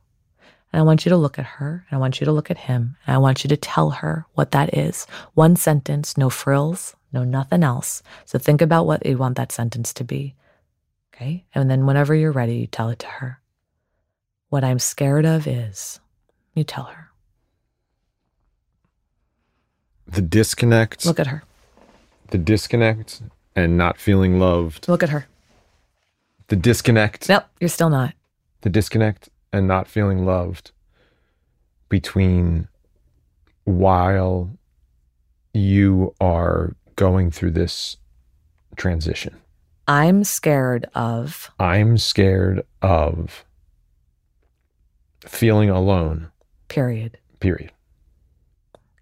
And 0.71 0.79
I 0.79 0.83
want 0.83 1.05
you 1.05 1.09
to 1.09 1.17
look 1.17 1.39
at 1.39 1.45
her, 1.45 1.85
and 1.89 1.97
I 1.97 1.99
want 1.99 2.19
you 2.19 2.25
to 2.25 2.31
look 2.31 2.51
at 2.51 2.57
him, 2.57 2.97
and 3.07 3.15
I 3.15 3.17
want 3.17 3.43
you 3.43 3.47
to 3.47 3.57
tell 3.57 3.91
her 3.91 4.25
what 4.33 4.51
that 4.51 4.77
is. 4.77 5.07
One 5.33 5.55
sentence, 5.55 6.17
no 6.17 6.29
frills, 6.29 6.95
no 7.13 7.23
nothing 7.23 7.63
else. 7.63 8.03
So 8.25 8.37
think 8.37 8.61
about 8.61 8.85
what 8.85 9.05
you 9.05 9.17
want 9.17 9.37
that 9.37 9.51
sentence 9.51 9.93
to 9.93 10.03
be. 10.03 10.35
Okay? 11.15 11.45
And 11.55 11.69
then 11.69 11.85
whenever 11.85 12.13
you're 12.13 12.31
ready, 12.31 12.57
you 12.57 12.67
tell 12.67 12.89
it 12.89 12.99
to 12.99 13.07
her. 13.07 13.39
What 14.49 14.63
I'm 14.63 14.79
scared 14.79 15.25
of 15.25 15.47
is, 15.47 15.99
you 16.53 16.63
tell 16.63 16.85
her. 16.85 17.09
The 20.07 20.21
disconnect. 20.21 21.05
Look 21.05 21.19
at 21.19 21.27
her. 21.27 21.43
The 22.31 22.37
disconnect 22.37 23.21
and 23.55 23.77
not 23.77 23.97
feeling 23.97 24.39
loved. 24.39 24.87
Look 24.87 25.03
at 25.03 25.09
her. 25.09 25.27
The 26.47 26.55
disconnect. 26.55 27.29
Nope, 27.29 27.45
you're 27.59 27.69
still 27.69 27.89
not. 27.89 28.13
The 28.61 28.69
disconnect 28.69 29.29
and 29.51 29.67
not 29.67 29.87
feeling 29.87 30.25
loved 30.25 30.71
between 31.89 32.67
while 33.63 34.51
you 35.53 36.13
are 36.19 36.75
going 36.95 37.31
through 37.31 37.51
this 37.51 37.97
transition. 38.75 39.35
I'm 39.87 40.23
scared 40.23 40.87
of. 40.95 41.51
I'm 41.59 41.97
scared 41.97 42.65
of 42.81 43.45
feeling 45.25 45.69
alone. 45.69 46.31
Period. 46.67 47.17
Period. 47.39 47.71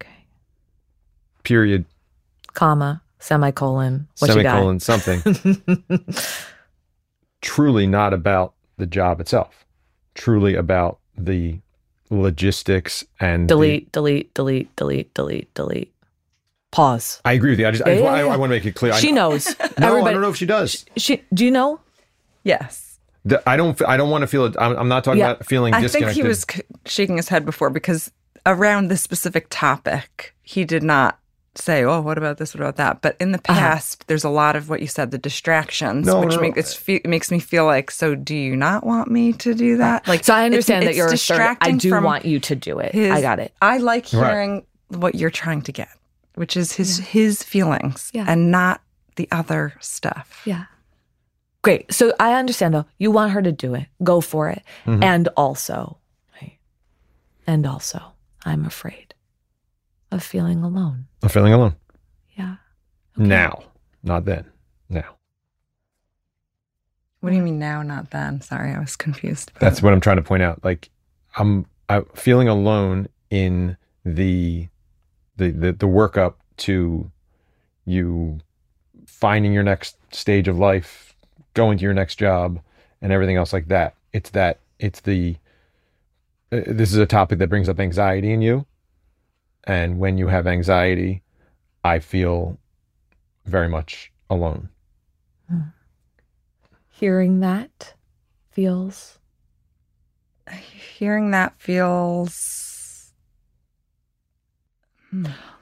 Okay. 0.00 0.26
Period. 1.42 1.86
Comma, 2.52 3.02
semicolon, 3.18 4.08
what 4.18 4.30
semicolon, 4.30 4.80
something. 4.80 5.22
Truly 7.40 7.86
not 7.86 8.12
about 8.12 8.54
the 8.76 8.86
job 8.86 9.20
itself. 9.20 9.64
Truly 10.14 10.54
about 10.54 10.98
the 11.16 11.58
logistics 12.10 13.04
and 13.18 13.48
delete, 13.48 13.86
the, 13.86 13.90
delete, 13.92 14.34
delete, 14.34 14.76
delete, 14.76 15.14
delete, 15.14 15.54
delete. 15.54 15.93
Pause. 16.74 17.20
I 17.24 17.32
agree 17.34 17.50
with 17.50 17.60
you. 17.60 17.68
I 17.68 17.70
just, 17.70 17.84
Yeah, 17.86 17.92
I, 17.92 17.96
yeah, 17.96 18.04
I, 18.10 18.24
yeah. 18.24 18.32
I 18.32 18.36
want 18.36 18.50
to 18.50 18.56
make 18.56 18.64
it 18.66 18.74
clear. 18.74 18.92
She 18.94 19.08
I, 19.10 19.12
knows. 19.12 19.46
No, 19.78 20.04
I 20.04 20.12
don't 20.12 20.20
know 20.22 20.28
if 20.30 20.36
she 20.36 20.46
does. 20.46 20.84
She, 20.96 21.22
do 21.32 21.44
you 21.44 21.50
know? 21.52 21.78
Yes. 22.42 22.98
The- 23.24 23.42
I 23.48 23.56
don't. 23.56 23.80
I 23.88 23.96
don't 23.96 24.10
want 24.10 24.22
to 24.22 24.26
feel 24.26 24.44
it. 24.46 24.54
I'm, 24.58 24.76
I'm 24.76 24.88
not 24.88 25.04
talking 25.04 25.20
Yeah. 25.20 25.30
about 25.32 25.46
feeling 25.46 25.72
I 25.72 25.86
think 25.88 26.08
he 26.10 26.22
was 26.22 26.44
shaking 26.84 27.16
his 27.16 27.28
head 27.28 27.44
before 27.46 27.70
because 27.70 28.10
around 28.44 28.88
this 28.88 29.02
specific 29.02 29.46
topic, 29.50 30.34
he 30.42 30.64
did 30.64 30.82
not 30.82 31.18
say, 31.54 31.84
"Oh, 31.84 32.00
what 32.02 32.18
about 32.18 32.36
this? 32.38 32.54
What 32.54 32.60
about 32.60 32.76
that?" 32.76 33.00
But 33.00 33.16
in 33.20 33.32
the 33.32 33.38
Uh-huh. 33.48 33.54
past, 33.58 34.06
there's 34.08 34.24
a 34.24 34.28
lot 34.28 34.56
of 34.56 34.68
what 34.68 34.80
you 34.82 34.86
said, 34.88 35.10
the 35.10 35.16
distractions, 35.18 36.06
No, 36.06 36.20
which 36.20 36.34
no, 36.34 36.40
make 36.40 36.56
no. 36.56 36.60
it's 36.60 36.74
fe- 36.74 37.00
makes 37.06 37.30
me 37.30 37.38
feel 37.38 37.64
like, 37.64 37.90
so 37.90 38.14
do 38.14 38.34
you 38.34 38.56
not 38.56 38.84
want 38.84 39.10
me 39.10 39.32
to 39.34 39.54
do 39.54 39.76
that? 39.78 40.06
Like, 40.06 40.24
So 40.24 40.34
I 40.34 40.40
it's- 40.40 40.46
understand 40.46 40.82
that 40.82 40.90
it's 40.90 40.98
you're 40.98 41.12
assertive. 41.12 41.56
I 41.62 41.70
do 41.72 41.88
from 41.88 42.04
want 42.04 42.24
you 42.26 42.40
to 42.40 42.54
do 42.56 42.78
it. 42.80 42.92
his- 42.92 43.10
I 43.12 43.20
got 43.22 43.38
it. 43.38 43.54
I 43.62 43.78
like 43.78 44.04
Right. 44.12 44.28
hearing 44.32 44.66
what 44.88 45.14
you're 45.14 45.30
trying 45.30 45.62
to 45.62 45.72
get, 45.72 45.88
which 46.34 46.56
is 46.56 46.72
his 46.72 46.98
his 46.98 47.42
feelings 47.42 48.10
Yeah. 48.14 48.24
and 48.28 48.50
not 48.50 48.80
the 49.16 49.28
other 49.30 49.74
stuff. 49.80 50.42
Yeah. 50.44 50.64
Great. 51.62 51.92
So 51.92 52.12
I 52.20 52.34
understand 52.34 52.74
though. 52.74 52.86
You 52.98 53.10
want 53.10 53.32
her 53.32 53.40
to 53.42 53.52
do 53.52 53.74
it. 53.74 53.86
Go 54.02 54.20
for 54.20 54.50
it. 54.50 54.62
Mm-hmm. 54.86 55.02
And 55.02 55.28
also, 55.36 55.98
right? 56.40 56.58
And 57.46 57.66
also, 57.66 58.00
I'm 58.44 58.64
afraid 58.66 59.14
of 60.10 60.22
feeling 60.22 60.62
alone. 60.62 61.06
I'm 61.22 61.28
feeling 61.30 61.52
alone 61.54 61.76
Yeah. 62.36 62.56
now, 63.16 63.64
not 64.02 64.24
then. 64.26 64.44
Now. 64.90 65.16
What 67.20 67.30
do 67.30 67.36
you 67.36 67.42
mean 67.42 67.58
now, 67.58 67.82
not 67.82 68.10
then? 68.10 68.40
Sorry, 68.42 68.72
I 68.74 68.78
was 68.78 68.96
confused. 68.96 69.50
That's 69.58 69.80
what 69.82 69.92
I'm 69.94 70.00
trying 70.00 70.16
to 70.16 70.22
point 70.22 70.42
out. 70.42 70.62
Like 70.62 70.90
I'm, 71.36 71.64
I'm 71.88 72.04
feeling 72.14 72.48
alone 72.48 73.08
in 73.30 73.76
the, 74.04 74.68
the 75.36 75.50
the 75.50 75.72
the 75.72 75.86
workup 75.86 76.34
to 76.58 77.10
you 77.84 78.40
finding 79.06 79.52
your 79.52 79.62
next 79.62 79.96
stage 80.14 80.48
of 80.48 80.58
life, 80.58 81.14
going 81.54 81.78
to 81.78 81.82
your 81.84 81.94
next 81.94 82.16
job, 82.16 82.60
and 83.02 83.12
everything 83.12 83.36
else 83.36 83.52
like 83.52 83.68
that. 83.68 83.94
It's 84.12 84.30
that. 84.30 84.60
It's 84.78 85.00
the. 85.00 85.36
uh, 86.52 86.60
This 86.66 86.92
is 86.92 86.98
a 86.98 87.06
topic 87.06 87.38
that 87.38 87.48
brings 87.48 87.68
up 87.68 87.80
anxiety 87.80 88.32
in 88.32 88.42
you, 88.42 88.66
and 89.64 89.98
when 89.98 90.18
you 90.18 90.28
have 90.28 90.46
anxiety, 90.46 91.22
I 91.82 91.98
feel 91.98 92.58
very 93.44 93.68
much 93.68 94.12
alone. 94.30 94.68
Hearing 96.90 97.40
that 97.40 97.94
feels 98.50 99.18
Hearing 100.98 101.30
that 101.30 101.54
feels. 101.58 102.63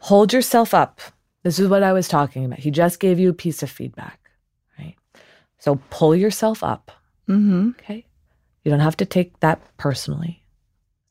Hold 0.00 0.32
yourself 0.32 0.74
up. 0.74 1.00
This 1.42 1.58
is 1.58 1.68
what 1.68 1.82
I 1.82 1.92
was 1.92 2.08
talking 2.08 2.44
about. 2.44 2.60
He 2.60 2.70
just 2.70 3.00
gave 3.00 3.18
you 3.18 3.30
a 3.30 3.34
piece 3.34 3.62
of 3.62 3.70
feedback, 3.70 4.20
right? 4.78 4.96
So 5.58 5.80
pull 5.90 6.14
yourself 6.14 6.62
up. 6.62 6.92
Mm-hmm. 7.28 7.70
Okay. 7.80 8.06
You 8.64 8.70
don't 8.70 8.80
have 8.80 8.96
to 8.98 9.06
take 9.06 9.40
that 9.40 9.60
personally. 9.76 10.42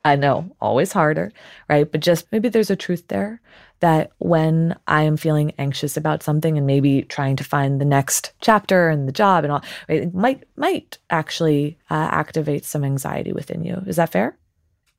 I 0.03 0.15
know, 0.15 0.55
always 0.59 0.91
harder, 0.91 1.31
right? 1.69 1.89
But 1.89 2.01
just 2.01 2.25
maybe 2.31 2.49
there's 2.49 2.71
a 2.71 2.75
truth 2.75 3.07
there 3.07 3.39
that 3.81 4.11
when 4.17 4.75
I 4.87 5.03
am 5.03 5.17
feeling 5.17 5.53
anxious 5.59 5.95
about 5.95 6.23
something 6.23 6.57
and 6.57 6.65
maybe 6.65 7.03
trying 7.03 7.35
to 7.35 7.43
find 7.43 7.79
the 7.79 7.85
next 7.85 8.33
chapter 8.41 8.89
and 8.89 9.07
the 9.07 9.11
job 9.11 9.43
and 9.43 9.53
all, 9.53 9.63
right, 9.87 10.03
it 10.03 10.13
might 10.13 10.43
might 10.55 10.97
actually 11.09 11.77
uh, 11.89 12.09
activate 12.11 12.65
some 12.65 12.83
anxiety 12.83 13.31
within 13.31 13.63
you. 13.63 13.83
Is 13.85 13.97
that 13.97 14.11
fair? 14.11 14.37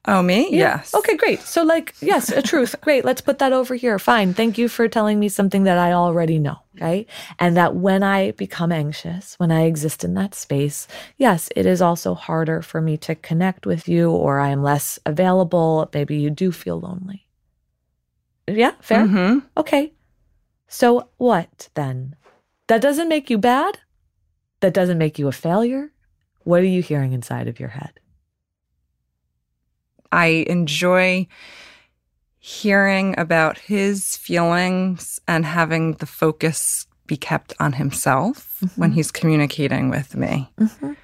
Oh, 0.05 0.21
me? 0.21 0.51
Yeah. 0.51 0.79
Yes. 0.79 0.95
Okay, 0.95 1.17
great. 1.17 1.41
So, 1.43 1.63
like, 1.63 1.95
yes, 2.01 2.29
a 2.31 2.43
truth. 2.43 2.75
great. 2.81 3.05
Let's 3.05 3.21
put 3.21 3.39
that 3.39 3.53
over 3.53 3.77
here. 3.77 4.01
Fine. 4.01 4.35
Thank 4.35 4.59
you 4.59 4.69
for 4.69 4.89
telling 4.89 5.21
me 5.21 5.29
something 5.29 5.63
that 5.63 5.79
I 5.79 5.93
already 5.93 6.41
know. 6.41 6.59
Right. 6.81 7.07
And 7.39 7.57
that 7.57 7.77
when 7.77 8.03
I 8.03 8.33
become 8.33 8.73
anxious, 8.73 9.35
when 9.39 9.53
I 9.53 9.63
exist 9.63 10.03
in 10.03 10.15
that 10.15 10.35
space, 10.35 10.89
yes, 11.19 11.51
it 11.55 11.67
is 11.67 11.81
also 11.81 12.15
harder 12.15 12.63
for 12.63 12.81
me 12.81 12.97
to 12.99 13.15
connect 13.15 13.65
with 13.65 13.87
you 13.87 14.11
or 14.11 14.41
I 14.41 14.49
am 14.49 14.63
less 14.63 14.99
available. 15.07 15.89
Maybe 15.95 16.17
you 16.17 16.31
do 16.31 16.51
feel 16.51 16.81
lonely. 16.81 17.29
Yeah. 18.49 18.73
Fair. 18.81 19.07
hmm 19.07 19.39
Okay. 19.57 19.93
So, 20.67 21.11
what 21.19 21.69
then? 21.75 22.17
That 22.67 22.81
doesn't 22.81 23.09
make 23.09 23.31
you 23.31 23.39
bad? 23.39 23.79
That 24.61 24.75
doesn't 24.75 24.99
make 24.99 25.19
you 25.19 25.29
a 25.29 25.33
failure? 25.33 25.93
What 26.45 26.61
are 26.61 26.65
you 26.65 26.83
hearing 26.83 27.13
inside 27.13 27.47
of 27.47 27.61
your 27.61 27.69
head? 27.69 28.01
I 30.13 30.45
enjoy 30.47 31.27
hearing 32.39 33.15
about 33.19 33.59
his 33.59 34.17
feelings 34.17 35.21
and 35.27 35.45
having 35.45 35.95
the 35.95 36.07
focus 36.07 36.87
be 37.07 37.17
kept 37.17 37.55
on 37.59 37.75
himself 37.75 38.63
when 38.77 38.93
he's 38.93 39.11
communicating 39.11 39.91
with 39.91 40.17
me. 40.17 40.53
Mhm. 40.61 40.97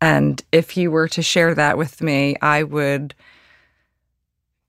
And 0.00 0.42
if 0.52 0.70
he 0.70 0.88
were 0.88 1.08
to 1.08 1.22
share 1.22 1.54
that 1.54 1.76
with 1.76 2.02
me, 2.02 2.36
I 2.40 2.62
would 2.62 3.14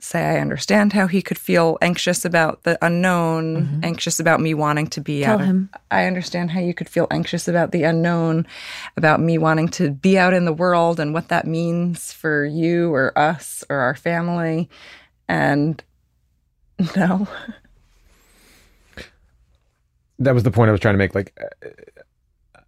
say 0.02 0.26
I 0.26 0.40
understand 0.40 0.94
how 0.94 1.08
he 1.08 1.22
could 1.22 1.38
feel 1.38 1.78
anxious 1.82 2.24
about 2.24 2.64
the 2.64 2.78
unknown, 2.84 3.68
Mhm. 3.68 3.86
anxious 3.86 4.20
about 4.20 4.40
me 4.40 4.54
wanting 4.54 4.88
to 4.88 5.02
be 5.02 5.24
Tell 5.24 5.36
out 5.36 5.42
of 5.42 5.48
him. 5.48 5.70
I 5.92 6.06
understand 6.06 6.52
how 6.52 6.62
you 6.62 6.74
could 6.74 6.88
feel 6.90 7.08
anxious 7.12 7.48
about 7.48 7.72
the 7.72 7.84
unknown, 7.84 8.48
about 8.96 9.20
me 9.20 9.38
wanting 9.38 9.68
to 9.70 9.92
be 9.92 10.18
out 10.18 10.34
in 10.34 10.46
the 10.46 10.54
world 10.54 11.00
and 11.00 11.14
what 11.14 11.28
that 11.28 11.46
means 11.46 12.14
for 12.14 12.46
you 12.46 12.94
or 12.94 13.18
us 13.18 13.64
or 13.70 13.78
our 13.78 13.96
family. 13.96 14.70
And 15.28 15.84
no, 16.96 17.28
that 20.18 20.34
was 20.34 20.44
the 20.44 20.52
point 20.52 20.70
I 20.70 20.72
was 20.72 20.80
trying 20.82 20.94
to 20.96 21.00
make. 21.00 21.14
Like, 21.16 21.38
uh, 21.42 22.60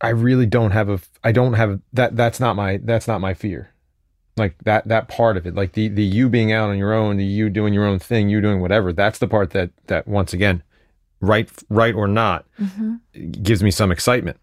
I 0.00 0.08
really 0.10 0.46
don't 0.46 0.70
have 0.70 0.88
a 0.88 0.98
I 1.22 1.32
don't 1.32 1.52
have 1.52 1.80
that 1.92 2.16
that's 2.16 2.40
not 2.40 2.56
my 2.56 2.78
that's 2.82 3.06
not 3.06 3.20
my 3.20 3.34
fear. 3.34 3.70
Like 4.40 4.56
that 4.64 4.88
that 4.88 5.08
part 5.08 5.36
of 5.36 5.46
it, 5.46 5.54
like 5.54 5.72
the 5.72 5.88
the 5.88 6.02
you 6.02 6.30
being 6.30 6.50
out 6.50 6.70
on 6.70 6.78
your 6.78 6.94
own, 6.94 7.18
the 7.18 7.24
you 7.24 7.50
doing 7.50 7.74
your 7.74 7.84
own 7.84 7.98
thing, 7.98 8.30
you 8.30 8.40
doing 8.40 8.60
whatever. 8.60 8.92
That's 8.92 9.18
the 9.18 9.28
part 9.28 9.50
that 9.50 9.70
that 9.86 10.08
once 10.08 10.32
again, 10.32 10.62
right 11.20 11.48
right 11.68 11.94
or 11.94 12.08
not, 12.08 12.46
mm-hmm. 12.58 13.30
gives 13.42 13.62
me 13.62 13.70
some 13.70 13.92
excitement. 13.92 14.38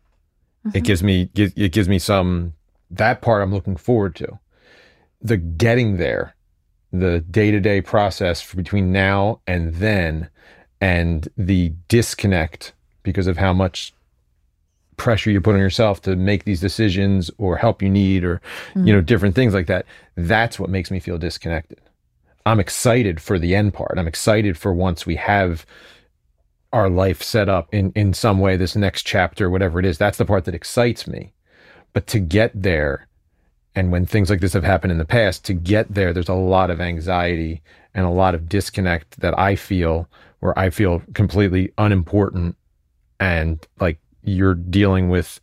It 0.66 0.70
mm-hmm. 0.70 0.80
gives 0.84 1.04
me 1.04 1.30
it 1.34 1.72
gives 1.72 1.90
me 1.90 1.98
some 1.98 2.54
that 2.92 3.22
part 3.22 3.42
I'm 3.42 3.52
looking 3.52 3.76
forward 3.76 4.16
to. 4.18 4.40
The 5.20 5.38
getting 5.38 5.98
there, 5.98 6.36
the 6.94 7.22
day 7.22 7.50
to 7.50 7.60
day 7.60 7.82
process 7.82 8.54
between 8.54 8.92
now 8.92 9.42
and 9.48 9.74
then, 9.76 10.30
and 10.80 11.28
the 11.36 11.74
disconnect 11.88 12.74
because 13.02 13.26
of 13.26 13.38
how 13.38 13.52
much 13.52 13.94
pressure 14.98 15.32
you 15.32 15.40
put 15.40 15.54
on 15.54 15.62
yourself 15.62 16.02
to 16.02 16.16
make 16.16 16.44
these 16.44 16.60
decisions 16.60 17.32
or 17.38 17.56
help 17.56 17.82
you 17.82 17.90
need 17.90 18.24
or 18.24 18.42
you 18.76 18.94
know 18.94 19.02
mm. 19.02 19.06
different 19.06 19.36
things 19.36 19.54
like 19.54 19.68
that 19.68 19.86
that's 20.18 20.60
what 20.60 20.70
makes 20.70 20.92
me 20.92 21.00
feel 21.00 21.18
disconnected. 21.18 21.80
I'm 22.46 22.60
excited 22.60 23.22
for 23.22 23.38
the 23.38 23.56
end 23.56 23.74
part. 23.74 23.98
I'm 23.98 24.08
excited 24.08 24.58
for 24.58 24.74
once 24.74 25.06
we 25.06 25.16
have 25.16 25.66
our 26.74 26.90
life 26.90 27.22
set 27.22 27.48
up 27.48 27.74
in 27.74 27.92
in 27.96 28.14
some 28.14 28.40
way 28.40 28.58
this 28.58 28.76
next 28.76 29.04
chapter 29.04 29.50
whatever 29.50 29.80
it 29.80 29.86
is. 29.86 29.98
That's 29.98 30.18
the 30.18 30.26
part 30.26 30.46
that 30.46 30.56
excites 30.56 31.08
me. 31.08 31.34
But 31.94 32.08
to 32.08 32.20
get 32.20 32.52
there 32.54 33.08
and 33.76 33.92
when 33.92 34.08
things 34.08 34.32
like 34.32 34.40
this 34.40 34.54
have 34.54 34.64
happened 34.64 34.92
in 34.92 34.98
the 34.98 35.06
past 35.06 35.46
to 35.46 35.54
get 35.54 35.94
there 35.94 36.12
there's 36.12 36.30
a 36.30 36.34
lot 36.34 36.72
of 36.72 36.82
anxiety 36.82 37.62
and 37.94 38.06
a 38.06 38.10
lot 38.10 38.34
of 38.34 38.50
disconnect 38.50 39.20
that 39.20 39.38
i 39.38 39.56
feel 39.56 40.10
where 40.40 40.58
i 40.58 40.70
feel 40.70 41.02
completely 41.14 41.72
unimportant 41.78 42.56
and 43.20 43.66
like 43.80 44.00
you're 44.28 44.54
dealing 44.56 45.10
with 45.10 45.40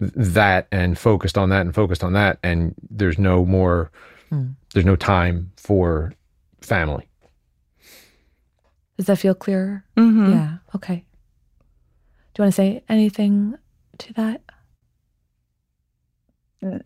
that 0.00 0.68
and 0.70 0.96
focused 0.98 1.36
on 1.36 1.48
that 1.48 1.62
and 1.62 1.74
focused 1.74 2.04
on 2.04 2.12
that 2.12 2.38
and 2.42 2.74
there's 2.90 3.18
no 3.18 3.44
more 3.44 3.90
there's 4.74 4.86
no 4.86 4.94
time 4.96 5.50
for 5.56 6.12
family 6.60 7.08
Does 8.96 9.06
that 9.06 9.18
feel 9.18 9.34
clearer? 9.34 9.84
Mm-hmm. 9.96 10.32
Yeah. 10.32 10.56
Okay. 10.74 11.04
Do 12.34 12.42
you 12.42 12.44
want 12.44 12.52
to 12.54 12.56
say 12.56 12.82
anything 12.88 13.54
to 13.98 14.12
that? 14.14 14.42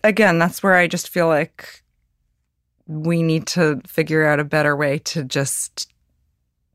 again, 0.04 0.38
that's 0.38 0.62
where 0.62 0.74
I 0.74 0.86
just 0.86 1.08
feel 1.08 1.28
like 1.28 1.82
we 2.86 3.22
need 3.22 3.46
to 3.46 3.80
figure 3.86 4.26
out 4.26 4.38
a 4.40 4.44
better 4.44 4.76
way 4.76 4.98
to 4.98 5.24
just 5.24 5.90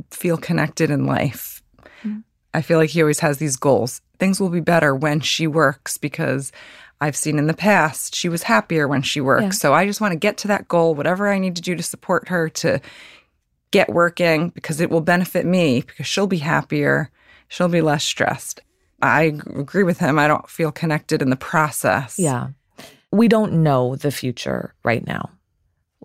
feel 0.09 0.37
connected 0.37 0.89
in 0.89 1.05
life. 1.05 1.61
Mhm. 2.03 2.23
I 2.53 2.61
feel 2.61 2.79
like 2.79 2.89
he 2.89 3.01
always 3.01 3.19
has 3.19 3.37
these 3.37 3.55
goals. 3.55 4.01
Things 4.19 4.39
will 4.39 4.49
be 4.49 4.59
better 4.59 4.95
when 4.95 5.19
she 5.19 5.47
works 5.47 5.97
because 5.97 6.51
I've 6.99 7.15
seen 7.15 7.37
in 7.37 7.47
the 7.47 7.53
past 7.53 8.15
she 8.15 8.29
was 8.29 8.43
happier 8.43 8.87
when 8.87 9.01
she 9.01 9.21
worked. 9.21 9.43
Yeah. 9.43 9.49
So 9.51 9.73
I 9.73 9.85
just 9.85 10.01
want 10.01 10.13
to 10.13 10.17
get 10.17 10.37
to 10.37 10.47
that 10.47 10.67
goal, 10.67 10.95
whatever 10.95 11.27
I 11.27 11.39
need 11.39 11.55
to 11.57 11.61
do 11.61 11.75
to 11.75 11.83
support 11.83 12.29
her 12.29 12.49
to 12.49 12.81
get 13.71 13.89
working 13.89 14.49
because 14.49 14.81
it 14.81 14.89
will 14.89 15.01
benefit 15.01 15.45
me 15.45 15.81
because 15.81 16.07
she'll 16.07 16.27
be 16.27 16.37
happier, 16.37 17.11
she'll 17.47 17.67
be 17.67 17.81
less 17.81 18.03
stressed. 18.03 18.61
I 19.01 19.23
agree 19.55 19.83
with 19.83 19.99
him. 19.99 20.17
I 20.17 20.27
don't 20.27 20.49
feel 20.49 20.71
connected 20.71 21.21
in 21.21 21.29
the 21.29 21.35
process. 21.35 22.17
Yeah. 22.17 22.49
We 23.11 23.27
don't 23.27 23.61
know 23.61 23.95
the 23.95 24.11
future 24.11 24.73
right 24.83 25.05
now. 25.05 25.29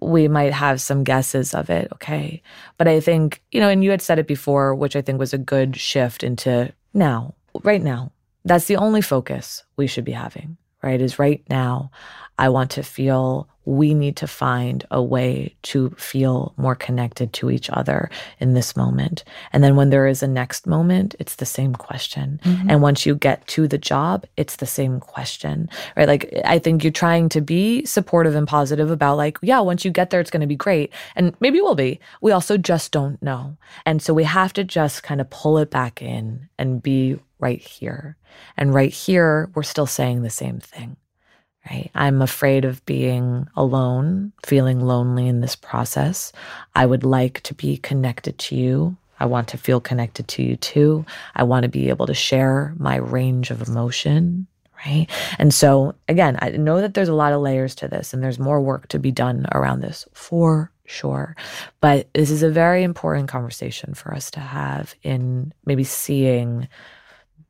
We 0.00 0.28
might 0.28 0.52
have 0.52 0.80
some 0.80 1.04
guesses 1.04 1.54
of 1.54 1.70
it, 1.70 1.88
okay? 1.94 2.42
But 2.76 2.88
I 2.88 3.00
think, 3.00 3.42
you 3.50 3.60
know, 3.60 3.68
and 3.68 3.82
you 3.82 3.90
had 3.90 4.02
said 4.02 4.18
it 4.18 4.26
before, 4.26 4.74
which 4.74 4.96
I 4.96 5.00
think 5.00 5.18
was 5.18 5.32
a 5.32 5.38
good 5.38 5.76
shift 5.76 6.22
into 6.22 6.72
now, 6.92 7.34
right 7.62 7.82
now. 7.82 8.12
That's 8.44 8.66
the 8.66 8.76
only 8.76 9.02
focus 9.02 9.62
we 9.76 9.86
should 9.86 10.04
be 10.04 10.12
having, 10.12 10.56
right? 10.82 11.00
Is 11.00 11.18
right 11.18 11.42
now, 11.48 11.90
I 12.38 12.48
want 12.48 12.70
to 12.72 12.82
feel 12.82 13.48
we 13.64 13.94
need 13.94 14.16
to 14.16 14.26
find 14.26 14.84
a 14.90 15.00
way 15.00 15.54
to 15.62 15.90
feel 15.90 16.52
more 16.56 16.74
connected 16.74 17.32
to 17.32 17.48
each 17.48 17.70
other 17.70 18.10
in 18.40 18.54
this 18.54 18.74
moment. 18.74 19.22
And 19.52 19.62
then 19.62 19.76
when 19.76 19.90
there 19.90 20.08
is 20.08 20.20
a 20.20 20.26
next 20.26 20.66
moment, 20.66 21.14
it's 21.20 21.36
the 21.36 21.46
same 21.46 21.76
question. 21.76 22.40
Mm-hmm. 22.42 22.70
And 22.70 22.82
once 22.82 23.06
you 23.06 23.14
get 23.14 23.46
to 23.48 23.68
the 23.68 23.78
job, 23.78 24.24
it's 24.36 24.56
the 24.56 24.66
same 24.66 24.98
question, 24.98 25.70
right? 25.96 26.08
Like, 26.08 26.34
I 26.44 26.58
think 26.58 26.82
you're 26.82 26.90
trying 26.90 27.28
to 27.28 27.40
be 27.40 27.84
supportive 27.84 28.34
and 28.34 28.48
positive 28.48 28.90
about, 28.90 29.16
like, 29.16 29.38
yeah, 29.42 29.60
once 29.60 29.84
you 29.84 29.92
get 29.92 30.10
there, 30.10 30.20
it's 30.20 30.30
going 30.30 30.40
to 30.40 30.46
be 30.48 30.56
great. 30.56 30.92
And 31.14 31.32
maybe 31.38 31.58
it 31.58 31.64
will 31.64 31.76
be. 31.76 32.00
We 32.20 32.32
also 32.32 32.56
just 32.58 32.90
don't 32.90 33.22
know. 33.22 33.56
And 33.86 34.02
so 34.02 34.12
we 34.12 34.24
have 34.24 34.52
to 34.54 34.64
just 34.64 35.04
kind 35.04 35.20
of 35.20 35.30
pull 35.30 35.58
it 35.58 35.70
back 35.70 36.02
in 36.02 36.48
and 36.58 36.82
be 36.82 37.20
right 37.42 37.60
here. 37.60 38.16
And 38.56 38.72
right 38.72 38.92
here, 38.92 39.50
we're 39.54 39.62
still 39.64 39.86
saying 39.86 40.22
the 40.22 40.30
same 40.30 40.60
thing 40.60 40.96
right? 41.70 41.90
I'm 41.94 42.22
afraid 42.22 42.64
of 42.64 42.84
being 42.86 43.48
alone, 43.56 44.32
feeling 44.44 44.80
lonely 44.80 45.28
in 45.28 45.40
this 45.40 45.56
process. 45.56 46.32
I 46.74 46.86
would 46.86 47.04
like 47.04 47.40
to 47.42 47.54
be 47.54 47.76
connected 47.76 48.38
to 48.38 48.56
you. 48.56 48.96
I 49.20 49.26
want 49.26 49.48
to 49.48 49.58
feel 49.58 49.80
connected 49.80 50.26
to 50.28 50.42
you 50.42 50.56
too. 50.56 51.06
I 51.36 51.44
want 51.44 51.62
to 51.62 51.68
be 51.68 51.88
able 51.88 52.06
to 52.06 52.14
share 52.14 52.74
my 52.78 52.96
range 52.96 53.50
of 53.50 53.68
emotion, 53.68 54.48
right? 54.84 55.06
And 55.38 55.54
so, 55.54 55.94
again, 56.08 56.38
I 56.42 56.50
know 56.50 56.80
that 56.80 56.94
there's 56.94 57.08
a 57.08 57.14
lot 57.14 57.32
of 57.32 57.40
layers 57.40 57.74
to 57.76 57.88
this 57.88 58.12
and 58.12 58.22
there's 58.22 58.40
more 58.40 58.60
work 58.60 58.88
to 58.88 58.98
be 58.98 59.12
done 59.12 59.46
around 59.52 59.80
this 59.80 60.08
for 60.12 60.72
sure. 60.84 61.36
But 61.80 62.12
this 62.14 62.30
is 62.30 62.42
a 62.42 62.50
very 62.50 62.82
important 62.82 63.28
conversation 63.28 63.94
for 63.94 64.12
us 64.12 64.30
to 64.32 64.40
have 64.40 64.96
in 65.04 65.52
maybe 65.64 65.84
seeing 65.84 66.66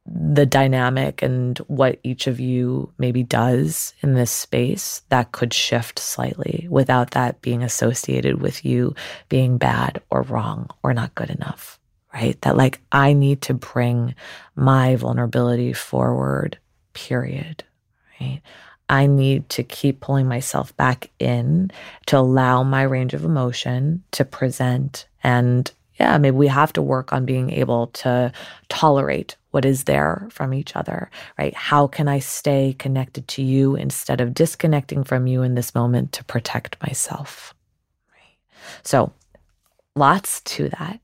the 0.05 0.47
dynamic 0.47 1.23
and 1.23 1.59
what 1.69 1.99
each 2.03 2.27
of 2.27 2.41
you 2.41 2.93
maybe 2.99 3.23
does 3.23 3.95
in 4.03 4.15
this 4.15 4.31
space 4.31 5.03
that 5.11 5.33
could 5.33 5.55
shift 5.55 5.99
slightly 5.99 6.67
without 6.71 7.13
that 7.13 7.41
being 7.41 7.63
associated 7.63 8.41
with 8.41 8.65
you 8.65 8.95
being 9.29 9.59
bad 9.59 10.03
or 10.11 10.23
wrong 10.23 10.69
or 10.83 10.93
not 10.93 11.15
good 11.15 11.31
enough, 11.31 11.79
right? 12.13 12.41
That 12.43 12.57
like 12.57 12.81
I 12.91 13.13
need 13.13 13.43
to 13.43 13.55
bring 13.55 14.15
my 14.57 14.97
vulnerability 14.97 15.73
forward, 15.73 16.59
period, 16.95 17.63
right? 18.21 18.41
I 18.89 19.07
need 19.07 19.49
to 19.51 19.63
keep 19.63 20.01
pulling 20.01 20.27
myself 20.27 20.77
back 20.77 21.11
in 21.19 21.71
to 22.07 22.19
allow 22.19 22.63
my 22.65 22.83
range 22.83 23.15
of 23.15 23.25
emotion 23.25 24.03
to 24.11 24.25
present. 24.25 25.07
And 25.23 25.71
yeah, 25.99 26.19
maybe 26.19 26.37
we 26.37 26.49
have 26.49 26.73
to 26.75 26.83
work 26.83 27.13
on 27.13 27.25
being 27.25 27.51
able 27.51 27.87
to 27.89 28.33
tolerate 28.69 29.37
what 29.53 29.65
is 29.65 29.85
there 29.85 30.27
from 30.31 30.53
each 30.53 30.75
other, 30.75 31.11
right? 31.39 31.55
How 31.55 31.87
can 31.87 32.09
I 32.09 32.19
stay 32.19 32.75
connected 32.79 33.29
to 33.29 33.43
you 33.43 33.77
instead 33.77 34.21
of 34.21 34.35
disconnecting 34.35 35.05
from 35.05 35.27
you 35.27 35.43
in 35.43 35.55
this 35.55 35.75
moment 35.75 36.13
to 36.13 36.25
protect 36.25 36.83
myself? 36.83 37.55
Right? 38.13 38.39
So, 38.83 39.13
lots 39.95 40.41
to 40.41 40.69
that. 40.71 41.01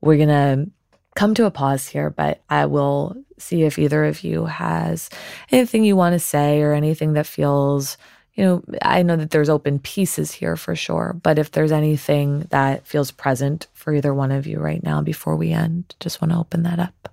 We're 0.00 0.16
going 0.16 0.28
to 0.28 0.70
come 1.14 1.34
to 1.34 1.44
a 1.44 1.50
pause 1.50 1.86
here, 1.86 2.08
but 2.08 2.40
I 2.48 2.66
will 2.66 3.22
see 3.36 3.64
if 3.64 3.78
either 3.78 4.04
of 4.06 4.24
you 4.24 4.46
has 4.46 5.10
anything 5.50 5.84
you 5.84 5.96
want 5.96 6.14
to 6.14 6.18
say 6.18 6.62
or 6.62 6.72
anything 6.72 7.12
that 7.14 7.26
feels, 7.26 7.98
you 8.34 8.44
know, 8.44 8.62
I 8.80 9.02
know 9.02 9.16
that 9.16 9.30
there's 9.30 9.50
open 9.50 9.78
pieces 9.78 10.32
here 10.32 10.56
for 10.56 10.74
sure, 10.74 11.18
but 11.22 11.38
if 11.38 11.50
there's 11.50 11.72
anything 11.72 12.46
that 12.50 12.86
feels 12.86 13.10
present 13.10 13.66
for 13.74 13.92
either 13.92 14.14
one 14.14 14.32
of 14.32 14.46
you 14.46 14.58
right 14.58 14.82
now 14.82 15.02
before 15.02 15.36
we 15.36 15.52
end, 15.52 15.94
just 16.00 16.22
want 16.22 16.32
to 16.32 16.38
open 16.38 16.62
that 16.62 16.78
up. 16.78 17.09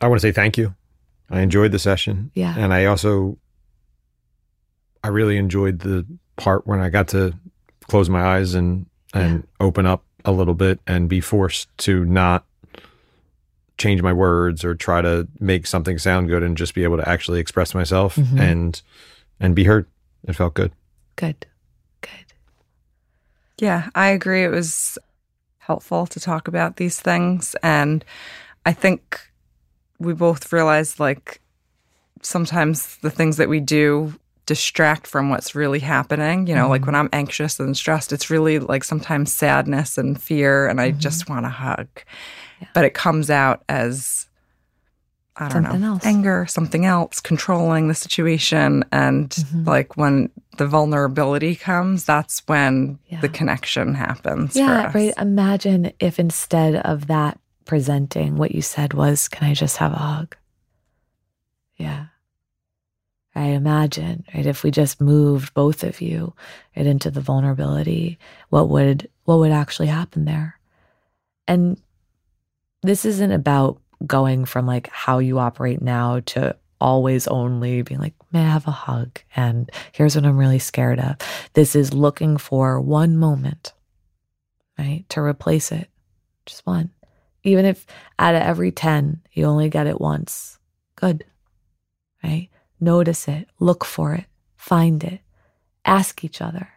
I 0.00 0.08
want 0.08 0.20
to 0.20 0.26
say 0.26 0.32
thank 0.32 0.56
you. 0.58 0.74
I 1.30 1.40
enjoyed 1.40 1.72
the 1.72 1.78
session. 1.78 2.30
Yeah. 2.34 2.54
And 2.56 2.72
I 2.74 2.84
also, 2.86 3.38
I 5.02 5.08
really 5.08 5.36
enjoyed 5.36 5.80
the 5.80 6.06
part 6.36 6.66
when 6.66 6.80
I 6.80 6.88
got 6.90 7.08
to 7.08 7.34
close 7.88 8.08
my 8.10 8.22
eyes 8.22 8.54
and, 8.54 8.86
and 9.12 9.46
open 9.60 9.86
up 9.86 10.04
a 10.24 10.32
little 10.32 10.54
bit 10.54 10.80
and 10.86 11.08
be 11.08 11.20
forced 11.20 11.68
to 11.78 12.04
not 12.04 12.44
change 13.78 14.02
my 14.02 14.12
words 14.12 14.64
or 14.64 14.74
try 14.74 15.02
to 15.02 15.26
make 15.40 15.66
something 15.66 15.98
sound 15.98 16.28
good 16.28 16.42
and 16.42 16.56
just 16.56 16.74
be 16.74 16.84
able 16.84 16.96
to 16.96 17.08
actually 17.08 17.40
express 17.40 17.74
myself 17.74 18.16
Mhm. 18.16 18.40
and, 18.40 18.82
and 19.40 19.54
be 19.54 19.64
heard. 19.64 19.86
It 20.26 20.34
felt 20.34 20.54
good. 20.54 20.72
good. 21.16 21.46
Good. 22.00 22.32
Yeah, 23.58 23.90
I 23.94 24.08
agree. 24.08 24.44
It 24.44 24.48
was 24.50 24.98
helpful 25.58 26.06
to 26.06 26.20
talk 26.20 26.48
about 26.48 26.76
these 26.76 27.00
things. 27.00 27.54
And 27.62 28.04
I 28.64 28.72
think 28.72 29.20
we 30.04 30.12
both 30.12 30.52
realized 30.52 31.00
like 31.00 31.40
sometimes 32.22 32.96
the 32.98 33.10
things 33.10 33.36
that 33.38 33.48
we 33.48 33.60
do 33.60 34.14
distract 34.46 35.06
from 35.06 35.30
what's 35.30 35.54
really 35.54 35.80
happening. 35.80 36.46
You 36.46 36.54
know, 36.54 36.68
like 36.68 36.82
mm-hmm. 36.82 36.88
when 36.88 36.94
I'm 36.94 37.08
anxious 37.12 37.58
and 37.58 37.76
stressed, 37.76 38.12
it's 38.12 38.30
really 38.30 38.58
like 38.58 38.84
sometimes 38.84 39.32
sadness 39.32 39.98
and 39.98 40.20
fear, 40.20 40.68
and 40.68 40.80
I 40.80 40.90
mm-hmm. 40.90 41.00
just 41.00 41.28
want 41.28 41.46
to 41.46 41.50
hug. 41.50 41.88
But 42.72 42.84
it 42.84 42.94
comes 42.94 43.30
out 43.30 43.62
as, 43.68 44.28
I 45.36 45.48
don't 45.48 45.64
Something 45.64 45.80
know, 45.80 45.94
else. 45.94 46.06
anger, 46.06 46.46
something 46.46 46.86
else, 46.86 47.20
controlling 47.20 47.88
the 47.88 47.94
situation. 47.94 48.84
And 48.92 49.30
mm-hmm. 49.30 49.64
like 49.64 49.96
when 49.96 50.30
the 50.56 50.66
vulnerability 50.66 51.56
comes, 51.56 52.04
that's 52.04 52.42
when 52.46 52.98
the 53.20 53.28
connection 53.28 53.94
happens. 53.94 54.56
Yeah, 54.56 54.92
right. 54.94 55.12
Imagine 55.18 55.92
if 55.98 56.18
instead 56.18 56.76
of 56.76 57.08
that 57.08 57.38
presenting, 57.64 58.36
what 58.36 58.54
you 58.54 58.62
said 58.62 58.94
was, 58.94 59.28
Can 59.28 59.48
I 59.48 59.54
just 59.54 59.78
have 59.78 59.92
a 59.92 59.96
hug? 59.96 60.36
Yeah. 61.76 62.06
I 63.34 63.46
imagine, 63.46 64.24
right? 64.32 64.46
If 64.46 64.62
we 64.62 64.70
just 64.70 65.00
moved 65.00 65.54
both 65.54 65.82
of 65.82 66.00
you 66.00 66.34
right 66.76 66.86
into 66.86 67.10
the 67.10 67.20
vulnerability, 67.20 68.18
what 68.48 68.68
would 68.68 69.08
what 69.24 69.38
would 69.38 69.50
actually 69.50 69.88
happen 69.88 70.24
there? 70.24 70.58
And 71.48 71.80
this 72.82 73.04
isn't 73.04 73.32
about 73.32 73.80
going 74.06 74.44
from 74.44 74.66
like 74.66 74.88
how 74.90 75.18
you 75.18 75.38
operate 75.38 75.82
now 75.82 76.20
to 76.26 76.56
always 76.80 77.26
only 77.26 77.82
being 77.82 78.00
like, 78.00 78.14
may 78.30 78.40
I 78.40 78.50
have 78.50 78.68
a 78.68 78.72
hug? 78.72 79.18
And 79.34 79.70
here's 79.92 80.14
what 80.14 80.26
I'm 80.26 80.36
really 80.36 80.58
scared 80.58 81.00
of. 81.00 81.16
This 81.54 81.74
is 81.74 81.94
looking 81.94 82.36
for 82.36 82.80
one 82.80 83.16
moment, 83.16 83.72
right? 84.78 85.04
To 85.10 85.20
replace 85.20 85.72
it. 85.72 85.88
Just 86.46 86.66
one. 86.66 86.90
Even 87.44 87.64
if 87.64 87.86
out 88.18 88.34
of 88.34 88.42
every 88.42 88.72
10, 88.72 89.20
you 89.32 89.44
only 89.44 89.68
get 89.68 89.86
it 89.86 90.00
once. 90.00 90.58
Good. 90.96 91.24
Right? 92.22 92.48
Notice 92.80 93.28
it, 93.28 93.48
look 93.60 93.84
for 93.84 94.14
it, 94.14 94.24
find 94.56 95.04
it, 95.04 95.20
ask 95.84 96.24
each 96.24 96.40
other. 96.40 96.68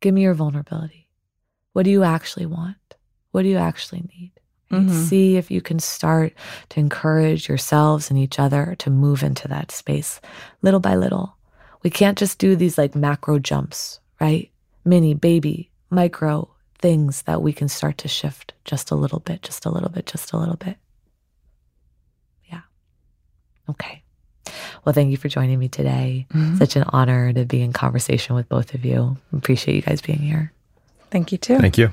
Give 0.00 0.14
me 0.14 0.22
your 0.22 0.34
vulnerability. 0.34 1.08
What 1.72 1.84
do 1.84 1.90
you 1.90 2.04
actually 2.04 2.46
want? 2.46 2.76
What 3.32 3.42
do 3.42 3.48
you 3.48 3.56
actually 3.56 4.02
need? 4.16 4.32
Mm-hmm. 4.70 5.04
See 5.04 5.36
if 5.36 5.50
you 5.50 5.60
can 5.60 5.78
start 5.78 6.32
to 6.70 6.80
encourage 6.80 7.48
yourselves 7.48 8.10
and 8.10 8.18
each 8.18 8.38
other 8.38 8.74
to 8.78 8.90
move 8.90 9.22
into 9.22 9.48
that 9.48 9.70
space 9.70 10.20
little 10.62 10.80
by 10.80 10.96
little. 10.96 11.36
We 11.82 11.90
can't 11.90 12.18
just 12.18 12.38
do 12.38 12.56
these 12.56 12.76
like 12.76 12.94
macro 12.94 13.38
jumps, 13.38 14.00
right? 14.20 14.50
Mini, 14.84 15.14
baby, 15.14 15.70
micro 15.90 16.50
things 16.78 17.22
that 17.22 17.42
we 17.42 17.52
can 17.52 17.68
start 17.68 17.98
to 17.98 18.08
shift 18.08 18.52
just 18.64 18.90
a 18.90 18.94
little 18.94 19.20
bit, 19.20 19.42
just 19.42 19.64
a 19.66 19.70
little 19.70 19.88
bit, 19.88 20.06
just 20.06 20.32
a 20.32 20.38
little 20.38 20.56
bit. 20.56 20.76
Yeah. 22.46 22.62
Okay. 23.70 24.02
Well, 24.84 24.92
thank 24.92 25.10
you 25.10 25.16
for 25.16 25.28
joining 25.28 25.58
me 25.58 25.68
today. 25.68 26.26
Mm-hmm. 26.32 26.56
Such 26.56 26.76
an 26.76 26.84
honor 26.88 27.32
to 27.32 27.44
be 27.44 27.62
in 27.62 27.72
conversation 27.72 28.36
with 28.36 28.48
both 28.48 28.74
of 28.74 28.84
you. 28.84 29.16
Appreciate 29.32 29.74
you 29.74 29.82
guys 29.82 30.00
being 30.00 30.20
here. 30.20 30.52
Thank 31.10 31.32
you 31.32 31.38
too. 31.38 31.58
Thank 31.58 31.78
you. 31.78 31.92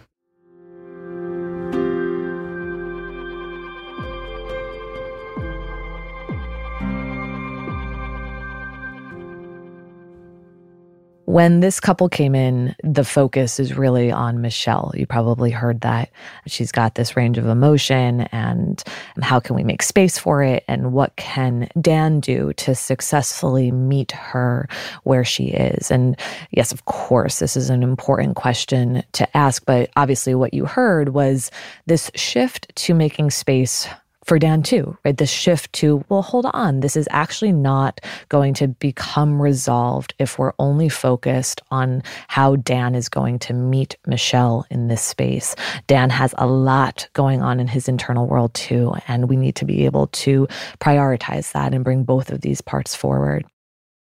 When 11.34 11.62
this 11.62 11.80
couple 11.80 12.10
came 12.10 12.36
in, 12.36 12.76
the 12.84 13.04
focus 13.04 13.60
is 13.60 13.76
really 13.76 14.12
on 14.12 14.42
Michelle. 14.42 14.94
You 14.96 15.08
probably 15.08 15.50
heard 15.50 15.82
that. 15.82 16.12
She's 16.46 16.72
got 16.72 16.94
this 16.94 17.18
range 17.18 17.40
of 17.40 17.48
emotion, 17.48 18.22
and 18.32 18.84
how 19.20 19.40
can 19.40 19.56
we 19.56 19.64
make 19.64 19.82
space 19.82 20.16
for 20.16 20.44
it? 20.44 20.64
And 20.68 20.94
what 20.94 21.16
can 21.16 21.70
Dan 21.82 22.20
do 22.20 22.54
to 22.58 22.76
successfully 22.76 23.72
meet 23.72 24.12
her 24.12 24.70
where 25.06 25.26
she 25.26 25.46
is? 25.46 25.90
And 25.90 26.20
yes, 26.52 26.72
of 26.72 26.86
course, 26.86 27.40
this 27.40 27.58
is 27.58 27.72
an 27.72 27.82
important 27.82 28.36
question 28.36 29.02
to 29.14 29.36
ask. 29.36 29.66
But 29.66 29.90
obviously, 29.96 30.36
what 30.36 30.54
you 30.54 30.66
heard 30.66 31.16
was 31.16 31.50
this 31.88 32.12
shift 32.14 32.68
to 32.76 32.94
making 32.94 33.32
space 33.32 33.88
for 34.26 34.40
Dan 34.40 34.64
too, 34.64 34.98
right? 35.04 35.18
This 35.18 35.30
shift 35.30 35.72
to, 35.74 36.04
well, 36.10 36.22
hold 36.22 36.45
on, 36.54 36.80
this 36.80 36.95
is 36.95 37.08
actually 37.12 37.52
not 37.52 38.02
going 38.30 38.54
to 38.56 38.68
become 38.68 39.41
resolved 39.41 40.14
if 40.20 40.40
we're 40.40 40.54
only 40.60 40.90
focused 40.90 41.62
on 41.72 42.04
how 42.28 42.56
Dan 42.58 42.95
is 42.95 43.10
going 43.10 43.40
to 43.40 43.54
meet 43.54 43.95
Michelle 44.08 44.66
in 44.70 44.88
this 44.88 45.02
space. 45.02 45.56
Dan 45.88 46.10
has 46.10 46.34
a 46.38 46.48
lot 46.48 47.08
going 47.14 47.41
on 47.41 47.60
in 47.60 47.68
his 47.68 47.88
internal 47.88 48.28
world 48.28 48.54
too, 48.54 48.94
and 49.08 49.30
we 49.30 49.36
need 49.36 49.56
to 49.56 49.66
be 49.66 49.86
able 49.86 50.08
to 50.08 50.48
prioritize 50.80 51.52
that 51.52 51.74
and 51.74 51.84
bring 51.84 52.04
both 52.04 52.32
of 52.32 52.41
these 52.41 52.62
parts 52.62 52.95
forward 52.95 53.45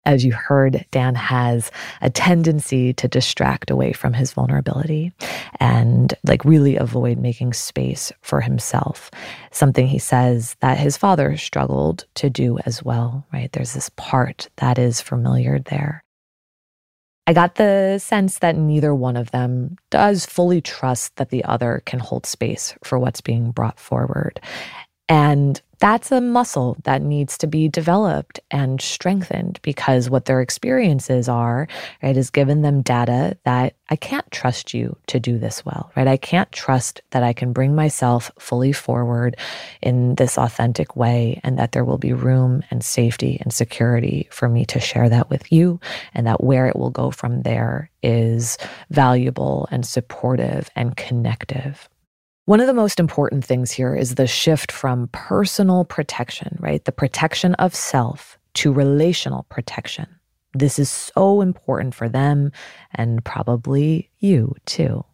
as 0.05 0.25
you 0.25 0.33
heard, 0.33 0.85
Dan 0.91 1.15
has 1.15 1.71
a 2.01 2.09
tendency 2.09 2.93
to 2.93 3.07
distract 3.07 3.69
away 3.69 3.93
from 3.93 4.13
his 4.13 4.31
vulnerability 4.31 5.11
and 5.59 6.13
like 6.25 6.43
really 6.43 6.75
avoid 6.75 7.17
making 7.17 7.53
space 7.53 8.11
for 8.21 8.41
himself. 8.41 9.09
Something 9.51 9.87
he 9.87 9.99
says 9.99 10.55
that 10.59 10.77
his 10.77 10.97
father 10.97 11.37
struggled 11.37 12.05
to 12.15 12.29
do 12.29 12.59
as 12.65 12.83
well, 12.83 13.25
right? 13.31 13.51
There's 13.51 13.73
this 13.73 13.89
part 13.95 14.49
that 14.57 14.77
is 14.77 15.01
familiar 15.01 15.59
there. 15.59 16.03
I 17.25 17.31
got 17.31 17.55
the 17.55 17.99
sense 17.99 18.39
that 18.39 18.57
neither 18.57 18.93
one 18.93 19.15
of 19.15 19.31
them 19.31 19.77
does 19.89 20.25
fully 20.25 20.59
trust 20.59 21.15
that 21.15 21.29
the 21.29 21.43
other 21.45 21.81
can 21.85 21.99
hold 21.99 22.25
space 22.25 22.75
for 22.83 22.99
what's 22.99 23.21
being 23.21 23.51
brought 23.51 23.79
forward. 23.79 24.41
And 25.07 25.61
that's 25.83 26.13
a 26.13 26.21
muscle 26.21 26.77
that 26.85 27.01
needs 27.01 27.37
to 27.37 27.45
be 27.45 27.67
developed 27.67 28.39
and 28.49 28.79
strengthened 28.79 29.59
because 29.63 30.09
what 30.09 30.23
their 30.23 30.39
experiences 30.39 31.27
are, 31.27 31.67
right, 32.01 32.15
is 32.15 32.29
given 32.29 32.61
them 32.61 32.81
data 32.81 33.37
that 33.43 33.75
I 33.89 33.97
can't 33.97 34.31
trust 34.31 34.73
you 34.73 34.95
to 35.07 35.19
do 35.19 35.37
this 35.37 35.65
well, 35.65 35.91
right? 35.97 36.07
I 36.07 36.15
can't 36.15 36.49
trust 36.53 37.01
that 37.11 37.21
I 37.21 37.33
can 37.33 37.51
bring 37.51 37.75
myself 37.75 38.31
fully 38.39 38.71
forward 38.71 39.35
in 39.81 40.15
this 40.15 40.37
authentic 40.37 40.95
way 40.95 41.41
and 41.43 41.59
that 41.59 41.73
there 41.73 41.83
will 41.83 41.97
be 41.97 42.13
room 42.13 42.63
and 42.71 42.81
safety 42.81 43.37
and 43.41 43.51
security 43.51 44.29
for 44.31 44.47
me 44.47 44.63
to 44.67 44.79
share 44.79 45.09
that 45.09 45.29
with 45.29 45.51
you 45.51 45.81
and 46.13 46.25
that 46.27 46.41
where 46.41 46.65
it 46.65 46.77
will 46.77 46.91
go 46.91 47.11
from 47.11 47.41
there 47.41 47.89
is 48.01 48.57
valuable 48.89 49.67
and 49.69 49.85
supportive 49.85 50.69
and 50.77 50.95
connective. 50.95 51.89
One 52.45 52.59
of 52.59 52.67
the 52.67 52.73
most 52.73 52.99
important 52.99 53.45
things 53.45 53.71
here 53.71 53.95
is 53.95 54.15
the 54.15 54.27
shift 54.27 54.69
from 54.69 55.07
personal 55.13 55.85
protection, 55.85 56.57
right? 56.59 56.83
The 56.83 56.91
protection 56.91 57.55
of 57.55 57.73
self 57.73 58.37
to 58.55 58.73
relational 58.73 59.43
protection. 59.47 60.07
This 60.53 60.77
is 60.77 60.89
so 60.89 61.39
important 61.39 61.95
for 61.95 62.09
them 62.09 62.51
and 62.93 63.23
probably 63.23 64.09
you 64.19 64.55
too. 64.65 65.05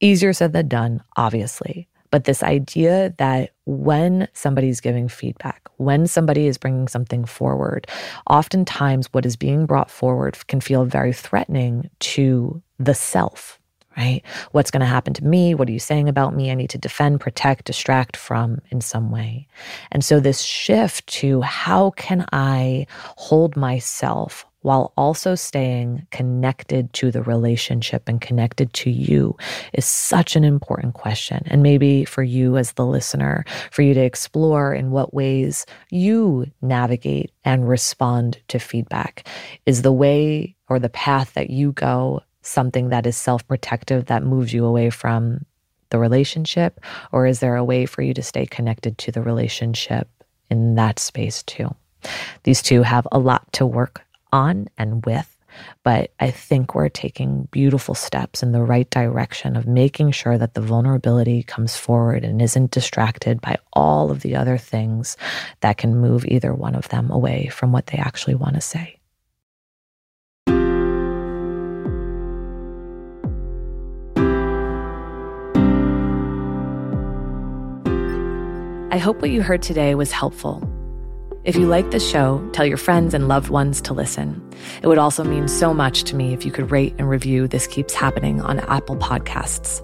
Easier 0.00 0.32
said 0.32 0.52
than 0.52 0.66
done, 0.66 1.04
obviously. 1.16 1.88
But 2.10 2.24
this 2.24 2.42
idea 2.42 3.14
that 3.18 3.50
when 3.66 4.26
somebody's 4.32 4.80
giving 4.80 5.06
feedback, 5.06 5.68
when 5.76 6.08
somebody 6.08 6.48
is 6.48 6.58
bringing 6.58 6.88
something 6.88 7.24
forward, 7.26 7.86
oftentimes 8.28 9.06
what 9.12 9.24
is 9.24 9.36
being 9.36 9.66
brought 9.66 9.90
forward 9.90 10.36
can 10.48 10.60
feel 10.60 10.84
very 10.84 11.12
threatening 11.12 11.88
to 12.00 12.60
the 12.80 12.94
self, 12.94 13.59
right? 13.96 14.22
What's 14.52 14.70
going 14.70 14.80
to 14.80 14.86
happen 14.86 15.14
to 15.14 15.24
me? 15.24 15.54
What 15.54 15.68
are 15.68 15.72
you 15.72 15.78
saying 15.78 16.08
about 16.08 16.34
me? 16.34 16.50
I 16.50 16.54
need 16.54 16.70
to 16.70 16.78
defend, 16.78 17.20
protect, 17.20 17.64
distract 17.64 18.16
from 18.16 18.60
in 18.70 18.80
some 18.80 19.10
way. 19.10 19.46
And 19.90 20.04
so, 20.04 20.20
this 20.20 20.40
shift 20.40 21.06
to 21.08 21.40
how 21.40 21.90
can 21.90 22.26
I 22.32 22.86
hold 23.16 23.56
myself 23.56 24.46
while 24.62 24.92
also 24.96 25.34
staying 25.34 26.06
connected 26.10 26.92
to 26.92 27.10
the 27.10 27.22
relationship 27.22 28.08
and 28.08 28.20
connected 28.20 28.72
to 28.74 28.90
you 28.90 29.36
is 29.72 29.84
such 29.84 30.36
an 30.36 30.44
important 30.44 30.94
question. 30.94 31.42
And 31.46 31.62
maybe 31.62 32.04
for 32.04 32.22
you 32.22 32.56
as 32.56 32.72
the 32.72 32.84
listener, 32.84 33.44
for 33.70 33.82
you 33.82 33.94
to 33.94 34.00
explore 34.00 34.74
in 34.74 34.90
what 34.90 35.14
ways 35.14 35.64
you 35.90 36.46
navigate 36.60 37.32
and 37.44 37.68
respond 37.68 38.38
to 38.48 38.58
feedback. 38.58 39.26
Is 39.66 39.82
the 39.82 39.92
way 39.92 40.54
or 40.68 40.78
the 40.78 40.90
path 40.90 41.34
that 41.34 41.50
you 41.50 41.72
go 41.72 42.22
something 42.42 42.88
that 42.88 43.06
is 43.06 43.16
self 43.16 43.46
protective 43.46 44.06
that 44.06 44.22
moves 44.22 44.52
you 44.52 44.64
away 44.64 44.90
from 44.90 45.44
the 45.90 45.98
relationship? 45.98 46.80
Or 47.12 47.26
is 47.26 47.40
there 47.40 47.56
a 47.56 47.64
way 47.64 47.86
for 47.86 48.02
you 48.02 48.14
to 48.14 48.22
stay 48.22 48.46
connected 48.46 48.98
to 48.98 49.12
the 49.12 49.22
relationship 49.22 50.08
in 50.48 50.74
that 50.76 50.98
space 50.98 51.42
too? 51.42 51.74
These 52.44 52.62
two 52.62 52.82
have 52.82 53.06
a 53.12 53.18
lot 53.18 53.52
to 53.54 53.66
work 53.66 54.02
on 54.32 54.68
and 54.78 55.04
with, 55.04 55.36
but 55.82 56.12
I 56.20 56.30
think 56.30 56.74
we're 56.74 56.88
taking 56.88 57.48
beautiful 57.50 57.94
steps 57.94 58.42
in 58.42 58.52
the 58.52 58.62
right 58.62 58.88
direction 58.90 59.56
of 59.56 59.66
making 59.66 60.12
sure 60.12 60.38
that 60.38 60.54
the 60.54 60.60
vulnerability 60.60 61.42
comes 61.42 61.76
forward 61.76 62.24
and 62.24 62.40
isn't 62.40 62.70
distracted 62.70 63.40
by 63.40 63.56
all 63.72 64.10
of 64.10 64.20
the 64.20 64.36
other 64.36 64.56
things 64.56 65.16
that 65.60 65.76
can 65.76 65.96
move 65.96 66.24
either 66.26 66.54
one 66.54 66.74
of 66.74 66.88
them 66.88 67.10
away 67.10 67.48
from 67.48 67.72
what 67.72 67.88
they 67.88 67.98
actually 67.98 68.34
want 68.34 68.54
to 68.54 68.60
say. 68.60 68.99
I 78.92 78.98
hope 78.98 79.22
what 79.22 79.30
you 79.30 79.40
heard 79.40 79.62
today 79.62 79.94
was 79.94 80.10
helpful. 80.10 80.68
If 81.44 81.54
you 81.54 81.66
like 81.66 81.92
the 81.92 82.00
show, 82.00 82.44
tell 82.52 82.66
your 82.66 82.76
friends 82.76 83.14
and 83.14 83.28
loved 83.28 83.48
ones 83.48 83.80
to 83.82 83.94
listen. 83.94 84.42
It 84.82 84.88
would 84.88 84.98
also 84.98 85.22
mean 85.22 85.46
so 85.46 85.72
much 85.72 86.02
to 86.04 86.16
me 86.16 86.34
if 86.34 86.44
you 86.44 86.50
could 86.50 86.72
rate 86.72 86.96
and 86.98 87.08
review 87.08 87.46
This 87.46 87.68
Keeps 87.68 87.94
Happening 87.94 88.40
on 88.40 88.58
Apple 88.58 88.96
Podcasts. 88.96 89.80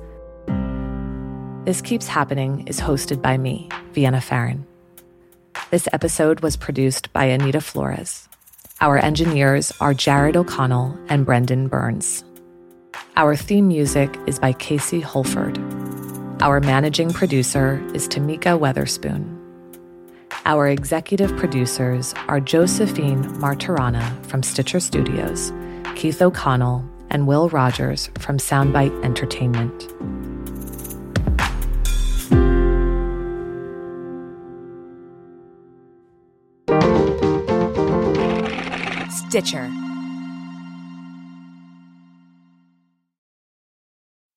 This 1.64 1.80
Keeps 1.80 2.08
Happening 2.08 2.66
is 2.66 2.80
hosted 2.80 3.22
by 3.22 3.38
me, 3.38 3.68
Vienna 3.92 4.20
Pharaon. 4.20 4.66
This 5.70 5.88
episode 5.92 6.40
was 6.40 6.56
produced 6.56 7.12
by 7.12 7.26
Anita 7.26 7.60
Flores. 7.60 8.28
Our 8.80 8.98
engineers 8.98 9.72
are 9.80 9.94
Jared 9.94 10.36
O'Connell 10.36 10.98
and 11.08 11.24
Brendan 11.24 11.68
Burns. 11.68 12.24
Our 13.16 13.36
theme 13.36 13.68
music 13.68 14.18
is 14.26 14.40
by 14.40 14.52
Casey 14.52 15.00
Holford. 15.00 15.58
Our 16.40 16.60
managing 16.60 17.14
producer 17.14 17.82
is 17.94 18.06
Tamika 18.06 18.58
Weatherspoon. 18.58 19.40
Our 20.44 20.68
executive 20.68 21.34
producers 21.38 22.12
are 22.28 22.40
Josephine 22.40 23.24
Martirana 23.40 24.04
from 24.26 24.42
Stitcher 24.42 24.78
Studios, 24.78 25.50
Keith 25.94 26.20
O'Connell, 26.20 26.84
and 27.08 27.26
Will 27.26 27.48
Rogers 27.48 28.10
from 28.18 28.36
Soundbite 28.36 29.02
Entertainment. 29.02 29.84
Stitcher. 39.10 39.70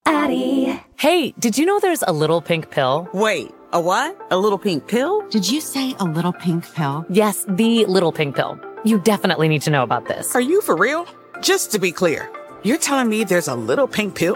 Addyi. 0.08 0.89
Hey, 1.00 1.34
did 1.40 1.58
you 1.58 1.66
know 1.66 1.80
there's 1.80 2.04
a 2.06 2.12
little 2.12 2.42
pink 2.42 2.72
pill? 2.72 3.08
Wait, 3.14 3.56
a 3.72 3.80
what? 3.80 4.20
A 4.32 4.38
little 4.38 4.58
pink 4.58 4.86
pill? 4.86 5.26
Did 5.30 5.50
you 5.50 5.62
say 5.62 5.96
a 5.98 6.04
little 6.04 6.34
pink 6.34 6.70
pill? 6.74 7.06
Yes, 7.08 7.46
the 7.48 7.86
little 7.86 8.12
pink 8.12 8.36
pill. 8.36 8.60
You 8.84 9.00
definitely 9.00 9.48
need 9.48 9.62
to 9.62 9.70
know 9.70 9.82
about 9.82 10.10
this. 10.10 10.36
Are 10.36 10.42
you 10.42 10.60
for 10.60 10.76
real? 10.76 11.06
Just 11.40 11.72
to 11.72 11.80
be 11.80 11.94
clear, 11.94 12.30
you're 12.64 12.78
telling 12.78 13.08
me 13.08 13.24
there's 13.24 13.48
a 13.48 13.56
little 13.56 13.88
pink 13.88 14.14
pill 14.14 14.36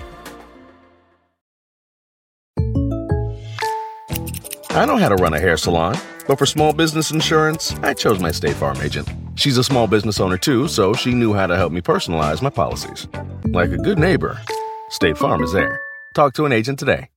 I 4.73 4.85
know 4.85 4.95
how 4.95 5.09
to 5.09 5.15
run 5.15 5.33
a 5.33 5.39
hair 5.39 5.57
salon, 5.57 5.97
but 6.27 6.37
for 6.39 6.45
small 6.45 6.71
business 6.71 7.11
insurance, 7.11 7.73
I 7.83 7.93
chose 7.93 8.19
my 8.19 8.31
State 8.31 8.55
Farm 8.55 8.77
agent. 8.81 9.09
She's 9.35 9.57
a 9.57 9.65
small 9.65 9.85
business 9.85 10.21
owner 10.21 10.37
too, 10.37 10.69
so 10.69 10.93
she 10.93 11.13
knew 11.13 11.33
how 11.33 11.45
to 11.45 11.57
help 11.57 11.73
me 11.73 11.81
personalize 11.81 12.41
my 12.41 12.49
policies. 12.49 13.05
Like 13.47 13.71
a 13.71 13.77
good 13.77 13.99
neighbor, 13.99 14.39
State 14.89 15.17
Farm 15.17 15.43
is 15.43 15.51
there. 15.51 15.77
Talk 16.15 16.33
to 16.35 16.45
an 16.45 16.53
agent 16.53 16.79
today. 16.79 17.09